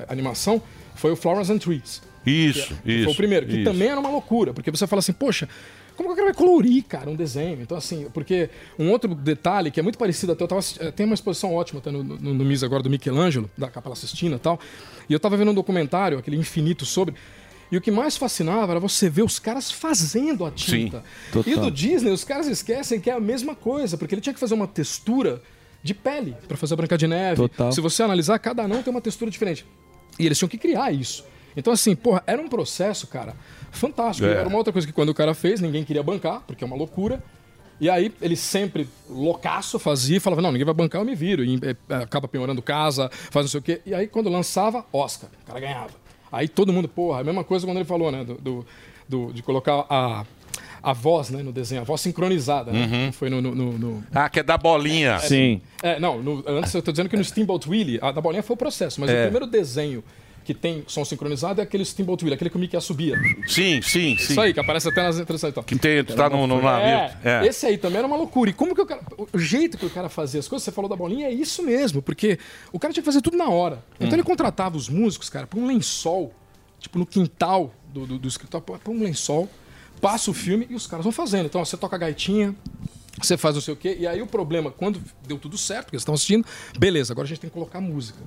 animação, 0.09 0.61
foi 0.95 1.11
o 1.11 1.15
Flowers 1.15 1.49
and 1.49 1.59
Trees. 1.59 2.01
Isso, 2.25 2.75
que 2.83 2.91
isso. 2.91 3.03
Foi 3.05 3.13
o 3.13 3.15
primeiro, 3.17 3.45
que 3.47 3.53
isso. 3.61 3.63
também 3.71 3.87
era 3.87 3.99
uma 3.99 4.09
loucura, 4.09 4.53
porque 4.53 4.69
você 4.71 4.85
fala 4.85 4.99
assim, 4.99 5.13
poxa, 5.13 5.47
como 6.03 6.15
que 6.15 6.21
cara 6.21 6.33
vai 6.33 6.33
colorir, 6.33 6.83
cara, 6.83 7.09
um 7.09 7.15
desenho? 7.15 7.61
Então, 7.61 7.77
assim, 7.77 8.07
porque 8.13 8.49
um 8.77 8.89
outro 8.89 9.13
detalhe 9.13 9.71
que 9.71 9.79
é 9.79 9.83
muito 9.83 9.97
parecido, 9.97 10.31
até 10.31 10.43
eu 10.43 10.47
tava, 10.47 10.61
eh, 10.79 10.91
tem 10.91 11.05
uma 11.05 11.15
exposição 11.15 11.53
ótima 11.53 11.79
até 11.79 11.91
no, 11.91 12.03
no, 12.03 12.33
no 12.33 12.45
MIS 12.45 12.63
agora 12.63 12.83
do 12.83 12.89
Michelangelo, 12.89 13.49
da 13.57 13.69
Capela 13.69 13.95
Sistina 13.95 14.35
e 14.35 14.39
tal, 14.39 14.59
e 15.09 15.13
eu 15.13 15.19
tava 15.19 15.37
vendo 15.37 15.51
um 15.51 15.53
documentário, 15.53 16.17
aquele 16.17 16.37
infinito 16.37 16.85
sobre, 16.85 17.13
e 17.71 17.77
o 17.77 17.81
que 17.81 17.89
mais 17.89 18.17
fascinava 18.17 18.73
era 18.73 18.79
você 18.79 19.09
ver 19.09 19.23
os 19.23 19.39
caras 19.39 19.71
fazendo 19.71 20.45
a 20.45 20.51
tinta. 20.51 21.03
Sim, 21.31 21.43
e 21.45 21.55
do 21.55 21.71
Disney, 21.71 22.11
os 22.11 22.23
caras 22.23 22.47
esquecem 22.47 22.99
que 22.99 23.09
é 23.09 23.13
a 23.13 23.19
mesma 23.19 23.55
coisa, 23.55 23.97
porque 23.97 24.13
ele 24.13 24.21
tinha 24.21 24.33
que 24.33 24.39
fazer 24.39 24.53
uma 24.53 24.67
textura 24.67 25.41
de 25.81 25.93
pele 25.93 26.35
para 26.47 26.57
fazer 26.57 26.73
a 26.73 26.77
Branca 26.77 26.97
de 26.97 27.07
Neve. 27.07 27.37
Total. 27.37 27.71
Se 27.71 27.79
você 27.79 28.03
analisar, 28.03 28.37
cada 28.39 28.67
não 28.67 28.83
tem 28.83 28.91
uma 28.91 29.01
textura 29.01 29.31
diferente. 29.31 29.65
E 30.19 30.25
eles 30.25 30.37
tinham 30.37 30.49
que 30.49 30.57
criar 30.57 30.91
isso. 30.91 31.23
Então, 31.55 31.71
assim, 31.73 31.95
porra, 31.95 32.23
era 32.25 32.41
um 32.41 32.47
processo, 32.47 33.07
cara, 33.07 33.35
fantástico. 33.71 34.27
É. 34.27 34.31
Era 34.33 34.47
uma 34.47 34.57
outra 34.57 34.71
coisa 34.73 34.87
que 34.87 34.93
quando 34.93 35.09
o 35.09 35.13
cara 35.13 35.33
fez, 35.33 35.59
ninguém 35.61 35.83
queria 35.83 36.03
bancar, 36.03 36.41
porque 36.47 36.63
é 36.63 36.67
uma 36.67 36.75
loucura. 36.75 37.21
E 37.79 37.89
aí 37.89 38.13
ele 38.21 38.35
sempre, 38.35 38.87
loucaço, 39.09 39.79
fazia 39.79 40.17
e 40.17 40.19
falava, 40.19 40.41
não, 40.41 40.51
ninguém 40.51 40.65
vai 40.65 40.73
bancar, 40.73 41.01
eu 41.01 41.05
me 41.05 41.15
viro. 41.15 41.43
E 41.43 41.59
eh, 41.63 41.75
acaba 41.95 42.27
penhorando 42.27 42.61
casa, 42.61 43.09
faz 43.11 43.45
não 43.45 43.49
sei 43.49 43.59
o 43.59 43.63
quê. 43.63 43.81
E 43.85 43.93
aí 43.93 44.07
quando 44.07 44.29
lançava, 44.29 44.85
Oscar, 44.93 45.29
o 45.43 45.45
cara 45.47 45.59
ganhava. 45.59 45.89
Aí 46.31 46.47
todo 46.47 46.71
mundo, 46.71 46.87
porra, 46.87 47.21
a 47.21 47.23
mesma 47.23 47.43
coisa 47.43 47.65
quando 47.65 47.77
ele 47.77 47.85
falou, 47.85 48.11
né, 48.11 48.23
do, 48.23 48.35
do- 48.35 48.65
do- 49.09 49.33
de 49.33 49.41
colocar 49.41 49.83
a, 49.89 50.23
a 50.83 50.93
voz, 50.93 51.31
né, 51.31 51.41
no 51.43 51.51
desenho, 51.51 51.81
a 51.81 51.83
voz 51.83 51.99
sincronizada, 52.01 52.71
né, 52.71 52.83
Uhum. 52.85 53.11
que 53.11 53.17
foi 53.17 53.29
no... 53.31 53.41
no- 53.41 53.53
no- 53.55 53.77
no- 53.77 54.03
Ah, 54.13 54.29
que 54.29 54.39
é 54.39 54.43
da 54.43 54.57
bolinha. 54.59 55.17
é, 55.81 55.99
não, 55.99 56.21
no- 56.21 56.43
antes 56.47 56.71
eu 56.75 56.81
tô 56.83 56.91
dizendo 56.91 57.09
que 57.09 57.17
no 57.17 57.23
Steamboat 57.23 57.67
Willie, 57.67 57.97
a 58.01 58.11
da 58.11 58.21
bolinha 58.21 58.43
foi 58.43 58.53
o 58.53 58.57
processo, 58.57 59.01
mas 59.01 59.09
É. 59.09 59.21
o 59.21 59.23
primeiro 59.23 59.47
desenho 59.47 60.03
que 60.43 60.53
tem 60.53 60.83
som 60.87 61.05
sincronizado 61.05 61.61
é 61.61 61.63
aquele 61.63 61.85
Steamboat 61.85 62.23
Willie, 62.23 62.35
aquele 62.35 62.49
que 62.49 62.55
o 62.57 62.59
Mickey 62.59 62.79
subia. 62.81 63.15
Sim, 63.47 63.81
sim, 63.81 63.81
sim. 63.81 64.13
Isso 64.15 64.41
aí, 64.41 64.53
que 64.53 64.59
aparece 64.59 64.89
até 64.89 65.03
nas 65.03 65.17
introduções 65.17 65.51
e 65.51 65.53
tal. 65.55 65.63
Que 65.63 65.77
tem, 65.77 66.03
tá 66.03 66.29
no, 66.29 66.47
no 66.47 66.61
navio. 66.61 67.15
É, 67.23 67.45
Esse 67.45 67.65
aí 67.65 67.77
também 67.77 67.99
era 67.99 68.07
uma 68.07 68.15
loucura. 68.17 68.49
E 68.49 68.53
como 68.53 68.73
que 68.73 68.81
o 68.81 68.85
cara. 68.85 69.01
O 69.31 69.37
jeito 69.39 69.77
que 69.77 69.85
o 69.85 69.89
cara 69.89 70.09
fazia 70.09 70.39
as 70.39 70.47
coisas, 70.47 70.63
você 70.63 70.71
falou 70.71 70.89
da 70.89 70.95
bolinha, 70.95 71.27
é 71.27 71.31
isso 71.31 71.63
mesmo, 71.63 72.01
porque 72.01 72.39
o 72.71 72.79
cara 72.79 72.93
tinha 72.93 73.01
que 73.01 73.05
fazer 73.05 73.21
tudo 73.21 73.37
na 73.37 73.49
hora. 73.49 73.83
Então 73.95 74.09
Hum. 74.09 74.13
ele 74.13 74.23
contratava 74.23 74.75
os 74.77 74.89
músicos, 74.89 75.29
cara, 75.29 75.45
pra 75.47 75.59
um 75.59 75.67
lençol, 75.67 76.33
tipo 76.79 76.97
no 76.97 77.05
quintal 77.05 77.73
do, 77.93 78.05
do, 78.05 78.17
do 78.19 78.27
escritório, 78.27 78.65
põe 78.83 78.95
um 78.95 79.03
lençol, 79.03 79.47
passa 80.01 80.31
o 80.31 80.33
filme 80.33 80.65
e 80.69 80.75
os 80.75 80.87
caras 80.87 81.03
vão 81.03 81.11
fazendo. 81.11 81.45
Então 81.45 81.61
ó, 81.61 81.65
você 81.65 81.77
toca 81.77 81.95
a 81.95 81.99
gaitinha. 81.99 82.55
Você 83.21 83.37
faz 83.37 83.53
não 83.53 83.61
sei 83.61 83.73
o 83.73 83.77
quê, 83.77 83.97
e 83.99 84.07
aí 84.07 84.21
o 84.21 84.25
problema, 84.25 84.71
quando 84.71 84.99
deu 85.27 85.37
tudo 85.37 85.57
certo, 85.57 85.85
porque 85.85 85.95
eles 85.97 86.01
estão 86.01 86.15
assistindo, 86.15 86.45
beleza, 86.79 87.11
agora 87.13 87.25
a 87.25 87.29
gente 87.29 87.41
tem 87.41 87.49
que 87.49 87.53
colocar 87.53 87.79
música. 87.81 88.17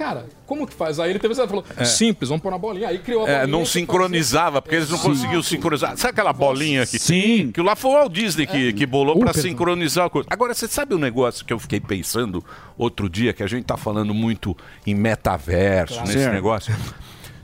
Cara, 0.00 0.24
como 0.46 0.66
que 0.66 0.72
faz? 0.72 0.98
Aí 0.98 1.10
ele 1.10 1.18
teve 1.18 1.32
essa 1.32 1.46
falou, 1.46 1.62
É. 1.76 1.84
simples, 1.84 2.30
vamos 2.30 2.42
pôr 2.42 2.50
na 2.50 2.56
bolinha. 2.56 2.88
Aí 2.88 2.98
criou 3.00 3.26
a 3.26 3.28
É, 3.28 3.40
bolinha. 3.40 3.46
não 3.58 3.66
você 3.66 3.80
sincronizava, 3.80 4.62
porque 4.62 4.76
eles 4.76 4.88
não 4.88 4.96
Exato. 4.96 5.10
conseguiam 5.14 5.42
sincronizar. 5.42 5.94
Sabe 5.98 6.12
aquela 6.12 6.32
bolinha 6.32 6.84
aqui? 6.84 6.98
Sim. 6.98 7.50
Que 7.52 7.60
lá 7.60 7.76
foi 7.76 7.90
o 7.90 7.94
Walt 7.94 8.10
Disney 8.10 8.46
que, 8.46 8.72
que 8.72 8.86
bolou 8.86 9.14
pra 9.18 9.26
perdão. 9.34 9.42
sincronizar 9.42 10.06
a 10.06 10.10
coisa. 10.10 10.26
Agora, 10.30 10.54
você 10.54 10.66
sabe 10.66 10.94
um 10.94 10.98
negócio 10.98 11.44
que 11.44 11.52
eu 11.52 11.58
fiquei 11.58 11.80
pensando 11.80 12.42
outro 12.78 13.10
dia, 13.10 13.34
que 13.34 13.42
a 13.42 13.46
gente 13.46 13.64
tá 13.64 13.76
falando 13.76 14.14
muito 14.14 14.56
em 14.86 14.94
metaverso, 14.94 15.92
Claro. 15.96 16.08
nesse 16.08 16.18
Certo. 16.20 16.32
negócio. 16.34 16.74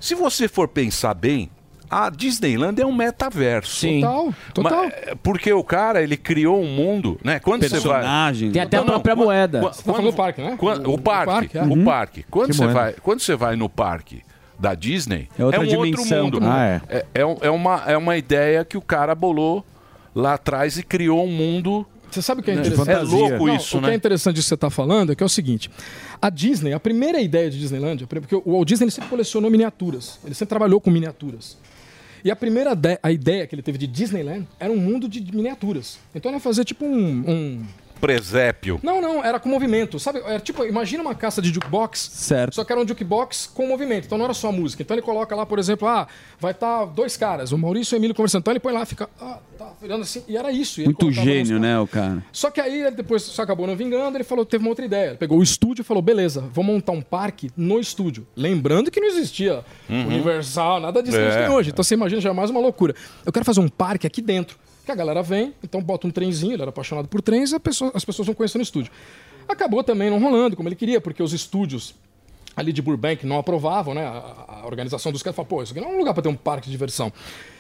Se 0.01 0.15
você 0.15 0.49
for 0.49 0.67
pensar 0.67 1.13
bem, 1.13 1.51
a 1.91 2.11
Disneyland 2.11 2.81
é 2.81 2.87
um 2.87 2.95
metaverso. 2.95 3.75
Sim. 3.77 4.01
Total, 4.01 4.35
total. 4.55 4.85
Mas, 4.85 4.93
é, 4.95 5.15
porque 5.23 5.53
o 5.53 5.63
cara, 5.65 6.03
ele 6.03 6.17
criou 6.17 6.61
um 6.63 6.67
mundo, 6.67 7.19
né? 7.23 7.39
Quando 7.41 7.63
você 7.63 7.69
vai... 7.81 7.81
Personagem. 8.01 8.51
Tem 8.53 8.63
até 8.63 8.77
a 8.77 8.83
própria 8.83 9.15
quando- 9.15 9.25
moeda. 9.27 9.61
quando- 9.61 9.73
Você 9.75 9.83
tá 9.83 9.93
falando 9.93 10.11
do 10.11 10.17
parque, 10.17 10.43
né? 10.43 10.55
quando- 10.59 10.93
o, 10.93 10.99
parque, 10.99 11.33
parque, 11.33 11.59
é. 11.59 11.63
o 11.63 11.67
Uhum. 11.67 11.85
parque. 11.85 12.25
Quando 12.31 12.47
Que 12.51 12.57
você 12.57 12.63
moeda. 12.65 12.79
vai, 12.81 12.93
quando 12.95 13.21
você 13.21 13.37
vai 13.37 13.57
no 13.57 13.69
parque, 13.69 14.23
da 14.59 14.75
Disney, 14.75 15.29
É 15.39 15.45
outra 15.45 15.61
um 15.61 15.65
dimensão. 15.67 16.25
outro 16.25 16.41
mundo. 16.41 16.51
Ah, 16.51 16.81
é. 16.89 17.05
É, 17.15 17.27
um- 17.27 17.37
é 17.43 17.51
uma, 17.51 17.83
é 17.87 17.97
uma 17.97 18.17
ideia 18.17 18.65
que 18.65 18.77
o 18.79 18.81
cara 18.81 19.15
bolou 19.15 19.65
lá 20.15 20.35
atrás 20.35 20.79
e 20.79 20.83
criou 20.83 21.25
um 21.27 21.31
mundo. 21.31 21.87
Você 22.11 22.23
sabe 22.23 22.41
o 22.41 22.43
que 22.45 22.51
é 22.51 22.55
né, 22.55 22.61
interessante? 22.63 22.91
É 22.91 22.99
louco 23.01 23.47
Não, 23.49 23.55
isso, 23.55 23.77
o 23.77 23.81
que 23.81 23.87
é 23.87 23.91
né? 23.91 23.95
interessante 23.97 24.37
disso 24.37 24.47
que 24.47 24.49
você 24.49 24.55
está 24.55 24.71
falando 24.71 25.13
é 25.13 25.15
que 25.15 25.23
é 25.23 25.27
o 25.27 25.29
seguinte: 25.29 25.71
a 26.23 26.31
Disney, 26.31 26.73
a 26.73 26.81
primeira 26.81 27.21
ideia 27.21 27.51
de 27.51 27.59
Disneylandia, 27.59 28.07
porque 28.07 28.35
o 28.35 28.43
Walt 28.53 28.67
Disney 28.67 28.85
ele 28.85 28.93
sempre 28.93 29.11
colecionou 29.11 29.51
miniaturas, 29.51 30.19
ele 30.25 30.35
sempre 30.35 30.49
trabalhou 30.49 30.81
com 30.81 30.91
miniaturas. 30.91 31.59
E 32.27 32.31
a 32.33 32.35
primeira 32.35 32.73
a 33.05 33.13
ideia 33.13 33.47
que 33.47 33.55
ele 33.55 33.63
teve 33.63 33.79
de 33.79 33.87
Disneyland 33.87 34.49
era 34.59 34.73
um 34.73 34.77
mundo 34.77 35.09
de 35.09 35.21
miniaturas. 35.33 35.97
Então 36.13 36.29
ele 36.29 36.39
ia 36.39 36.41
fazer 36.41 36.65
tipo 36.65 36.85
um- 36.85 37.21
um 37.25 37.65
Presépio. 38.01 38.81
não, 38.83 39.01
não, 39.01 39.25
era 39.25 39.39
com 39.41 39.49
movimento. 39.49 39.99
Sabe? 39.99 40.21
Era 40.25 40.41
tipo, 40.41 40.65
imagina 40.65 41.03
uma 41.03 41.15
caça 41.15 41.41
de 41.43 41.53
jukebox. 41.53 41.99
Certo. 42.13 42.55
Só 42.55 42.65
que 42.65 42.73
era 42.73 42.81
um 42.81 42.87
jukebox 42.87 43.51
com 43.53 43.67
movimento. 43.67 44.05
Então 44.07 44.17
não 44.19 44.25
era 44.25 44.35
só 44.35 44.51
música. 44.53 44.83
Então 44.83 44.95
ele 44.95 45.03
coloca 45.03 45.35
lá, 45.35 45.45
por 45.47 45.59
exemplo, 45.59 45.87
ah, 45.89 46.07
vai 46.39 46.53
estar 46.53 46.85
dois 46.87 47.17
caras, 47.17 47.53
o 47.53 47.59
Maurício 47.59 47.95
e 47.95 47.97
o 47.97 47.99
Emílio 47.99 48.15
conversando. 48.15 48.41
Então 48.43 48.53
ele 48.53 48.61
põe 48.61 48.73
lá, 48.73 48.85
fica, 48.87 49.09
ah, 49.21 49.39
tá 49.59 49.73
virando 49.81 50.03
assim. 50.03 50.23
E 50.29 50.37
era 50.37 50.51
isso. 50.53 50.81
E 50.81 50.85
Muito 50.85 51.11
gênio, 51.11 51.59
né, 51.59 51.79
o 51.79 51.87
cara? 51.87 52.23
Só 52.33 52.51
que 52.51 52.61
aí 52.61 52.81
ele 52.83 52.91
depois 52.93 53.23
só 53.23 53.43
acabou 53.43 53.67
não 53.67 53.77
vingando, 53.77 54.17
ele 54.17 54.25
falou, 54.25 54.45
teve 54.45 54.63
uma 54.63 54.71
outra 54.71 54.85
ideia. 54.85 55.09
Ele 55.11 55.17
pegou 55.19 55.39
o 55.39 55.43
estúdio 55.43 55.83
e 55.83 55.85
falou: 55.85 56.03
beleza, 56.03 56.43
vou 56.53 56.65
montar 56.65 56.93
um 56.93 57.03
parque 57.03 57.51
no 57.57 57.79
estúdio. 57.81 58.27
Lembrando 58.37 58.91
que 58.91 59.01
não 59.01 59.09
existia 59.09 59.65
Uhum. 59.89 60.07
Universal, 60.09 60.81
nada 60.81 61.03
disso 61.03 61.17
É. 61.17 61.43
tem 61.47 61.55
hoje. 61.55 61.71
Então 61.71 61.83
você 61.83 61.95
imagina, 61.95 62.21
já 62.21 62.31
é 62.31 62.33
mais 62.33 62.51
uma 62.51 62.61
loucura. 62.61 62.95
Eu 63.25 63.33
quero 63.33 63.45
fazer 63.45 63.61
um 63.61 63.69
parque 63.69 64.07
aqui 64.07 64.21
dentro. 64.21 64.57
Que 64.87 64.93
a 64.93 64.95
galera 64.95 65.23
vem, 65.23 65.53
então 65.63 65.83
bota 65.83 66.07
um 66.07 66.11
trenzinho, 66.11 66.53
ele 66.55 66.63
era 66.63 66.69
apaixonado 66.71 67.09
por 67.09 67.21
trens, 67.21 67.53
pessoa- 67.59 67.91
as 67.93 68.05
pessoas 68.05 68.25
vão 68.27 68.35
conhecendo 68.35 68.61
o 68.61 68.63
estúdio. 68.63 68.91
Acabou 69.49 69.83
também 69.85 70.09
não 70.09 70.19
rolando 70.21 70.57
como 70.57 70.69
ele 70.69 70.77
queria, 70.77 71.01
porque 71.01 71.23
os 71.23 71.33
estúdios 71.33 71.95
ali 72.57 72.73
de 72.73 72.81
Burbank 72.81 73.27
não 73.27 73.37
aprovavam, 73.39 73.93
né? 73.93 74.07
A, 74.07 74.61
a 74.63 74.67
organização 74.67 75.11
dos 75.13 75.23
caras 75.23 75.37
falou, 75.37 75.47
pô, 75.49 75.63
isso 75.63 75.73
aqui 75.73 75.81
não 75.81 75.91
é 75.91 75.95
um 75.95 75.99
lugar 75.99 76.15
para 76.15 76.23
ter 76.23 76.29
um 76.29 76.37
parque 76.37 76.67
de 76.67 76.71
diversão. 76.71 77.13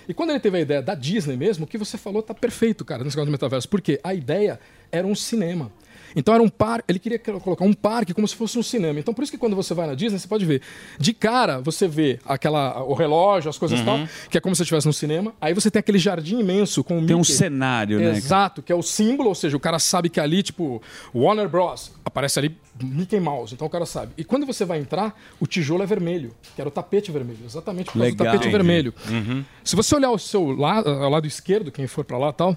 E 0.08 0.14
quando 0.14 0.30
ele 0.30 0.40
teve 0.40 0.56
a 0.56 0.60
ideia 0.60 0.80
da 0.80 0.94
Disney 0.94 1.36
mesmo, 1.36 1.64
o 1.64 1.66
que 1.68 1.76
você 1.76 1.98
falou 1.98 2.22
tá 2.22 2.32
perfeito, 2.32 2.84
cara, 2.84 3.02
nesse 3.04 3.16
caso 3.16 3.26
do 3.26 3.32
metaverso, 3.32 3.68
porque 3.68 4.00
a 4.02 4.14
ideia 4.14 4.58
era 4.90 5.06
um 5.06 5.14
cinema. 5.14 5.70
Então 6.16 6.32
era 6.34 6.42
um 6.42 6.48
parque, 6.48 6.84
ele 6.88 6.98
queria 6.98 7.18
colocar 7.18 7.64
um 7.64 7.74
parque 7.74 8.14
como 8.14 8.26
se 8.26 8.34
fosse 8.34 8.58
um 8.58 8.62
cinema. 8.62 8.98
Então 8.98 9.12
por 9.12 9.22
isso 9.22 9.30
que 9.30 9.36
quando 9.38 9.54
você 9.54 9.74
vai 9.74 9.86
na 9.86 9.94
Disney, 9.94 10.18
você 10.18 10.26
pode 10.26 10.46
ver, 10.46 10.62
de 10.98 11.12
cara 11.12 11.60
você 11.60 11.86
vê 11.86 12.18
aquela 12.24 12.82
o 12.82 12.94
relógio, 12.94 13.50
as 13.50 13.58
coisas 13.58 13.78
Uhum. 13.80 13.84
tal, 13.84 13.98
que 14.30 14.38
é 14.38 14.40
como 14.40 14.54
se 14.54 14.60
você 14.60 14.62
estivesse 14.62 14.86
no 14.86 14.92
cinema. 14.94 15.34
Aí 15.40 15.52
você 15.52 15.70
tem 15.70 15.78
aquele 15.78 15.98
jardim 15.98 16.40
imenso 16.40 16.82
com 16.82 16.98
o 17.00 17.06
Tem 17.06 17.14
um 17.14 17.18
Mickey. 17.20 17.32
cenário, 17.34 17.98
né? 18.00 18.16
Exato, 18.16 18.62
que 18.62 18.72
é 18.72 18.74
o 18.74 18.82
símbolo, 18.82 19.28
ou 19.28 19.34
seja, 19.34 19.56
o 19.56 19.60
cara 19.60 19.78
sabe 19.78 20.08
que 20.08 20.18
ali, 20.18 20.42
tipo, 20.42 20.80
Warner 21.14 21.48
Bros. 21.48 21.92
aparece 22.04 22.38
ali 22.38 22.56
Mickey 22.82 23.20
Mouse, 23.20 23.52
então 23.54 23.66
o 23.66 23.70
cara 23.70 23.84
sabe. 23.84 24.12
E 24.16 24.24
quando 24.24 24.46
você 24.46 24.64
vai 24.64 24.78
entrar, 24.78 25.14
o 25.38 25.46
tijolo 25.46 25.82
é 25.82 25.86
vermelho, 25.86 26.32
que 26.54 26.60
era 26.60 26.68
o 26.68 26.70
tapete 26.70 27.10
vermelho, 27.12 27.40
exatamente 27.44 27.86
por 27.86 27.98
causa 27.98 28.04
do 28.06 28.10
Legal. 28.12 28.26
tapete 28.26 28.48
Entendi. 28.48 28.52
vermelho. 28.56 28.94
Uhum. 29.10 29.44
Se 29.62 29.76
você 29.76 29.94
olhar 29.94 30.10
o 30.10 30.18
seu 30.18 30.50
lado, 30.52 30.88
ao 30.88 31.10
lado 31.10 31.26
esquerdo, 31.26 31.70
quem 31.70 31.86
for 31.86 32.04
pra 32.04 32.16
lá 32.16 32.30
e 32.30 32.32
tal, 32.32 32.56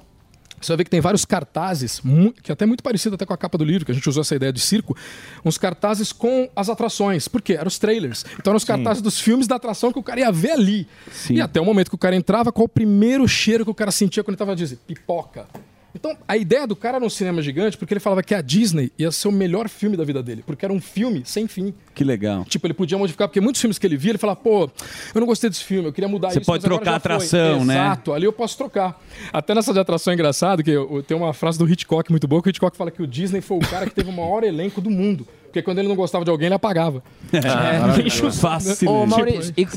você 0.62 0.72
vai 0.72 0.78
ver 0.78 0.84
que 0.86 0.90
tem 0.90 1.02
vários 1.02 1.26
cartazes, 1.26 2.02
que 2.44 2.52
é 2.52 2.54
até 2.54 2.66
muito 2.66 2.84
parecido 2.84 3.16
até 3.16 3.26
com 3.26 3.34
a 3.34 3.38
capa 3.38 3.58
do 3.58 3.64
livro, 3.64 3.86
que 3.86 3.92
a 3.92 3.96
gente 3.96 4.08
usou 4.08 4.22
essa 4.22 4.36
ideia 4.36 4.52
de 4.52 4.60
circo, 4.60 4.96
uns 5.44 5.58
cartazes 5.58 6.12
com 6.12 6.50
as 6.56 6.70
atrações. 6.70 7.28
Por 7.28 7.42
quê? 7.42 7.54
Eram 7.54 7.68
os 7.68 7.80
trailers. 7.80 8.26
Então 8.34 8.52
eram 8.52 8.58
os 8.58 8.66
cartazes 8.66 9.02
dos 9.02 9.20
filmes 9.20 9.48
da 9.48 9.56
atração 9.56 9.92
que 9.92 10.00
o 10.00 10.04
cara 10.04 10.20
ia 10.20 10.32
ver 10.32 10.52
ali. 10.52 10.88
E 11.30 11.42
até 11.42 11.60
o 11.60 11.66
momento 11.66 11.90
que 11.90 11.96
o 11.96 12.00
cara 12.00 12.16
entrava, 12.16 12.52
qual 12.52 12.66
o 12.66 12.70
primeiro 12.70 13.28
cheiro 13.28 13.64
que 13.64 13.72
o 13.72 13.76
cara 13.76 13.92
sentia 13.92 14.24
quando 14.24 14.34
ele 14.34 14.38
tava 14.38 14.52
na 14.52 14.56
Disney? 14.56 14.80
Pipoca. 14.88 15.48
Então, 15.96 16.16
a 16.28 16.38
ideia 16.38 16.68
do 16.68 16.76
cara 16.76 16.98
era 16.98 17.06
um 17.06 17.10
cinema 17.10 17.42
gigante 17.42 17.78
porque 17.78 17.94
ele 17.94 18.00
falava 18.00 18.22
que 18.22 18.36
a 18.36 18.42
Disney 18.42 18.92
ia 18.98 19.12
ser 19.12 19.28
o 19.28 19.32
melhor 19.32 19.68
filme 19.68 19.98
da 19.98 20.04
vida 20.04 20.22
dele, 20.22 20.44
porque 20.46 20.64
era 20.64 20.74
um 20.74 20.80
filme 20.80 21.24
sem 21.26 21.48
fim. 21.48 21.74
Que 21.96 22.04
legal. 22.04 22.46
Tipo, 22.46 22.68
ele 22.68 22.74
podia 22.76 22.98
modificar, 22.98 23.28
porque 23.28 23.42
muitos 23.42 23.60
filmes 23.60 23.78
que 23.80 23.88
ele 23.88 23.98
via, 23.98 24.12
ele 24.12 24.18
falava, 24.20 24.40
pô, 24.40 24.70
eu 25.16 25.20
não 25.20 25.26
gostei 25.28 25.50
desse 25.50 25.64
filme, 25.64 25.88
eu 25.88 25.94
queria 25.94 26.08
mudar 26.08 26.30
Você 26.30 26.40
isso. 26.40 26.46
pode 26.46 26.62
mas 26.62 26.66
agora 26.66 26.80
trocar 26.82 26.94
a 26.94 26.98
atração, 26.98 27.58
foi. 27.58 27.66
né? 27.68 27.74
Exato, 27.76 28.14
ali 28.14 28.26
eu 28.26 28.34
posso 28.34 28.56
trocar. 28.58 29.02
Até 29.34 29.56
nessa 29.56 29.74
de 29.74 29.80
atração 29.80 30.12
é 30.12 30.14
engraçado, 30.14 30.64
que 30.64 30.70
eu- 30.72 30.88
eu- 30.98 31.04
tem 31.04 31.18
uma 31.18 31.34
frase 31.34 31.58
do 31.58 31.68
Hitchcock 31.68 32.12
muito 32.12 32.28
boa, 32.28 32.42
que 32.42 32.50
o 32.50 32.52
Hitchcock 32.52 32.78
fala 32.78 32.92
que 32.92 33.02
o 33.02 33.08
Disney 33.08 33.42
foi 33.42 33.58
o 33.58 33.62
cara 33.62 33.86
que 33.88 33.96
teve 33.96 34.10
o 34.10 34.14
maior 34.14 34.44
elenco 34.46 34.80
do 34.82 34.90
mundo. 34.92 35.28
Porque 35.50 35.62
quando 35.62 35.80
ele 35.80 35.88
não 35.88 35.96
gostava 35.96 36.24
de 36.24 36.32
alguém, 36.32 36.46
ele 36.48 36.56
apagava. 36.56 37.04
É, 37.32 38.26
o 38.26 38.32
saco, 38.32 38.64
né? 38.64 38.76
Ô, 38.88 39.06
Maurício, 39.06 39.54
e 39.58 39.68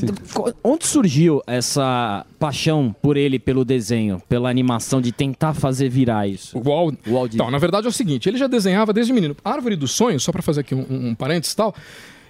onde 0.63 0.87
surgiu 0.87 1.41
essa 1.45 2.25
paixão 2.39 2.95
por 3.01 3.17
ele, 3.17 3.39
pelo 3.39 3.63
desenho, 3.63 4.21
pela 4.27 4.49
animação, 4.49 5.01
de 5.01 5.11
tentar 5.11 5.53
fazer 5.53 5.89
virar 5.89 6.27
isso? 6.27 6.57
O 6.57 6.61
Walt, 6.61 6.95
Então, 7.33 7.49
na 7.51 7.57
verdade 7.57 7.85
é 7.85 7.89
o 7.89 7.93
seguinte, 7.93 8.27
ele 8.27 8.37
já 8.37 8.47
desenhava 8.47 8.91
desde 8.91 9.13
menino. 9.13 9.35
Árvore 9.43 9.75
dos 9.75 9.91
Sonhos, 9.91 10.23
só 10.23 10.31
pra 10.31 10.41
fazer 10.41 10.61
aqui 10.61 10.75
um, 10.75 10.85
um, 10.89 11.07
um 11.09 11.15
parênteses 11.15 11.53
e 11.53 11.55
tal, 11.55 11.75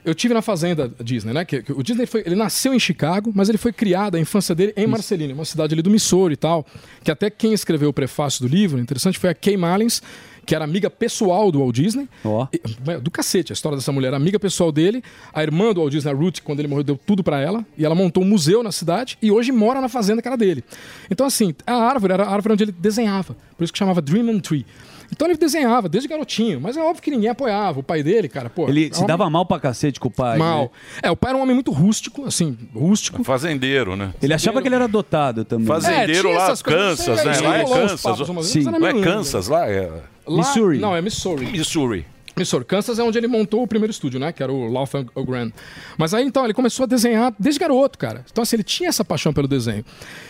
eu 0.06 0.14
tive 0.14 0.34
na 0.34 0.42
fazenda 0.42 0.92
Disney, 1.02 1.34
né? 1.34 1.46
Que, 1.46 1.62
que 1.62 1.72
o 1.72 1.82
Disney 1.82 2.06
foi, 2.06 2.24
ele 2.26 2.36
nasceu 2.36 2.74
em 2.74 2.80
Chicago, 2.80 3.32
mas 3.34 3.48
ele 3.48 3.58
foi 3.58 3.72
criado 3.72 4.16
a 4.16 4.20
infância 4.20 4.54
dele 4.54 4.74
em 4.76 4.86
Marceline, 4.86 5.34
uma 5.34 5.46
cidade 5.46 5.74
ali 5.74 5.82
do 5.82 5.90
Missouri 5.90 6.34
e 6.34 6.38
tal. 6.38 6.66
Que 7.04 7.12
até 7.12 7.30
quem 7.30 7.54
escreveu 7.54 7.90
o 7.90 7.94
prefácio 7.94 8.46
do 8.46 8.54
livro, 8.54 8.80
interessante, 8.80 9.18
foi 9.18 9.30
a 9.30 9.34
Kay 9.34 9.56
Malins, 9.56 10.02
que 10.46 10.54
era 10.56 10.64
amiga 10.64 10.90
pessoal 10.90 11.52
do 11.52 11.60
Walt 11.60 11.76
Disney. 11.76 12.08
E- 12.52 13.00
do 13.00 13.10
cacete, 13.12 13.52
a 13.52 13.56
história 13.56 13.78
dessa 13.78 13.92
mulher, 13.92 14.14
amiga 14.14 14.40
pessoal 14.40 14.72
dele. 14.72 15.04
A 15.34 15.42
irmã 15.44 15.74
do 15.74 15.80
Walt 15.82 15.92
Disney, 15.92 16.12
a 16.12 16.16
Ruth, 16.16 16.40
quando 16.44 16.60
ele 16.60 16.68
morreu, 16.68 16.84
deu 16.84 17.00
tudo 17.06 17.24
pra 17.24 17.40
ela. 17.40 17.66
E 17.78 17.86
ela 17.86 17.96
montou 17.96 18.24
um 18.24 18.28
museu 18.28 18.62
na 18.64 18.72
cidade 18.72 19.18
e 19.22 19.32
hoje 19.32 19.52
mora 19.52 19.80
na 19.80 19.90
fazenda 19.90 20.22
que 20.22 20.28
era 20.28 20.38
dele. 20.38 20.64
Então, 21.10 21.26
assim, 21.26 21.54
a 21.66 21.74
árvore 21.76 22.14
era 22.14 22.24
a 22.24 22.34
árvore 22.34 22.54
onde 22.54 22.64
ele 22.64 22.72
desenhava. 22.72 23.36
Por 23.58 23.64
isso 23.64 23.74
que 23.74 23.80
chamava 23.80 24.02
Dream 24.02 24.30
and 24.30 24.40
Tree. 24.40 24.66
Então 25.12 25.28
ele 25.28 25.38
desenhava 25.38 25.88
desde 25.88 26.10
garotinho, 26.10 26.60
mas 26.60 26.76
é 26.76 26.82
óbvio 26.82 27.04
que 27.04 27.12
ninguém 27.12 27.30
apoiava. 27.30 27.80
O 27.80 27.84
pai 27.84 28.02
dele, 28.02 28.28
cara, 28.28 28.50
pô. 28.50 28.68
Ele 28.68 28.90
é 28.92 28.94
se 28.96 29.04
um 29.04 29.06
dava 29.06 29.30
mal 29.30 29.46
pra 29.46 29.60
cacete 29.60 30.00
com 30.00 30.08
o 30.08 30.12
pai. 30.12 30.40
mal. 30.40 30.64
né? 30.64 30.70
É, 31.04 31.12
o 31.12 31.16
pai 31.16 31.30
era 31.32 31.38
um 31.38 31.42
homem 31.44 31.54
muito 31.54 31.72
rústico, 31.72 32.26
assim, 32.26 32.58
rústico. 32.74 33.24
Fazendeiro, 33.24 33.96
né? 33.96 34.12
Ele 34.22 34.34
achava 34.34 34.60
que 34.60 34.68
ele 34.68 34.74
era 34.76 34.86
adotado 34.86 35.46
também. 35.46 35.68
Fazendeiro 35.68 36.30
É, 36.30 36.34
lá, 36.34 36.46
coisas, 36.48 36.62
Kansas, 36.64 37.20
isso 37.20 37.28
né? 37.28 37.48
Lá 37.48 37.58
é 37.60 37.64
Kansas. 37.64 38.20
Não 38.66 38.76
é 38.76 38.80
meio 38.80 38.92
lindo. 38.94 39.04
Kansas 39.04 39.48
lá? 39.48 39.70
É... 39.70 39.92
Lá- 40.26 40.44
Não, 40.80 40.96
é 40.96 41.02
Missouri. 41.02 41.46
Missouri. 41.46 42.06
Missouri. 42.36 42.66
Kansas 42.66 42.98
é 42.98 43.04
onde 43.04 43.16
ele 43.18 43.28
montou 43.28 43.62
o 43.62 43.68
primeiro 43.68 43.92
estúdio, 43.92 44.20
né? 44.20 44.32
Que 44.32 44.42
era 44.42 44.52
o 44.52 44.68
Laughlin 44.72 45.06
Grand. 45.24 45.52
Mas 46.00 46.16
aí, 46.16 46.26
então, 46.26 46.44
ele 46.44 46.54
começou 46.54 46.86
a 46.86 46.88
desenhar 46.88 47.32
desde 47.40 47.60
garoto, 47.60 47.96
cara. 47.96 48.26
Então, 48.32 48.42
assim, 48.42 48.56
ele 48.56 48.64
tinha 48.64 48.90
essa 48.90 49.06
paixão 49.06 49.32
pelo 49.32 49.48
desenho. 49.48 49.86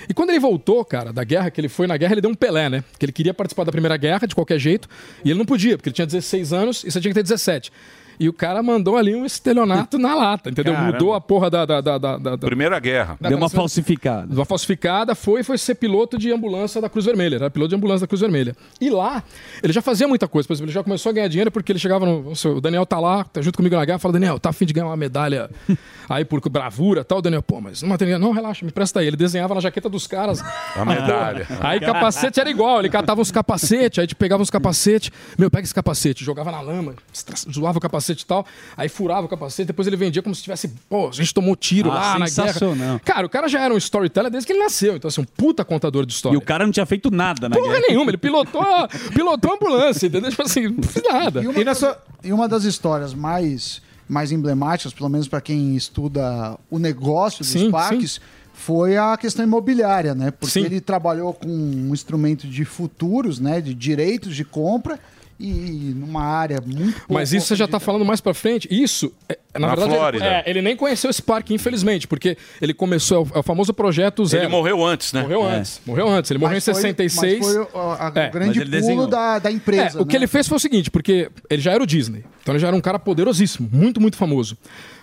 E 0.10 0.14
quando 0.14 0.32
ele 0.32 0.40
voltou, 0.40 0.84
cara, 0.84 1.14
da 1.14 1.24
guerra, 1.24 1.50
que 1.50 1.62
ele 1.62 1.70
foi 1.70 1.88
na 1.88 1.96
guerra, 1.96 2.14
ele 2.14 2.20
deu 2.22 2.30
um 2.30 2.36
Pelé, 2.36 2.70
né? 2.70 2.84
Que 3.00 3.06
ele 3.06 3.14
queria 3.14 3.34
participar 3.34 3.64
da 3.64 3.72
Primeira 3.72 3.96
Guerra, 3.96 4.28
de 4.28 4.36
qualquer 4.36 4.60
jeito, 4.60 4.90
e 5.24 5.30
ele 5.30 5.40
não 5.40 5.46
podia, 5.46 5.78
porque 5.78 5.88
ele 5.90 5.96
tinha 5.96 6.06
16 6.06 6.52
anos 6.52 6.84
e 6.84 6.92
você 6.92 7.00
tinha 7.00 7.10
que 7.10 7.16
ter 7.16 7.24
17. 7.24 7.72
E 8.20 8.30
o 8.30 8.34
cara 8.34 8.62
mandou 8.62 8.98
ali 8.98 9.16
um 9.16 9.26
estelionato 9.26 9.98
na 9.98 10.14
lata, 10.16 10.50
entendeu? 10.50 10.74
Caramba. 10.74 10.94
Mudou 10.94 11.14
a 11.14 11.22
porra 11.22 11.50
da... 11.50 11.66
da, 11.66 11.82
da, 11.82 11.98
da, 11.98 12.18
da- 12.18 12.38
Primeira 12.38 12.80
Guerra. 12.80 13.18
Deu 13.20 13.38
uma 13.38 13.50
falsificada. 13.50 14.34
Uma 14.34 14.46
falsificada 14.46 15.16
foi 15.16 15.44
foi 15.44 15.58
ser 15.58 15.76
piloto 15.76 16.18
de 16.18 16.32
ambulância 16.32 16.82
da 16.82 16.90
Cruz 16.90 17.06
Vermelha. 17.06 17.36
Era 17.36 17.50
piloto 17.50 17.70
de 17.70 17.76
ambulância 17.76 18.02
da 18.02 18.08
Cruz 18.08 18.22
Vermelha. 18.22 18.56
E 18.80 18.90
lá, 18.90 19.24
ele 19.62 19.74
já 19.74 19.82
fazia 19.82 20.08
muita 20.08 20.28
coisa. 20.28 20.48
Por 20.48 20.54
exemplo, 20.54 20.68
ele 20.68 20.74
já 20.74 20.84
começou 20.84 21.10
a 21.10 21.14
ganhar 21.14 21.28
dinheiro 21.28 21.52
porque 21.52 21.72
ele 21.72 21.80
chegava 21.80 22.06
no. 22.06 22.34
O 22.56 22.62
Daniel 22.62 22.86
tá 22.86 23.00
lá, 23.00 23.24
tá 23.24 23.42
junto 23.42 23.58
comigo 23.58 23.76
na 23.76 23.86
guerra, 23.86 24.00
fala: 24.00 24.14
Daniel, 24.14 24.40
tá 24.40 24.50
afim 24.50 24.66
de 24.66 24.74
ganhar 24.74 24.88
uma 24.88 24.98
medalha 24.98 25.50
aí 26.10 26.24
por 26.26 26.42
bravura 26.50 27.02
e 27.02 27.04
tal. 27.04 27.20
O 27.20 27.22
Daniel, 27.22 27.42
pô, 27.42 27.60
mas 27.60 27.82
não 27.82 27.98
tem 27.98 28.18
Não, 28.20 28.32
relaxa, 28.32 28.66
me 28.66 28.72
presta 28.72 29.00
aí. 29.00 29.08
Ele 29.08 29.18
desenhava 29.18 29.56
na 29.56 29.62
jaqueta 29.62 29.90
dos 29.90 30.08
caras 30.08 30.44
A 30.76 30.86
medalha. 30.86 31.48
Aí 31.62 31.80
capacete 31.80 32.40
era 32.40 32.50
igual, 32.50 32.80
ele 32.80 32.90
catava 32.90 33.22
uns 33.22 33.32
capacetes, 33.32 34.00
aí 34.00 34.04
gente 34.04 34.16
pegava 34.16 34.42
uns 34.42 34.50
capacetes, 34.50 35.12
meu, 35.38 35.50
pega 35.50 35.64
esse 35.64 35.74
capacete, 35.74 36.24
jogava 36.24 36.52
na 36.52 36.62
lama, 36.62 36.94
zoava 37.52 37.78
o 37.78 37.82
capacete 37.82 38.03
e 38.12 38.26
tal, 38.26 38.46
aí 38.76 38.90
furava 38.90 39.26
o 39.26 39.30
capacete, 39.30 39.68
depois 39.68 39.88
ele 39.88 39.96
vendia 39.96 40.22
como 40.22 40.36
se 40.36 40.44
tivesse, 40.44 40.68
pô, 40.90 41.08
a 41.10 41.12
gente 41.12 41.34
tomou 41.34 41.56
tiro 41.56 41.90
Ah, 41.92 41.96
lá 41.96 42.20
na 42.20 42.26
guerra. 42.28 43.00
Cara, 43.04 43.26
o 43.26 43.30
cara 43.30 43.48
já 43.48 43.62
era 43.62 43.74
um 43.74 43.78
storyteller 43.78 44.30
desde 44.32 44.46
que 44.48 44.54
ele 44.54 44.60
nasceu, 44.64 44.96
então 44.96 45.08
assim, 45.08 45.22
um 45.22 45.26
puta 45.26 45.64
contador 45.64 46.06
de 46.06 46.14
história. 46.14 46.36
E 46.36 46.38
o 46.38 46.42
cara 46.42 46.66
não 46.66 46.72
tinha 46.72 46.86
feito 46.86 47.10
nada 47.10 47.48
na 47.50 47.56
Porra 47.56 47.74
guerra. 47.74 47.86
nenhuma, 47.88 48.12
ele 48.12 48.18
pilotou, 48.18 48.64
pilotou 49.14 49.52
a 49.52 49.56
ambulância, 49.56 50.08
entendeu? 50.08 50.30
Tipo 50.30 50.44
assim, 50.44 50.68
não 50.68 50.84
fiz 50.84 51.04
nada. 51.10 51.42
E 51.42 51.48
uma, 51.48 51.64
das, 51.64 51.84
e 52.24 52.34
uma 52.34 52.48
das 52.48 52.64
histórias 52.64 53.14
mais, 53.14 53.82
mais 54.08 54.32
emblemáticas, 54.32 54.94
pelo 54.94 55.10
menos 55.10 55.28
para 55.28 55.42
quem 55.42 55.76
estuda 55.76 56.58
o 56.70 56.78
negócio 56.80 57.40
dos 57.40 57.50
Sim, 57.50 57.72
parques, 57.72 58.20
foi 58.54 58.98
a 58.98 59.18
questão 59.18 59.44
imobiliária, 59.44 60.14
né? 60.14 60.30
Porque 60.30 60.60
Sim. 60.60 60.66
ele 60.66 60.80
trabalhou 60.80 61.34
com 61.34 61.48
um 61.48 61.92
instrumento 61.94 62.48
de 62.48 62.64
futuros, 62.66 63.40
né? 63.40 63.60
De 63.60 63.74
direitos 63.74 64.36
de 64.36 64.46
compra 64.46 65.00
e 65.46 65.94
numa 65.96 66.24
área 66.24 66.60
muito 66.66 66.94
pouco 67.00 67.14
Mas 67.14 67.34
isso 67.34 67.48
você 67.48 67.56
já 67.56 67.68
tá 67.68 67.80
falando 67.80 68.06
mais 68.06 68.22
pra 68.22 68.34
frente. 68.34 68.68
Isso, 68.72 69.12
é, 69.28 69.38
na, 69.54 69.68
Na 69.68 69.76
verdade, 69.76 69.96
Flórida. 69.98 70.26
Ele, 70.26 70.34
é, 70.36 70.44
ele 70.48 70.62
nem 70.62 70.76
conheceu 70.76 71.10
esse 71.10 71.22
parque, 71.22 71.54
infelizmente, 71.54 72.08
porque 72.08 72.38
ele 72.62 72.74
começou, 72.74 73.18
é 73.18 73.20
o, 73.22 73.38
é 73.38 73.40
o 73.40 73.44
famoso 73.44 73.74
projeto 73.74 74.26
Zero. 74.26 74.44
Ele 74.44 74.50
morreu 74.52 74.86
antes, 74.86 75.12
né? 75.14 75.22
Morreu 75.22 75.48
É. 75.48 75.56
antes. 75.58 75.82
Morreu 75.86 76.08
antes. 76.08 76.32
Ele 76.32 76.40
morreu 76.40 76.56
Mas 76.56 76.68
em 76.68 76.72
foi- 76.74 76.82
66. 76.82 77.40
mas 77.40 77.48
foi 77.54 77.62
o- 77.62 77.92
a- 77.92 78.12
É, 78.16 78.30
grande 78.30 78.60
pulo 78.60 78.72
desenhou. 78.72 79.08
da, 79.08 79.40
da 79.40 79.52
empresa. 79.52 80.00
É, 80.00 80.02
o 80.02 80.06
que 80.06 80.14
né? 80.14 80.20
ele 80.20 80.28
fez 80.28 80.48
foi 80.48 80.58
o 80.58 80.60
seguinte, 80.60 80.90
porque 80.90 81.30
ele 81.50 81.62
já 81.62 81.72
era 81.74 81.84
o 81.84 81.86
Disney. 81.86 82.24
Então 82.42 82.54
ele 82.54 82.60
já 82.60 82.68
era 82.68 82.76
um 82.76 82.82
cara 82.82 82.98
poderosíssimo, 83.00 83.70
muito, 83.72 84.00
muito 84.02 84.18
famoso. 84.18 84.58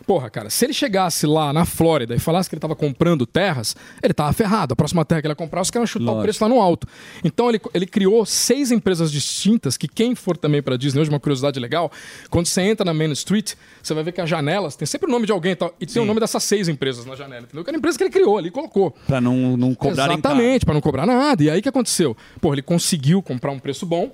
Porra, 0.07 0.31
cara, 0.31 0.51
se 0.51 0.65
ele 0.65 0.73
chegasse 0.73 1.27
lá 1.27 1.53
na 1.53 1.65
Flórida 1.65 2.15
e 2.15 2.19
falasse 2.19 2.49
que 2.49 2.55
ele 2.55 2.61
tava 2.61 2.75
comprando 2.75 3.27
terras, 3.27 3.77
ele 4.03 4.15
tava 4.15 4.33
ferrado. 4.33 4.73
A 4.73 4.77
próxima 4.77 5.05
terra 5.05 5.21
que 5.21 5.27
ele 5.27 5.33
ia 5.33 5.37
comprar, 5.37 5.61
os 5.61 5.71
caras 5.71 5.89
chutar 5.89 6.05
o 6.05 6.07
Lógico. 6.07 6.23
preço 6.23 6.45
lá 6.45 6.49
no 6.49 6.61
alto. 6.61 6.87
Então 7.23 7.49
ele, 7.49 7.61
ele 7.75 7.87
criou 7.87 8.25
seis 8.27 8.71
empresas 8.71 9.13
distintas 9.13 9.77
que 9.77 9.87
quem 9.87 10.15
for 10.15 10.37
também 10.37 10.63
pra 10.63 10.77
Disney, 10.77 11.01
hoje 11.01 11.11
uma 11.11 11.21
curiosidade 11.21 11.61
legal, 11.61 11.93
quando 12.29 12.47
você 12.47 12.63
entra 12.63 12.85
na 12.85 12.95
Main 12.95 13.13
Street, 13.13 13.55
você 13.83 13.95
vai 13.95 14.03
ver 14.03 14.13
que 14.13 14.21
as 14.21 14.29
janelas 14.29 14.75
tem 14.75 14.87
sempre 14.87 15.09
o 15.09 15.11
nome 15.11 15.27
de 15.27 15.33
alguém 15.33 15.53
e 15.53 15.57
tal, 15.57 15.75
e 15.81 15.87
tem 15.87 16.03
o 16.03 16.05
nome 16.05 16.19
dessas 16.21 16.43
seis 16.43 16.69
empresas 16.69 17.05
na 17.05 17.15
janela, 17.15 17.43
entendeu? 17.43 17.63
Que 17.63 17.71
era 17.71 17.77
a 17.77 17.79
empresa 17.79 17.99
que 17.99 18.05
ele 18.05 18.11
criou 18.11 18.39
ali, 18.39 18.51
colocou. 18.51 18.95
Pra 19.07 19.21
não, 19.21 19.57
não 19.57 19.75
cobrarem 19.75 20.15
Exatamente, 20.15 20.65
pra 20.65 20.75
não 20.75 20.81
cobrar 20.81 21.07
nada. 21.07 21.43
E 21.43 21.51
aí 21.51 21.61
o 21.61 21.63
que 21.63 21.69
aconteceu? 21.69 22.17
Pô, 22.41 22.53
ele 22.53 22.63
conseguiu 22.63 23.23
comprar 23.23 23.53
um 23.53 23.59
preço 23.59 23.85
bom. 23.87 24.11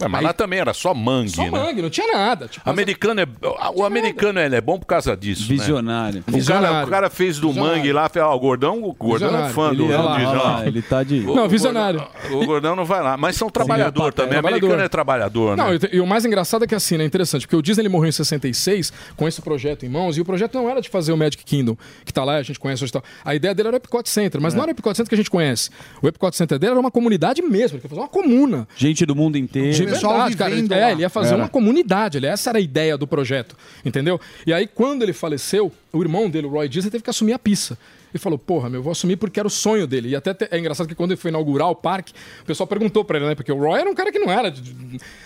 É, 0.00 0.08
mas 0.08 0.22
lá 0.22 0.32
também 0.32 0.58
era 0.58 0.74
só 0.74 0.92
mangue, 0.94 1.30
Só 1.30 1.42
né? 1.42 1.50
mangue, 1.50 1.82
não 1.82 1.90
tinha 1.90 2.06
nada. 2.12 2.48
Tipo, 2.48 2.68
Americano 2.68 3.20
é, 3.20 3.26
o 3.74 3.84
americano 3.84 4.40
ele 4.40 4.56
é 4.56 4.60
bom 4.60 4.78
por 4.78 4.86
causa 4.86 5.16
disso. 5.16 5.46
Visionário. 5.48 6.16
Né? 6.16 6.20
O, 6.20 6.24
cara, 6.24 6.36
Visionário. 6.38 6.86
o 6.86 6.90
cara 6.90 7.10
fez 7.10 7.38
do 7.38 7.48
Visionário. 7.48 7.76
mangue 7.78 7.92
lá, 7.92 8.08
fez, 8.08 8.24
ó, 8.24 8.34
o 8.34 8.38
Gordão, 8.38 8.82
o 8.82 8.92
Gordão 8.92 9.44
é 9.46 9.48
fã 9.50 9.72
do, 9.74 9.84
Ele 9.84 9.92
é 9.92 9.96
do 9.96 10.02
lá, 10.04 10.12
Disney, 10.16 10.26
olha 10.30 10.42
lá, 10.42 10.60
ó. 10.60 10.64
ele 10.64 10.82
tá 10.82 11.02
de. 11.02 11.20
Não, 11.20 11.48
visionário. 11.48 12.06
O, 12.30 12.36
o 12.36 12.46
Gordão 12.46 12.74
não 12.76 12.84
vai 12.84 13.02
lá. 13.02 13.16
Mas 13.16 13.36
são 13.36 13.48
trabalhador 13.48 14.02
Sim, 14.04 14.08
é 14.08 14.12
também. 14.12 14.30
trabalhador. 14.32 14.64
Americano 14.66 14.82
é 14.84 14.88
trabalhador, 14.88 15.56
Não, 15.56 15.70
né? 15.70 15.78
e, 15.92 15.96
e 15.96 16.00
o 16.00 16.06
mais 16.06 16.24
engraçado 16.24 16.64
é 16.64 16.66
que 16.66 16.74
assim, 16.74 16.96
né, 16.96 17.04
interessante, 17.04 17.42
porque 17.46 17.56
o 17.56 17.62
Disney 17.62 17.82
ele 17.82 17.88
morreu 17.88 18.08
em 18.08 18.12
66 18.12 18.92
com 19.16 19.28
esse 19.28 19.40
projeto 19.42 19.84
em 19.86 19.88
mãos, 19.88 20.16
e 20.16 20.20
o 20.20 20.24
projeto 20.24 20.54
não 20.54 20.68
era 20.68 20.80
de 20.80 20.88
fazer 20.88 21.12
o 21.12 21.16
Magic 21.16 21.44
Kingdom, 21.44 21.76
que 22.04 22.12
tá 22.12 22.24
lá, 22.24 22.36
a 22.36 22.42
gente 22.42 22.58
conhece 22.58 22.82
hoje 22.82 22.90
e 22.90 22.92
tal. 22.92 23.04
A 23.24 23.34
ideia 23.34 23.54
dele 23.54 23.68
era 23.68 23.76
o 23.76 23.78
Epcot 23.78 24.08
Center, 24.08 24.40
mas 24.40 24.54
É. 24.54 24.56
não 24.56 24.62
era 24.64 24.70
o 24.70 24.74
Epcot 24.74 24.94
Center 24.96 25.08
que 25.08 25.14
a 25.14 25.18
gente 25.18 25.30
conhece. 25.30 25.70
O 26.02 26.08
Epcot 26.08 26.34
Center 26.36 26.58
dele 26.58 26.72
era 26.72 26.80
uma 26.80 26.90
comunidade 26.90 27.42
mesmo, 27.42 27.76
ele 27.76 27.82
queria 27.82 27.88
fazer 27.90 28.00
uma 28.00 28.08
comuna. 28.08 28.66
Gente 28.76 29.04
do 29.06 29.14
mundo 29.14 29.36
inteiro. 29.38 29.83
De 29.86 29.92
verdade, 29.92 30.36
cara. 30.36 30.50
Ele, 30.54 30.72
é, 30.74 30.92
ele 30.92 31.00
ia 31.02 31.08
fazer 31.10 31.34
Era. 31.34 31.42
uma 31.42 31.48
comunidade. 31.48 32.18
Ele, 32.18 32.26
essa 32.26 32.50
era 32.50 32.58
a 32.58 32.60
ideia 32.60 32.96
do 32.98 33.06
projeto. 33.06 33.56
Entendeu? 33.84 34.20
E 34.46 34.52
aí, 34.52 34.66
quando 34.66 35.02
ele 35.02 35.12
faleceu, 35.12 35.72
o 35.92 36.02
irmão 36.02 36.28
dele, 36.28 36.46
o 36.46 36.50
Roy 36.50 36.68
Disney, 36.68 36.90
teve 36.90 37.04
que 37.04 37.10
assumir 37.10 37.32
a 37.32 37.38
pista. 37.38 37.78
Ele 38.12 38.20
falou, 38.20 38.38
porra, 38.38 38.70
meu, 38.70 38.78
eu 38.78 38.82
vou 38.82 38.92
assumir 38.92 39.16
porque 39.16 39.40
era 39.40 39.46
o 39.46 39.50
sonho 39.50 39.88
dele. 39.88 40.10
E 40.10 40.14
até 40.16 40.32
te- 40.32 40.46
é 40.48 40.56
engraçado 40.56 40.86
que 40.86 40.94
quando 40.94 41.10
ele 41.10 41.20
foi 41.20 41.30
inaugurar 41.32 41.68
o 41.68 41.74
parque, 41.74 42.12
o 42.42 42.44
pessoal 42.44 42.64
perguntou 42.64 43.04
pra 43.04 43.18
ele, 43.18 43.26
né? 43.26 43.34
Porque 43.34 43.50
o 43.50 43.56
Roy 43.58 43.80
era 43.80 43.90
um 43.90 43.94
cara 43.94 44.12
que 44.12 44.20
não 44.20 44.30
era 44.30 44.52
de, 44.52 44.62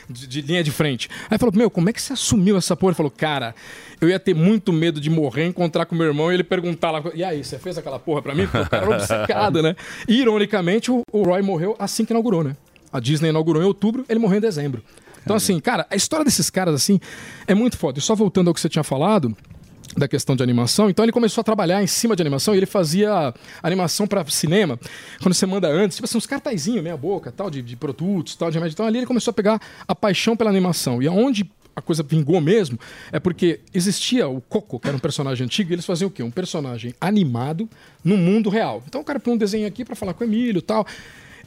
de- 0.09 0.27
de 0.27 0.41
linha 0.41 0.65
de 0.65 0.71
frente. 0.71 1.07
Aí 1.31 1.37
falou, 1.37 1.55
meu, 1.55 1.69
como 1.71 1.91
é 1.91 1.93
que 1.93 2.01
você 2.01 2.15
assumiu 2.15 2.57
essa 2.57 2.75
porra? 2.75 2.93
Ele 2.93 2.97
falou, 2.97 3.13
cara, 3.15 3.55
eu 4.01 4.09
ia 4.09 4.19
ter 4.19 4.35
muito 4.35 4.73
medo 4.73 5.03
de 5.03 5.11
morrer, 5.11 5.45
encontrar 5.45 5.85
com 5.85 5.95
meu 5.95 6.07
irmão 6.07 6.31
e 6.33 6.35
ele 6.37 6.45
perguntar 6.45 6.91
lá, 6.91 7.03
e 7.15 7.23
aí, 7.23 7.45
você 7.45 7.59
fez 7.59 7.77
aquela 7.77 7.99
porra 7.99 8.23
pra 8.23 8.35
mim? 8.35 8.47
Porque 8.47 8.59
o 8.67 8.71
cara 8.71 8.87
era 8.87 8.95
obcecado, 8.97 9.63
né? 9.63 9.77
E, 10.09 10.21
ironicamente, 10.23 10.91
o, 10.91 11.03
o 11.13 11.23
Roy 11.25 11.43
morreu 11.43 11.77
assim 11.79 12.07
que 12.07 12.13
inaugurou, 12.15 12.43
né? 12.43 12.57
A 12.93 13.01
Disney 13.01 13.31
inaugurou 13.31 13.63
em 13.63 13.67
outubro, 13.67 14.05
ele 14.09 14.19
morreu 14.19 14.39
em 14.39 14.43
dezembro. 14.43 14.83
Então, 15.23 15.37
assim, 15.37 15.61
cara, 15.61 15.87
a 15.91 15.97
história 15.97 16.25
desses 16.25 16.49
caras, 16.49 16.75
assim, 16.75 16.99
é 17.47 17.55
muito 17.55 17.77
foda. 17.77 17.99
E 17.99 18.03
só 18.03 18.15
voltando 18.15 18.49
ao 18.49 18.55
que 18.55 18.61
você 18.61 18.69
tinha 18.69 18.85
falado, 18.85 19.37
da 19.97 20.09
questão 20.09 20.37
de 20.37 20.43
animação. 20.43 20.89
Então 20.89 21.05
ele 21.05 21.13
começou 21.13 21.41
a 21.41 21.45
trabalhar 21.45 21.83
em 21.83 21.87
cima 21.87 22.15
de 22.15 22.23
animação 22.23 22.55
e 22.55 22.59
ele 22.59 22.67
fazia 22.67 23.35
animação 23.63 24.07
para 24.07 24.25
cinema. 24.27 24.79
Quando 25.23 25.35
você 25.35 25.47
manda 25.47 25.69
antes, 25.69 25.97
tipo 25.97 26.05
assim, 26.07 26.19
uns 26.19 26.27
cartazinhos, 26.27 26.83
meia 26.83 26.97
boca, 26.97 27.33
tal, 27.33 27.51
de, 27.51 27.63
de 27.63 27.77
produtos, 27.77 28.37
tal, 28.37 28.51
de 28.51 28.57
remédio. 28.57 28.75
Então 28.75 28.87
ali 28.87 28.99
ele 28.99 29.07
começou 29.07 29.31
a 29.31 29.35
pegar 29.35 29.61
a 29.87 29.95
paixão 29.95 30.37
pela 30.37 30.51
animação. 30.51 31.03
E 31.03 31.09
aonde 31.09 31.51
a 31.75 31.81
coisa 31.81 32.03
vingou 32.03 32.41
mesmo 32.41 32.79
é 33.13 33.21
porque 33.21 33.61
existia 33.73 34.29
o 34.29 34.41
Coco, 34.41 34.81
que 34.81 34.89
era 34.89 34.97
um 34.97 35.01
personagem 35.01 35.45
antigo, 35.45 35.71
e 35.71 35.75
eles 35.75 35.87
faziam 35.87 36.09
o 36.09 36.11
quê? 36.11 36.23
Um 36.23 36.31
personagem 36.31 36.93
animado 37.01 37.69
no 38.03 38.17
mundo 38.17 38.51
real. 38.51 38.83
Então 38.87 39.01
o 39.01 39.05
cara 39.05 39.21
põe 39.21 39.35
um 39.35 39.37
desenho 39.37 39.67
aqui 39.67 39.85
para 39.85 39.95
falar 39.95 40.15
com 40.15 40.25
o 40.25 40.27
Emílio 40.27 40.59
e 40.59 40.63
tal. 40.63 40.87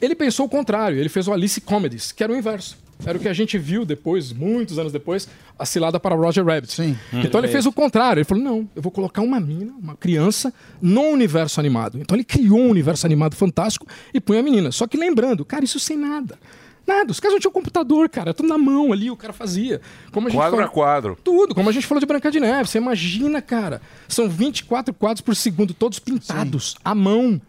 Ele 0.02 0.14
pensou 0.16 0.46
o 0.46 0.48
contrário, 0.48 0.98
ele 0.98 1.08
fez 1.08 1.28
o 1.28 1.32
Alice 1.32 1.60
Comedies, 1.60 2.10
que 2.12 2.22
era 2.24 2.32
o 2.32 2.36
inverso. 2.36 2.76
Era 3.04 3.18
o 3.18 3.20
que 3.20 3.28
a 3.28 3.32
gente 3.32 3.56
viu 3.58 3.84
depois, 3.84 4.32
muitos 4.32 4.78
anos 4.78 4.92
depois, 4.92 5.28
a 5.58 5.64
cilada 5.64 5.98
para 5.98 6.14
Roger 6.14 6.44
Rabbit. 6.44 6.72
Sim. 6.72 6.96
Então 7.12 7.40
ele 7.40 7.48
fez 7.48 7.66
o 7.66 7.72
contrário. 7.72 8.20
Ele 8.20 8.24
falou: 8.24 8.42
não, 8.44 8.68
eu 8.76 8.82
vou 8.82 8.92
colocar 8.92 9.22
uma 9.22 9.40
menina, 9.40 9.72
uma 9.80 9.96
criança, 9.96 10.52
no 10.80 11.02
universo 11.02 11.58
animado. 11.58 11.98
Então 12.00 12.16
ele 12.16 12.22
criou 12.24 12.58
um 12.60 12.68
universo 12.70 13.04
animado 13.06 13.34
fantástico 13.34 13.86
e 14.14 14.20
põe 14.20 14.38
a 14.38 14.42
menina. 14.42 14.70
Só 14.70 14.86
que 14.86 14.96
lembrando, 14.96 15.44
cara, 15.44 15.64
isso 15.64 15.80
sem 15.80 15.96
nada. 15.96 16.38
Nada, 16.86 17.10
os 17.12 17.20
caras 17.20 17.34
não 17.34 17.40
tinham 17.40 17.52
computador, 17.52 18.08
cara, 18.08 18.34
tudo 18.34 18.48
na 18.48 18.58
mão 18.58 18.92
ali, 18.92 19.08
o 19.10 19.16
cara 19.16 19.32
fazia. 19.32 19.80
Como 20.10 20.26
a 20.26 20.30
gente 20.30 20.38
Quadro 20.38 20.56
falou- 20.56 20.66
a 20.66 20.72
quadro. 20.72 21.18
Tudo, 21.22 21.54
como 21.54 21.68
a 21.68 21.72
gente 21.72 21.86
falou 21.86 22.00
de 22.00 22.06
Branca 22.06 22.28
de 22.30 22.40
Neve. 22.40 22.68
Você 22.68 22.78
imagina, 22.78 23.40
cara, 23.40 23.80
são 24.08 24.28
24 24.28 24.92
quadros 24.94 25.20
por 25.20 25.34
segundo, 25.36 25.72
todos 25.74 25.98
pintados, 26.00 26.74
à 26.84 26.92
mão. 26.94 27.40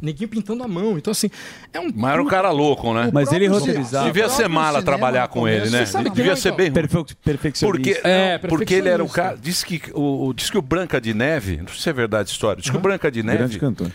Ninguém 0.00 0.28
pintando 0.28 0.62
à 0.62 0.68
mão. 0.68 0.98
Então, 0.98 1.10
assim, 1.10 1.30
é 1.72 1.80
um. 1.80 1.90
Mas 1.94 2.12
era 2.12 2.22
um 2.22 2.26
cara 2.26 2.50
louco, 2.50 2.92
né? 2.92 3.10
Mas 3.12 3.32
ele 3.32 3.46
roteirizava. 3.46 4.04
Devia 4.06 4.26
o 4.26 4.30
ser 4.30 4.48
mala 4.48 4.82
trabalhar 4.82 5.26
com 5.28 5.48
ele, 5.48 5.70
né? 5.70 5.86
Você 5.86 5.92
sabe 5.92 6.10
que 6.10 6.16
Devia 6.16 6.32
não, 6.32 6.40
ser 6.40 6.52
bem. 6.52 6.70
Perfe- 6.72 7.04
perfeccionista. 7.24 7.66
Porque, 7.94 8.06
É, 8.08 8.38
não, 8.42 8.48
porque 8.48 8.74
ele 8.74 8.88
era 8.88 9.02
o 9.02 9.06
perfeccionista. 9.06 9.22
cara. 9.22 9.36
Diz 9.42 9.64
que 9.64 9.82
o, 9.94 10.26
o- 10.28 10.34
diz 10.34 10.50
que 10.50 10.58
o 10.58 10.62
Branca 10.62 11.00
de 11.00 11.14
Neve, 11.14 11.56
não 11.58 11.68
sei 11.68 11.76
se 11.78 11.88
é 11.90 11.92
verdade 11.92 12.30
a 12.30 12.32
história, 12.32 12.60
diz 12.60 12.70
que 12.70 12.76
o 12.76 12.80
Branca 12.80 13.10
de 13.10 13.22
Neve. 13.22 13.38
Grande 13.38 13.58
cantor. 13.58 13.90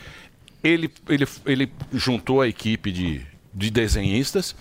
Ele, 0.64 0.92
ele, 1.10 1.28
ele 1.46 1.72
juntou 1.94 2.42
a 2.42 2.48
equipe 2.48 2.92
de, 2.92 3.22
de 3.54 3.70
desenhistas, 3.72 4.56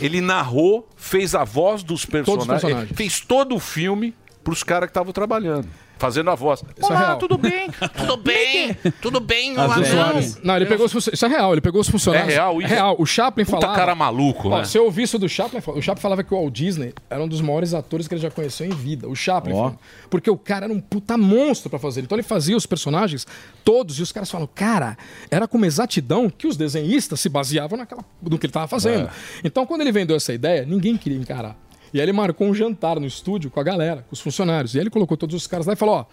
ele 0.00 0.20
narrou, 0.20 0.88
fez 0.96 1.34
a 1.34 1.44
voz 1.44 1.82
dos 1.82 2.04
personagens, 2.04 2.48
personagens. 2.48 2.88
ele 2.90 2.96
fez 2.96 3.20
todo 3.20 3.54
o 3.54 3.60
filme 3.60 4.14
para 4.42 4.52
os 4.52 4.62
caras 4.62 4.88
que 4.88 4.90
estavam 4.90 5.12
trabalhando. 5.12 5.68
Fazendo 6.04 6.30
a 6.30 6.34
voz. 6.34 6.62
Isso 6.76 6.92
é 6.92 6.96
real. 6.96 7.18
tudo 7.18 7.38
bem? 7.38 7.70
Tudo 7.96 8.16
bem? 8.18 8.74
Tudo 9.00 9.20
bem, 9.20 9.54
funcionários. 9.54 10.38
Não, 10.42 10.56
ele 10.56 10.66
pegou 10.66 10.84
os 10.84 10.92
funcionários. 10.92 11.18
Isso 11.18 11.24
é 11.24 11.28
real, 11.28 11.52
ele 11.52 11.60
pegou 11.62 11.80
os 11.80 11.88
funcionários. 11.88 12.28
É 12.28 12.36
real 12.36 12.60
isso? 12.60 12.72
É 12.72 12.74
real. 12.74 12.96
O 12.98 13.06
Chaplin 13.06 13.44
Puta 13.44 13.60
falava. 13.60 13.78
cara 13.78 13.94
maluco, 13.94 14.48
Ó, 14.48 14.58
né? 14.58 14.64
Se 14.64 14.76
eu 14.76 14.84
ouvisse 14.84 15.04
isso 15.04 15.18
do 15.18 15.28
Chaplin, 15.28 15.60
o 15.66 15.80
Chaplin 15.80 16.02
falava 16.02 16.22
que 16.22 16.34
o 16.34 16.36
Walt 16.36 16.52
Disney 16.52 16.92
era 17.08 17.22
um 17.22 17.28
dos 17.28 17.40
maiores 17.40 17.72
atores 17.72 18.06
que 18.06 18.14
ele 18.14 18.20
já 18.20 18.30
conheceu 18.30 18.66
em 18.66 18.70
vida. 18.70 19.08
O 19.08 19.14
Chaplin. 19.14 19.54
Falava. 19.54 19.78
Porque 20.10 20.30
o 20.30 20.36
cara 20.36 20.66
era 20.66 20.74
um 20.74 20.80
puta 20.80 21.16
monstro 21.16 21.70
pra 21.70 21.78
fazer. 21.78 22.02
Então 22.02 22.16
ele 22.16 22.22
fazia 22.22 22.56
os 22.56 22.66
personagens 22.66 23.26
todos 23.64 23.98
e 23.98 24.02
os 24.02 24.12
caras 24.12 24.30
falam, 24.30 24.48
cara, 24.52 24.98
era 25.30 25.48
com 25.48 25.56
uma 25.56 25.66
exatidão 25.66 26.28
que 26.28 26.46
os 26.46 26.56
desenhistas 26.56 27.20
se 27.20 27.28
baseavam 27.28 27.78
naquela, 27.78 28.04
no 28.20 28.38
que 28.38 28.46
ele 28.46 28.52
tava 28.52 28.68
fazendo. 28.68 29.08
É. 29.08 29.10
Então 29.42 29.64
quando 29.64 29.80
ele 29.80 29.92
vendeu 29.92 30.16
essa 30.16 30.32
ideia, 30.34 30.64
ninguém 30.66 30.96
queria 30.96 31.18
encarar. 31.18 31.56
E 31.94 32.00
aí 32.00 32.04
ele 32.04 32.12
marcou 32.12 32.48
um 32.48 32.54
jantar 32.54 32.98
no 32.98 33.06
estúdio 33.06 33.50
com 33.50 33.60
a 33.60 33.62
galera, 33.62 34.02
com 34.02 34.12
os 34.12 34.20
funcionários. 34.20 34.74
E 34.74 34.78
aí 34.78 34.82
ele 34.82 34.90
colocou 34.90 35.16
todos 35.16 35.36
os 35.36 35.46
caras 35.46 35.64
lá 35.64 35.74
e 35.74 35.76
falou: 35.76 35.94
Ó, 35.94 36.04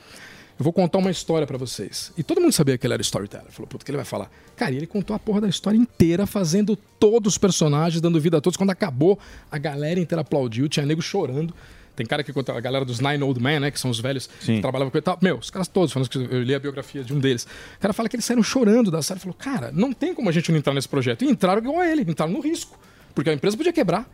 eu 0.60 0.64
vou 0.64 0.72
contar 0.72 1.00
uma 1.00 1.10
história 1.10 1.48
pra 1.48 1.58
vocês. 1.58 2.14
E 2.16 2.22
todo 2.22 2.40
mundo 2.40 2.52
sabia 2.52 2.78
que 2.78 2.86
ele 2.86 2.94
era 2.94 3.02
storyteller. 3.02 3.48
Falou, 3.50 3.68
puta, 3.68 3.82
o 3.82 3.86
que 3.86 3.90
ele 3.90 3.98
vai 3.98 4.06
falar? 4.06 4.30
Cara, 4.56 4.72
e 4.74 4.78
ele 4.78 4.86
contou 4.86 5.16
a 5.16 5.20
porra 5.20 5.42
da 5.42 5.50
história 5.50 5.76
inteira, 5.76 6.28
fazendo 6.28 6.76
todos 6.76 7.34
os 7.34 7.38
personagens, 7.40 8.00
dando 8.00 8.22
vida 8.22 8.38
a 8.38 8.42
todos. 8.42 8.58
Quando 8.58 8.70
acabou, 8.70 9.18
a 9.52 9.58
galera 9.58 10.00
inteira 10.00 10.22
aplaudiu, 10.22 10.70
tinha 10.70 10.86
nego 10.86 11.02
chorando. 11.02 11.52
Tem 11.96 12.06
cara 12.06 12.24
que 12.24 12.32
conta, 12.32 12.54
a 12.54 12.60
galera 12.60 12.86
dos 12.86 13.00
Nine 13.00 13.24
Old 13.24 13.42
Men, 13.42 13.60
né? 13.60 13.72
Que 13.72 13.80
são 13.80 13.90
os 13.90 14.00
velhos 14.00 14.28
que 14.28 14.62
trabalhavam 14.62 14.92
com 14.92 14.98
ele. 14.98 15.02
e 15.02 15.06
tal. 15.06 15.18
Meu, 15.20 15.38
os 15.38 15.50
caras 15.50 15.68
todos, 15.68 15.92
falando 15.92 16.08
que 16.08 16.18
eu 16.20 16.44
li 16.44 16.54
a 16.54 16.60
biografia 16.60 17.04
de 17.04 17.12
um 17.12 17.20
deles. 17.20 17.48
O 17.78 17.80
cara 17.80 17.92
fala 17.92 18.08
que 18.08 18.16
eles 18.16 18.26
saíram 18.26 18.44
chorando 18.44 18.92
da 18.92 19.02
série. 19.02 19.20
Falou, 19.20 19.34
cara, 19.34 19.72
não 19.74 19.92
tem 19.92 20.14
como 20.14 20.30
a 20.30 20.32
gente 20.32 20.52
não 20.52 20.60
entrar 20.60 20.76
nesse 20.76 20.88
projeto. 20.88 21.26
E 21.26 21.28
entraram 21.28 21.60
igual 21.60 21.80
a 21.80 21.88
ele, 21.88 22.04
entraram 22.04 22.32
no 22.34 22.40
risco. 22.40 22.78
Porque 23.14 23.30
a 23.30 23.34
empresa 23.34 23.56
podia 23.58 23.74
quebrar. 23.74 24.06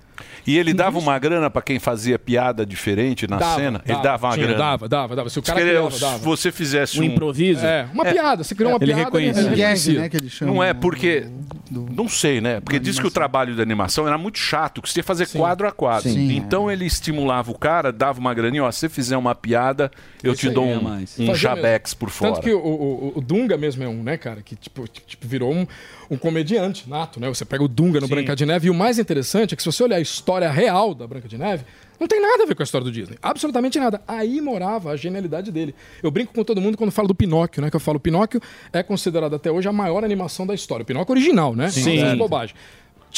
E 0.48 0.58
ele 0.58 0.74
dava 0.74 0.98
uma 0.98 1.20
grana 1.20 1.50
para 1.50 1.62
quem 1.62 1.78
fazia 1.78 2.18
piada 2.18 2.66
diferente 2.66 3.28
na 3.28 3.38
Dava, 3.38 3.56
cena? 3.56 3.82
ele 3.86 3.94
dava, 3.94 4.04
dava 4.04 4.28
uma 4.28 4.34
tinha, 4.34 4.46
grana. 4.48 4.60
dava, 4.60 4.90
dava, 4.90 5.16
dava. 5.16 5.30
Se 5.30 5.38
o 5.38 5.42
cara 5.44 5.62
ele- 5.62 5.70
criava, 5.72 6.00
dava. 6.00 6.18
Se 6.18 6.24
você 6.26 6.52
fizesse 6.52 6.98
Um 7.00 7.04
um, 7.04 7.06
improviso? 7.06 7.64
É, 7.64 7.88
uma 7.94 8.04
piada. 8.04 8.44
Você 8.44 8.56
criou 8.56 8.72
uma 8.72 8.78
ele 8.78 8.86
piada, 8.94 9.04
reconhecia. 9.06 9.42
ele 9.42 9.50
Gag, 9.50 9.60
reconhecia. 9.60 10.00
né, 10.02 10.10
que 10.10 10.18
ele 10.18 10.30
chama. 10.30 10.52
Não 10.52 10.64
é 10.64 10.74
porque. 10.74 11.28
Não 11.70 12.08
sei, 12.10 12.40
né? 12.42 12.60
Porque 12.62 12.80
diz 12.80 12.98
que 13.00 13.06
o 13.06 13.12
trabalho 13.12 13.54
de 13.54 13.62
animação 13.62 14.08
era 14.08 14.18
muito 14.18 14.40
chato, 14.40 14.82
que 14.82 14.90
você 14.90 15.02
ia 15.02 15.04
fazer 15.04 15.28
quadro 15.28 15.68
a 15.68 15.72
quadro. 15.72 16.10
Sim. 16.10 16.32
Então 16.36 16.72
ele 16.72 16.86
estimulava 16.86 17.52
o 17.52 17.58
cara, 17.58 17.92
dava 17.92 18.20
uma 18.20 18.34
graninha, 18.34 18.64
ó, 18.64 18.72
se 18.72 18.80
você 18.80 18.90
fizer 18.90 19.18
uma 19.18 19.36
piada, 19.36 19.92
eu 20.28 20.36
te 20.36 20.50
dou 20.50 20.66
é 20.66 20.78
um, 20.78 20.82
mais. 20.82 21.18
um 21.18 21.24
mesmo. 21.24 21.98
por 21.98 22.10
fora. 22.10 22.34
Tanto 22.34 22.44
que 22.44 22.52
o, 22.52 22.60
o, 22.60 23.14
o 23.16 23.22
Dunga 23.22 23.58
mesmo 23.58 23.84
é 23.84 23.88
um, 23.88 24.04
né, 24.04 24.18
cara, 24.18 24.42
que 24.42 24.56
tipo, 24.56 24.88
tipo, 24.88 25.28
virou 25.28 25.54
um, 25.54 25.66
um 26.10 26.18
comediante 26.18 26.90
nato, 26.90 27.20
né? 27.20 27.28
Você 27.30 27.46
pega 27.46 27.64
o 27.64 27.68
Dunga 27.68 28.00
no 28.00 28.08
Sim. 28.08 28.16
Branca 28.16 28.36
de 28.36 28.46
Neve 28.46 28.68
e 28.68 28.70
o 28.70 28.74
mais 28.74 29.00
interessante 29.00 29.54
é 29.54 29.58
que 29.58 29.64
se 29.64 29.72
você 29.72 29.84
olhar 29.84 29.98
a 29.98 30.02
história 30.02 30.50
real 30.50 30.94
da 30.94 31.08
Branca 31.08 31.28
de 31.28 31.38
Neve, 31.38 31.64
não 32.00 32.08
tem 32.08 32.22
nada 32.22 32.44
a 32.44 32.46
ver 32.46 32.56
com 32.56 32.62
a 32.62 32.66
história 32.66 32.86
do 32.86 32.92
Disney. 32.92 33.18
Absolutamente 33.22 33.80
nada. 33.80 34.02
Aí 34.08 34.40
morava 34.40 34.92
a 34.92 34.96
genialidade 34.96 35.52
dele. 35.52 35.74
Eu 36.02 36.12
brinco 36.12 36.34
com 36.34 36.44
todo 36.44 36.62
mundo 36.62 36.78
quando 36.78 36.92
falo 36.92 37.08
do 37.08 37.16
Pinóquio, 37.16 37.62
né? 37.62 37.70
Que 37.70 37.76
eu 37.76 37.80
falo, 37.80 38.00
Pinóquio 38.00 38.40
é 38.72 38.84
considerado 38.84 39.36
até 39.36 39.52
hoje 39.52 39.68
a 39.68 39.74
maior 39.74 40.04
animação 40.04 40.46
da 40.46 40.54
história. 40.54 40.84
O 40.84 40.86
Pinóquio 40.86 41.14
original, 41.14 41.56
né? 41.56 41.70
Sim. 41.70 42.00
Não 42.00 42.08
é 42.10 42.16
bobagem. 42.16 42.56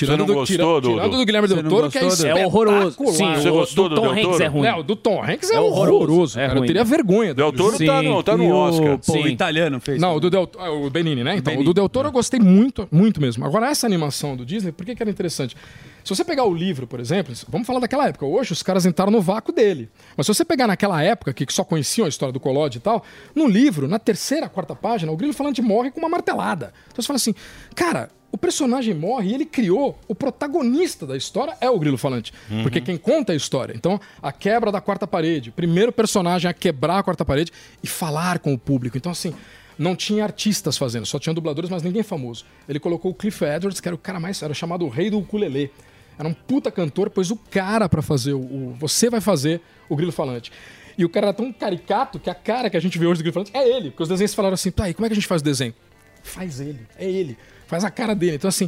Tirando 0.05 0.19
não 0.19 0.25
do, 0.25 0.33
gostou, 0.33 0.55
tira- 0.55 0.63
Dudu? 0.65 0.93
tirando 0.95 1.17
do 1.17 1.25
Guilherme 1.25 1.47
Você 1.47 1.53
Del 1.55 1.63
não 1.63 1.69
Toro, 1.69 1.91
que 1.91 1.97
é 1.97 2.07
espetacular. 2.07 2.41
É 2.41 2.45
horroroso. 2.45 2.97
Sim, 3.13 3.33
você 3.35 3.49
gostou 3.49 3.89
do 3.89 3.95
Tom 3.95 4.13
Del 4.13 4.25
Hanks 4.29 4.39
é 4.41 4.47
ruim. 4.47 4.61
Não, 4.67 4.79
o 4.79 4.83
do 4.83 4.95
Tom 4.95 5.23
Hanks 5.23 5.49
é, 5.51 5.55
É 5.55 5.59
horroroso. 5.59 5.95
horroroso. 5.95 6.39
É 6.39 6.41
cara. 6.43 6.53
Eu 6.53 6.57
ruim. 6.59 6.67
teria 6.67 6.83
vergonha. 6.83 7.33
Del 7.33 7.51
Toro 7.53 7.77
tá 7.77 8.01
no, 8.01 8.23
tá 8.23 8.37
no 8.37 8.43
E 8.43 8.47
o- 8.51 8.55
Oscar. 8.55 8.97
Pô, 8.99 9.13
o 9.13 9.27
italiano 9.27 9.79
fez. 9.79 10.01
Não, 10.01 10.15
o 10.15 10.19
do 10.19 10.29
Del 10.29 10.49
o 10.83 10.89
Benini, 10.89 11.23
né? 11.23 11.35
Então, 11.37 11.51
Benini. 11.51 11.61
o 11.63 11.65
do 11.65 11.73
Del 11.73 11.89
Toro 11.89 12.07
eu 12.07 12.11
gostei 12.11 12.39
muito, 12.39 12.87
muito 12.91 13.19
mesmo. 13.21 13.45
Agora, 13.45 13.67
essa 13.69 13.85
animação 13.87 14.35
do 14.35 14.45
Disney, 14.45 14.71
por 14.71 14.85
que, 14.85 14.95
que 14.95 15.03
era 15.03 15.09
interessante? 15.09 15.55
Se 16.03 16.15
você 16.15 16.23
pegar 16.23 16.45
o 16.45 16.53
livro, 16.53 16.87
por 16.87 16.99
exemplo, 16.99 17.33
vamos 17.49 17.67
falar 17.67 17.79
daquela 17.79 18.07
época. 18.07 18.25
Hoje 18.25 18.53
os 18.53 18.63
caras 18.63 18.85
entraram 18.85 19.11
no 19.11 19.21
vácuo 19.21 19.51
dele. 19.51 19.89
Mas 20.17 20.25
se 20.25 20.33
você 20.33 20.45
pegar 20.45 20.65
naquela 20.65 21.03
época, 21.03 21.33
que 21.33 21.45
só 21.53 21.63
conheciam 21.63 22.05
a 22.05 22.09
história 22.09 22.31
do 22.33 22.39
Collodi 22.39 22.77
e 22.77 22.81
tal, 22.81 23.03
no 23.35 23.47
livro, 23.47 23.87
na 23.87 23.99
terceira, 23.99 24.47
quarta 24.49 24.73
página, 24.75 25.11
o 25.11 25.17
Grilo 25.17 25.33
Falante 25.33 25.61
morre 25.61 25.91
com 25.91 25.99
uma 25.99 26.09
martelada. 26.09 26.73
Então 26.87 27.01
você 27.03 27.07
fala 27.07 27.17
assim, 27.17 27.35
cara, 27.75 28.09
o 28.31 28.37
personagem 28.37 28.93
morre 28.93 29.29
e 29.31 29.33
ele 29.33 29.45
criou 29.45 29.97
o 30.07 30.13
protagonista 30.15 31.05
da 31.05 31.17
história 31.17 31.57
é 31.59 31.69
o 31.69 31.79
Grilo 31.79 31.97
Falante. 31.97 32.31
Uhum. 32.49 32.63
Porque 32.63 32.79
quem 32.81 32.97
conta 32.97 33.33
a 33.33 33.35
história. 33.35 33.73
Então, 33.75 33.99
a 34.21 34.31
quebra 34.31 34.71
da 34.71 34.79
quarta 34.79 35.07
parede. 35.07 35.51
Primeiro 35.51 35.91
personagem 35.91 36.49
a 36.49 36.53
quebrar 36.53 36.99
a 36.99 37.03
quarta 37.03 37.25
parede 37.25 37.51
e 37.83 37.87
falar 37.87 38.39
com 38.39 38.53
o 38.53 38.57
público. 38.57 38.97
Então, 38.97 39.11
assim, 39.11 39.33
não 39.77 39.95
tinha 39.95 40.23
artistas 40.23 40.77
fazendo, 40.77 41.05
só 41.05 41.17
tinha 41.17 41.33
dubladores, 41.33 41.69
mas 41.69 41.81
ninguém 41.83 42.03
famoso. 42.03 42.45
Ele 42.67 42.79
colocou 42.79 43.11
o 43.11 43.13
Cliff 43.15 43.43
Edwards, 43.43 43.79
que 43.79 43.87
era 43.87 43.95
o 43.95 43.97
cara 43.99 44.19
mais. 44.19 44.41
Era 44.41 44.53
chamado 44.53 44.85
o 44.85 44.89
rei 44.89 45.09
do 45.09 45.17
ukulele. 45.19 45.71
Era 46.17 46.27
um 46.27 46.33
puta 46.33 46.69
cantor, 46.69 47.09
pôs 47.09 47.31
o 47.31 47.35
cara 47.37 47.87
pra 47.87 48.01
fazer 48.01 48.33
o, 48.33 48.39
o- 48.41 48.75
Você 48.79 49.09
vai 49.09 49.21
fazer 49.21 49.61
o 49.87 49.95
Grilo 49.95 50.11
Falante. 50.11 50.51
E 50.97 51.05
o 51.05 51.09
cara 51.09 51.27
era 51.27 51.33
tão 51.33 51.51
caricato 51.53 52.19
que 52.19 52.29
a 52.29 52.35
cara 52.35 52.69
que 52.69 52.75
a 52.75 52.79
gente 52.81 52.99
vê 52.99 53.05
hoje 53.07 53.19
do 53.21 53.23
Grilo 53.23 53.33
Falante 53.33 53.51
é 53.55 53.67
ele. 53.77 53.89
Porque 53.89 54.03
os 54.03 54.09
desenhos 54.09 54.33
falaram 54.33 54.53
assim, 54.55 54.69
tá, 54.69 54.89
e 54.89 54.93
como 54.93 55.05
é 55.05 55.09
que 55.09 55.13
a 55.13 55.15
gente 55.15 55.27
faz 55.27 55.41
o 55.41 55.45
desenho? 55.45 55.73
Faz 56.21 56.59
ele, 56.59 56.81
é 56.97 57.09
ele. 57.09 57.37
Faz 57.69 57.85
a 57.85 57.91
cara 57.91 58.15
dele. 58.15 58.35
Então, 58.35 58.47
assim, 58.49 58.67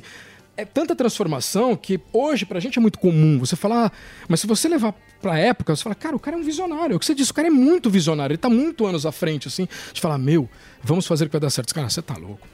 é 0.55 0.63
tanta 0.63 0.95
transformação 0.95 1.75
que 1.75 1.99
hoje 2.13 2.45
pra 2.45 2.59
gente 2.59 2.77
é 2.77 2.81
muito 2.81 2.99
comum. 2.99 3.39
Você 3.39 3.55
falar, 3.55 3.87
ah, 3.87 3.91
mas 4.29 4.39
se 4.39 4.45
você 4.45 4.69
levar 4.69 4.93
pra 5.19 5.39
época, 5.39 5.75
você 5.75 5.81
fala, 5.81 5.95
cara, 5.95 6.15
o 6.15 6.19
cara 6.19 6.37
é 6.37 6.39
um 6.39 6.43
visionário. 6.43 6.93
É 6.93 6.95
o 6.95 6.99
que 6.99 7.05
você 7.05 7.15
disse, 7.15 7.31
o 7.31 7.33
cara 7.33 7.47
é 7.47 7.51
muito 7.51 7.89
visionário. 7.89 8.33
Ele 8.33 8.37
tá 8.37 8.47
muito 8.47 8.85
anos 8.85 9.03
à 9.03 9.11
frente, 9.11 9.47
assim, 9.47 9.67
de 9.91 9.99
falar, 9.99 10.19
meu, 10.19 10.47
vamos 10.83 11.07
fazer 11.07 11.25
o 11.25 11.27
que 11.27 11.31
vai 11.31 11.41
dar 11.41 11.49
certo. 11.49 11.73
Cara, 11.73 11.89
você 11.89 12.01
tá 12.01 12.15
louco. 12.15 12.47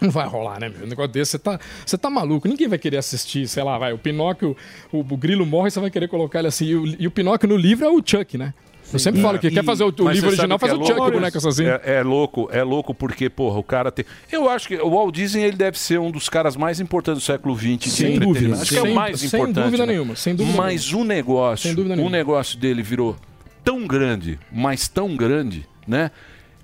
Não 0.00 0.10
vai 0.10 0.26
rolar, 0.26 0.58
né, 0.58 0.70
meu? 0.70 0.86
Um 0.86 0.88
negócio 0.88 1.12
desse, 1.12 1.32
você 1.32 1.38
tá, 1.38 1.60
você 1.84 1.98
tá 1.98 2.08
maluco. 2.08 2.48
Ninguém 2.48 2.66
vai 2.66 2.78
querer 2.78 2.96
assistir, 2.96 3.46
sei 3.46 3.62
lá, 3.62 3.76
vai. 3.76 3.92
O 3.92 3.98
Pinóquio, 3.98 4.56
o, 4.90 5.00
o 5.00 5.16
grilo 5.18 5.44
morre, 5.44 5.70
você 5.70 5.80
vai 5.80 5.90
querer 5.90 6.08
colocar 6.08 6.38
ele 6.38 6.48
assim. 6.48 6.64
E 6.64 6.74
o, 6.74 6.86
e 7.02 7.06
o 7.06 7.10
Pinóquio 7.10 7.46
no 7.46 7.56
livro 7.58 7.84
é 7.84 7.90
o 7.90 8.02
Chuck, 8.02 8.38
né? 8.38 8.54
Eu 8.92 8.98
sempre 8.98 9.20
falo 9.22 9.38
que 9.38 9.46
E- 9.46 9.50
quer 9.50 9.64
fazer 9.64 9.84
o, 9.84 9.86
o 9.86 10.08
livro 10.10 10.28
original, 10.28 10.58
que 10.58 10.66
faz 10.66 10.72
é 10.72 10.76
o 10.76 10.84
Chuck, 10.84 11.00
o 11.00 11.10
boneco 11.12 11.38
assassino. 11.38 11.68
É, 11.68 11.80
é 11.84 12.02
louco, 12.02 12.48
é 12.52 12.62
louco 12.62 12.94
porque, 12.94 13.28
porra, 13.30 13.58
o 13.58 13.62
cara 13.62 13.90
tem. 13.92 14.04
Eu 14.30 14.48
acho 14.48 14.66
que 14.68 14.76
o 14.76 14.90
Walt 14.90 15.14
Disney 15.14 15.42
ele 15.44 15.56
deve 15.56 15.78
ser 15.78 15.98
um 16.00 16.10
dos 16.10 16.28
caras 16.28 16.56
mais 16.56 16.80
importantes 16.80 17.22
do 17.22 17.26
século 17.26 17.56
XX 17.56 17.78
de 17.78 17.90
Sem 17.90 18.06
entretenimento. 18.14 18.34
dúvida. 18.48 18.62
Acho 18.62 18.70
que 18.72 18.78
é 18.78 18.82
Sem- 18.82 18.90
o 18.90 18.94
mais 18.94 19.20
sem 19.20 19.26
importante. 19.40 19.64
dúvida 19.64 19.86
né? 19.86 19.92
nenhuma, 19.92 20.16
sem 20.16 20.34
dúvida 20.34 20.56
Mas 20.56 20.92
o 20.92 21.04
negócio, 21.04 21.74
Sem 21.74 21.84
o 21.84 21.88
nenhuma. 21.88 22.10
negócio 22.10 22.58
dele 22.58 22.82
virou 22.82 23.16
tão 23.64 23.86
grande, 23.86 24.38
mas 24.52 24.88
tão 24.88 25.14
grande, 25.16 25.66
né? 25.86 26.10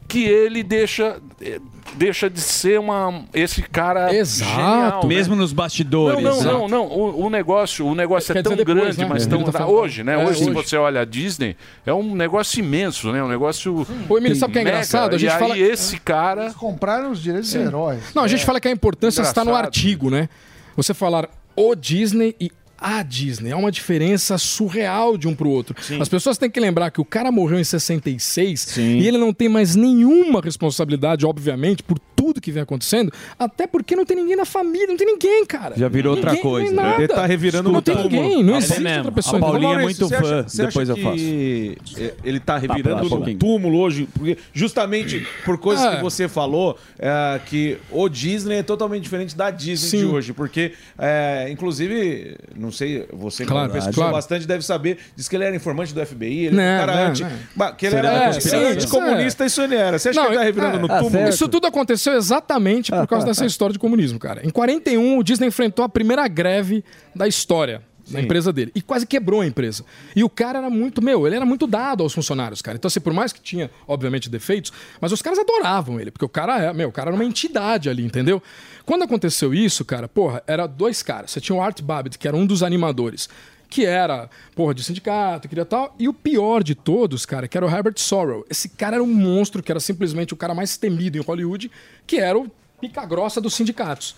Que 0.09 0.25
ele 0.25 0.63
deixa, 0.63 1.17
eh, 1.41 1.61
deixa 1.95 2.31
de 2.31 2.41
ser 2.41 2.79
uma, 2.79 3.25
esse 3.35 3.61
cara 3.63 4.09
genial, 4.25 5.03
né? 5.03 5.09
Mesmo 5.09 5.35
nos 5.35 5.53
bastidores. 5.53 6.23
Não, 6.23 6.31
não, 6.31 6.43
né? 6.45 6.53
não, 6.53 6.69
não. 6.69 6.87
O, 6.87 7.25
o 7.27 7.31
negócio, 7.31 7.85
o 7.87 7.95
negócio 7.95 8.33
Quer 8.33 8.41
é 8.41 8.43
tão 8.43 8.55
depois, 8.55 8.77
grande, 8.79 8.99
né? 8.99 9.07
mas 9.09 9.27
É, 9.27 9.29
tão 9.29 9.43
tá 9.45 9.67
hoje, 9.67 10.05
né? 10.05 10.15
É, 10.15 10.25
hoje, 10.25 10.39
se 10.39 10.51
hoje. 10.51 10.53
você 10.53 10.77
olha 10.77 11.01
a 11.01 11.05
Disney, 11.05 11.57
é 11.85 11.93
um 11.93 12.15
negócio 12.15 12.61
imenso, 12.61 13.11
né? 13.11 13.23
Um 13.23 13.29
negócio. 13.29 13.87
Ô, 14.09 14.17
Emílio, 14.19 14.37
sabe 14.37 14.51
o 14.51 14.53
que 14.53 14.59
é 14.61 14.63
engraçado? 14.63 15.15
A 15.15 15.19
gente 15.19 15.29
e 15.29 15.33
aí 15.33 15.39
fala- 15.41 15.59
esse 15.59 15.99
cara. 15.99 16.43
Eles 16.45 16.55
compraram 16.55 17.11
os 17.11 17.21
direitos 17.21 17.51
Sim. 17.51 17.59
dos 17.59 17.67
heróis. 17.69 18.01
Não, 18.15 18.23
a 18.23 18.29
gente 18.29 18.45
fala 18.45 18.61
que 18.61 18.69
a 18.69 18.71
importância 18.73 19.23
está 19.23 19.43
no 19.45 19.51
Engraçado. 19.51 19.67
artigo, 19.67 20.11
né? 20.11 20.29
Você 20.77 20.95
falar 20.95 21.29
o 21.57 21.75
Disney 21.75 22.37
e 22.41 22.53
a 22.79 23.03
Disney. 23.03 23.53
Há 23.53 23.57
uma 23.57 23.71
diferença 23.71 24.39
surreal 24.39 25.17
de 25.17 25.27
um 25.29 25.35
pro 25.35 25.49
outro. 25.49 25.75
As 26.01 26.09
pessoas 26.09 26.39
têm 26.39 26.51
que 26.51 26.61
lembrar 26.61 26.91
que 26.91 27.01
o 27.01 27.05
cara 27.05 27.33
morreu 27.33 27.59
em 27.59 27.65
66 27.65 28.77
e 28.77 29.07
ele 29.07 29.19
não 29.19 29.33
tem 29.33 29.49
mais 29.49 29.75
nenhuma 29.75 30.41
responsabilidade, 30.41 31.25
obviamente, 31.27 31.83
por 31.83 31.99
tudo 32.27 32.41
que 32.41 32.51
vem 32.51 32.63
acontecendo, 32.63 33.13
até 33.39 33.67
porque 33.69 33.95
não 33.95 34.05
tem 34.05 34.17
ninguém 34.17 34.35
na 34.37 34.45
família, 34.45 34.89
não 34.89 34.97
tem 34.97 35.07
ninguém, 35.07 35.47
cara. 35.47 35.77
Já 35.77 35.89
virou 35.89 36.15
outra 36.17 36.31
Ninguém, 36.33 36.43
coisa, 36.43 36.67
nem 36.67 36.75
né? 36.77 36.83
nada. 36.83 36.99
Ele 37.03 37.09
tá 37.09 37.25
revirando 37.27 37.71
Não 37.71 37.79
o 37.79 37.83
tem 37.83 37.95
túmulo. 37.95 38.11
ninguém, 38.13 38.43
não 38.43 38.55
É 38.55 38.59
existe 38.59 38.81
mesmo. 38.83 38.97
outra 38.99 39.13
pessoa. 39.13 39.37
A 39.37 39.41
Paulinha 39.41 39.69
Então, 39.71 39.81
é 39.81 39.83
muito 39.85 40.09
fã, 40.09 40.17
acha- 40.17 40.43
você 40.49 40.63
acha 40.63 40.67
depois 40.69 40.89
eu 40.89 40.97
faço. 40.97 41.17
que 41.17 41.79
ele 42.25 42.41
tá 42.41 42.55
Tá, 42.57 42.59
revirando 42.59 42.83
pera, 42.97 43.03
um 43.03 43.07
o 43.07 43.11
pouquinho. 43.11 43.39
túmulo 43.39 43.79
hoje, 43.79 44.09
porque 44.15 44.39
justamente 44.53 45.27
por 45.45 45.59
coisas 45.59 45.85
É. 45.85 45.97
que 45.97 46.03
você 46.03 46.27
falou, 46.29 46.79
é, 46.99 47.39
que 47.47 47.77
o 47.91 48.09
Disney 48.09 48.57
é 48.57 48.63
totalmente 48.63 49.03
diferente 49.03 49.37
da 49.37 49.51
Disney 49.51 49.89
Sim. 49.91 49.99
de 49.99 50.05
hoje, 50.07 50.33
porque, 50.33 50.73
é, 50.99 51.47
inclusive, 51.51 52.37
não 52.57 52.73
sei, 52.73 53.07
você 53.13 53.45
que 53.45 53.51
Claro, 53.51 53.71
pesquisou 53.73 54.03
claro. 54.03 54.13
bastante 54.15 54.47
deve 54.47 54.65
saber, 54.65 54.99
diz 55.15 55.29
que 55.29 55.37
ele 55.37 55.45
era 55.45 55.55
informante 55.55 55.93
do 55.95 56.01
FBI, 56.05 56.47
ele 56.47 56.57
Não, 56.57 56.63
era 56.63 56.83
um 56.83 56.87
cara 56.87 57.01
não, 57.05 57.11
anti, 57.11 57.23
não. 57.57 57.75
Que 57.77 57.87
ele 57.87 57.97
era, 57.97 58.09
É, 58.09 58.27
anticomunista, 58.73 59.45
é. 59.45 59.47
isso 59.47 59.61
ele 59.63 59.75
era. 59.75 59.99
Você 59.99 60.09
acha 60.09 60.21
que 60.21 60.27
ele 60.29 60.37
tá 60.37 60.43
revirando 60.45 60.77
é, 60.77 60.81
no 60.81 60.87
é, 60.93 60.99
túmulo? 61.01 61.29
Isso 61.29 61.49
tudo 61.49 61.67
aconteceu 61.67 62.16
exatamente 62.17 62.91
por 62.91 63.07
causa 63.07 63.27
dessa 63.27 63.45
história 63.47 63.73
de 63.73 63.79
comunismo, 63.79 64.19
cara. 64.19 64.47
Em 64.47 64.51
41, 64.51 65.19
o 65.19 65.23
Disney 65.23 65.49
enfrentou 65.49 65.85
a 65.85 65.89
primeira 65.89 66.27
greve 66.29 66.85
da 67.15 67.29
história 67.29 67.83
da 68.09 68.21
empresa 68.21 68.53
dele. 68.53 68.71
E 68.75 68.81
quase 68.81 69.07
quebrou 69.07 69.41
a 69.41 69.47
empresa. 69.47 69.85
E 70.15 70.23
o 70.23 70.31
cara 70.31 70.59
era 70.59 70.71
muito, 70.71 71.03
meu, 71.03 71.27
ele 71.27 71.37
era 71.37 71.45
muito 71.45 71.67
dado 71.67 72.03
aos 72.03 72.13
funcionários, 72.13 72.63
cara. 72.63 72.77
Então, 72.77 72.87
assim, 72.87 73.01
por 73.01 73.13
mais 73.13 73.33
que 73.33 73.41
tinha, 73.41 73.71
obviamente, 73.87 74.31
defeitos, 74.31 74.73
mas 75.01 75.13
os 75.13 75.21
caras 75.21 75.39
adoravam 75.39 76.01
ele, 76.01 76.11
porque 76.11 76.25
o 76.25 76.29
cara 76.29 76.59
é, 76.63 76.73
meu, 76.73 76.89
o 76.89 76.93
cara 76.93 77.11
era 77.11 77.17
uma 77.17 77.25
entidade 77.25 77.91
ali, 77.91 78.05
entendeu? 78.05 78.43
Quando 78.85 79.03
aconteceu 79.03 79.53
isso, 79.53 79.85
cara, 79.85 80.09
porra, 80.09 80.43
era 80.47 80.67
dois 80.67 81.03
caras. 81.03 81.33
Você 81.33 81.41
tinha 81.41 81.57
o 81.57 81.61
Art 81.61 81.83
Babbitt, 81.83 82.19
que 82.19 82.29
era 82.29 82.37
um 82.37 82.47
dos 82.47 82.63
animadores 82.63 83.29
que 83.69 83.85
era, 83.85 84.31
porra, 84.55 84.75
de 84.75 84.83
sindicato, 84.83 85.49
queria 85.49 85.65
tal. 85.65 85.95
E 85.99 86.09
o 86.09 86.13
pior 86.13 86.63
de 86.63 86.75
todos, 86.75 87.27
cara, 87.27 87.49
que 87.49 87.57
era 87.57 87.67
o 87.67 87.71
Herbert 87.71 87.99
Sorrell. 87.99 88.45
Esse 88.49 88.69
cara 88.69 88.97
era 88.97 89.03
um 89.03 89.13
monstro, 89.13 89.63
que 89.63 89.73
era 89.73 89.81
simplesmente 89.81 90.33
o 90.35 90.37
cara 90.37 90.55
mais 90.55 90.77
temido 90.77 91.19
em 91.19 91.21
Hollywood, 91.21 91.71
que 92.07 92.19
era 92.19 92.39
o 92.39 92.51
pica-grossa 92.81 93.41
dos 93.41 93.55
sindicatos. 93.55 94.15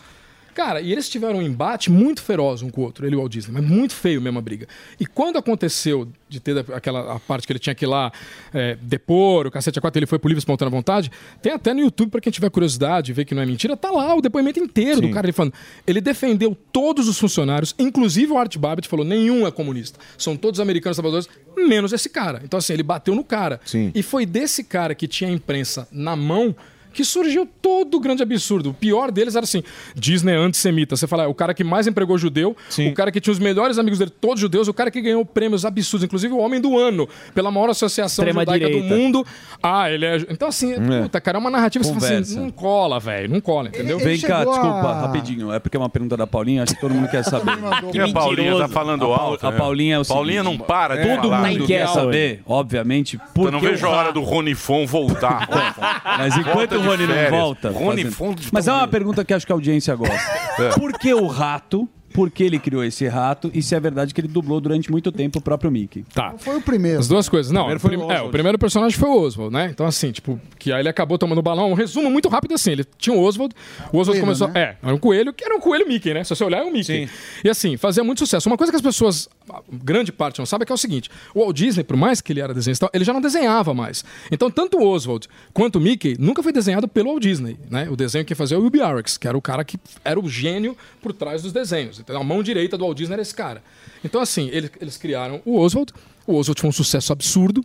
Cara, 0.59 0.81
e 0.81 0.91
eles 0.91 1.09
tiveram 1.09 1.39
um 1.39 1.43
embate 1.43 1.89
muito 1.89 2.21
feroz 2.21 2.63
um 2.63 2.69
com 2.69 2.81
o 2.81 2.85
outro, 2.85 3.07
ele 3.07 3.15
e 3.15 3.17
o 3.17 3.21
Walt 3.21 3.31
Disney, 3.31 3.53
mas 3.53 3.65
muito 3.65 3.95
feio 3.95 4.21
mesmo 4.21 4.41
a 4.41 4.43
briga. 4.43 4.67
E 4.99 5.07
quando 5.07 5.39
aconteceu 5.39 6.09
de 6.29 6.41
ter 6.41 6.59
aquela 6.75 7.15
a 7.15 7.21
parte 7.21 7.47
que 7.47 7.53
ele 7.53 7.61
tinha 7.61 7.77
que 7.77 7.85
ir 7.85 7.87
lá 7.87 8.11
é, 8.53 8.77
depor, 8.83 9.47
o 9.47 9.53
cacete 9.53 9.79
a 9.79 9.81
quatro, 9.81 10.01
ele 10.01 10.07
foi 10.07 10.19
pro 10.19 10.29
livre 10.29 10.41
espontânea 10.41 10.69
vontade, 10.69 11.13
tem 11.41 11.53
até 11.53 11.73
no 11.73 11.79
YouTube, 11.79 12.11
pra 12.11 12.21
quem 12.21 12.33
tiver 12.33 12.51
curiosidade, 12.51 13.13
ver 13.13 13.25
que 13.25 13.37
não 13.37 13.43
é 13.43 13.47
mentira, 13.47 13.77
tá 13.77 13.89
lá 13.93 14.17
o 14.17 14.21
depoimento 14.21 14.59
inteiro 14.59 15.01
do 15.01 15.11
cara 15.11 15.27
ele 15.27 15.33
falando. 15.33 15.55
Ele 15.87 16.01
defendeu 16.01 16.59
todos 16.73 17.07
os 17.07 17.17
funcionários, 17.21 17.73
inclusive 17.79 18.33
o 18.33 18.37
Art 18.37 18.59
Babbitt 18.59 18.89
falou, 18.89 19.05
nenhum 19.05 19.47
é 19.47 19.53
comunista. 19.53 20.01
São 20.19 20.37
todos 20.37 20.59
americanos 20.59 20.97
trabalhadores, 20.97 21.29
menos 21.57 21.93
esse 21.93 22.09
cara. 22.09 22.41
Então 22.43 22.59
assim, 22.59 22.73
ele 22.73 22.83
bateu 22.83 23.15
no 23.15 23.23
cara. 23.23 23.61
E 23.95 24.03
foi 24.03 24.27
desse 24.27 24.65
cara 24.65 24.93
que 24.93 25.07
tinha 25.07 25.31
a 25.31 25.33
imprensa 25.33 25.87
na 25.93 26.17
mão 26.17 26.57
que 26.93 27.05
surgiu 27.05 27.47
todo 27.61 27.97
o 27.97 28.01
grande 28.01 28.23
absurdo. 28.23 28.71
O 28.71 28.75
pior 28.75 29.11
deles 29.11 29.35
era 29.37 29.45
assim: 29.45 29.63
Disney 29.95 30.33
é 30.33 30.37
antissemita. 30.37 30.97
Você 30.97 31.07
fala, 31.07 31.25
é 31.25 31.27
o 31.27 31.35
cara 31.35 31.55
que 31.55 31.63
mais 31.65 31.87
empregou 31.87 32.17
judeu, 32.19 32.57
o 32.79 32.95
cara 32.95 33.11
que 33.13 33.21
tinha 33.21 33.33
os 33.33 33.39
melhores 33.39 33.79
amigos 33.79 33.99
dele, 33.99 34.11
todos 34.21 34.41
judeus, 34.41 34.69
o 34.69 34.75
cara 34.75 34.91
que 34.91 35.01
ganhou 35.01 35.25
prêmios 35.25 35.65
absurdos, 35.65 36.05
inclusive 36.05 36.33
o 36.35 36.39
homem 36.39 36.61
do 36.61 36.79
ano, 36.79 37.09
pela 37.35 37.51
maior 37.51 37.71
associação 37.71 38.25
Extrema 38.25 38.41
judaica 38.43 38.67
do 38.69 38.73
direita. 38.83 38.95
mundo. 38.97 39.27
Ah, 39.63 39.91
ele 39.91 40.05
é. 40.07 40.17
Então, 40.31 40.49
assim, 40.49 40.73
É. 40.73 41.03
puta, 41.03 41.21
cara, 41.21 41.39
é 41.39 41.41
uma 41.41 41.51
narrativa 41.51 41.85
que 41.85 41.91
você 41.91 41.95
fala 42.01 42.21
assim: 42.21 42.35
Conversa. 42.35 42.41
não 42.41 42.51
cola, 42.51 42.99
velho, 43.01 43.31
não 43.31 43.41
cola, 43.41 43.69
entendeu? 43.69 43.99
Vem 43.99 44.19
cá, 44.21 44.45
desculpa, 44.45 44.93
rapidinho. 44.95 45.53
É 45.53 45.59
porque 45.59 45.77
é 45.77 45.81
uma 45.81 45.89
pergunta 45.89 46.17
da 46.17 46.27
Paulinha, 46.27 46.63
acho 46.63 46.75
que 46.75 46.81
todo 46.81 46.95
mundo 46.95 47.09
quer 47.09 47.23
saber. 47.25 47.57
Que 47.93 47.99
a 48.01 48.09
Paulinha 48.13 48.57
tá 48.59 48.69
falando 48.69 49.13
a, 49.13 49.17
alto, 49.19 49.47
a 49.47 49.51
né? 49.51 49.57
Paulinha 49.59 49.95
é 49.97 49.99
o 49.99 50.05
Paulinha 50.05 50.43
seguinte, 50.43 50.59
não 50.59 50.67
para 50.67 50.97
de 50.97 51.09
Todo 51.09 51.29
falar. 51.31 51.49
mundo 51.49 51.61
Tá 51.61 51.67
quer 51.67 51.89
saber, 51.89 52.43
obviamente, 52.47 53.19
por 53.35 53.47
Eu 53.47 53.53
não 53.53 53.61
vejo 53.61 53.87
a 53.87 53.91
hora 53.91 54.03
Ra- 54.07 54.11
do 54.11 54.21
Rony 54.23 54.55
Fon 54.55 54.87
voltar. 54.87 55.49
Mas 56.19 56.37
enquanto 56.37 56.81
Rony 56.89 57.07
não 57.07 57.15
férias. 57.15 57.31
volta. 57.31 57.71
Rony 57.71 58.03
fazendo- 58.03 58.13
Fon 58.15 58.35
de 58.35 58.49
Mas 58.53 58.69
é 58.69 58.73
uma 58.73 58.89
pergunta 58.89 59.25
que 59.25 59.33
acho 59.35 59.47
que 59.47 59.53
a 59.53 59.55
audiência 59.55 59.95
gosta. 59.95 60.15
É. 60.63 60.69
Por 60.71 60.93
que 60.99 61.13
o 61.15 61.27
rato? 61.27 61.89
Por 62.13 62.31
que 62.31 62.43
ele 62.45 62.59
criou 62.59 62.83
esse 62.85 63.07
rato? 63.07 63.51
E 63.55 63.63
se 63.63 63.75
é 63.75 63.81
verdade 63.81 64.13
que 64.15 64.21
ele 64.21 64.29
dublou 64.29 64.61
durante 64.61 64.91
muito 64.91 65.13
tempo 65.13 65.39
o 65.39 65.43
próprio 65.43 65.71
Mickey? 65.71 66.05
Tá. 66.15 66.35
Foi 66.39 66.57
o 66.57 66.61
primeiro. 66.61 66.99
As 66.99 67.09
duas 67.09 67.29
coisas. 67.29 67.53
Não, 67.53 67.63
Primeiro 67.67 67.79
o, 67.79 67.81
foi 67.81 67.91
prim- 67.91 68.03
o 68.05 68.13
é, 68.13 68.23
o 68.23 68.31
primeiro 68.31 68.59
personagem 68.59 68.99
foi 68.99 69.09
o 69.09 69.21
Oswald, 69.21 69.53
né? 69.53 69.69
Então, 69.71 69.87
assim, 69.87 70.11
tipo, 70.11 70.41
que 70.59 70.73
aí 70.73 70.81
ele 70.81 70.89
acabou 70.89 71.19
tomando 71.19 71.43
balão. 71.43 71.71
Um 71.71 71.75
resumo 71.75 72.11
muito 72.11 72.29
rápido 72.29 72.55
assim: 72.55 72.73
ele 72.73 72.85
tinha 72.99 73.15
o 73.15 73.21
Oswald, 73.21 73.55
o 73.93 73.99
Oswald 73.99 74.07
Coelho, 74.07 74.21
começou. 74.23 74.49
né? 74.49 74.61
É, 74.61 74.77
era 74.87 74.95
um 74.95 74.99
coelho 74.99 75.33
que 75.33 75.45
era 75.45 75.55
um 75.55 75.61
coelho 75.61 75.87
Mickey, 75.87 76.15
né? 76.15 76.25
Se 76.25 76.31
você 76.35 76.45
olhar, 76.45 76.59
é 76.61 76.65
um 76.65 76.73
Mickey. 76.73 77.09
E 77.45 77.49
assim, 77.49 77.77
fazia 77.77 78.03
muito 78.03 78.19
sucesso. 78.21 78.49
Uma 78.49 78.57
coisa 78.57 78.73
que 78.73 78.77
as 78.77 78.83
pessoas, 78.83 79.29
grande 79.73 80.11
parte, 80.13 80.39
não 80.39 80.47
sabe 80.47 80.63
é 80.63 80.67
que 80.67 80.73
é 80.73 80.75
o 80.75 80.79
seguinte: 80.79 81.11
o 81.35 81.41
Walt 81.41 81.57
Disney, 81.57 81.85
por 81.85 81.97
mais 81.97 82.21
que 82.21 82.33
ele 82.33 82.41
era 82.41 82.55
desenhista, 82.55 82.85
e 82.85 82.89
tal, 82.89 82.91
ele 82.95 83.05
já 83.05 83.13
não 83.13 83.21
desenhava 83.21 83.75
mais. 83.75 84.05
Então, 84.31 84.51
tanto 84.51 84.79
o 84.79 84.87
Oswald 84.87 85.29
quanto 85.53 85.77
o 85.77 85.81
Mickey 85.81 86.17
nunca 86.19 86.43
foi 86.43 86.53
desenhado 86.53 86.89
pelo 86.89 87.11
Walt 87.11 87.23
Disney, 87.23 87.59
né? 87.71 87.89
O 87.91 87.97
desenho 87.97 88.25
que 88.25 88.35
fazia 88.35 88.59
o 88.59 88.63
Will 88.63 88.73
que 89.19 89.27
era 89.29 89.37
o 89.37 89.43
cara 89.43 89.65
que 89.65 89.79
era 90.05 90.19
o 90.19 90.29
gênio 90.29 90.77
por 91.03 91.13
trás 91.13 91.43
dos 91.43 91.53
desenhos. 91.53 91.99
Então, 92.13 92.21
a 92.21 92.25
mão 92.25 92.43
direita 92.43 92.77
do 92.77 92.85
Walt 92.85 92.97
Disney 92.97 93.15
era 93.15 93.23
esse 93.23 93.35
cara. 93.35 93.63
Então, 94.05 94.21
assim, 94.21 94.49
ele- 94.53 94.71
eles 94.81 94.97
criaram 94.97 95.41
o 95.45 95.59
Oswald. 95.59 95.93
O 96.27 96.35
Oswald 96.37 96.61
foi 96.61 96.69
um 96.71 96.73
sucesso 96.73 97.13
absurdo. 97.13 97.65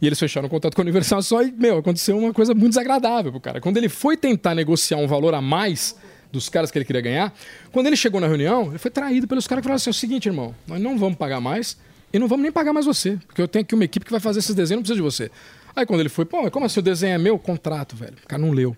E 0.00 0.06
eles 0.06 0.18
fecharam 0.18 0.46
o 0.46 0.50
contrato 0.50 0.74
com 0.74 0.82
a 0.82 0.84
Universal 0.84 1.22
só 1.22 1.42
e, 1.42 1.50
meu, 1.50 1.78
aconteceu 1.78 2.18
uma 2.18 2.32
coisa 2.32 2.52
muito 2.52 2.68
desagradável 2.70 3.30
pro 3.32 3.40
cara. 3.40 3.60
Quando 3.60 3.78
ele 3.78 3.88
foi 3.88 4.16
tentar 4.16 4.54
negociar 4.54 4.98
um 4.98 5.06
valor 5.06 5.32
a 5.34 5.40
mais 5.40 5.96
dos 6.30 6.48
caras 6.50 6.70
que 6.70 6.76
ele 6.76 6.84
queria 6.84 7.00
ganhar, 7.00 7.32
quando 7.72 7.86
ele 7.86 7.96
chegou 7.96 8.20
na 8.20 8.26
reunião, 8.26 8.68
ele 8.68 8.78
foi 8.78 8.90
traído 8.90 9.26
pelos 9.26 9.46
caras 9.46 9.62
que 9.62 9.64
falaram 9.64 9.76
assim: 9.76 9.88
é 9.88 9.92
o 9.92 9.94
seguinte, 9.94 10.26
irmão, 10.26 10.54
nós 10.66 10.78
não 10.80 10.98
vamos 10.98 11.16
pagar 11.16 11.40
mais 11.40 11.78
e 12.12 12.18
não 12.18 12.28
vamos 12.28 12.42
nem 12.42 12.52
pagar 12.52 12.74
mais 12.74 12.84
você, 12.84 13.18
porque 13.26 13.40
eu 13.40 13.48
tenho 13.48 13.62
aqui 13.64 13.74
uma 13.74 13.84
equipe 13.84 14.04
que 14.04 14.10
vai 14.12 14.20
fazer 14.20 14.40
esses 14.40 14.54
desenhos, 14.54 14.80
não 14.80 14.82
precisa 14.82 14.96
de 14.96 15.02
você. 15.02 15.30
Aí 15.74 15.86
quando 15.86 16.00
ele 16.00 16.08
foi, 16.10 16.24
pô, 16.26 16.50
como 16.50 16.66
assim 16.66 16.80
o 16.80 16.82
desenho 16.82 17.14
é 17.14 17.18
meu? 17.18 17.38
Contrato, 17.38 17.96
velho. 17.96 18.14
O 18.22 18.28
cara 18.28 18.40
não 18.42 18.50
leu. 18.50 18.76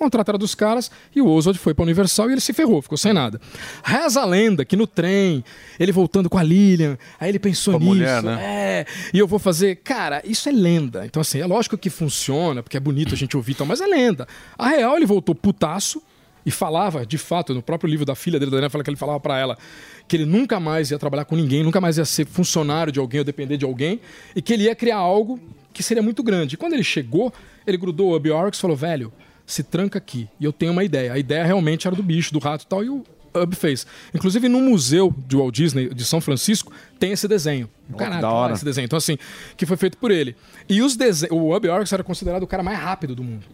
Era 0.00 0.38
dos 0.38 0.54
caras 0.54 0.90
e 1.14 1.20
o 1.20 1.28
Oswald 1.28 1.58
foi 1.58 1.74
pra 1.74 1.82
Universal 1.82 2.28
e 2.28 2.32
ele 2.34 2.40
se 2.40 2.52
ferrou, 2.52 2.80
ficou 2.80 2.96
sem 2.98 3.12
nada. 3.12 3.40
Reza 3.84 4.20
a 4.20 4.24
lenda 4.24 4.64
que 4.64 4.76
no 4.76 4.86
trem, 4.86 5.44
ele 5.78 5.92
voltando 5.92 6.28
com 6.30 6.38
a 6.38 6.42
Lilian, 6.42 6.96
aí 7.18 7.30
ele 7.30 7.38
pensou 7.38 7.74
Com 7.74 7.80
nisso. 7.80 7.94
mulher, 7.94 8.22
né? 8.22 8.38
É, 8.40 8.86
e 9.12 9.18
eu 9.18 9.26
vou 9.26 9.38
fazer. 9.38 9.76
Cara, 9.76 10.22
isso 10.24 10.48
é 10.48 10.52
lenda. 10.52 11.04
Então, 11.06 11.20
assim, 11.20 11.40
é 11.40 11.46
lógico 11.46 11.76
que 11.76 11.90
funciona, 11.90 12.62
porque 12.62 12.76
é 12.76 12.80
bonito 12.80 13.14
a 13.14 13.16
gente 13.16 13.36
ouvir 13.36 13.54
tal, 13.54 13.66
mas 13.66 13.80
é 13.80 13.86
lenda. 13.86 14.26
A 14.56 14.68
real, 14.68 14.96
ele 14.96 15.06
voltou 15.06 15.34
putaço. 15.34 16.02
E 16.46 16.50
falava, 16.50 17.04
de 17.04 17.18
fato, 17.18 17.52
no 17.52 17.60
próprio 17.60 17.90
livro 17.90 18.06
da 18.06 18.14
filha 18.14 18.38
dele, 18.38 18.50
da 18.50 18.56
Daniela, 18.56 18.70
fala 18.70 18.82
que 18.82 18.88
ele 18.88 18.96
falava 18.96 19.20
pra 19.20 19.38
ela 19.38 19.58
que 20.06 20.16
ele 20.16 20.24
nunca 20.24 20.58
mais 20.58 20.90
ia 20.90 20.98
trabalhar 20.98 21.26
com 21.26 21.36
ninguém, 21.36 21.62
nunca 21.62 21.78
mais 21.78 21.98
ia 21.98 22.06
ser 22.06 22.26
funcionário 22.26 22.90
de 22.90 22.98
alguém 22.98 23.18
ou 23.20 23.24
depender 23.24 23.58
de 23.58 23.66
alguém, 23.66 24.00
e 24.34 24.40
que 24.40 24.54
ele 24.54 24.64
ia 24.64 24.74
criar 24.74 24.96
algo 24.96 25.38
que 25.74 25.82
seria 25.82 26.02
muito 26.02 26.22
grande. 26.22 26.54
E 26.54 26.56
quando 26.56 26.72
ele 26.72 26.82
chegou, 26.84 27.30
ele 27.66 27.76
grudou 27.76 28.12
o 28.12 28.16
Up 28.16 28.30
Orcs 28.30 28.58
e 28.58 28.62
falou: 28.62 28.76
velho, 28.76 29.12
se 29.48 29.62
tranca 29.62 29.98
aqui. 29.98 30.28
E 30.38 30.44
eu 30.44 30.52
tenho 30.52 30.72
uma 30.72 30.84
ideia. 30.84 31.14
A 31.14 31.18
ideia 31.18 31.44
realmente 31.44 31.86
era 31.86 31.96
do 31.96 32.02
bicho, 32.02 32.32
do 32.32 32.38
rato 32.38 32.64
e 32.64 32.66
tal, 32.66 32.84
e 32.84 32.90
o 32.90 33.02
Up 33.34 33.56
fez. 33.56 33.86
Inclusive, 34.14 34.46
no 34.46 34.60
museu 34.60 35.12
de 35.26 35.36
Walt 35.36 35.54
Disney 35.54 35.88
de 35.88 36.04
São 36.04 36.20
Francisco, 36.20 36.70
tem 36.98 37.12
esse 37.12 37.26
desenho. 37.26 37.68
Caralho, 37.96 38.20
da 38.20 38.30
hora. 38.30 38.52
esse 38.52 38.64
desenho. 38.64 38.84
Então, 38.84 38.98
assim, 38.98 39.16
que 39.56 39.64
foi 39.64 39.78
feito 39.78 39.96
por 39.96 40.10
ele. 40.10 40.36
E 40.68 40.82
os 40.82 40.96
desen... 40.96 41.30
o 41.32 41.56
Up 41.56 41.66
Orcs 41.66 41.92
era 41.92 42.04
considerado 42.04 42.42
o 42.42 42.46
cara 42.46 42.62
mais 42.62 42.78
rápido 42.78 43.14
do 43.14 43.24
mundo 43.24 43.46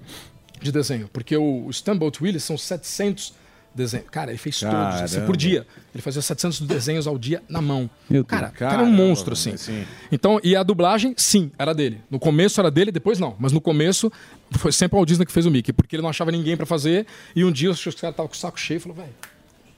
de 0.61 0.73
desenho, 0.73 1.09
porque 1.13 1.37
o 1.37 1.71
Steamboat 1.73 2.23
Willie 2.23 2.41
são 2.41 2.59
700 2.59 3.35
desenhos. 3.75 4.07
Cara, 4.11 4.31
ele 4.31 4.39
fez 4.39 4.59
todos, 4.61 4.75
assim, 4.75 5.15
Caramba. 5.15 5.27
por 5.27 5.37
dia. 5.37 5.67
Ele 5.95 6.03
fazia 6.03 6.23
700 6.23 6.61
desenhos 6.61 7.07
ao 7.07 7.19
dia 7.19 7.43
na 7.49 7.61
mão. 7.61 7.89
Meu 8.09 8.25
cara, 8.25 8.47
Deus. 8.47 8.55
o 8.55 8.59
cara 8.59 8.73
é 8.73 8.77
um 8.77 8.81
Caramba, 8.87 8.97
monstro, 9.03 9.33
assim. 9.33 9.57
sim. 9.57 9.85
Então, 10.11 10.41
e 10.43 10.55
a 10.57 10.63
dublagem, 10.63 11.15
sim, 11.17 11.51
era 11.59 11.75
dele. 11.75 12.01
No 12.11 12.19
começo 12.19 12.61
era 12.61 12.71
dele, 12.71 12.91
depois 12.91 13.19
não. 13.19 13.37
Mas 13.39 13.53
no 13.53 13.61
começo 13.61 14.11
foi 14.53 14.73
sempre 14.73 14.97
o 14.97 14.99
Walt 14.99 15.09
Disney 15.09 15.27
que 15.27 15.33
fez 15.33 15.47
o 15.47 15.51
Mickey, 15.51 15.73
porque 15.73 15.97
ele 15.97 16.03
não 16.03 16.11
achava 16.11 16.31
ninguém 16.31 16.57
pra 16.57 16.67
fazer. 16.67 17.07
E 17.35 17.45
um 17.45 17.51
dia 17.53 17.71
os 17.71 17.79
caras 17.83 17.95
estavam 17.95 18.27
com 18.29 18.35
o 18.35 18.37
saco 18.37 18.59
cheio 18.59 18.77
e 18.79 18.81
falou, 18.81 18.97
velho, 18.97 19.15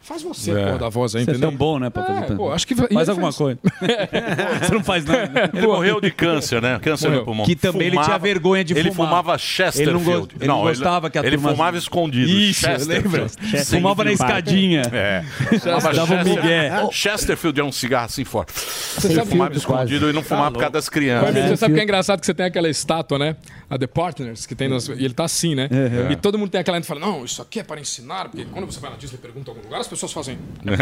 faz 0.06 0.22
você, 0.22 0.52
É. 0.52 0.64
porra, 0.66 0.78
da 0.78 0.88
voz 0.88 1.14
aí, 1.14 1.24
Você 1.24 1.30
é 1.30 1.32
entendeu? 1.34 1.50
tão 1.50 1.56
bom, 1.58 1.78
né, 1.78 1.90
pra 1.90 2.02
É, 2.02 2.06
fazer 2.06 2.20
tanto. 2.26 2.36
pô, 2.36 2.52
acho 2.52 2.66
que 2.66 2.74
Faz 2.74 2.90
ele 2.90 3.10
alguma 3.10 3.32
fez. 3.32 3.36
coisa. 3.36 3.58
Você 4.66 4.74
não 4.74 4.84
faz 4.84 5.04
nada. 5.04 5.26
né? 5.28 5.50
Ele 5.54 5.66
morreu 5.66 6.00
de 6.00 6.10
câncer, 6.10 6.60
né? 6.62 6.78
Câncer 6.80 7.06
Morreu. 7.08 7.20
no 7.20 7.24
pulmão. 7.26 7.46
Que 7.46 7.56
também 7.56 7.88
ele 7.88 7.98
tinha 8.00 8.18
vergonha 8.18 8.64
de 8.64 8.74
ele 8.74 8.90
fumar. 8.90 9.08
fumava 9.08 9.32
Ele 9.32 9.38
Chesterfield. 9.38 10.04
não 10.04 10.20
go- 10.20 10.28
ele 10.40 10.46
não 10.48 10.60
gostava 10.62 11.10
que 11.10 11.18
a 11.18 11.22
Ele 11.22 11.30
turma- 11.36 11.50
fumava 11.50 11.76
escondido. 11.76 12.28
Isso, 12.30 12.66
lembro. 12.86 13.26
Fumava 13.68 14.04
na 14.04 14.12
escadinha. 14.12 14.82
É. 14.92 15.24
Dava 15.64 15.76
um 15.90 15.92
Chesterfield. 15.94 16.30
migué. 16.42 16.88
Chesterfield 16.92 17.60
é 17.60 17.64
um 17.64 17.72
cigarro 17.72 18.06
assim 18.06 18.24
forte. 18.24 18.52
Você 18.52 19.06
Ele 19.08 19.14
sabe- 19.16 19.28
fumava 19.30 19.54
escondido 19.54 20.10
e 20.10 20.12
não 20.12 20.22
fumava 20.22 20.50
por 20.52 20.58
causa 20.60 20.72
das 20.72 20.88
crianças. 20.88 21.34
Você 21.34 21.56
sabe 21.56 21.74
que 21.74 21.80
é 21.80 21.82
engraçado 21.82 22.20
que 22.20 22.26
você 22.26 22.34
tem 22.34 22.46
aquela 22.46 22.68
estátua, 22.68 23.18
né? 23.18 23.36
A 23.68 23.78
The 23.78 23.86
Partners, 23.86 24.46
que 24.46 24.54
tem 24.54 24.68
nas... 24.68 24.88
E 24.88 24.92
ele 24.92 25.14
tá 25.14 25.24
assim, 25.24 25.54
né? 25.54 25.68
Uhum. 25.70 26.12
E 26.12 26.16
todo 26.16 26.38
mundo 26.38 26.50
tem 26.50 26.60
aquela 26.60 26.76
gente 26.76 26.84
que 26.84 26.88
fala, 26.88 27.00
não, 27.00 27.24
isso 27.24 27.42
aqui 27.42 27.60
é 27.60 27.64
para 27.64 27.80
ensinar, 27.80 28.28
porque 28.28 28.44
quando 28.46 28.66
você 28.66 28.78
vai 28.78 28.90
na 28.90 28.96
Disney 28.96 29.16
e 29.16 29.20
pergunta 29.20 29.50
em 29.50 29.54
algum 29.54 29.64
lugar, 29.64 29.80
as 29.80 29.88
pessoas 29.88 30.12
fazem. 30.12 30.38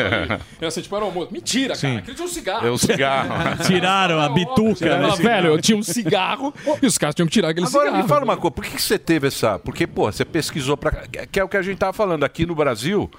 E 0.61 0.65
assim, 0.65 0.81
tipo, 0.83 0.95
era 0.95 1.05
um 1.05 1.09
almoço. 1.09 1.33
Mentira, 1.33 1.77
cara. 1.77 1.99
Aquele 1.99 2.17
tinha 2.17 2.27
um 2.27 2.31
cigarro. 2.31 2.67
É 2.67 2.71
o 2.71 2.79
cigarro. 2.79 3.29
Tiraram 3.67 4.21
a 4.21 4.29
bituca. 4.29 4.75
Tiraram, 4.75 5.09
né? 5.09 5.17
velho, 5.17 5.47
eu 5.49 5.61
tinha 5.61 5.77
um 5.77 5.83
cigarro 5.83 6.55
e 6.83 6.87
os 6.87 6.99
caras 6.99 7.15
tinham 7.15 7.27
que 7.27 7.33
tirar 7.33 7.51
aquele 7.51 7.67
Agora 7.67 7.87
cigarro. 7.87 8.03
me 8.03 8.09
fala 8.09 8.25
uma 8.25 8.37
coisa, 8.37 8.51
por 8.53 8.65
que, 8.65 8.71
que 8.71 8.83
você 8.83 8.99
teve 8.99 9.29
essa. 9.29 9.59
Porque, 9.59 9.87
pô, 9.87 10.11
você 10.11 10.25
pesquisou 10.25 10.77
pra. 10.77 11.07
Que 11.31 11.41
é 11.41 11.45
o 11.45 11.49
que 11.49 11.57
a 11.57 11.63
gente 11.63 11.79
tava 11.79 11.93
falando 11.93 12.25
aqui 12.25 12.47
no 12.47 12.55
Brasil. 12.55 13.11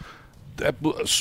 É, 0.61 0.73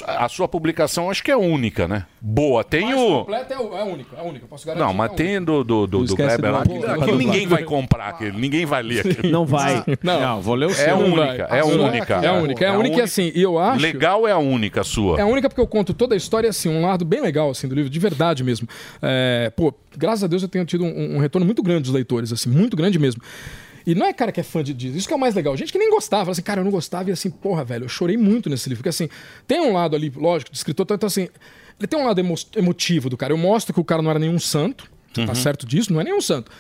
a 0.06 0.28
sua 0.28 0.46
publicação 0.46 1.10
acho 1.10 1.22
que 1.22 1.30
é 1.30 1.36
única, 1.36 1.88
né? 1.88 2.06
Boa. 2.20 2.62
Tem 2.62 2.86
Mais 2.86 3.00
o. 3.00 3.18
completo 3.20 3.52
é, 3.52 3.56
é 3.56 3.84
única, 3.84 4.16
é 4.16 4.22
única. 4.22 4.46
Posso 4.46 4.66
garantir. 4.66 4.84
Não, 4.86 4.94
mas 4.94 5.10
é 5.10 5.12
única. 5.12 5.24
tem 5.24 5.42
do, 5.42 5.64
do, 5.64 5.86
do, 5.86 6.04
do 6.04 6.16
Kleber 6.16 6.52
lá. 6.52 6.62
Que, 6.62 7.12
ninguém 7.12 7.46
vai 7.46 7.64
comprar 7.64 8.08
aquele, 8.08 8.38
ninguém 8.38 8.64
vai 8.64 8.82
ler 8.82 9.00
aquilo. 9.00 9.30
Não 9.30 9.44
vai. 9.44 9.84
Não. 10.02 10.20
Não, 10.20 10.40
vou 10.42 10.54
ler 10.54 10.66
o 10.66 10.70
É 10.70 10.74
seu. 10.74 10.96
única, 10.96 11.48
é 11.50 11.60
Não, 11.60 11.68
única. 11.68 12.14
É 12.14 12.30
única, 12.32 12.64
é 12.64 12.68
a 12.68 12.78
única 12.78 12.96
e 12.98 13.00
assim, 13.02 13.32
e 13.34 13.42
eu 13.42 13.58
acho. 13.58 13.80
Legal 13.80 14.26
é 14.26 14.32
a 14.32 14.38
única 14.38 14.84
sua. 14.84 15.18
É 15.18 15.22
a 15.22 15.26
única 15.26 15.48
porque 15.48 15.60
eu 15.60 15.66
conto 15.66 15.92
toda 15.92 16.14
a 16.14 16.16
história, 16.16 16.48
assim, 16.48 16.68
um 16.68 16.82
lado 16.82 17.04
bem 17.04 17.20
legal, 17.20 17.50
assim, 17.50 17.66
do 17.68 17.74
livro, 17.74 17.90
de 17.90 17.98
verdade 17.98 18.44
mesmo. 18.44 18.68
É, 19.02 19.50
pô, 19.56 19.74
graças 19.96 20.24
a 20.24 20.26
Deus 20.26 20.42
eu 20.42 20.48
tenho 20.48 20.64
tido 20.64 20.84
um, 20.84 21.16
um 21.16 21.18
retorno 21.18 21.44
muito 21.44 21.62
grande 21.62 21.82
dos 21.82 21.92
leitores, 21.92 22.32
assim, 22.32 22.48
muito 22.48 22.76
grande 22.76 22.98
mesmo. 22.98 23.20
E 23.86 23.94
não 23.94 24.06
é 24.06 24.12
cara 24.12 24.32
que 24.32 24.40
é 24.40 24.42
fã 24.42 24.62
de 24.64 24.72
disso, 24.72 24.96
isso 24.96 25.06
que 25.08 25.12
é 25.12 25.16
o 25.16 25.20
mais 25.20 25.34
legal. 25.34 25.56
Gente 25.56 25.70
que 25.72 25.78
nem 25.78 25.90
gostava, 25.90 26.30
assim, 26.30 26.40
cara, 26.42 26.60
eu 26.60 26.64
não 26.64 26.70
gostava, 26.70 27.10
e 27.10 27.12
assim, 27.12 27.30
porra, 27.30 27.64
velho, 27.64 27.84
eu 27.84 27.88
chorei 27.88 28.16
muito 28.16 28.48
nesse 28.48 28.68
livro. 28.68 28.78
Porque 28.82 28.88
assim, 28.88 29.08
tem 29.46 29.60
um 29.60 29.72
lado 29.74 29.94
ali, 29.94 30.10
lógico, 30.14 30.50
de 30.50 30.56
escritor, 30.56 30.86
então 30.90 31.06
assim, 31.06 31.28
ele 31.78 31.86
tem 31.86 31.98
um 32.00 32.06
lado 32.06 32.18
emo- 32.18 32.34
emotivo 32.56 33.10
do 33.10 33.16
cara. 33.16 33.32
Eu 33.32 33.38
mostro 33.38 33.74
que 33.74 33.80
o 33.80 33.84
cara 33.84 34.00
não 34.00 34.10
era 34.10 34.18
nenhum 34.18 34.38
santo, 34.38 34.88
você 35.12 35.20
Uhum. 35.20 35.26
tá 35.26 35.34
certo 35.34 35.66
disso, 35.66 35.92
não 35.92 36.00
é 36.00 36.04
nenhum 36.04 36.20
santo. 36.20 36.50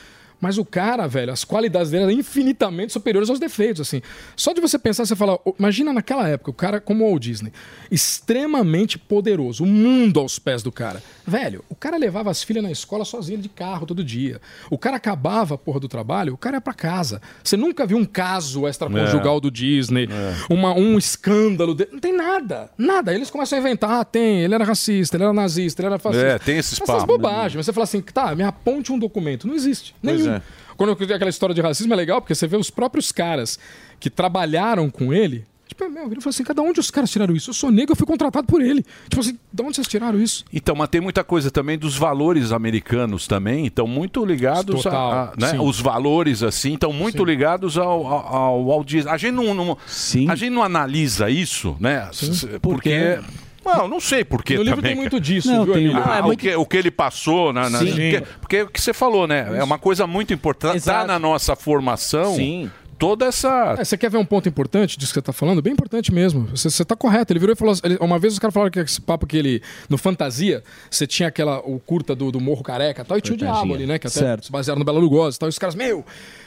Mas 0.44 0.58
o 0.58 0.64
cara, 0.64 1.06
velho, 1.08 1.32
as 1.32 1.42
qualidades 1.42 1.90
dele 1.90 2.02
eram 2.04 2.12
infinitamente 2.12 2.92
superiores 2.92 3.30
aos 3.30 3.38
defeitos, 3.38 3.80
assim. 3.80 4.02
Só 4.36 4.52
de 4.52 4.60
você 4.60 4.78
pensar, 4.78 5.06
você 5.06 5.16
fala, 5.16 5.38
"Ô, 5.42 5.54
imagina 5.58 5.90
naquela 5.90 6.28
época, 6.28 6.50
o 6.50 6.54
cara 6.54 6.78
como 6.82 7.02
o 7.04 7.08
Walt 7.08 7.22
Disney, 7.22 7.50
extremamente 7.90 8.98
poderoso, 8.98 9.64
o 9.64 9.66
mundo 9.66 10.20
aos 10.20 10.38
pés 10.38 10.62
do 10.62 10.70
cara. 10.70 11.02
Velho, 11.26 11.64
o 11.70 11.74
cara 11.74 11.96
levava 11.96 12.30
as 12.30 12.42
filhas 12.42 12.62
na 12.62 12.70
escola 12.70 13.04
sozinho 13.04 13.38
de 13.40 13.48
carro 13.48 13.86
todo 13.86 14.04
dia. 14.04 14.40
O 14.70 14.76
cara 14.76 14.96
acabava 14.96 15.54
a 15.54 15.58
porra 15.58 15.80
do 15.80 15.88
trabalho, 15.88 16.34
o 16.34 16.36
cara 16.36 16.56
ia 16.56 16.60
pra 16.60 16.74
casa. 16.74 17.20
Você 17.42 17.56
nunca 17.56 17.86
viu 17.86 17.96
um 17.96 18.04
caso 18.04 18.68
extraconjugal 18.68 19.38
É. 19.38 19.40
do 19.40 19.50
Disney, 19.50 20.08
uma, 20.50 20.74
um 20.74 20.98
escândalo, 20.98 21.74
de... 21.74 21.88
não 21.90 21.98
tem 21.98 22.12
nada, 22.14 22.70
nada. 22.76 23.14
Eles 23.14 23.30
começam 23.30 23.58
a 23.58 23.60
inventar, 23.60 23.90
ah, 24.00 24.04
tem, 24.04 24.42
ele 24.42 24.54
era 24.54 24.64
racista, 24.64 25.16
ele 25.16 25.24
era 25.24 25.32
nazista, 25.32 25.80
ele 25.80 25.86
era 25.86 25.98
fascista. 25.98 26.26
É, 26.26 26.38
tem 26.38 26.58
esses 26.58 26.74
Essas 26.74 26.86
papos. 26.86 27.04
bobagens. 27.04 27.56
Mas 27.56 27.66
você 27.66 27.72
fala 27.72 27.84
assim, 27.84 28.00
tá, 28.02 28.34
me 28.34 28.42
aponte 28.42 28.92
um 28.92 28.98
documento. 28.98 29.46
Não 29.46 29.54
existe. 29.54 29.94
Pois 30.02 30.20
Nenhum. 30.20 30.33
é. 30.33 30.33
Quando 30.76 30.90
eu 30.90 30.96
criei 30.96 31.14
aquela 31.14 31.30
história 31.30 31.54
de 31.54 31.60
racismo 31.60 31.92
é 31.92 31.96
legal, 31.96 32.20
porque 32.20 32.34
você 32.34 32.46
vê 32.46 32.56
os 32.56 32.70
próprios 32.70 33.12
caras 33.12 33.58
que 34.00 34.10
trabalharam 34.10 34.90
com 34.90 35.12
ele. 35.12 35.44
Tipo, 35.66 35.88
meu, 35.88 36.04
ele 36.06 36.20
falou 36.20 36.28
assim: 36.30 36.44
cada 36.44 36.60
onde 36.60 36.78
os 36.78 36.90
caras 36.90 37.10
tiraram 37.10 37.34
isso? 37.34 37.48
Eu 37.50 37.54
sou 37.54 37.70
negro, 37.70 37.92
eu 37.92 37.96
fui 37.96 38.06
contratado 38.06 38.46
por 38.46 38.60
ele. 38.60 38.84
Tipo 39.08 39.20
assim, 39.20 39.38
de 39.52 39.62
onde 39.62 39.76
vocês 39.76 39.88
tiraram 39.88 40.20
isso? 40.20 40.44
Então, 40.52 40.74
mas 40.76 40.88
tem 40.88 41.00
muita 41.00 41.24
coisa 41.24 41.50
também 41.50 41.78
dos 41.78 41.96
valores 41.96 42.52
americanos 42.52 43.26
também, 43.26 43.66
estão 43.66 43.86
muito 43.86 44.24
ligados 44.26 44.82
Total, 44.82 45.12
a, 45.12 45.22
a- 45.30 45.32
né? 45.38 45.50
sim. 45.52 45.58
Os 45.58 45.80
valores, 45.80 46.42
assim, 46.42 46.74
estão 46.74 46.92
muito 46.92 47.24
ligados 47.24 47.78
ao, 47.78 48.06
ao, 48.06 48.70
ao 48.70 48.84
Disney. 48.84 49.10
A 49.10 49.16
gente 49.16 49.32
não, 49.32 49.54
não- 49.54 49.78
a 50.28 50.34
gente 50.36 50.50
não 50.50 50.62
analisa 50.62 51.30
isso, 51.30 51.76
né? 51.80 52.08
S- 52.12 52.46
Porque. 52.60 53.18
Não, 53.64 53.88
não 53.88 54.00
sei 54.00 54.24
por 54.24 54.42
que 54.44 54.56
No 54.56 54.62
livro 54.62 54.76
também. 54.76 54.92
tem 54.92 55.00
muito 55.00 55.18
disso, 55.20 55.50
Não, 55.50 55.64
viu, 55.64 55.74
tem-? 55.74 55.94
Ah, 55.94 56.18
é 56.18 56.20
o, 56.22 56.24
muito- 56.26 56.40
que, 56.40 56.54
o 56.54 56.66
que 56.66 56.76
ele 56.76 56.90
passou 56.90 57.52
na. 57.52 57.70
na- 57.70 57.78
porque, 57.78 58.22
porque 58.40 58.56
é 58.56 58.62
o 58.64 58.68
que 58.68 58.80
você 58.80 58.92
falou, 58.92 59.26
né? 59.26 59.58
É 59.58 59.62
uma 59.64 59.78
coisa 59.78 60.06
muito 60.06 60.32
importante. 60.34 60.84
Tá 60.84 61.06
na 61.06 61.18
nossa 61.18 61.56
formação. 61.56 62.34
Sim. 62.36 62.70
Toda 62.96 63.26
essa. 63.26 63.74
É, 63.76 63.84
você 63.84 63.98
quer 63.98 64.08
ver 64.08 64.18
um 64.18 64.24
ponto 64.24 64.48
importante 64.48 64.96
disso 64.96 65.12
que 65.12 65.18
você 65.18 65.22
tá 65.22 65.32
falando? 65.32 65.60
Bem 65.60 65.72
importante 65.72 66.14
mesmo. 66.14 66.46
Você, 66.54 66.70
você 66.70 66.84
tá 66.84 66.94
correto. 66.94 67.32
Ele 67.32 67.40
virou 67.40 67.52
e 67.52 67.56
falou. 67.56 67.74
ele- 67.82 67.98
uma 68.00 68.20
vez 68.20 68.32
os 68.34 68.38
caras 68.38 68.54
falaram 68.54 68.70
que 68.70 68.78
esse 68.78 69.00
papo 69.00 69.26
que 69.26 69.36
ele. 69.36 69.60
No 69.88 69.98
Fantasia, 69.98 70.62
você 70.88 71.04
tinha 71.04 71.28
aquela. 71.28 71.58
O 71.58 71.80
curta 71.80 72.14
do, 72.14 72.30
do 72.30 72.40
Morro 72.40 72.62
Careca 72.62 73.02
e 73.02 73.04
tal, 73.04 73.18
e 73.18 73.20
tinha 73.20 73.34
o. 73.34 73.36
Diabo 73.36 73.74
ali, 73.74 73.84
né? 73.84 73.98
Que 73.98 74.06
até 74.06 74.20
Certo. 74.20 74.46
se 74.46 74.52
basearam 74.52 74.78
no 74.78 74.84
Bela 74.84 75.00
Lugosi 75.00 75.36
e 75.36 75.40
tal. 75.40 75.48
E 75.48 75.50
os 75.50 75.58
caras, 75.58 75.74
meu, 75.74 76.04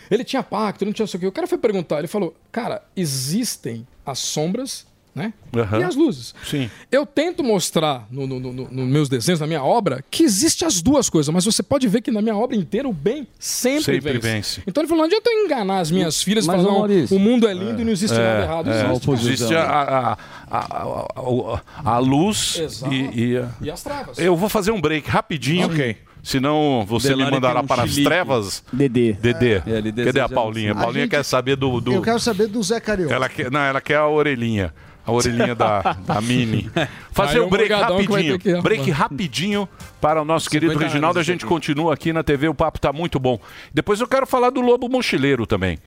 ele 0.10 0.24
tinha 0.24 0.42
pacto, 0.42 0.86
não 0.86 0.94
tinha 0.94 1.04
não 1.04 1.08
sei 1.08 1.18
o 1.18 1.22
quê. 1.22 1.28
O 1.28 1.32
cara 1.34 1.48
foi 1.48 1.58
perguntar, 1.58 2.00
ele 2.00 2.08
falou, 2.08 2.34
cara, 2.50 2.82
existem 2.96 3.86
as 4.06 4.18
sombras, 4.20 4.88
né? 5.18 5.34
Aham. 5.56 5.80
E 5.80 5.84
as 5.84 5.96
luzes. 5.96 6.34
Sim. 6.46 6.70
Eu 6.92 7.06
tento 7.06 7.44
mostrar 7.44 8.08
nos 8.12 8.30
no, 8.30 8.40
no- 8.40 8.54
no- 8.54 8.86
meus 8.86 9.10
desenhos, 9.10 9.40
na 9.40 9.48
minha 9.48 9.64
obra, 9.64 10.04
que 10.10 10.24
existe 10.24 10.64
as 10.64 10.82
duas 10.82 11.10
coisas, 11.10 11.34
mas 11.34 11.44
você 11.44 11.62
pode 11.64 11.88
ver 11.88 12.02
que 12.02 12.12
na 12.12 12.22
minha 12.22 12.36
obra 12.38 12.56
inteira 12.56 12.88
o 12.88 12.94
bem 12.94 13.28
sempre, 13.40 13.84
Sempre 13.84 14.14
vence. 14.14 14.28
vence. 14.28 14.64
Então 14.68 14.82
ele 14.82 14.88
falou: 14.88 15.02
não 15.02 15.08
adianta 15.08 15.30
eu 15.30 15.46
enganar 15.46 15.80
as 15.80 15.90
minhas 15.92 16.22
filhas 16.22 16.46
e 16.46 16.48
Mas, 16.48 16.64
Maurício, 16.64 17.18
o 17.18 17.20
mundo 17.20 17.48
é 17.48 17.54
lindo 17.54 17.82
e 17.82 17.86
não 17.86 17.92
existe 17.92 18.16
nada 18.18 18.44
errado. 18.44 18.70
é, 18.70 18.92
Existe. 18.92 19.12
existe 19.12 19.56
a, 19.56 19.64
a, 19.64 20.18
a, 20.52 21.58
a, 21.84 21.98
luz 22.00 22.60
Exato. 22.60 22.94
e, 22.94 23.32
e 23.34 23.38
a- 23.38 23.50
E 23.62 23.72
as 23.72 23.82
travas. 23.84 24.18
Eu 24.20 24.36
vou 24.36 24.48
fazer 24.50 24.72
um 24.72 24.80
break 24.80 25.10
rapidinho. 25.10 25.66
Ok. 25.68 25.98
Senão 26.24 26.84
você 26.86 27.10
Delari 27.10 27.26
me 27.32 27.36
mandará 27.38 27.62
um 27.62 27.66
para 27.68 27.84
as 27.84 27.96
trevas. 27.96 28.62
Dedê. 28.74 29.14
Dedê. 29.14 29.56
É, 29.56 30.06
Cadê 30.06 30.20
a 30.20 30.28
Paulinha? 30.28 30.74
A 30.74 30.76
Paulinha 30.76 31.04
gente- 31.04 31.12
quer 31.12 31.24
saber 31.24 31.56
do. 31.56 31.80
do- 31.80 31.94
Eu 31.94 32.02
quero 32.02 32.20
saber 32.20 32.48
do 32.48 32.62
Zé 32.62 32.82
Carioca. 32.82 33.14
Ela 33.14 33.30
quer, 33.30 33.50
não, 33.50 33.62
ela 33.62 33.80
quer 33.80 33.96
a 33.96 34.08
orelhinha. 34.08 34.74
A 35.08 35.12
orelhinha 35.14 35.56
da, 35.56 35.94
da 35.94 36.20
Mini. 36.20 36.70
Fazer 37.14 37.38
é 37.38 37.42
um 37.42 37.48
break 37.48 37.70
que 37.70 37.74
rapidinho. 37.74 38.38
que 38.40 38.50
arrumar. 38.50 38.62
break 38.62 38.92
rapidinho 38.92 39.70
para 40.02 40.22
o 40.22 40.26
nosso 40.26 40.50
querido 40.50 40.74
50 40.74 40.90
Reginaldo. 40.90 41.18
A 41.18 41.24
gente 41.24 41.46
aqui. 41.46 41.54
continua 41.54 41.94
aqui 41.94 42.12
na 42.12 42.24
TV. 42.24 42.50
O 42.50 42.54
papo 42.54 42.78
tá 42.78 42.92
muito 42.92 43.18
bom. 43.18 43.40
Depois 43.74 44.02
eu 44.02 44.08
quero 44.08 44.28
falar 44.28 44.50
do 44.50 44.60
Lobo 44.60 44.90
Mochileiro 44.90 45.48
também. 45.48 45.80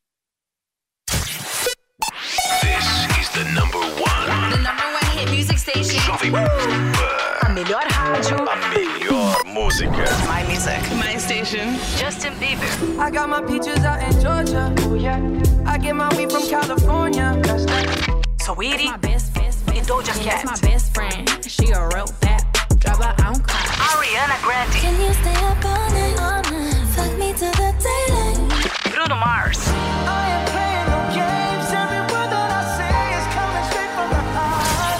This 1.10 1.18
is 3.20 3.28
the 3.34 3.44
number 3.52 3.78
one. 3.78 4.52
The 4.52 4.56
number 4.56 4.86
one 4.86 5.04
hit 5.18 5.30
music 5.30 5.58
station. 5.58 6.00
Jovem 6.00 6.32
Pan. 6.32 6.46
A 7.42 7.48
melhor 7.50 7.84
rádio. 7.90 8.36
A 8.48 8.56
melhor 8.70 9.44
música. 9.44 10.04
My 10.26 10.42
music. 10.50 10.80
My 10.94 11.18
station. 11.18 11.76
Justin 11.98 12.32
Bieber. 12.40 12.66
I 12.98 13.10
got 13.10 13.28
my 13.28 13.42
peaches 13.42 13.84
out 13.84 14.00
in 14.02 14.18
Georgia. 14.18 14.74
Oh 14.88 14.94
yeah. 14.94 15.20
I 15.66 15.76
get 15.76 15.94
my 15.94 16.08
weed 16.16 16.32
from 16.32 16.48
California. 16.48 17.38
That's 17.42 17.66
that. 17.66 18.19
Saweetie. 18.50 18.90
E 19.72 19.80
Doja 19.82 20.12
Cat. 20.24 20.44
Ariana 23.78 24.36
Grande. 24.42 24.80
Can 24.80 25.00
you 25.00 25.14
stay 25.14 25.36
up 25.46 25.64
all 25.64 25.90
night? 25.92 26.18
All 26.18 26.42
night. 26.50 26.86
Fuck 26.96 27.16
me 27.16 27.32
to 27.32 27.46
the 27.46 27.72
daylight. 27.78 28.38
Bruno 28.90 29.14
Mars. 29.14 29.60
I 29.68 30.34
ain't 30.34 30.48
playing 30.50 30.86
no 30.90 30.98
games. 31.14 31.70
Every 31.70 32.02
word 32.10 32.30
that 32.34 32.50
I 32.50 32.62
say 32.74 32.98
is 33.18 33.26
coming 33.36 33.64
straight 33.70 33.92
from 33.94 34.10
the 34.10 34.22
heart. 34.34 34.98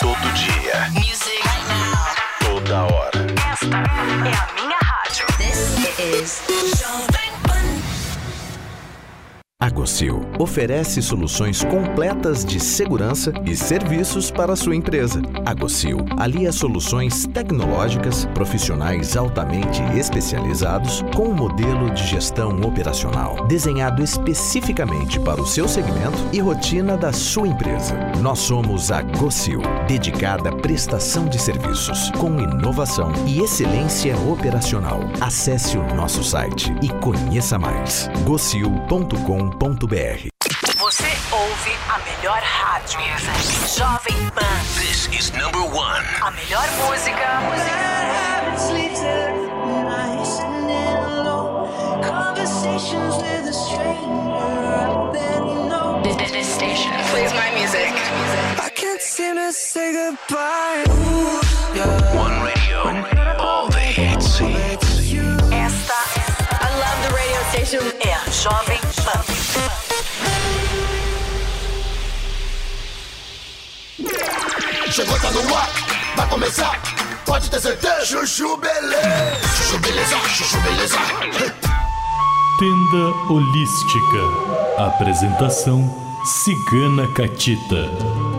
Todo 0.00 0.28
dia. 0.32 0.88
Music. 0.94 1.44
Right 1.44 1.66
now. 1.68 2.00
Toda 2.40 2.78
hora. 2.88 3.20
Esta 3.52 3.76
é 3.76 4.32
a 4.32 4.46
minha 4.56 4.80
rádio. 4.80 5.26
This 5.36 5.60
is 5.98 6.40
Jovem 9.62 9.62
Pan. 9.62 9.62
A 9.62 9.70
Gocil 9.70 10.20
oferece 10.40 11.00
soluções 11.00 11.62
completas 11.62 12.44
de 12.44 12.58
segurança 12.58 13.32
e 13.46 13.54
serviços 13.54 14.28
para 14.28 14.56
sua 14.56 14.74
empresa. 14.74 15.22
A 15.46 15.54
Gocil 15.54 15.98
alia 16.18 16.50
soluções 16.50 17.26
tecnológicas, 17.28 18.24
profissionais 18.34 19.16
altamente 19.16 19.80
especializados 19.96 21.02
com 21.14 21.28
um 21.28 21.34
modelo 21.34 21.90
de 21.90 22.04
gestão 22.04 22.60
operacional 22.62 23.46
desenhado 23.46 24.02
especificamente 24.02 25.20
para 25.20 25.40
o 25.40 25.46
seu 25.46 25.68
segmento 25.68 26.18
e 26.32 26.40
rotina 26.40 26.96
da 26.96 27.12
sua 27.12 27.46
empresa. 27.46 27.94
Nós 28.20 28.40
somos 28.40 28.90
a 28.90 29.02
Gocil, 29.02 29.62
dedicada 29.86 30.48
à 30.48 30.56
prestação 30.56 31.26
de 31.26 31.40
serviços 31.40 32.10
com 32.18 32.40
inovação 32.40 33.12
e 33.28 33.40
excelência 33.40 34.16
operacional. 34.18 35.00
Acesse 35.20 35.78
o 35.78 35.94
nosso 35.94 36.24
site 36.24 36.74
e 36.82 36.88
conheça 37.00 37.58
mais. 37.58 38.10
gocil.com.br 39.52 40.28
Você 40.78 41.04
ouve 41.32 41.76
a 41.88 41.98
melhor 41.98 42.40
rádio. 42.42 42.98
Jovem 43.76 44.30
Pan. 44.30 44.44
This 44.78 45.08
is 45.18 45.30
number 45.32 45.60
one. 45.60 46.04
A 46.22 46.30
melhor 46.30 46.66
música. 46.78 47.42
Conversations 52.02 53.16
with 53.16 53.48
a 53.48 53.52
stranger 53.52 54.06
No 55.68 56.02
This, 56.02 56.30
this 56.30 56.46
station 56.46 56.92
plays 57.10 57.32
my 57.32 57.50
music. 57.54 57.92
I 58.58 58.70
can't 58.74 59.00
seem 59.00 59.36
to 59.36 59.52
say 59.52 59.92
goodbye. 59.92 60.84
One 62.14 62.42
radio. 62.42 62.78
All 63.38 63.68
the 63.68 63.78
hits. 63.78 64.40
Esta, 65.52 66.00
I 66.50 66.68
love 66.80 66.98
the 67.06 67.14
radio 67.14 67.42
station. 67.50 67.82
É 68.00 68.14
a 68.14 68.30
Jovem 68.30 68.80
Pan. 69.04 69.31
Chegou, 74.90 75.18
tá 75.20 75.30
no 75.30 75.54
ar, 75.54 75.70
vai 76.16 76.28
começar, 76.28 76.82
pode 77.24 77.50
ter 77.50 77.60
certeza. 77.60 78.04
Chuchu 78.04 78.56
beleza, 78.58 79.40
chuchu 79.56 79.78
beleza, 79.78 80.16
chuchu 80.28 80.60
beleza. 80.60 80.98
Tenda 82.58 83.32
Holística. 83.32 84.52
Apresentação 84.78 85.88
Cigana 86.24 87.08
Catita. 87.14 88.31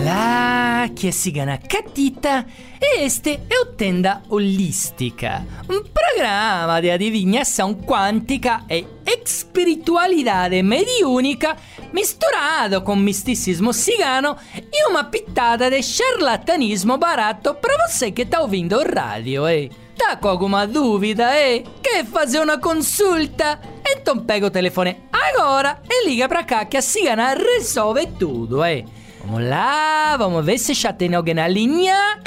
Olá, 0.00 0.84
aqui 0.84 1.08
é 1.08 1.12
Cigana 1.12 1.58
Catita 1.58 2.46
e 2.80 3.02
este 3.02 3.38
é 3.50 3.60
o 3.60 3.66
Tenda 3.66 4.22
Holística, 4.30 5.46
um 5.68 5.82
programa 5.82 6.80
de 6.80 6.90
adivinhação 6.90 7.74
quântica 7.74 8.62
e 8.70 8.86
espiritualidade 9.06 10.62
mediúnica 10.62 11.54
misturado 11.92 12.80
com 12.80 12.96
misticismo 12.96 13.74
cigano 13.74 14.38
e 14.72 14.88
uma 14.88 15.04
pitada 15.04 15.70
de 15.70 15.82
charlatanismo 15.82 16.96
barato 16.96 17.54
para 17.54 17.86
você 17.86 18.10
que 18.10 18.24
tá 18.24 18.40
ouvindo 18.40 18.78
o 18.78 18.94
rádio, 18.94 19.46
eh? 19.46 19.68
Tá 19.98 20.16
com 20.16 20.28
alguma 20.28 20.66
dúvida, 20.66 21.24
eh? 21.36 21.62
Quer 21.82 22.06
fazer 22.06 22.40
uma 22.40 22.56
consulta? 22.56 23.60
Então 23.86 24.18
pega 24.18 24.46
o 24.46 24.50
telefone 24.50 24.96
agora 25.12 25.78
e 25.90 26.08
liga 26.08 26.26
pra 26.26 26.42
cá 26.42 26.64
que 26.64 26.78
a 26.78 26.82
cigana 26.82 27.34
resolve 27.34 28.06
tudo, 28.18 28.64
eh? 28.64 28.86
Vamos 29.22 29.48
lá, 29.48 30.16
vamos 30.16 30.44
ver 30.44 30.58
se 30.58 30.74
já 30.74 30.92
tem 30.92 31.14
alguém 31.14 31.34
na 31.34 31.46
linha. 31.46 32.18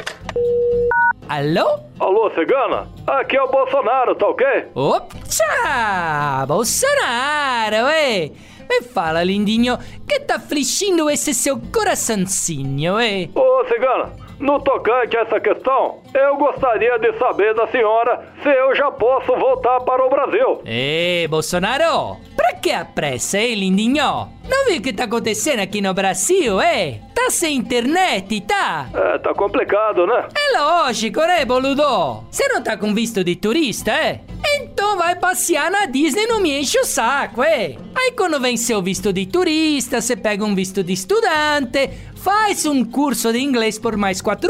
Alô? 1.27 1.79
Alô, 1.99 2.29
cigana? 2.35 2.87
Aqui 3.07 3.37
é 3.37 3.41
o 3.43 3.49
Bolsonaro, 3.49 4.15
tá 4.15 4.27
ok? 4.27 4.45
Opa! 4.75 6.45
Bolsonaro, 6.47 7.87
eh? 7.87 8.31
Me 8.69 8.81
fala, 8.81 9.23
lindinho, 9.23 9.77
que 10.07 10.19
tá 10.21 10.35
afligindo 10.35 11.09
esse 11.09 11.33
seu 11.33 11.59
coraçãozinho, 11.73 12.99
eh? 12.99 13.29
Ô, 13.35 13.65
cigana, 13.67 14.11
no 14.43 14.59
tocante 14.59 15.15
a 15.15 15.21
essa 15.21 15.39
questão, 15.39 16.01
eu 16.13 16.35
gostaria 16.35 16.99
de 16.99 17.17
saber 17.17 17.55
da 17.55 17.65
senhora 17.67 18.27
se 18.43 18.49
eu 18.49 18.75
já 18.75 18.91
posso 18.91 19.33
voltar 19.35 19.79
para 19.81 20.05
o 20.05 20.09
Brasil. 20.09 20.61
Ei, 20.65 21.27
Bolsonaro, 21.29 22.17
pra 22.35 22.53
que 22.55 22.71
a 22.71 22.83
pressa, 22.83 23.39
hein, 23.39 23.55
lindinho? 23.55 24.27
Não 24.47 24.65
viu 24.67 24.77
o 24.77 24.81
que 24.81 24.91
tá 24.91 25.05
acontecendo 25.05 25.61
aqui 25.61 25.81
no 25.81 25.93
Brasil, 25.93 26.59
eh? 26.59 26.99
Tá 27.15 27.29
sem 27.29 27.55
internet, 27.55 28.41
tá? 28.41 28.89
É, 28.93 29.17
tá 29.17 29.33
complicado, 29.33 30.05
né? 30.05 30.27
É 30.35 30.59
lógico, 30.59 31.21
né, 31.21 31.45
boludo? 31.45 32.25
Você 32.29 32.45
não 32.49 32.61
tá 32.61 32.75
com 32.75 32.93
visto 32.93 33.23
de 33.23 33.37
turista, 33.37 33.91
é? 33.91 34.19
Então 34.55 34.97
vai 34.97 35.15
passear 35.15 35.71
na 35.71 35.85
Disney, 35.85 36.27
não 36.27 36.41
me 36.41 36.59
enche 36.59 36.77
o 36.77 36.83
saco, 36.83 37.41
é? 37.41 37.77
Aí 37.95 38.11
quando 38.11 38.41
vem 38.41 38.57
seu 38.57 38.81
visto 38.81 39.13
de 39.13 39.25
turista, 39.25 40.01
você 40.01 40.17
pega 40.17 40.43
um 40.43 40.53
visto 40.53 40.83
de 40.83 40.91
estudante, 40.91 41.89
faz 42.23 42.65
um 42.65 42.85
curso 42.85 43.33
de 43.33 43.39
inglês 43.39 43.77
por 43.77 43.97
mais 43.97 44.21
quatro 44.21 44.49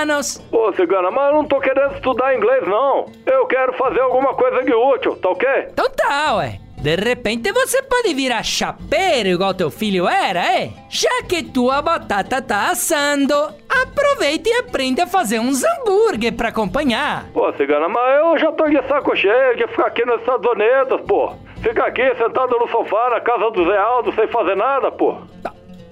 anos. 0.00 0.42
Ô, 0.50 0.72
cigana, 0.72 1.10
mas 1.10 1.28
eu 1.30 1.34
não 1.34 1.44
tô 1.44 1.60
querendo 1.60 1.94
estudar 1.94 2.34
inglês, 2.34 2.66
não. 2.66 3.06
Eu 3.24 3.46
quero 3.46 3.72
fazer 3.74 4.00
alguma 4.00 4.34
coisa 4.34 4.62
de 4.64 4.74
útil, 4.74 5.16
tá 5.16 5.30
ok? 5.30 5.48
Então 5.72 5.88
tá, 5.90 6.36
ué. 6.36 6.58
De 6.82 6.96
repente 6.96 7.52
você 7.52 7.80
pode 7.80 8.12
virar 8.12 8.42
chapeiro 8.42 9.28
igual 9.28 9.54
teu 9.54 9.70
filho 9.70 10.08
era, 10.08 10.40
é? 10.40 10.70
Já 10.90 11.22
que 11.28 11.44
tua 11.44 11.80
batata 11.80 12.42
tá 12.42 12.70
assando, 12.70 13.34
aproveita 13.68 14.48
e 14.48 14.54
aprende 14.54 15.00
a 15.00 15.06
fazer 15.06 15.38
uns 15.38 15.62
hambúrguer 15.62 16.32
pra 16.32 16.48
acompanhar. 16.48 17.26
Pô, 17.32 17.52
cigana, 17.52 17.88
mas 17.88 18.18
eu 18.18 18.36
já 18.36 18.50
tô 18.50 18.66
de 18.66 18.82
saco 18.88 19.14
cheio 19.14 19.56
de 19.56 19.68
ficar 19.68 19.86
aqui 19.86 20.04
nos 20.04 20.18
Estados 20.22 20.50
Unidos, 20.50 21.00
pô. 21.06 21.32
Ficar 21.62 21.86
aqui 21.86 22.02
sentado 22.16 22.58
no 22.58 22.66
sofá 22.66 23.10
na 23.10 23.20
casa 23.20 23.48
do 23.52 23.64
Zé 23.64 23.78
Aldo 23.78 24.12
sem 24.12 24.26
fazer 24.26 24.56
nada, 24.56 24.90
pô. 24.90 25.18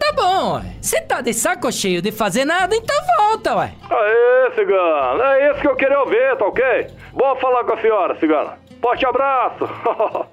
Tá 0.00 0.12
bom, 0.12 0.54
ué. 0.54 0.62
Você 0.80 1.00
tá 1.02 1.20
de 1.20 1.32
saco 1.32 1.70
cheio 1.70 2.02
de 2.02 2.10
fazer 2.10 2.44
nada, 2.44 2.74
então 2.74 2.96
volta, 3.18 3.54
ué. 3.56 3.74
Aê, 3.88 4.54
cigana, 4.54 5.36
é 5.36 5.52
isso 5.52 5.60
que 5.60 5.68
eu 5.68 5.76
queria 5.76 6.00
ouvir, 6.00 6.36
tá 6.36 6.46
ok? 6.46 6.86
Bom 7.12 7.36
falar 7.36 7.62
com 7.64 7.74
a 7.74 7.80
senhora, 7.80 8.18
cigana. 8.18 8.58
Forte 8.80 9.06
abraço. 9.06 9.68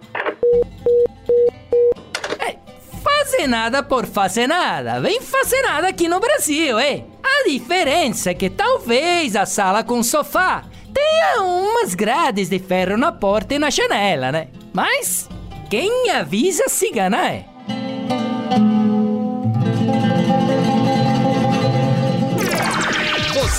Fazer 3.03 3.47
nada 3.47 3.83
por 3.83 4.05
fazer 4.05 4.47
nada. 4.47 5.01
Vem 5.01 5.21
fazer 5.21 5.61
nada 5.61 5.89
aqui 5.89 6.07
no 6.07 6.19
Brasil, 6.19 6.79
é? 6.79 7.03
A 7.21 7.47
diferença 7.47 8.31
é 8.31 8.33
que 8.33 8.49
talvez 8.49 9.35
a 9.35 9.45
sala 9.45 9.83
com 9.83 10.01
sofá 10.01 10.63
tenha 10.93 11.41
umas 11.41 11.93
grades 11.93 12.49
de 12.49 12.57
ferro 12.57 12.97
na 12.97 13.11
porta 13.11 13.53
e 13.53 13.59
na 13.59 13.69
janela, 13.69 14.31
né? 14.31 14.47
Mas 14.73 15.29
quem 15.69 16.09
avisa 16.09 16.69
cigana 16.69 17.31
é. 17.31 17.45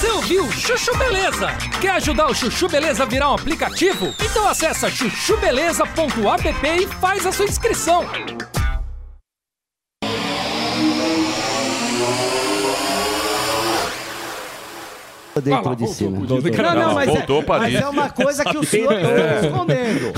Você 0.09 0.12
ouviu 0.14 0.51
Chuchu 0.51 0.97
Beleza? 0.97 1.48
Quer 1.82 1.90
ajudar 1.90 2.30
o 2.30 2.35
Chuchu 2.35 2.66
Beleza 2.66 3.02
a 3.02 3.06
virar 3.06 3.30
um 3.30 3.35
aplicativo? 3.35 4.14
Então 4.18 4.48
acessa 4.48 4.89
chuchubeleza.app 4.90 6.66
e 6.82 6.86
faz 6.98 7.26
a 7.26 7.32
sua 7.32 7.44
inscrição. 7.44 8.06
dentro 15.40 15.76
de 15.76 15.86
si, 15.89 16.05
né? 16.09 16.18
Não, 16.18 16.74
não, 16.74 16.94
mas, 16.94 17.06
Voltou 17.06 17.43
é, 17.43 17.47
mas 17.47 17.74
é 17.74 17.89
uma 17.89 18.10
coisa 18.10 18.44
que 18.44 18.56
o 18.56 18.64
senhor 18.66 18.93
está 18.93 19.09
É. 19.09 19.40
escondendo. 19.47 20.12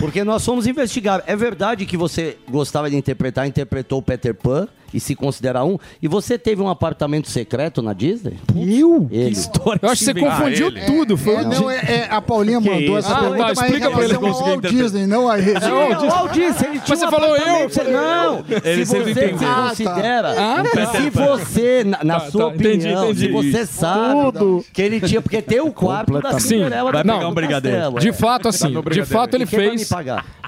Porque 0.00 0.24
nós 0.24 0.42
somos 0.42 0.66
investigados. 0.66 1.24
É 1.28 1.36
verdade 1.36 1.86
que 1.86 1.96
você 1.96 2.36
gostava 2.50 2.90
de 2.90 2.96
interpretar, 2.96 3.46
interpretou 3.46 3.98
o 3.98 4.02
Peter 4.02 4.34
Pan 4.34 4.66
e 4.92 5.00
se 5.00 5.14
considera 5.14 5.64
um. 5.64 5.78
E 6.02 6.08
você 6.08 6.38
teve 6.38 6.62
um 6.62 6.68
apartamento 6.68 7.28
secreto 7.28 7.82
na 7.82 7.92
Disney? 7.92 8.34
Eu? 8.56 9.06
Ele. 9.10 9.30
história 9.30 9.80
Eu 9.82 9.90
acho 9.90 9.98
que 10.04 10.12
você 10.12 10.14
confundiu 10.20 10.72
tudo. 10.86 11.16
Foi 11.16 11.34
É, 11.34 11.44
não, 11.44 11.70
é, 11.70 11.76
é, 11.76 12.08
a 12.10 12.20
Paulinha 12.20 12.60
Que 12.62 12.68
mandou 12.70 12.98
essa 12.98 13.12
Ah, 13.14 13.20
pergunta, 13.20 13.38
tá, 13.38 13.44
mas 13.56 13.58
explica 13.60 13.90
pra 13.90 14.04
ele 14.04 14.14
conseguir 14.14 14.50
ao 14.50 14.56
interpretar. 14.56 14.82
Disney, 14.84 15.06
não 15.06 15.28
a 15.28 15.38
ele. 15.38 15.60
Sim, 15.60 15.66
o 15.66 16.08
Walt 16.10 16.32
Disney, 16.32 16.68
ele 16.68 16.80
Mas 16.88 16.98
você 16.98 17.06
um 17.06 17.10
falou 17.10 17.36
eu? 17.36 17.92
Não, 17.92 18.44
Ele 18.64 18.86
se 18.86 18.92
você 18.96 19.10
entendeu. 19.10 19.38
se 19.38 19.44
Ah, 19.44 19.54
tá. 19.54 19.68
considera, 19.68 20.34
Ah, 20.38 20.62
tá. 20.72 20.86
se 20.92 21.10
você, 21.10 21.84
na, 21.84 22.04
na 22.04 22.20
Tá, 22.20 22.30
sua 22.30 22.48
tá, 22.50 22.54
entendi, 22.56 22.68
opinião, 22.78 23.04
entendi. 23.04 23.20
se 23.20 23.28
você 23.32 23.66
sabe 23.66 24.32
Tudo. 24.32 24.64
que 24.72 24.82
ele 24.82 25.00
tinha, 25.00 25.20
porque 25.22 25.40
tem 25.42 25.60
o 25.60 25.70
quarto 25.72 26.20
da 26.20 26.32
Sim, 26.38 26.48
Cinderela 26.48 26.90
vai 26.92 27.02
pegar 27.02 27.28
um 27.28 27.34
brigadeiro. 27.34 27.76
Castelo, 27.78 28.00
De 28.00 28.08
é. 28.08 28.12
fato, 28.12 28.48
assim, 28.48 28.74
de 28.90 29.04
fato 29.04 29.34
ele 29.34 29.46
fez. 29.46 29.88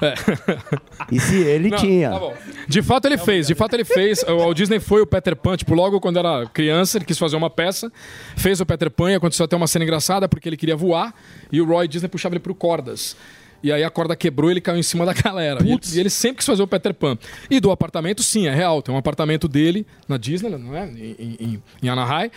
É. 0.01 0.13
E 1.11 1.19
se 1.19 1.35
ele 1.41 1.69
Não, 1.69 1.77
tinha? 1.77 2.09
tá 2.09 2.19
bom. 2.19 2.33
De 2.67 2.81
fato 2.81 3.05
ele 3.05 3.17
fez, 3.17 3.47
de 3.47 3.55
fato 3.55 3.73
ele 3.73 3.83
fez. 3.83 4.23
O 4.33 4.37
Walt 4.39 4.57
Disney 4.57 4.79
foi 4.79 5.01
o 5.01 5.05
Peter 5.07 5.35
Pan, 5.35 5.57
tipo, 5.57 5.73
logo 5.73 5.99
quando 5.99 6.19
era 6.19 6.45
criança, 6.47 6.97
ele 6.97 7.05
quis 7.05 7.17
fazer 7.17 7.35
uma 7.35 7.49
peça, 7.49 7.91
fez 8.35 8.61
o 8.61 8.65
Peter 8.65 8.89
Pan 8.89 9.11
e 9.11 9.15
aconteceu 9.15 9.45
até 9.45 9.55
uma 9.55 9.67
cena 9.67 9.83
engraçada 9.83 10.27
porque 10.27 10.47
ele 10.47 10.57
queria 10.57 10.75
voar 10.75 11.13
e 11.51 11.61
o 11.61 11.65
Roy 11.65 11.87
Disney 11.87 12.07
puxava 12.07 12.33
ele 12.35 12.39
pro 12.39 12.55
cordas. 12.55 13.15
E 13.63 13.71
aí 13.71 13.83
a 13.83 13.89
corda 13.89 14.15
quebrou 14.15 14.49
e 14.49 14.53
ele 14.53 14.61
caiu 14.61 14.79
em 14.79 14.83
cima 14.83 15.05
da 15.05 15.13
galera. 15.13 15.63
E 15.63 15.71
ele, 15.71 15.79
e 15.93 15.99
ele 15.99 16.09
sempre 16.09 16.37
quis 16.37 16.45
fazer 16.45 16.63
o 16.63 16.67
Peter 16.67 16.93
Pan. 16.93 17.17
E 17.49 17.59
do 17.59 17.69
apartamento, 17.69 18.23
sim, 18.23 18.47
é 18.47 18.53
real. 18.53 18.81
Tem 18.81 18.93
um 18.93 18.97
apartamento 18.97 19.47
dele 19.47 19.85
na 20.07 20.17
Disney, 20.17 20.49
não 20.49 20.75
é? 20.75 20.85
Em, 20.87 21.37
em, 21.39 21.63
em 21.83 21.89
Anaheim. 21.89 22.31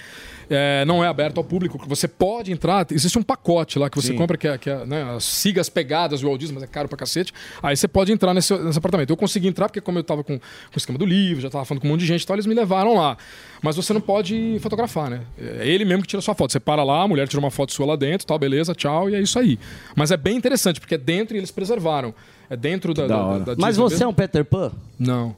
É, 0.49 0.85
não 0.85 1.03
é 1.03 1.09
aberto 1.09 1.39
ao 1.39 1.45
público. 1.45 1.79
Você 1.89 2.07
pode 2.07 2.53
entrar. 2.53 2.87
Existe 2.91 3.19
um 3.19 3.23
pacote 3.23 3.79
lá 3.79 3.89
que 3.89 3.97
você 3.97 4.09
Sim. 4.09 4.17
compra, 4.17 4.37
que 4.37 4.49
é, 4.49 4.59
que 4.59 4.71
é 4.71 4.85
né, 4.87 5.03
as 5.17 5.25
sigas 5.25 5.69
pegadas 5.69 6.21
do 6.21 6.27
Walt 6.27 6.41
Disney, 6.41 6.55
mas 6.55 6.63
é 6.65 6.67
caro 6.67 6.89
pra 6.89 6.97
cacete. 6.99 7.33
Aí 7.63 7.77
você 7.77 7.89
pode 7.89 8.13
entrar 8.13 8.35
nesse, 8.35 8.57
nesse 8.59 8.79
apartamento. 8.79 9.11
Eu 9.11 9.17
consegui 9.17 9.49
entrar 9.49 9.69
porque, 9.69 9.81
como 9.81 9.99
eu 9.99 10.05
tava 10.05 10.23
com, 10.23 10.39
com 10.39 10.45
o 10.75 10.79
esquema 10.79 10.99
do 10.99 11.07
livro, 11.07 11.41
já 11.41 11.51
tava 11.51 11.65
falando 11.65 11.81
com 11.81 11.89
um 11.89 11.91
monte 11.93 12.01
de 12.01 12.07
gente 12.07 12.23
e 12.23 12.27
tal, 12.27 12.37
eles 12.37 12.47
me 12.47 12.55
levaram 12.55 12.95
lá. 12.95 13.17
Mas 13.63 13.77
você 13.77 13.93
não 13.93 14.01
pode 14.01 14.59
fotografar, 14.61 15.09
né? 15.11 15.23
É 15.39 15.67
ele 15.67 15.85
mesmo 15.85 16.03
que 16.03 16.09
tira 16.09 16.21
sua 16.21 16.35
foto. 16.35 16.53
Você 16.53 16.61
para 16.61 16.85
lá, 16.85 17.03
a 17.03 17.09
mulher 17.09 17.27
tira 17.29 17.41
uma 17.41 17.51
foto 17.51 17.73
sua 17.73 17.87
lá 17.87 17.97
dentro, 17.97 18.27
tal, 18.27 18.39
beleza, 18.39 18.75
tchau, 18.75 19.09
e 19.09 19.15
é 19.15 19.21
isso 19.21 19.39
aí. 19.39 19.59
Mas 19.97 20.11
é 20.11 20.17
bem 20.17 20.37
interessante, 20.37 20.81
porque 20.81 20.95
é 20.95 20.99
dentro 20.99 21.35
e 21.37 21.39
eles 21.39 21.51
preservaram. 21.51 22.15
É 22.51 22.57
dentro 22.57 22.93
da, 22.93 23.07
da, 23.07 23.39
da, 23.39 23.55
da 23.55 23.55
Mas 23.59 23.77
você 23.77 23.95
é 23.95 23.99
mesmo. 23.99 24.11
um 24.11 24.15
Peter 24.15 24.45
Pan? 24.45 24.73
Não. 24.99 25.35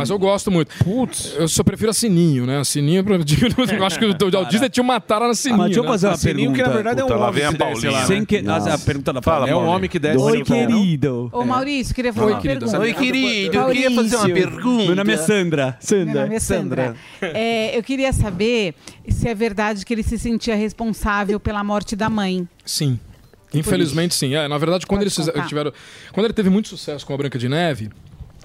Mas 0.00 0.10
eu 0.10 0.18
gosto 0.18 0.50
muito. 0.50 0.74
Putz. 0.84 1.34
Eu 1.36 1.46
só 1.48 1.62
prefiro 1.62 1.90
a 1.90 1.94
Sininho, 1.94 2.46
né? 2.46 2.58
A 2.58 2.64
Sininho, 2.64 3.04
pra- 3.04 3.16
eu 3.76 3.84
acho 3.86 3.98
que 3.98 4.04
o 4.04 4.44
Disney 4.46 4.68
tinha 4.68 4.82
uma 4.82 5.00
tara 5.00 5.28
na 5.28 5.34
Sininho. 5.34 5.58
Mas 5.58 5.66
deixa 5.68 5.80
eu 5.80 5.84
né? 5.84 5.90
fazer 5.90 6.06
uma 6.08 6.18
pergunta. 6.18 6.52
que 6.56 6.62
na 6.62 6.68
verdade 6.68 7.00
é 7.00 7.04
um 7.04 7.08
Puta, 7.08 7.18
homem 7.20 7.32
que 7.52 7.58
desce 7.58 7.86
lá, 7.88 8.00
né? 8.00 8.06
Sem 8.06 8.24
que- 8.24 8.36
a- 8.48 8.74
a 8.74 8.78
pergunta 8.78 9.12
da 9.12 9.20
Paulinha. 9.20 9.52
É 9.52 9.56
um 9.56 9.66
homem 9.66 9.88
que 9.90 9.98
desce. 9.98 10.18
Oi, 10.18 10.38
Oi, 10.38 10.42
querido. 10.44 11.30
Ô, 11.32 11.44
Maurício, 11.44 11.94
queria 11.94 12.12
fazer 12.12 12.26
Oi, 12.26 12.32
uma 12.32 12.40
querido. 12.40 12.60
pergunta. 12.66 12.80
Oi, 12.82 12.94
querido, 12.94 13.56
eu 13.56 13.66
queria 13.66 13.90
fazer 13.90 14.16
uma 14.16 14.28
pergunta. 14.30 14.84
Meu 14.86 14.96
nome 14.96 15.12
é 15.12 15.16
Sandra. 15.16 15.78
Meu 15.90 16.06
nome 16.22 16.34
é 16.34 16.40
Sandra. 16.40 16.94
É, 17.20 17.76
eu 17.78 17.82
queria 17.82 18.12
saber 18.12 18.74
se 19.08 19.28
é 19.28 19.34
verdade 19.34 19.84
que 19.84 19.92
ele 19.92 20.02
se 20.02 20.18
sentia 20.18 20.54
responsável 20.56 21.38
pela 21.38 21.62
morte 21.62 21.94
da 21.94 22.08
mãe. 22.10 22.48
Sim. 22.64 22.98
Infelizmente, 23.52 24.14
sim. 24.14 24.34
É, 24.34 24.46
na 24.46 24.58
verdade, 24.58 24.86
quando 24.86 25.02
eles 25.02 25.16
contar. 25.16 25.46
tiveram. 25.46 25.72
Quando 26.12 26.26
ele 26.26 26.32
teve 26.34 26.48
muito 26.48 26.68
sucesso 26.68 27.04
com 27.04 27.12
a 27.12 27.16
Branca 27.16 27.38
de 27.38 27.48
Neve. 27.48 27.90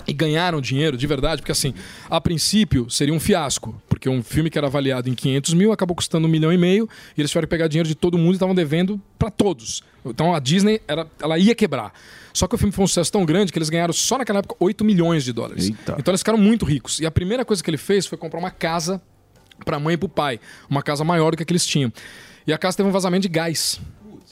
E 0.07 0.13
ganharam 0.13 0.61
dinheiro 0.61 0.95
de 0.97 1.07
verdade, 1.07 1.41
porque 1.41 1.51
assim, 1.51 1.73
a 2.09 2.21
princípio 2.21 2.89
seria 2.89 3.13
um 3.13 3.19
fiasco, 3.19 3.81
porque 3.89 4.07
um 4.07 4.21
filme 4.21 4.49
que 4.49 4.57
era 4.57 4.67
avaliado 4.67 5.09
em 5.09 5.15
500 5.15 5.53
mil 5.53 5.71
acabou 5.71 5.95
custando 5.95 6.27
um 6.27 6.29
milhão 6.29 6.53
e 6.53 6.57
meio, 6.57 6.87
e 7.17 7.21
eles 7.21 7.31
tiveram 7.31 7.47
que 7.47 7.49
pegar 7.49 7.67
dinheiro 7.67 7.87
de 7.87 7.95
todo 7.95 8.17
mundo 8.17 8.33
e 8.33 8.35
estavam 8.35 8.53
devendo 8.53 9.01
para 9.17 9.31
todos. 9.31 9.83
Então 10.05 10.33
a 10.33 10.39
Disney, 10.39 10.81
era, 10.87 11.07
ela 11.19 11.37
ia 11.39 11.55
quebrar. 11.55 11.91
Só 12.33 12.47
que 12.47 12.55
o 12.55 12.57
filme 12.57 12.71
foi 12.71 12.83
um 12.83 12.87
sucesso 12.87 13.11
tão 13.11 13.25
grande 13.25 13.51
que 13.51 13.57
eles 13.57 13.69
ganharam 13.69 13.93
só 13.93 14.17
naquela 14.17 14.39
época 14.39 14.55
8 14.59 14.83
milhões 14.83 15.23
de 15.23 15.33
dólares. 15.33 15.69
Então 15.97 16.11
eles 16.11 16.21
ficaram 16.21 16.37
muito 16.37 16.65
ricos. 16.65 16.99
E 16.99 17.05
a 17.05 17.11
primeira 17.11 17.45
coisa 17.45 17.63
que 17.63 17.69
ele 17.69 17.77
fez 17.77 18.05
foi 18.05 18.17
comprar 18.17 18.39
uma 18.39 18.51
casa 18.51 19.01
para 19.63 19.77
a 19.77 19.79
mãe 19.79 19.93
e 19.93 19.97
para 19.97 20.05
o 20.05 20.09
pai, 20.09 20.39
uma 20.69 20.83
casa 20.83 21.03
maior 21.03 21.31
do 21.31 21.37
que 21.37 21.43
a 21.43 21.45
que 21.45 21.53
eles 21.53 21.65
tinham. 21.65 21.91
E 22.45 22.53
a 22.53 22.57
casa 22.57 22.77
teve 22.77 22.89
um 22.89 22.91
vazamento 22.91 23.23
de 23.23 23.29
gás. 23.29 23.79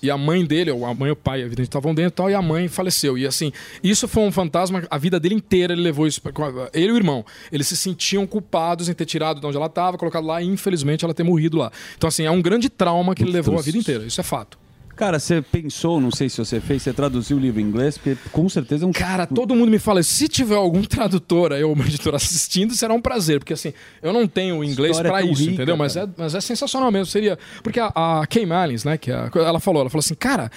E 0.03 0.11
a 0.11 0.17
mãe 0.17 0.45
dele, 0.45 0.69
ou 0.69 0.85
a 0.85 0.93
mãe 0.93 1.07
e 1.07 1.11
o 1.13 1.15
pai, 1.15 1.39
evidentemente, 1.39 1.69
estavam 1.69 1.95
dentro 1.95 2.09
e 2.13 2.15
tal, 2.17 2.29
e 2.29 2.33
a 2.35 2.41
mãe 2.41 2.67
faleceu. 2.67 3.17
E 3.17 3.25
assim, 3.25 3.51
isso 3.81 4.05
foi 4.07 4.21
um 4.23 4.31
fantasma, 4.31 4.83
a 4.89 4.97
vida 4.97 5.17
dele 5.19 5.33
inteira 5.35 5.71
ele 5.73 5.81
levou 5.81 6.05
isso. 6.05 6.21
pra- 6.21 6.33
Ele 6.73 6.87
e 6.87 6.91
o 6.91 6.97
irmão. 6.97 7.25
Eles 7.51 7.67
se 7.67 7.77
sentiam 7.77 8.27
culpados 8.27 8.89
em 8.89 8.93
ter 8.93 9.05
tirado 9.05 9.39
de 9.39 9.45
onde 9.47 9.55
ela 9.55 9.67
estava, 9.67 9.97
colocado 9.97 10.27
lá, 10.27 10.41
e 10.41 10.45
infelizmente 10.45 11.05
ela 11.05 11.13
ter 11.13 11.23
morrido 11.23 11.57
lá. 11.57 11.71
Então, 11.97 12.07
assim, 12.07 12.25
é 12.25 12.31
um 12.31 12.41
grande 12.41 12.69
trauma 12.69 13.15
que 13.15 13.23
ele 13.23 13.31
levou 13.31 13.53
a 13.57 13.61
vida 13.61 13.77
inteira. 13.77 14.03
Isso 14.05 14.19
é 14.19 14.23
fato. 14.23 14.57
Cara, 14.95 15.17
você 15.19 15.41
pensou, 15.41 15.99
não 15.99 16.11
sei 16.11 16.29
se 16.29 16.37
você 16.37 16.61
fez, 16.61 16.83
você 16.83 16.93
traduziu 16.93 17.37
o 17.37 17.39
livro 17.39 17.59
em 17.59 17.63
inglês, 17.63 17.97
porque 17.97 18.15
com 18.31 18.47
certeza 18.47 18.85
é 18.85 18.87
um. 18.87 18.91
Cara, 18.91 19.25
todo 19.25 19.55
mundo 19.55 19.71
me 19.71 19.79
fala, 19.79 20.03
se 20.03 20.27
tiver 20.27 20.55
algum 20.55 20.83
tradutor 20.83 21.51
aí, 21.51 21.63
ou 21.63 21.73
uma 21.73 21.83
editora 21.85 22.17
assistindo, 22.17 22.75
será 22.75 22.93
um 22.93 23.01
prazer, 23.01 23.39
porque 23.39 23.53
assim, 23.53 23.73
eu 24.03 24.13
não 24.13 24.27
tenho 24.27 24.63
inglês 24.63 24.99
pra 24.99 25.19
tão 25.19 25.31
isso, 25.31 25.41
rica, 25.41 25.53
entendeu? 25.53 25.75
Mas 25.75 25.95
é, 25.95 26.07
mas 26.15 26.35
é 26.35 26.41
sensacional 26.41 26.91
mesmo, 26.91 27.07
seria... 27.07 27.39
Porque 27.63 27.79
a, 27.79 27.91
a 28.21 28.27
Kay 28.27 28.45
Malins, 28.45 28.83
né, 28.83 28.97
que 28.97 29.11
é 29.11 29.15
a- 29.15 29.29
ela 29.35 29.59
falou, 29.59 29.81
ela 29.81 29.89
falou 29.89 30.01
assim, 30.01 30.15
cara... 30.15 30.51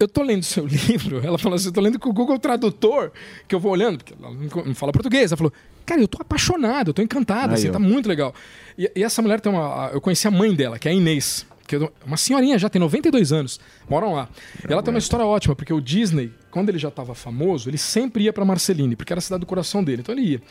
Eu 0.00 0.08
tô 0.08 0.22
lendo 0.22 0.42
seu 0.42 0.66
livro, 0.68 1.24
ela 1.24 1.38
falou 1.38 1.54
assim, 1.54 1.68
eu 1.68 1.72
tô 1.72 1.80
lendo 1.80 1.96
com 1.96 2.10
o 2.10 2.12
Google 2.12 2.36
Tradutor, 2.36 3.12
que 3.46 3.54
eu 3.54 3.60
vou 3.60 3.70
olhando, 3.70 3.98
porque 3.98 4.12
ela 4.20 4.34
não 4.66 4.74
fala 4.74 4.90
português. 4.90 5.30
Ela 5.30 5.36
falou, 5.36 5.52
cara, 5.86 6.00
eu 6.00 6.08
tô 6.08 6.20
apaixonado, 6.20 6.88
eu 6.88 6.94
tô 6.94 7.02
encantada, 7.02 7.52
Aí, 7.52 7.54
assim, 7.54 7.68
ó. 7.68 7.72
tá 7.72 7.78
muito 7.78 8.08
legal. 8.08 8.34
E, 8.76 8.90
e 8.96 9.04
essa 9.04 9.22
mulher 9.22 9.40
tem 9.40 9.52
uma. 9.52 9.90
Eu 9.92 10.00
conheci 10.00 10.26
a 10.26 10.30
mãe 10.30 10.52
dela, 10.56 10.76
que 10.76 10.88
é 10.88 10.90
a 10.90 10.94
Inês, 10.94 11.46
que 11.78 11.84
é 11.84 11.88
uma 12.06 12.16
senhorinha 12.16 12.58
já, 12.58 12.68
tem 12.68 12.80
92 12.80 13.32
anos, 13.32 13.60
moram 13.88 14.12
lá. 14.12 14.28
Ela 14.68 14.82
tem 14.82 14.92
uma 14.92 14.98
história 14.98 15.24
ótima, 15.24 15.56
porque 15.56 15.72
o 15.72 15.80
Disney, 15.80 16.30
quando 16.50 16.68
ele 16.68 16.78
já 16.78 16.88
estava 16.88 17.14
famoso, 17.14 17.70
ele 17.70 17.78
sempre 17.78 18.24
ia 18.24 18.32
para 18.32 18.44
Marceline, 18.44 18.94
porque 18.94 19.12
era 19.12 19.18
a 19.18 19.22
cidade 19.22 19.40
do 19.40 19.46
coração 19.46 19.82
dele, 19.82 20.02
então 20.02 20.14
ele 20.14 20.22
ia. 20.22 20.42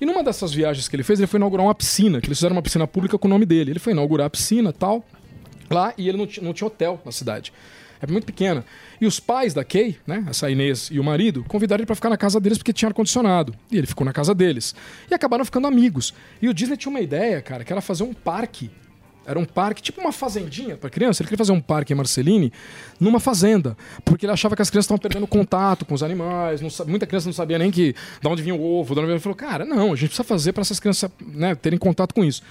E 0.00 0.06
numa 0.06 0.22
dessas 0.22 0.52
viagens 0.52 0.88
que 0.88 0.96
ele 0.96 1.02
fez, 1.02 1.18
ele 1.18 1.26
foi 1.26 1.38
inaugurar 1.38 1.66
uma 1.66 1.74
piscina, 1.74 2.20
que 2.20 2.28
eles 2.28 2.38
fizeram 2.38 2.54
uma 2.54 2.62
piscina 2.62 2.86
pública 2.86 3.18
com 3.18 3.26
o 3.26 3.30
nome 3.30 3.44
dele. 3.44 3.72
Ele 3.72 3.78
foi 3.78 3.92
inaugurar 3.92 4.28
a 4.28 4.30
piscina 4.30 4.72
tal, 4.72 5.04
lá, 5.68 5.92
e 5.98 6.08
ele 6.08 6.16
não, 6.16 6.28
não 6.40 6.52
tinha 6.54 6.66
hotel 6.66 7.00
na 7.04 7.12
cidade. 7.12 7.52
É 8.00 8.10
muito 8.10 8.24
pequena. 8.24 8.64
E 8.98 9.06
os 9.06 9.20
pais 9.20 9.52
da 9.52 9.62
Kay, 9.62 9.98
né, 10.06 10.24
essa 10.28 10.50
Inês 10.50 10.88
e 10.90 10.98
o 10.98 11.04
marido, 11.04 11.44
convidaram 11.46 11.80
ele 11.80 11.86
para 11.86 11.94
ficar 11.94 12.08
na 12.08 12.16
casa 12.16 12.40
deles 12.40 12.56
porque 12.56 12.72
tinha 12.72 12.88
ar-condicionado. 12.88 13.54
E 13.70 13.76
ele 13.76 13.86
ficou 13.86 14.04
na 14.04 14.12
casa 14.12 14.34
deles. 14.34 14.74
E 15.10 15.14
acabaram 15.14 15.44
ficando 15.44 15.66
amigos. 15.66 16.14
E 16.40 16.48
o 16.48 16.54
Disney 16.54 16.78
tinha 16.78 16.90
uma 16.90 17.00
ideia, 17.00 17.42
cara, 17.42 17.62
que 17.62 17.72
era 17.72 17.82
fazer 17.82 18.04
um 18.04 18.14
parque. 18.14 18.70
Era 19.26 19.38
um 19.38 19.44
parque, 19.44 19.80
tipo 19.82 20.00
uma 20.00 20.12
fazendinha 20.12 20.76
para 20.76 20.88
criança. 20.90 21.22
Ele 21.22 21.28
queria 21.28 21.38
fazer 21.38 21.52
um 21.52 21.60
parque 21.60 21.92
em 21.92 21.96
Marceline 21.96 22.52
numa 22.98 23.20
fazenda. 23.20 23.76
Porque 24.04 24.26
ele 24.26 24.32
achava 24.32 24.56
que 24.56 24.62
as 24.62 24.70
crianças 24.70 24.86
estavam 24.86 24.98
perdendo 25.00 25.26
contato 25.26 25.84
com 25.84 25.94
os 25.94 26.02
animais. 26.02 26.60
Não 26.60 26.70
sa- 26.70 26.84
muita 26.84 27.06
criança 27.06 27.26
não 27.26 27.32
sabia 27.32 27.58
nem 27.58 27.70
que 27.70 27.94
de 28.20 28.28
onde 28.28 28.42
vinha 28.42 28.54
o 28.54 28.62
ovo. 28.62 28.98
Ele 28.98 29.18
falou, 29.20 29.36
cara, 29.36 29.64
não, 29.64 29.92
a 29.92 29.96
gente 29.96 30.08
precisa 30.08 30.24
fazer 30.24 30.52
para 30.52 30.62
essas 30.62 30.80
crianças 30.80 31.10
né, 31.20 31.54
terem 31.54 31.78
contato 31.78 32.14
com 32.14 32.24
isso. 32.24 32.42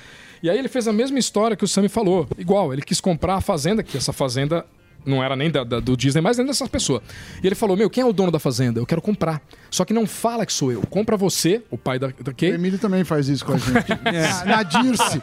E 0.42 0.50
aí 0.50 0.58
ele 0.58 0.70
fez 0.70 0.88
a 0.88 0.94
mesma 0.94 1.20
história 1.20 1.58
que 1.58 1.66
o 1.66 1.68
Sammy 1.68 1.90
falou. 1.90 2.28
Igual, 2.38 2.72
ele 2.72 2.82
quis 2.82 3.02
comprar 3.02 3.36
a 3.36 3.42
fazenda, 3.42 3.84
que 3.84 3.98
essa 3.98 4.14
fazenda 4.14 4.66
não 5.06 5.24
era 5.24 5.36
nem 5.36 5.50
da- 5.50 5.64
da- 5.64 5.80
do 5.80 5.96
Disney, 5.98 6.22
mas 6.22 6.38
nem 6.38 6.46
dessas 6.46 6.68
pessoas. 6.68 7.02
E 7.44 7.48
ele 7.48 7.56
falou: 7.56 7.76
Meu, 7.78 7.90
quem 7.90 8.02
é 8.04 8.06
o 8.06 8.14
dono 8.14 8.32
da 8.32 8.40
fazenda? 8.40 8.80
Eu 8.80 8.86
quero 8.86 9.02
comprar. 9.02 9.42
Só 9.72 9.86
que 9.86 9.94
não 9.94 10.06
fala 10.08 10.46
que 10.46 10.54
sou 10.54 10.72
eu. 10.72 10.82
Compra 10.90 11.16
você, 11.16 11.62
o 11.70 11.78
pai 11.78 12.00
da, 12.00 12.08
da 12.08 12.34
Kay. 12.34 12.52
O 12.52 12.56
Emílio 12.56 12.80
também 12.80 13.04
faz 13.04 13.28
isso 13.30 13.46
com 13.46 13.54
a 13.54 13.58
gente. 13.58 13.70
É. 14.06 14.28
na, 14.46 14.58
na 14.58 14.64
Dirce. 14.64 15.22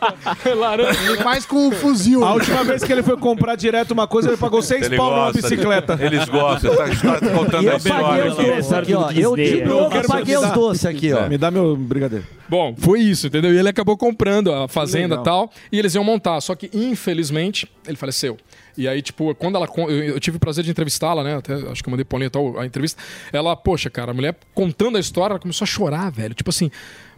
Laranja. 0.57 1.01
Ele 1.11 1.17
faz 1.19 1.45
com 1.45 1.69
um 1.69 1.73
fuzil. 1.73 2.25
A 2.25 2.33
última 2.35 2.63
vez 2.65 2.83
que 2.85 2.93
ele 2.93 3.03
foi 3.03 3.17
comprar 3.17 3.57
direto 3.57 3.91
uma 3.93 4.07
coisa, 4.07 4.29
ele 4.29 4.37
pagou 4.37 4.63
seis 4.63 4.87
Ele 4.87 4.97
pau 4.97 5.11
numa 5.11 5.25
gosta 5.27 5.41
de- 5.43 5.49
bicicleta. 5.49 5.99
Eles 6.01 6.25
gostam, 6.29 6.77
tá, 6.77 6.85
tá 7.21 7.31
contando 7.31 7.71
a 7.71 7.77
história. 7.77 8.33
aqui, 8.81 8.95
ó. 8.95 9.11
Eu 9.11 9.37
de 9.37 9.65
novo 9.65 10.07
paguei 10.07 10.37
os 10.37 10.51
doces 10.53 10.87
aqui, 10.87 11.13
ó. 11.13 11.29
Me 11.29 11.37
dá 11.39 11.51
meu 11.51 11.77
brigadeiro. 11.77 12.25
Bom, 12.49 12.75
foi 12.79 13.01
isso, 13.01 13.27
entendeu? 13.27 13.53
E 13.53 13.59
ele 13.59 13.69
acabou 13.69 13.97
comprando 13.97 14.53
a 14.53 14.69
fazenda 14.69 15.17
e 15.17 15.23
tal, 15.25 15.51
e 15.73 15.79
eles 15.79 15.95
iam 15.97 16.05
montar. 16.05 16.41
Só 16.41 16.55
que, 16.55 16.71
infelizmente, 16.73 17.69
ele 17.87 17.97
faleceu. 17.97 18.37
E 18.77 18.89
aí, 18.89 19.01
tipo, 19.03 19.35
quando 19.35 19.57
ela. 19.57 19.69
Eu, 19.89 20.21
tive 20.21 20.37
o 20.37 20.41
prazer 20.41 20.65
de 20.65 20.71
entrevistá-la, 20.71 21.25
né? 21.25 21.37
Até, 21.37 21.55
acho 21.55 21.83
que 21.83 21.89
eu 21.89 21.91
mandei 21.91 22.05
pra 22.05 22.11
Paulinha 22.11 22.31
tal, 22.31 22.59
a 22.59 22.67
entrevista. 22.67 23.03
Ela, 23.33 23.57
poxa, 23.57 23.89
cara, 23.89 24.11
a 24.11 24.15
mulher 24.15 24.37
contando 24.55 24.97
a 24.97 25.01
história, 25.01 25.33
ela 25.35 25.41
começou 25.41 25.65
a 25.65 25.69
chorar, 25.69 26.11
velho. 26.11 26.35
Tipo 26.35 26.51
assim. 26.51 26.71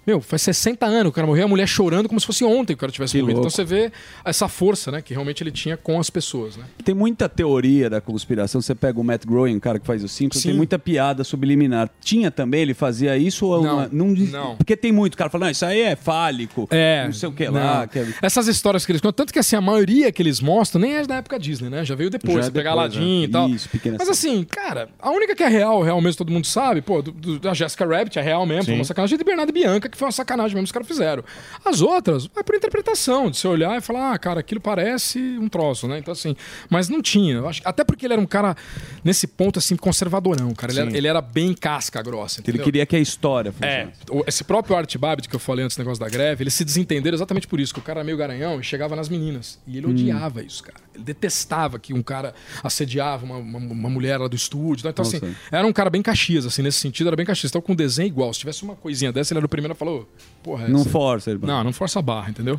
Meu, 0.08 0.22
faz 0.22 0.40
60 0.40 0.86
anos 0.86 1.10
o 1.10 1.12
cara 1.12 1.26
morreu, 1.26 1.44
a 1.44 1.48
mulher 1.48 1.66
chorando 1.68 2.08
como 2.08 2.18
se 2.18 2.24
fosse 2.26 2.42
ontem 2.42 2.68
que 2.68 2.74
o 2.74 2.76
cara 2.78 2.90
tivesse 2.90 3.12
Que 3.12 3.18
morrido. 3.20 3.40
Então 3.40 3.42
louco. 3.42 3.54
você 3.54 3.62
vê 3.62 3.92
essa 4.24 4.48
força, 4.48 4.90
né, 4.90 5.02
que 5.02 5.12
realmente 5.12 5.42
ele 5.42 5.50
tinha 5.50 5.76
com 5.76 6.00
as 6.00 6.08
pessoas, 6.08 6.56
né? 6.56 6.64
Tem 6.82 6.94
muita 6.94 7.28
teoria 7.28 7.90
da 7.90 8.00
conspiração. 8.00 8.62
Você 8.62 8.74
pega 8.74 8.98
o 8.98 9.04
Matt 9.04 9.26
Groening, 9.26 9.58
o 9.58 9.60
cara 9.60 9.78
que 9.78 9.86
faz 9.86 10.02
o 10.02 10.08
Simpsons, 10.08 10.40
Sim. 10.42 10.48
tem 10.48 10.56
muita 10.56 10.78
piada 10.78 11.22
subliminar. 11.24 11.90
Tinha 12.00 12.30
também, 12.30 12.62
ele 12.62 12.72
fazia 12.72 13.18
isso 13.18 13.44
ou 13.44 13.62
Não, 13.62 13.74
uma- 13.74 13.88
não, 13.92 14.06
não. 14.08 14.56
Porque 14.56 14.74
tem 14.78 14.90
muito, 14.92 15.14
cara 15.14 15.28
falando, 15.28 15.44
não, 15.44 15.50
isso 15.50 15.66
aí 15.66 15.82
é 15.82 15.94
fálico. 15.94 16.66
É. 16.70 17.04
Não 17.04 17.12
sei 17.12 17.28
o 17.28 17.32
que 17.32 17.44
não. 17.44 17.52
lá. 17.52 17.86
que 17.86 17.98
é- 17.98 18.08
Essas 18.22 18.48
histórias 18.48 18.86
que 18.86 18.92
eles 18.92 19.02
contam, 19.02 19.12
tanto 19.26 19.32
que 19.32 19.38
assim, 19.38 19.56
a 19.56 19.60
maioria 19.60 20.10
que 20.10 20.22
eles 20.22 20.40
mostram 20.40 20.80
nem 20.80 20.94
é 20.96 21.04
da 21.06 21.16
época 21.16 21.38
Disney, 21.38 21.68
né? 21.68 21.84
Já 21.84 21.94
veio 21.94 22.08
depois, 22.08 22.36
Já 22.36 22.42
você 22.44 22.50
pegar 22.50 22.70
Aladdin 22.72 23.20
né? 23.20 23.24
e 23.24 23.28
tal. 23.28 23.48
Isso, 23.50 23.68
pequena 23.68 23.96
Mas 23.98 24.08
assim, 24.08 24.42
cara, 24.44 24.88
a 24.98 25.10
única 25.10 25.34
que 25.36 25.42
é 25.42 25.48
real, 25.48 25.82
real 25.82 26.00
mesmo, 26.00 26.16
todo 26.16 26.32
mundo 26.32 26.46
sabe, 26.46 26.80
pô, 26.80 27.02
do, 27.02 27.12
do- 27.12 27.38
da 27.38 27.52
Jessica 27.52 27.84
Rabbit 27.84 28.18
é 28.18 28.22
real 28.22 28.46
mesmo, 28.46 28.64
foi 28.64 28.72
Sim. 28.74 28.78
uma 28.78 28.84
sacanagem. 28.84 29.18
De 29.18 29.24
Bernardo 29.24 29.48
e 29.50 29.52
Bianca, 29.52 29.88
que 29.88 29.97
foi 29.98 30.06
uma 30.06 30.12
sacanagem 30.12 30.54
mesmo, 30.54 30.64
os 30.64 30.72
caras 30.72 30.86
fizeram. 30.88 31.22
As 31.64 31.80
outras, 31.80 32.28
é 32.36 32.42
por 32.42 32.54
interpretação, 32.54 33.30
de 33.30 33.36
você 33.36 33.48
olhar 33.48 33.76
e 33.76 33.80
falar, 33.80 34.12
ah, 34.12 34.18
cara, 34.18 34.40
aquilo 34.40 34.60
parece 34.60 35.18
um 35.38 35.48
troço, 35.48 35.86
né? 35.88 35.98
Então 35.98 36.12
assim, 36.12 36.34
mas 36.70 36.88
não 36.88 37.02
tinha. 37.02 37.42
Acho, 37.42 37.60
até 37.64 37.84
porque 37.84 38.06
ele 38.06 38.12
era 38.14 38.22
um 38.22 38.26
cara, 38.26 38.56
nesse 39.04 39.26
ponto, 39.26 39.58
assim, 39.58 39.76
conservadorão, 39.76 40.54
cara. 40.54 40.72
Ele 40.72 40.80
era, 40.80 40.96
ele 40.96 41.06
era 41.08 41.20
bem 41.20 41.52
casca 41.54 42.00
grossa, 42.02 42.40
Ele 42.40 42.48
entendeu? 42.50 42.64
queria 42.64 42.86
que 42.86 42.96
a 42.96 43.00
história 43.00 43.48
É, 43.60 43.86
funcionasse. 43.86 43.98
o- 44.10 44.24
esse 44.26 44.44
próprio 44.44 44.76
Art 44.76 44.96
Babbitt 44.96 45.28
que 45.28 45.34
eu 45.36 45.40
falei 45.40 45.64
antes 45.64 45.76
do 45.76 45.80
negócio 45.80 46.02
da 46.02 46.08
greve, 46.08 46.44
eles 46.44 46.54
se 46.54 46.64
desentenderam 46.64 47.14
exatamente 47.16 47.46
por 47.46 47.58
isso, 47.60 47.72
que 47.74 47.80
o 47.80 47.82
cara 47.82 48.00
era 48.00 48.04
meio 48.04 48.16
garanhão 48.16 48.60
e 48.60 48.64
chegava 48.64 48.94
nas 48.94 49.08
meninas. 49.08 49.58
E 49.66 49.76
ele 49.76 49.86
Hum. 49.86 49.90
odiava 49.90 50.42
isso, 50.42 50.62
cara. 50.62 50.76
Ele 50.94 51.04
detestava 51.04 51.78
que 51.78 51.92
um 51.94 52.02
cara 52.02 52.34
assediava 52.62 53.24
uma, 53.24 53.36
uma, 53.36 53.58
uma 53.58 53.88
mulher 53.90 54.18
lá 54.18 54.28
do 54.28 54.36
estúdio. 54.36 54.88
Então, 54.88 55.02
assim, 55.02 55.18
Nossa. 55.20 55.34
era 55.50 55.66
um 55.66 55.72
cara 55.72 55.90
bem 55.90 56.02
caxias, 56.02 56.44
assim, 56.46 56.62
nesse 56.62 56.78
sentido, 56.80 57.06
era 57.08 57.16
bem 57.16 57.24
caxias. 57.26 57.50
Então, 57.50 57.60
com 57.60 57.74
desenho 57.74 58.06
igual. 58.08 58.32
Se 58.32 58.40
tivesse 58.40 58.62
uma 58.62 58.74
coisinha 58.76 59.12
dessa, 59.12 59.32
ele 59.32 59.38
era 59.38 59.46
o 59.46 59.48
primeiro 59.48 59.72
"Ô, 59.86 60.04
porra, 60.42 60.68
Não 60.68 60.80
essa- 60.80 60.90
força 60.90 61.30
ele. 61.30 61.40
Não, 61.42 61.62
não 61.64 61.72
força 61.72 61.98
a 61.98 62.02
barra, 62.02 62.30
entendeu? 62.30 62.58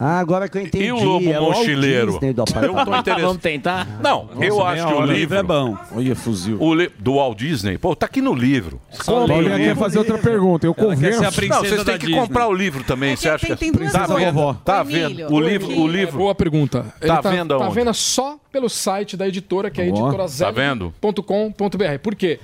Ah, 0.00 0.20
agora 0.20 0.48
que 0.48 0.56
eu 0.56 0.62
entendi. 0.62 0.84
E 0.84 0.92
o 0.92 1.02
Lobo 1.02 1.28
é 1.28 1.40
Mochileiro? 1.40 2.12
Disney 2.12 2.28
Eu 2.30 2.34
tô 2.34 2.42
interessado. 3.00 3.20
Vamos 3.20 3.38
tentar? 3.42 3.98
Não, 4.00 4.28
eu 4.40 4.56
Nossa, 4.56 4.62
acho 4.68 4.74
meia 4.74 4.86
que 4.86 4.92
o 4.92 4.96
hora. 4.96 5.12
livro 5.12 5.36
é 5.38 5.42
bom. 5.42 5.76
Olha, 5.92 6.14
fuzil. 6.14 6.56
O 6.62 6.72
li- 6.72 6.88
do 7.00 7.14
Walt 7.16 7.36
Disney, 7.36 7.76
pô, 7.78 7.96
tá 7.96 8.06
aqui 8.06 8.20
no 8.22 8.32
livro. 8.32 8.80
Paulinha 9.04 9.56
quer 9.56 9.74
fazer 9.76 9.98
outra 9.98 10.16
pergunta. 10.16 10.64
Eu 10.68 10.72
convenço. 10.72 11.20
Não, 11.20 11.32
vocês 11.64 11.82
têm 11.82 11.98
que 11.98 12.12
comprar 12.12 12.46
o 12.46 12.54
livro 12.54 12.84
também, 12.84 13.16
você 13.16 13.28
acha 13.28 13.44
que 13.44 13.56
tem 13.56 13.72
duas 13.72 13.90
tá 13.90 14.06
coisas. 14.06 14.32
vendo? 14.32 14.54
Tá 14.64 14.82
vendo? 14.84 15.34
O 15.34 15.40
livro, 15.40 15.80
o 15.80 15.88
livro. 15.88 16.18
Boa 16.18 16.34
pergunta. 16.34 16.94
Ele 17.00 17.08
Tá 17.10 17.20
vendo 17.20 17.58
Tá 17.58 17.64
aonde? 17.64 17.74
vendo 17.74 17.92
só 17.92 18.38
pelo 18.52 18.68
site 18.68 19.16
da 19.16 19.26
editora, 19.26 19.68
que 19.68 19.80
é 19.80 19.90
Ó, 19.92 20.12
tá 20.12 20.52
vendo? 20.52 20.94
Por 21.00 22.14
quê? 22.14 22.38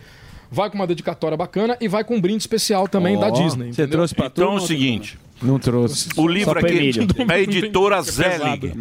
Vai 0.54 0.70
com 0.70 0.76
uma 0.76 0.86
dedicatória 0.86 1.36
bacana 1.36 1.76
e 1.80 1.88
vai 1.88 2.04
com 2.04 2.14
um 2.14 2.20
brinde 2.20 2.42
especial 2.44 2.86
também 2.86 3.18
da 3.18 3.26
Ó. 3.26 3.30
Disney. 3.30 3.72
Você 3.72 3.82
entendeu? 3.82 3.98
trouxe 3.98 4.14
pra 4.14 4.26
Então 4.26 4.52
é 4.52 4.56
o 4.56 4.60
seguinte. 4.60 5.18
Não 5.44 5.58
trouxe. 5.58 6.08
O 6.16 6.26
livro 6.26 6.58
aqui 6.58 6.90
é 7.28 7.32
a 7.34 7.38
editora 7.38 8.00
Zelig. 8.02 8.72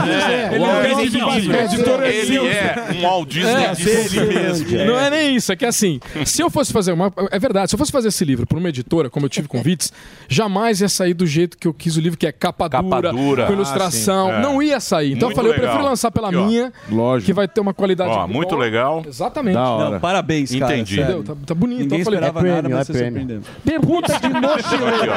é 2.08 2.16
Ele 2.16 2.38
é 2.38 2.76
um 2.92 3.02
Walt 3.02 3.30
Disney 3.30 3.68
de 3.76 3.84
si 4.10 4.20
mesmo. 4.20 4.86
Não 4.86 5.00
é 5.00 5.10
nem 5.10 5.36
isso, 5.36 5.52
é 5.52 5.56
que 5.56 5.66
assim, 5.66 6.00
se 6.26 6.42
eu 6.42 6.50
fosse 6.50 6.74
fazer 6.74 6.92
uma. 6.92 7.12
É 7.32 7.40
verdade, 7.40 7.70
se 7.70 7.76
eu 7.76 7.80
fosse 7.80 7.92
fazer 7.92 8.10
esse 8.10 8.26
livro 8.26 8.46
por 8.46 8.58
uma 8.58 8.70
editora, 8.70 9.10
como 9.10 9.26
eu 9.26 9.30
tive 9.30 9.48
convites, 9.48 9.92
jamais 10.28 10.82
ia 10.82 10.90
sair 10.90 11.14
do 11.14 11.26
jeito 11.26 11.58
que 11.58 11.68
eu 11.68 11.74
quis 11.74 11.98
o 11.98 12.02
livro, 12.02 12.18
que 12.18 12.28
é 12.28 12.32
capa, 12.32 12.68
dura, 12.68 13.12
dura. 13.12 13.46
com 13.48 13.54
ilustração. 13.54 14.30
Ah. 14.30 14.36
É. 14.36 14.42
Não 14.42 14.62
ia 14.62 14.80
sair. 14.80 15.14
Então 15.14 15.30
Muito 15.30 15.32
eu 15.32 15.36
falei, 15.36 15.52
eu 15.52 15.56
legal. 15.56 15.70
prefiro 15.70 15.90
lançar 15.90 16.12
pela 16.12 16.30
Aqui, 16.30 16.38
minha, 16.38 16.74
que 17.24 17.34
vai 17.34 17.48
ter 17.48 17.62
uma 17.62 17.74
qualidade. 17.74 18.12
Ó, 18.12 18.28
muito 18.28 18.50
boa. 18.50 18.62
legal. 18.62 19.04
Exatamente. 19.08 19.56
Não, 19.56 20.00
parabéns, 20.00 20.54
cara, 20.56 20.78
Entendi. 20.78 21.02
Tá, 21.24 21.36
tá 21.46 21.56
bonito. 21.56 21.80
Ninguém 21.80 21.86
então 21.86 22.00
eu 22.00 22.06
falei, 22.06 22.20
esperava 22.20 22.48
é 22.48 22.52
nada, 22.52 22.62
prêmio, 22.62 22.78
mas 22.78 22.90
é 22.90 22.94
você. 22.94 23.42
Pergunta 23.64 24.20
de 24.20 24.30
mochileiro. 24.34 25.12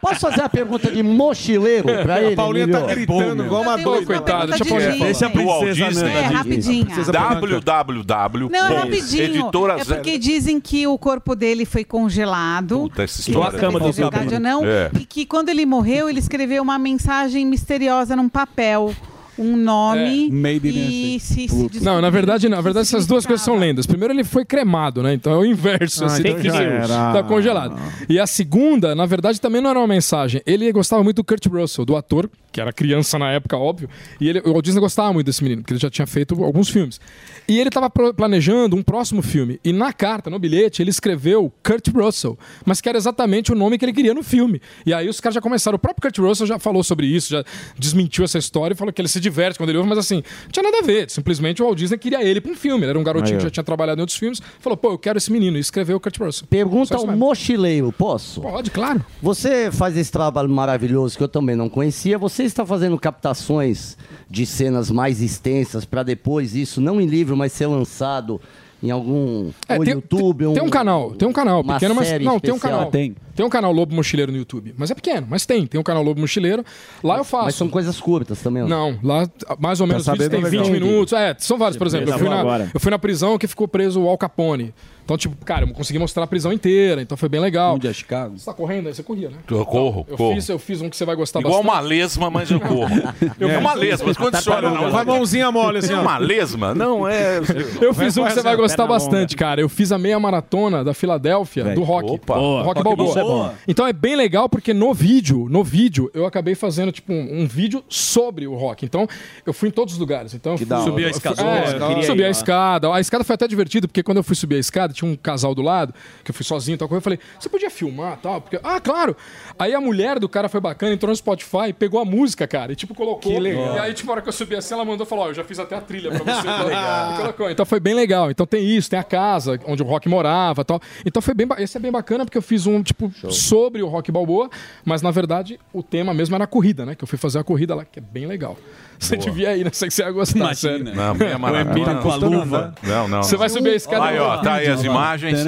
Posso 0.00 0.20
fazer 0.20 0.42
a 0.42 0.48
pergunta 0.48 0.90
de 0.90 1.02
mochileiro 1.02 1.88
pra 2.02 2.22
ele? 2.22 2.32
A 2.34 2.36
Paulinha 2.36 2.68
tá 2.68 2.80
gritando 2.82 3.44
igual 3.44 3.62
uma 3.62 3.76
doida. 3.78 4.06
coitada, 4.06 4.46
deixa 4.46 4.62
eu 4.62 4.66
de 4.66 4.68
falar. 4.68 4.90
Disney. 4.90 5.10
Esse 5.10 5.24
é 5.24 5.26
a 5.26 5.30
princesa 5.30 5.90
Nanda. 6.02 6.10
É, 6.10 6.26
rapidinho. 6.26 6.86
www. 7.12 8.48
Não, 8.50 8.68
é 8.68 8.76
rapidinho. 8.78 9.50
É 9.78 9.84
porque 9.84 10.18
dizem 10.18 10.60
que 10.60 10.86
o 10.86 10.96
corpo 10.98 11.34
dele 11.34 11.64
foi 11.64 11.84
congelado. 11.84 12.80
Puta, 12.80 13.02
essa 13.02 13.20
história. 13.20 13.58
se 13.58 13.64
é 13.64 14.10
verdade 14.10 14.34
ou 14.34 14.40
não. 14.40 14.64
É. 14.64 14.90
E 14.98 15.04
que 15.04 15.26
quando 15.26 15.48
ele 15.48 15.66
morreu, 15.66 16.08
ele 16.08 16.18
escreveu 16.18 16.62
uma 16.62 16.78
mensagem 16.78 17.44
misteriosa 17.46 18.16
num 18.16 18.28
papel. 18.28 18.94
Um 19.38 19.56
nome. 19.56 20.26
É. 20.28 20.30
Made 20.30 20.68
in 20.68 21.14
e 21.16 21.20
se, 21.20 21.48
se 21.48 21.82
Não, 21.82 22.00
na 22.00 22.10
verdade, 22.10 22.48
na 22.48 22.60
verdade, 22.60 22.86
essas 22.86 23.06
duas 23.06 23.24
coisas 23.24 23.44
são 23.44 23.56
lendas. 23.56 23.86
Primeiro, 23.86 24.12
ele 24.12 24.24
foi 24.24 24.44
cremado, 24.44 25.02
né? 25.02 25.14
Então 25.14 25.32
é 25.32 25.36
o 25.38 25.44
inverso, 25.44 26.04
Ah, 26.04 26.06
assim, 26.08 26.22
então 26.26 26.42
já 26.42 26.62
era. 26.62 27.12
tá 27.12 27.22
congelado. 27.22 27.76
E 28.08 28.18
a 28.18 28.26
segunda, 28.26 28.94
na 28.94 29.06
verdade, 29.06 29.40
também 29.40 29.60
não 29.62 29.70
era 29.70 29.78
uma 29.78 29.86
mensagem. 29.88 30.42
Ele 30.44 30.70
gostava 30.72 31.02
muito 31.02 31.16
do 31.16 31.24
Kurt 31.24 31.46
Russell, 31.46 31.84
do 31.84 31.96
ator, 31.96 32.28
que 32.52 32.60
era 32.60 32.72
criança 32.72 33.18
na 33.18 33.30
época, 33.30 33.56
óbvio. 33.56 33.88
E 34.20 34.28
ele, 34.28 34.40
o 34.44 34.52
Walt 34.52 34.64
Disney 34.64 34.80
gostava 34.80 35.12
muito 35.12 35.26
desse 35.26 35.42
menino, 35.42 35.62
porque 35.62 35.72
ele 35.72 35.80
já 35.80 35.88
tinha 35.88 36.06
feito 36.06 36.44
alguns 36.44 36.68
filmes. 36.68 37.00
E 37.48 37.58
ele 37.58 37.68
estava 37.68 37.88
planejando 37.90 38.76
um 38.76 38.82
próximo 38.82 39.22
filme. 39.22 39.58
E 39.64 39.72
na 39.72 39.92
carta, 39.94 40.28
no 40.28 40.38
bilhete, 40.38 40.82
ele 40.82 40.90
escreveu 40.90 41.50
Kurt 41.64 41.88
Russell, 41.88 42.38
mas 42.66 42.80
que 42.82 42.88
era 42.88 42.98
exatamente 42.98 43.50
o 43.50 43.54
nome 43.54 43.78
que 43.78 43.84
ele 43.84 43.92
queria 43.94 44.12
no 44.12 44.22
filme. 44.22 44.60
E 44.84 44.92
aí 44.92 45.08
os 45.08 45.18
caras 45.20 45.34
já 45.34 45.40
começaram. 45.40 45.76
O 45.76 45.78
próprio 45.78 46.02
Kurt 46.02 46.18
Russell 46.18 46.46
já 46.46 46.58
falou 46.58 46.84
sobre 46.84 47.06
isso, 47.06 47.30
já 47.30 47.42
desmentiu 47.78 48.24
essa 48.24 48.36
história 48.36 48.74
e 48.74 48.76
falou 48.76 48.92
que 48.92 49.00
ele 49.00 49.08
se 49.08 49.18
diverte 49.32 49.58
quando 49.58 49.70
ele 49.70 49.78
ouve, 49.78 49.88
mas 49.88 49.98
assim, 49.98 50.16
não 50.16 50.50
tinha 50.50 50.62
nada 50.62 50.78
a 50.78 50.82
ver. 50.82 51.10
Simplesmente 51.10 51.62
o 51.62 51.64
Walt 51.64 51.78
Disney 51.78 51.98
queria 51.98 52.22
ele 52.22 52.40
para 52.40 52.52
um 52.52 52.54
filme. 52.54 52.84
Ele 52.84 52.90
era 52.90 52.98
um 52.98 53.02
garotinho 53.02 53.36
Aí, 53.36 53.38
que 53.38 53.44
já 53.44 53.50
tinha 53.50 53.64
trabalhado 53.64 54.00
em 54.00 54.02
outros 54.02 54.18
filmes. 54.18 54.40
Falou, 54.60 54.76
pô, 54.76 54.92
eu 54.92 54.98
quero 54.98 55.18
esse 55.18 55.32
menino. 55.32 55.56
E 55.56 55.60
escreveu 55.60 55.96
o 55.96 56.00
Kurt 56.00 56.18
Russell. 56.18 56.46
Pergunta 56.48 56.96
ao 56.96 57.06
mochileiro, 57.06 57.90
posso? 57.92 58.40
Pode, 58.40 58.70
claro. 58.70 59.04
Você 59.20 59.70
faz 59.72 59.96
esse 59.96 60.12
trabalho 60.12 60.48
maravilhoso 60.48 61.16
que 61.16 61.24
eu 61.24 61.28
também 61.28 61.56
não 61.56 61.68
conhecia. 61.68 62.18
Você 62.18 62.44
está 62.44 62.64
fazendo 62.64 62.98
captações 62.98 63.96
de 64.28 64.46
cenas 64.46 64.90
mais 64.90 65.20
extensas 65.22 65.84
para 65.84 66.02
depois 66.02 66.54
isso, 66.54 66.80
não 66.80 67.00
em 67.00 67.06
livro, 67.06 67.36
mas 67.36 67.52
ser 67.52 67.66
lançado 67.66 68.40
em 68.82 68.90
algum 68.90 69.50
É, 69.68 69.78
ou 69.78 69.84
tem, 69.84 69.94
YouTube, 69.94 70.52
tem 70.52 70.62
um 70.62 70.68
canal, 70.68 71.12
tem 71.12 71.28
um 71.28 71.32
canal 71.32 71.62
pequeno, 71.62 71.94
mas 71.94 72.20
não, 72.20 72.40
tem 72.40 72.52
um 72.52 72.58
canal. 72.58 72.90
Tem. 72.90 73.14
Tem 73.34 73.46
um 73.46 73.48
canal 73.48 73.72
Lobo 73.72 73.94
Mochileiro 73.94 74.30
no 74.30 74.36
YouTube, 74.36 74.74
mas 74.76 74.90
é 74.90 74.94
pequeno, 74.94 75.26
mas 75.30 75.46
tem, 75.46 75.66
tem 75.66 75.80
um 75.80 75.82
canal 75.84 76.02
Lobo 76.02 76.20
Mochileiro. 76.20 76.64
Lá 77.02 77.16
eu 77.16 77.24
faço. 77.24 77.46
Mas 77.46 77.54
são 77.54 77.68
coisas 77.68 77.98
curtas 77.98 78.42
também. 78.42 78.62
ó. 78.62 78.66
Não, 78.66 78.98
lá 79.02 79.26
mais 79.58 79.80
ou 79.80 79.86
menos 79.86 80.04
tem 80.04 80.14
20 80.16 80.42
legal. 80.42 80.70
minutos. 80.70 81.12
É, 81.14 81.34
são 81.38 81.56
vários, 81.56 81.78
por 81.78 81.86
exemplo. 81.86 82.10
Eu 82.10 82.18
fui, 82.18 82.28
na, 82.28 82.68
eu 82.74 82.80
fui 82.80 82.90
na 82.90 82.98
prisão 82.98 83.38
que 83.38 83.46
ficou 83.46 83.66
preso 83.66 84.02
o 84.02 84.08
Al 84.08 84.18
Capone. 84.18 84.74
Então, 85.04 85.16
tipo, 85.16 85.36
cara, 85.44 85.64
eu 85.66 85.72
consegui 85.74 85.98
mostrar 85.98 86.24
a 86.24 86.26
prisão 86.26 86.52
inteira, 86.52 87.02
então 87.02 87.16
foi 87.16 87.28
bem 87.28 87.40
legal. 87.40 87.74
Onde 87.74 87.88
é 87.88 87.92
Chicago? 87.92 88.38
Você 88.38 88.44
tá 88.46 88.54
correndo 88.54 88.86
aí? 88.86 88.94
Você 88.94 89.02
corria, 89.02 89.30
né? 89.30 89.36
Eu 89.50 89.66
corro, 89.66 90.06
Eu 90.08 90.16
corro. 90.16 90.34
fiz, 90.34 90.48
eu 90.48 90.58
fiz 90.58 90.80
um 90.80 90.88
que 90.88 90.96
você 90.96 91.04
vai 91.04 91.16
gostar 91.16 91.40
Igual 91.40 91.62
bastante. 91.62 91.74
uma 91.74 91.80
lesma, 91.80 92.30
mas 92.30 92.50
eu 92.50 92.60
corro. 92.60 92.92
Eu 93.38 93.48
é 93.48 93.52
fiz 93.52 93.60
uma 93.60 93.72
um- 93.74 93.78
lesma, 93.78 94.06
mas 94.06 94.16
quando 94.16 94.36
você 94.36 94.50
olha 94.50 94.70
não. 94.70 94.90
Vai 94.90 95.04
mãozinha 95.04 95.50
mole 95.50 95.78
assim, 95.78 95.92
ó. 95.94 96.02
uma 96.02 96.18
lesma? 96.18 96.74
Não, 96.74 97.08
é. 97.08 97.38
Eu 97.80 97.92
fiz 97.94 98.16
um 98.16 98.24
que 98.24 98.32
você 98.32 98.42
vai 98.42 98.56
gostar 98.56 98.86
bastante, 98.86 99.36
cara. 99.36 99.60
Eu 99.60 99.68
fiz 99.68 99.90
a 99.92 99.98
meia 99.98 100.18
maratona 100.20 100.84
da 100.84 100.94
Filadélfia, 100.94 101.74
do 101.74 101.82
rock. 101.82 102.10
Opa. 102.10 102.34
Rock 102.62 102.82
Balboa. 102.82 103.18
É 103.18 103.22
bom. 103.22 103.54
Então 103.66 103.86
é 103.86 103.92
bem 103.92 104.14
legal 104.16 104.48
porque 104.48 104.72
no 104.72 104.94
vídeo, 104.94 105.46
no 105.50 105.64
vídeo, 105.64 106.10
eu 106.14 106.26
acabei 106.26 106.54
fazendo 106.54 106.92
tipo 106.92 107.12
um, 107.12 107.42
um 107.42 107.46
vídeo 107.46 107.82
sobre 107.88 108.46
o 108.46 108.54
rock. 108.54 108.84
Então 108.84 109.06
eu 109.44 109.52
fui 109.52 109.68
em 109.68 109.72
todos 109.72 109.94
os 109.94 110.00
lugares. 110.00 110.32
Então. 110.34 110.56
Subiu 110.56 111.06
a 111.06 111.10
escada. 111.10 111.42
É, 111.42 112.02
subi 112.02 112.24
a 112.24 112.30
escada. 112.30 112.94
A 112.94 113.00
escada 113.00 113.24
foi 113.24 113.34
até 113.34 113.48
divertido 113.48 113.88
porque 113.88 114.02
quando 114.02 114.18
eu 114.18 114.22
fui 114.24 114.36
subir 114.36 114.56
a 114.56 114.60
escada 114.60 114.91
tinha 114.92 115.10
um 115.10 115.16
casal 115.16 115.54
do 115.54 115.62
lado 115.62 115.94
que 116.24 116.30
eu 116.30 116.34
fui 116.34 116.44
sozinho, 116.44 116.78
tal 116.78 116.88
coisa. 116.88 116.98
Eu 116.98 117.02
falei, 117.02 117.18
você 117.38 117.48
podia 117.48 117.70
filmar, 117.70 118.18
tal? 118.18 118.40
Porque 118.40 118.58
ah, 118.62 118.80
claro. 118.80 119.16
Aí 119.58 119.74
a 119.74 119.80
mulher 119.80 120.18
do 120.18 120.28
cara 120.28 120.48
foi 120.48 120.60
bacana, 120.60 120.92
entrou 120.92 121.10
no 121.10 121.16
Spotify, 121.16 121.72
pegou 121.76 122.00
a 122.00 122.04
música, 122.04 122.46
cara, 122.46 122.72
e 122.72 122.76
tipo 122.76 122.94
colocou. 122.94 123.32
Que 123.32 123.38
legal. 123.38 123.76
E 123.76 123.78
aí 123.78 123.94
tipo 123.94 124.10
a 124.10 124.14
hora 124.14 124.22
que 124.22 124.28
eu 124.28 124.32
subi 124.32 124.56
assim, 124.56 124.74
ela 124.74 124.84
mandou 124.84 125.06
falou, 125.06 125.26
ó, 125.26 125.28
eu 125.28 125.34
já 125.34 125.44
fiz 125.44 125.58
até 125.58 125.76
a 125.76 125.80
trilha 125.80 126.10
pra 126.10 126.18
você. 126.18 126.48
legal. 126.64 127.16
colocou. 127.16 127.50
Então 127.50 127.66
foi 127.66 127.80
bem 127.80 127.94
legal. 127.94 128.30
Então 128.30 128.46
tem 128.46 128.64
isso, 128.64 128.90
tem 128.90 128.98
a 128.98 129.04
casa 129.04 129.58
onde 129.66 129.82
o 129.82 129.86
Rock 129.86 130.08
morava, 130.08 130.64
tal. 130.64 130.80
Então 131.04 131.20
foi 131.22 131.34
bem, 131.34 131.46
esse 131.58 131.76
é 131.76 131.80
bem 131.80 131.90
bacana 131.90 132.24
porque 132.24 132.38
eu 132.38 132.42
fiz 132.42 132.66
um 132.66 132.82
tipo 132.82 133.12
sobre 133.30 133.82
o 133.82 133.88
Rock 133.88 134.10
Balboa, 134.10 134.50
mas 134.84 135.02
na 135.02 135.10
verdade 135.10 135.58
o 135.72 135.82
tema 135.82 136.12
mesmo 136.14 136.34
era 136.34 136.44
a 136.44 136.46
corrida, 136.46 136.84
né? 136.84 136.94
Que 136.94 137.04
eu 137.04 137.08
fui 137.08 137.18
fazer 137.18 137.38
a 137.38 137.44
corrida 137.44 137.74
lá, 137.74 137.84
que 137.84 137.98
é 137.98 138.02
bem 138.02 138.26
legal. 138.26 138.56
Você 139.02 139.16
Boa. 139.16 139.28
devia 139.30 139.56
ir, 139.56 139.64
não 139.64 139.72
sei 139.72 139.88
que 139.88 139.94
você 139.94 140.02
ia 140.02 140.10
gostar, 140.12 140.38
Imagina. 140.38 140.92
Não, 140.94 141.14
meia 141.14 141.36
maratona. 141.38 141.94
com 141.96 142.10
a 142.10 142.14
luva. 142.14 142.74
Não, 142.82 143.08
não. 143.08 143.22
Você 143.22 143.36
vai 143.36 143.48
subir 143.48 143.70
a 143.70 143.74
escada 143.74 144.04
Aí, 144.04 144.18
ó, 144.18 144.38
tá 144.38 144.54
aí 144.54 144.68
as 144.68 144.84
imagens. 144.84 145.40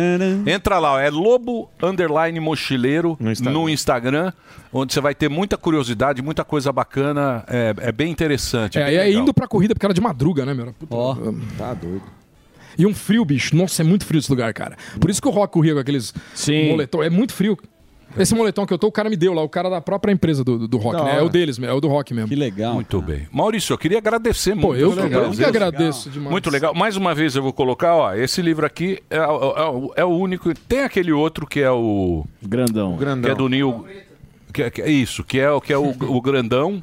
Entra 0.47 0.79
lá, 0.81 0.95
ó, 0.95 0.99
é 0.99 1.09
Lobo 1.09 1.71
Underline 1.81 2.41
Mochileiro 2.41 3.17
no 3.21 3.69
Instagram. 3.69 4.33
onde 4.73 4.93
você 4.93 5.01
vai 5.01 5.15
ter 5.15 5.29
muita 5.31 5.57
curiosidade, 5.57 6.21
muita 6.21 6.45
coisa 6.45 6.73
bacana. 6.73 7.45
É, 7.47 7.73
é 7.79 7.93
bem 7.93 8.11
interessante. 8.11 8.77
É, 8.77 8.87
bem 8.87 8.95
e 8.95 8.99
aí 8.99 9.07
legal. 9.11 9.23
indo 9.23 9.33
pra 9.33 9.47
corrida, 9.47 9.73
porque 9.73 9.87
era 9.87 9.95
de 9.95 10.01
madruga, 10.01 10.45
né, 10.45 10.53
meu? 10.53 10.75
Ó, 10.91 11.15
tá 11.57 11.75
doido. 11.75 12.03
E 12.77 12.85
um 12.85 12.93
frio, 12.93 13.25
bicho. 13.25 13.55
Nossa, 13.55 13.83
é 13.83 13.85
muito 13.85 14.05
frio 14.05 14.19
esse 14.19 14.29
lugar, 14.29 14.53
cara. 14.53 14.77
Por 15.01 15.09
isso 15.09 15.23
que 15.23 15.29
o 15.29 15.31
Rock 15.31 15.53
corria 15.53 15.75
com 15.75 15.79
aqueles 15.81 16.13
moletom. 16.71 17.05
É 17.05 17.09
muito 17.09 17.33
frio. 17.33 17.57
Esse 18.19 18.35
moletom 18.35 18.65
que 18.67 18.73
eu 18.73 18.79
tô, 18.79 18.87
o 18.89 18.93
cara 18.93 19.09
me 19.11 19.17
deu 19.17 19.33
lá, 19.33 19.43
o 19.43 19.49
cara 19.49 19.69
da 19.69 19.81
própria 19.81 20.13
empresa 20.13 20.45
do, 20.45 20.59
do, 20.59 20.69
do 20.69 20.77
Rock, 20.79 20.97
Da 20.99 21.05
né? 21.05 21.19
É 21.19 21.23
o 21.23 21.29
deles, 21.29 21.59
é 21.59 21.73
o 21.73 21.81
do 21.81 21.89
Rock 21.89 22.13
mesmo. 22.15 22.29
Que 22.29 22.35
legal. 22.37 22.75
Muito 22.75 23.01
bem. 23.03 23.27
Maurício, 23.33 23.73
eu 23.73 23.79
queria 23.79 23.99
agradecer 23.99 24.55
muito. 24.55 24.77
eu 24.81 24.93
que- 24.93 25.01
eu 25.15 25.31
que 25.33 25.45
agradeço 25.45 26.11
demais. 26.11 26.31
Muito 26.31 26.51
legal. 26.51 26.75
Mais 26.75 26.97
uma 26.97 27.15
vez 27.15 27.35
eu 27.37 27.43
vou 27.43 27.53
colocar, 27.53 27.95
ó, 27.95 28.15
esse 28.15 28.41
livro 28.43 28.65
aqui 28.67 28.99
é, 29.11 29.17
é 29.17 29.27
o- 29.27 29.93
é 29.97 30.05
o 30.05 30.09
único. 30.11 30.53
Tem 30.55 30.81
aquele 30.81 31.13
outro 31.13 31.47
que 31.47 31.61
é 31.61 31.71
o. 31.71 32.25
Grandão. 32.97 32.97
Que 33.23 33.33
é 33.33 33.35
do 33.35 33.49
Neil. 33.49 33.85
Que, 34.53 34.63
é- 34.63 34.71
que 34.71 34.83
é 34.83 34.91
isso, 34.91 35.25
que 35.25 35.41
é, 35.41 35.51
o- 35.51 35.61
que 35.61 35.73
é 35.73 35.79
o, 35.79 35.89
o 35.91 36.21
grandão. 36.21 36.81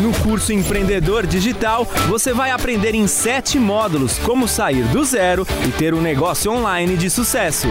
No 0.00 0.12
curso 0.22 0.52
Empreendedor 0.52 1.26
Digital, 1.26 1.84
você 2.08 2.32
vai 2.32 2.50
aprender 2.50 2.94
em 2.94 3.06
sete 3.06 3.58
módulos 3.58 4.18
como 4.18 4.48
sair 4.48 4.84
do 4.84 5.04
zero 5.04 5.46
e 5.66 5.72
ter 5.72 5.92
um 5.92 6.00
negócio 6.00 6.50
online 6.50 6.96
de 6.96 7.10
sucesso. 7.10 7.68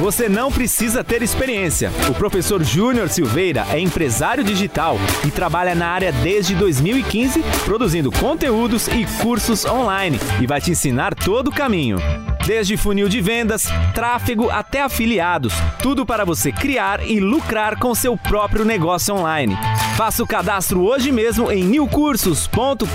Você 0.00 0.28
não 0.28 0.52
precisa 0.52 1.02
ter 1.02 1.22
experiência. 1.22 1.90
O 2.10 2.14
professor 2.14 2.62
Júnior 2.62 3.08
Silveira 3.08 3.66
é 3.70 3.80
empresário 3.80 4.44
digital 4.44 4.98
e 5.26 5.30
trabalha 5.30 5.74
na 5.74 5.88
área 5.88 6.12
desde 6.12 6.54
2015, 6.54 7.42
produzindo 7.64 7.85
conteúdos 8.10 8.88
e 8.88 9.06
cursos 9.22 9.64
online 9.64 10.18
e 10.40 10.46
vai 10.46 10.60
te 10.60 10.72
ensinar 10.72 11.14
todo 11.14 11.48
o 11.48 11.52
caminho. 11.52 11.98
Desde 12.44 12.76
funil 12.76 13.08
de 13.08 13.20
vendas, 13.20 13.68
tráfego 13.94 14.50
até 14.50 14.82
afiliados, 14.82 15.52
tudo 15.80 16.04
para 16.04 16.24
você 16.24 16.50
criar 16.50 17.08
e 17.08 17.20
lucrar 17.20 17.78
com 17.78 17.94
seu 17.94 18.16
próprio 18.16 18.64
negócio 18.64 19.14
online. 19.14 19.56
Faça 19.96 20.22
o 20.22 20.26
cadastro 20.26 20.82
hoje 20.82 21.12
mesmo 21.12 21.50
em 21.50 21.62
newcursos.com.br 21.62 22.86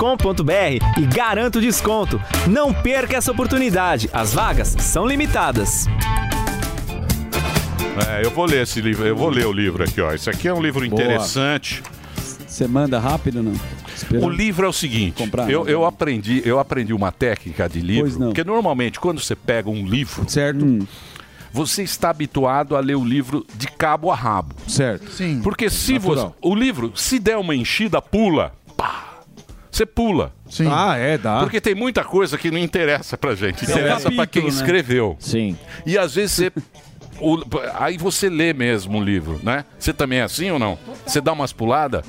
e 0.98 1.06
garanta 1.06 1.60
o 1.60 1.62
desconto. 1.62 2.22
Não 2.48 2.74
perca 2.74 3.16
essa 3.16 3.32
oportunidade, 3.32 4.10
as 4.12 4.34
vagas 4.34 4.76
são 4.80 5.06
limitadas. 5.06 5.88
É, 8.10 8.26
eu 8.26 8.32
vou 8.32 8.46
ler 8.46 8.64
esse 8.64 8.82
livro, 8.82 9.06
eu 9.06 9.16
vou 9.16 9.30
ler 9.30 9.46
o 9.46 9.54
livro 9.54 9.84
aqui, 9.84 10.02
ó. 10.02 10.14
Esse 10.14 10.30
aqui 10.30 10.48
é 10.48 10.54
um 10.54 10.62
livro 10.62 10.88
Boa. 10.88 11.02
interessante. 11.02 11.82
Você 12.52 12.68
manda 12.68 13.00
rápido 13.00 13.38
ou 13.38 13.44
não? 13.44 13.54
Espera. 13.96 14.26
O 14.26 14.30
livro 14.30 14.66
é 14.66 14.70
o 14.70 14.74
seguinte, 14.74 15.24
eu, 15.48 15.66
eu 15.70 15.86
aprendi, 15.86 16.42
eu 16.46 16.60
aprendi 16.60 16.94
uma 16.94 17.10
técnica 17.12 17.70
de 17.70 17.80
livro, 17.80 18.04
Pois 18.04 18.18
não. 18.18 18.28
porque 18.28 18.44
normalmente 18.44 19.00
quando 19.00 19.22
você 19.22 19.36
pega 19.38 19.70
um 19.70 19.86
livro, 19.88 20.30
certo, 20.30 20.66
Hum. 20.66 20.80
você 21.54 21.82
está 21.84 22.10
habituado 22.10 22.76
a 22.76 22.82
ler 22.82 22.96
o 22.98 23.06
livro 23.06 23.46
de 23.56 23.68
cabo 23.68 24.12
a 24.12 24.16
rabo. 24.16 24.54
Certo. 24.68 25.10
Sim. 25.12 25.40
Porque 25.42 25.70
se 25.70 25.98
você, 25.98 26.24
Natural. 26.24 26.36
o 26.42 26.54
livro, 26.54 26.92
se 26.94 27.20
der 27.20 27.38
uma 27.38 27.56
enchida, 27.56 28.02
pula, 28.02 28.54
pá, 28.76 29.22
você 29.72 29.86
pula. 29.86 30.34
Sim. 30.50 30.68
Ah, 30.70 30.98
é, 30.98 31.18
dá. 31.18 31.40
Porque 31.40 31.62
tem 31.62 31.74
muita 31.74 32.04
coisa 32.04 32.38
que 32.38 32.52
não 32.52 32.58
interessa 32.58 33.18
pra 33.18 33.34
gente, 33.34 33.64
É 33.64 33.68
um 33.68 33.72
interessa 33.72 34.12
pra 34.12 34.28
quem 34.28 34.44
né? 34.44 34.50
escreveu. 34.50 35.16
Sim. 35.20 35.58
E 35.86 35.98
às 35.98 36.16
vezes 36.16 36.34
você. 36.34 36.52
O- 37.22 37.44
aí 37.80 37.98
você 37.98 38.30
lê 38.30 38.54
mesmo 38.54 39.00
o 39.00 39.04
livro, 39.04 39.40
né? 39.44 39.64
Você 39.78 39.94
também 39.94 40.20
é 40.20 40.24
assim 40.24 40.50
ou 40.52 40.60
não? 40.60 40.78
Você 41.06 41.22
dá 41.22 41.32
umas 41.34 41.54
puladas? 41.54 42.04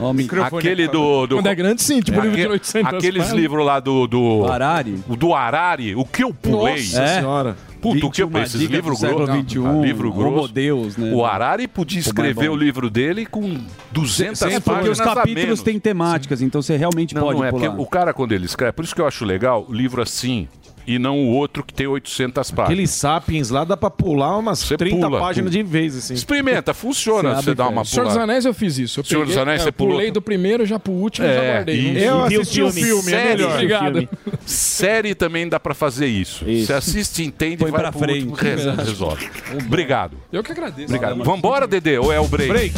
Ó, 0.00 0.12
me- 0.12 0.28
Aquele 0.52 0.86
do, 0.88 1.26
do. 1.26 1.36
Quando 1.36 1.46
é 1.46 1.54
grande, 1.54 1.82
sim, 1.82 2.00
tipo 2.00 2.18
É, 2.18 2.22
livro 2.22 2.36
de 2.36 2.42
aque- 2.42 2.52
800 2.52 2.94
Aqueles 2.94 3.22
páginas. 3.22 3.40
livros 3.40 3.66
lá 3.66 3.80
do. 3.80 4.06
Do 4.06 4.44
Harari. 4.46 4.98
o 5.08 5.16
do 5.16 5.34
Arari, 5.34 5.94
o 5.94 6.04
que 6.04 6.22
eu 6.24 6.32
pulei. 6.32 6.74
Nossa 6.76 7.02
É. 7.02 7.06
Senhora. 7.20 7.56
Puta, 7.80 8.06
o 8.06 8.10
que 8.10 8.20
eu 8.20 8.26
21 8.26 8.42
esses 8.42 8.60
livros 8.60 9.00
grossos. 9.00 9.32
21, 9.36 9.84
livro 9.84 10.12
grosso. 10.12 10.52
Deus, 10.52 10.96
né? 10.96 11.12
O 11.14 11.24
Arari 11.24 11.68
podia 11.68 12.00
escrever 12.00 12.46
é 12.46 12.48
bom. 12.48 12.54
o 12.54 12.56
livro 12.56 12.90
dele 12.90 13.24
com 13.24 13.56
200 13.92 14.42
É 14.42 14.46
porque 14.58 14.68
páginas 14.68 14.98
os 14.98 15.04
capítulos 15.04 15.62
têm 15.62 15.78
temáticas, 15.78 16.42
então 16.42 16.60
você 16.60 16.76
realmente 16.76 17.14
Não, 17.14 17.22
pode 17.22 17.38
não 17.38 17.44
é, 17.44 17.50
porque 17.52 17.66
pular. 17.68 17.80
o 17.80 17.86
cara 17.86 18.12
quando 18.12 18.32
ele 18.32 18.46
escreve, 18.46 18.72
por 18.72 18.84
isso 18.84 18.92
que 18.92 19.00
eu 19.00 19.06
acho 19.06 19.24
legal 19.24 19.64
o 19.68 19.72
livro 19.72 20.02
assim 20.02 20.48
e 20.88 20.98
não 20.98 21.18
o 21.18 21.28
outro 21.28 21.62
que 21.62 21.72
tem 21.74 21.86
800 21.86 22.50
páginas. 22.50 22.66
Aqueles 22.72 22.90
sapiens 22.90 23.50
lá 23.50 23.62
dá 23.62 23.76
pra 23.76 23.90
pular 23.90 24.36
umas 24.38 24.66
30 24.66 24.96
pula. 25.06 25.20
páginas 25.20 25.52
de 25.52 25.62
vez, 25.62 25.94
assim. 25.96 26.14
Experimenta, 26.14 26.72
funciona 26.72 27.34
Você 27.36 27.42
você 27.42 27.54
dá 27.54 27.66
e 27.66 27.68
uma 27.68 27.84
fecha. 27.84 27.94
Senhor 27.94 28.04
dos 28.04 28.12
pulada. 28.14 28.32
Anéis 28.32 28.44
eu 28.46 28.54
fiz 28.54 28.78
isso. 28.78 29.00
Eu 29.00 29.04
Senhor 29.04 29.24
dos 29.26 29.34
peguei- 29.34 29.42
Anéis 29.42 29.60
é, 29.60 29.62
você 29.64 29.68
eu 29.68 29.72
pulei 29.74 29.96
pulou? 29.98 30.12
do 30.12 30.22
primeiro 30.22 30.64
já 30.66 30.78
pro 30.78 30.92
último 30.92 31.26
e 31.26 31.30
É, 31.30 31.34
já 31.34 31.52
guardei. 31.52 31.74
isso. 31.76 31.98
Eu 31.98 32.24
E 32.24 32.28
viu 32.30 32.40
assisti 32.40 32.62
o 32.62 32.72
filmes. 32.72 32.84
filme, 33.02 33.12
é 33.12 33.16
Série, 33.22 33.28
melhor. 33.36 33.52
Obrigado. 33.52 34.08
Série 34.46 35.14
também 35.14 35.48
dá 35.48 35.60
pra 35.60 35.74
fazer 35.74 36.06
isso. 36.06 36.48
Isso. 36.48 36.66
Você 36.66 36.72
assiste, 36.72 37.22
entende 37.22 37.58
Põe 37.58 37.70
vai 37.70 37.80
pra 37.82 37.90
pro 37.92 38.00
frente. 38.00 38.26
último, 38.26 38.34
res- 38.34 38.64
resolve. 38.86 39.28
Obrigado. 39.66 40.16
Eu 40.32 40.42
que 40.42 40.52
agradeço. 40.52 40.86
Obrigado. 40.94 41.22
Vambora, 41.22 41.66
Dedê, 41.66 41.98
ou 41.98 42.10
é 42.12 42.18
o 42.18 42.26
break? 42.26 42.48
Break. 42.48 42.74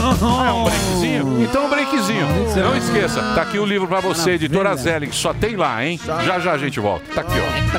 Ah, 0.00 0.48
é 0.48 0.52
um 0.52 0.64
breakzinho? 0.64 1.42
Então 1.42 1.66
um 1.66 1.68
breakzinho. 1.68 2.26
Não 2.56 2.76
esqueça, 2.76 3.20
tá 3.34 3.42
aqui 3.42 3.58
o 3.58 3.66
livro 3.66 3.86
pra 3.88 4.00
você, 4.00 4.32
editora 4.32 4.74
Zelig, 4.76 5.14
só 5.14 5.34
tem 5.34 5.56
lá, 5.56 5.84
hein? 5.84 5.98
Já 6.04 6.38
já 6.38 6.52
a 6.52 6.58
gente 6.58 6.78
volta. 6.80 7.04
Tá 7.14 7.20
aqui, 7.20 7.34
ó. 7.38 7.72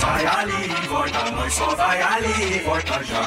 Vai 0.00 0.26
ali 0.26 0.70
e 0.70 0.88
volta, 0.88 1.30
nós 1.30 1.52
só 1.52 1.74
vai 1.74 2.02
ali 2.02 2.56
e 2.56 2.58
volta 2.60 3.02
já. 3.04 3.26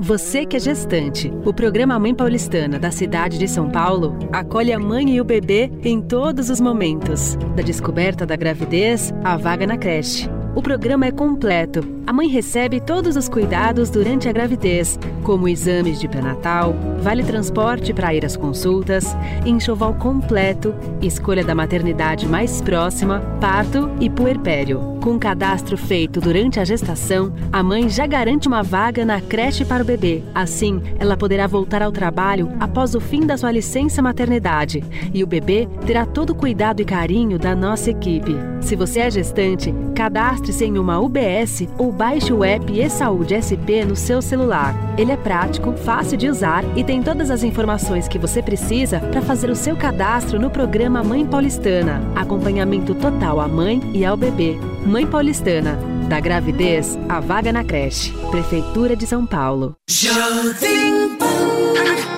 Você 0.00 0.46
que 0.46 0.56
é 0.56 0.60
gestante, 0.60 1.28
o 1.44 1.52
programa 1.52 1.98
Mãe 1.98 2.14
Paulistana 2.14 2.78
da 2.78 2.88
cidade 2.88 3.36
de 3.36 3.48
São 3.48 3.68
Paulo 3.68 4.16
acolhe 4.32 4.72
a 4.72 4.78
mãe 4.78 5.10
e 5.10 5.20
o 5.20 5.24
bebê 5.24 5.72
em 5.82 6.00
todos 6.00 6.50
os 6.50 6.60
momentos, 6.60 7.34
da 7.56 7.64
descoberta 7.64 8.24
da 8.24 8.36
gravidez 8.36 9.12
à 9.24 9.36
vaga 9.36 9.66
na 9.66 9.76
creche. 9.76 10.30
O 10.58 10.60
programa 10.60 11.06
é 11.06 11.12
completo. 11.12 11.86
A 12.04 12.12
mãe 12.12 12.26
recebe 12.26 12.80
todos 12.80 13.14
os 13.14 13.28
cuidados 13.28 13.90
durante 13.90 14.28
a 14.28 14.32
gravidez, 14.32 14.98
como 15.22 15.46
exames 15.46 16.00
de 16.00 16.08
pré-natal, 16.08 16.74
vale 17.00 17.22
transporte 17.22 17.94
para 17.94 18.12
ir 18.12 18.26
às 18.26 18.36
consultas, 18.36 19.16
enxoval 19.46 19.94
completo, 19.94 20.74
escolha 21.00 21.44
da 21.44 21.54
maternidade 21.54 22.26
mais 22.26 22.60
próxima, 22.60 23.20
parto 23.40 23.88
e 24.00 24.10
puerpério. 24.10 24.98
Com 25.00 25.16
cadastro 25.16 25.76
feito 25.76 26.20
durante 26.20 26.58
a 26.58 26.64
gestação, 26.64 27.32
a 27.52 27.62
mãe 27.62 27.88
já 27.88 28.06
garante 28.06 28.48
uma 28.48 28.62
vaga 28.62 29.04
na 29.04 29.20
creche 29.20 29.64
para 29.64 29.82
o 29.82 29.86
bebê. 29.86 30.24
Assim, 30.34 30.82
ela 30.98 31.16
poderá 31.16 31.46
voltar 31.46 31.82
ao 31.82 31.92
trabalho 31.92 32.50
após 32.58 32.94
o 32.96 33.00
fim 33.00 33.24
da 33.24 33.36
sua 33.36 33.52
licença 33.52 34.02
maternidade 34.02 34.82
e 35.14 35.22
o 35.22 35.26
bebê 35.26 35.68
terá 35.86 36.04
todo 36.04 36.30
o 36.30 36.34
cuidado 36.34 36.82
e 36.82 36.84
carinho 36.84 37.38
da 37.38 37.54
nossa 37.54 37.90
equipe. 37.90 38.34
Se 38.60 38.74
você 38.74 39.00
é 39.00 39.10
gestante, 39.10 39.72
cadastre-se 40.48 40.64
em 40.64 40.78
uma 40.78 40.98
UBS 40.98 41.68
ou 41.76 41.92
baixe 41.92 42.32
o 42.32 42.42
app 42.42 42.72
e-Saúde 42.72 43.34
SP 43.36 43.84
no 43.84 43.94
seu 43.94 44.22
celular. 44.22 44.74
Ele 44.96 45.12
é 45.12 45.16
prático, 45.16 45.72
fácil 45.72 46.16
de 46.16 46.28
usar 46.28 46.64
e 46.76 46.82
tem 46.82 47.02
todas 47.02 47.30
as 47.30 47.42
informações 47.42 48.08
que 48.08 48.18
você 48.18 48.42
precisa 48.42 49.00
para 49.00 49.22
fazer 49.22 49.50
o 49.50 49.56
seu 49.56 49.76
cadastro 49.76 50.38
no 50.38 50.50
programa 50.50 51.04
Mãe 51.04 51.26
Paulistana. 51.26 52.00
Acompanhamento 52.16 52.94
total 52.94 53.40
à 53.40 53.48
mãe 53.48 53.80
e 53.94 54.04
ao 54.04 54.16
bebê. 54.16 54.56
Mãe 54.86 55.06
Paulistana. 55.06 55.78
Da 56.08 56.20
gravidez 56.20 56.98
à 57.08 57.20
vaga 57.20 57.52
na 57.52 57.62
creche. 57.62 58.12
Prefeitura 58.30 58.96
de 58.96 59.06
São 59.06 59.26
Paulo. 59.26 59.74
Jovem 59.90 60.54
Hey, 60.60 62.17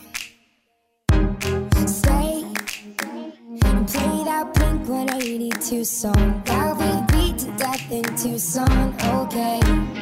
Stay 1.87 2.43
and 3.63 3.87
play 3.87 4.23
that 4.23 4.53
Pink 4.53 4.87
182 4.87 5.83
song 5.83 6.43
that 6.45 6.77
we 6.77 7.17
beat 7.17 7.39
to 7.39 7.51
death 7.57 7.91
in 7.91 8.03
Tucson. 8.15 8.93
Okay. 9.03 10.00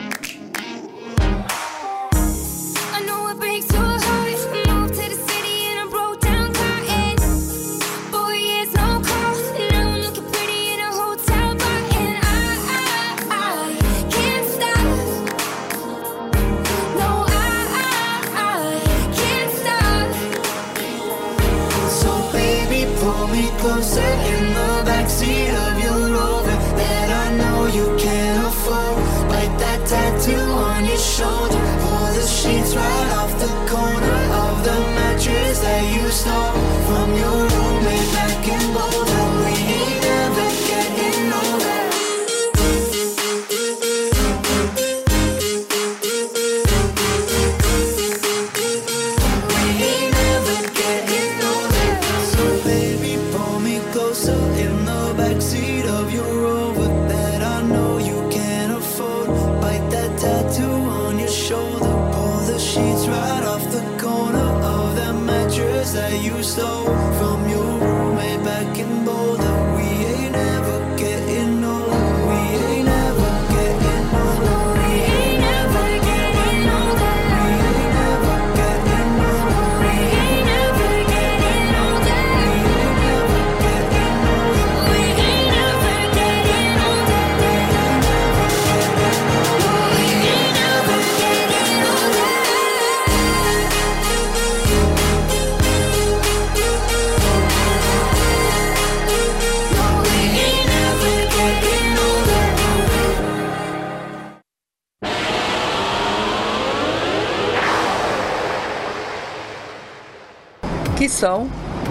Closer 23.69 24.18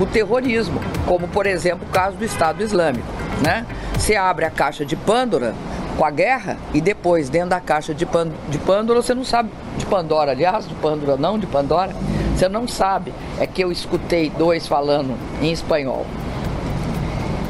o 0.01 0.07
terrorismo, 0.07 0.81
como 1.07 1.29
por 1.29 1.47
exemplo 1.47 1.87
o 1.87 1.93
caso 1.93 2.17
do 2.17 2.25
Estado 2.25 2.63
Islâmico. 2.63 3.07
Né? 3.43 3.67
Você 3.97 4.17
abre 4.17 4.45
a 4.45 4.51
caixa 4.51 4.85
de 4.85 4.97
Pandora 4.97 5.55
com 5.97 6.05
a 6.05 6.11
guerra 6.11 6.57
e 6.73 6.81
depois 6.81 7.29
dentro 7.29 7.51
da 7.51 7.61
caixa 7.61 7.93
de, 7.93 8.07
Pan 8.07 8.31
de 8.49 8.59
Pandora 8.59 9.03
você 9.03 9.15
não 9.15 9.25
sabe 9.25 9.51
de 9.77 9.85
Pandora, 9.87 10.31
aliás, 10.31 10.69
de 10.69 10.75
Pandora 10.77 11.17
não, 11.17 11.39
de 11.39 11.47
Pandora, 11.47 11.93
Você 12.35 12.49
não 12.49 12.69
sabe. 12.69 13.13
É 13.41 13.47
que 13.47 13.63
eu 13.63 13.73
escutei 13.73 14.31
dois 14.31 14.67
falando 14.67 15.17
em 15.43 15.51
espanhol. 15.53 16.07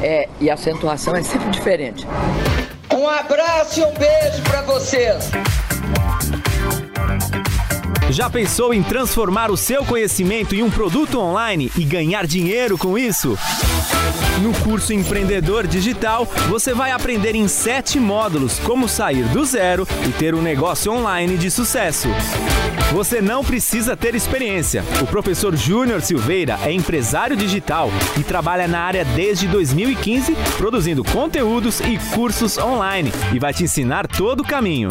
É, 0.01 0.27
e 0.39 0.49
a 0.49 0.55
acentuação 0.55 1.15
é 1.15 1.21
sempre 1.21 1.49
diferente. 1.49 2.07
Um 2.91 3.07
abraço 3.07 3.79
e 3.79 3.83
um 3.83 3.93
beijo 3.93 4.41
pra 4.43 4.61
vocês. 4.63 5.29
Já 8.09 8.27
pensou 8.27 8.73
em 8.73 8.81
transformar 8.81 9.51
o 9.51 9.57
seu 9.57 9.85
conhecimento 9.85 10.55
em 10.55 10.63
um 10.63 10.69
produto 10.71 11.19
online 11.19 11.71
e 11.77 11.83
ganhar 11.83 12.25
dinheiro 12.25 12.75
com 12.75 12.97
isso? 12.97 13.37
No 14.41 14.51
curso 14.63 14.91
Empreendedor 14.93 15.67
Digital, 15.67 16.25
você 16.47 16.73
vai 16.73 16.91
aprender 16.91 17.35
em 17.35 17.47
sete 17.47 17.99
módulos 17.99 18.57
como 18.59 18.89
sair 18.89 19.25
do 19.25 19.45
zero 19.45 19.87
e 20.07 20.11
ter 20.11 20.33
um 20.33 20.41
negócio 20.41 20.91
online 20.91 21.37
de 21.37 21.51
sucesso. 21.51 22.07
Você 22.93 23.21
não 23.21 23.43
precisa 23.43 23.95
ter 23.95 24.15
experiência. 24.15 24.83
O 25.03 25.05
professor 25.05 25.55
Júnior 25.55 26.01
Silveira 26.01 26.57
é 26.63 26.71
empresário 26.71 27.37
digital 27.37 27.91
e 28.19 28.23
trabalha 28.23 28.67
na 28.67 28.79
área 28.79 29.05
desde 29.05 29.47
2015, 29.47 30.35
produzindo 30.57 31.03
conteúdos 31.03 31.79
e 31.81 31.99
cursos 32.15 32.57
online 32.57 33.11
e 33.31 33.37
vai 33.37 33.53
te 33.53 33.63
ensinar 33.63 34.07
todo 34.07 34.39
o 34.39 34.47
caminho. 34.47 34.89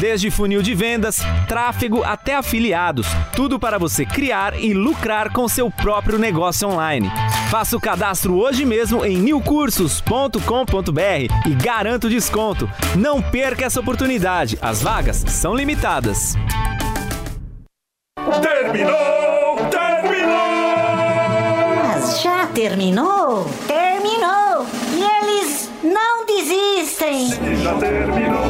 Desde 0.00 0.30
funil 0.30 0.62
de 0.62 0.74
vendas, 0.74 1.18
tráfego 1.46 2.02
até 2.02 2.34
afiliados, 2.34 3.06
tudo 3.36 3.60
para 3.60 3.78
você 3.78 4.06
criar 4.06 4.58
e 4.58 4.72
lucrar 4.72 5.30
com 5.30 5.46
seu 5.46 5.70
próprio 5.70 6.18
negócio 6.18 6.66
online. 6.66 7.12
Faça 7.50 7.76
o 7.76 7.80
cadastro 7.80 8.34
hoje 8.34 8.64
mesmo 8.64 9.04
em 9.04 9.18
newcursos.com.br 9.18 11.46
e 11.46 11.54
garanta 11.54 12.06
o 12.06 12.10
desconto. 12.10 12.66
Não 12.96 13.20
perca 13.20 13.66
essa 13.66 13.78
oportunidade, 13.78 14.58
as 14.62 14.80
vagas 14.80 15.18
são 15.28 15.54
limitadas. 15.54 16.34
Terminou! 18.40 19.56
Terminou! 19.70 20.38
Mas 21.84 22.22
já 22.22 22.46
terminou? 22.46 23.44
Terminou! 23.66 24.66
E 24.94 25.02
eles 25.02 25.70
não 25.84 26.24
desistem! 26.24 27.28
Se 27.28 27.56
já 27.56 27.74
terminou, 27.74 28.49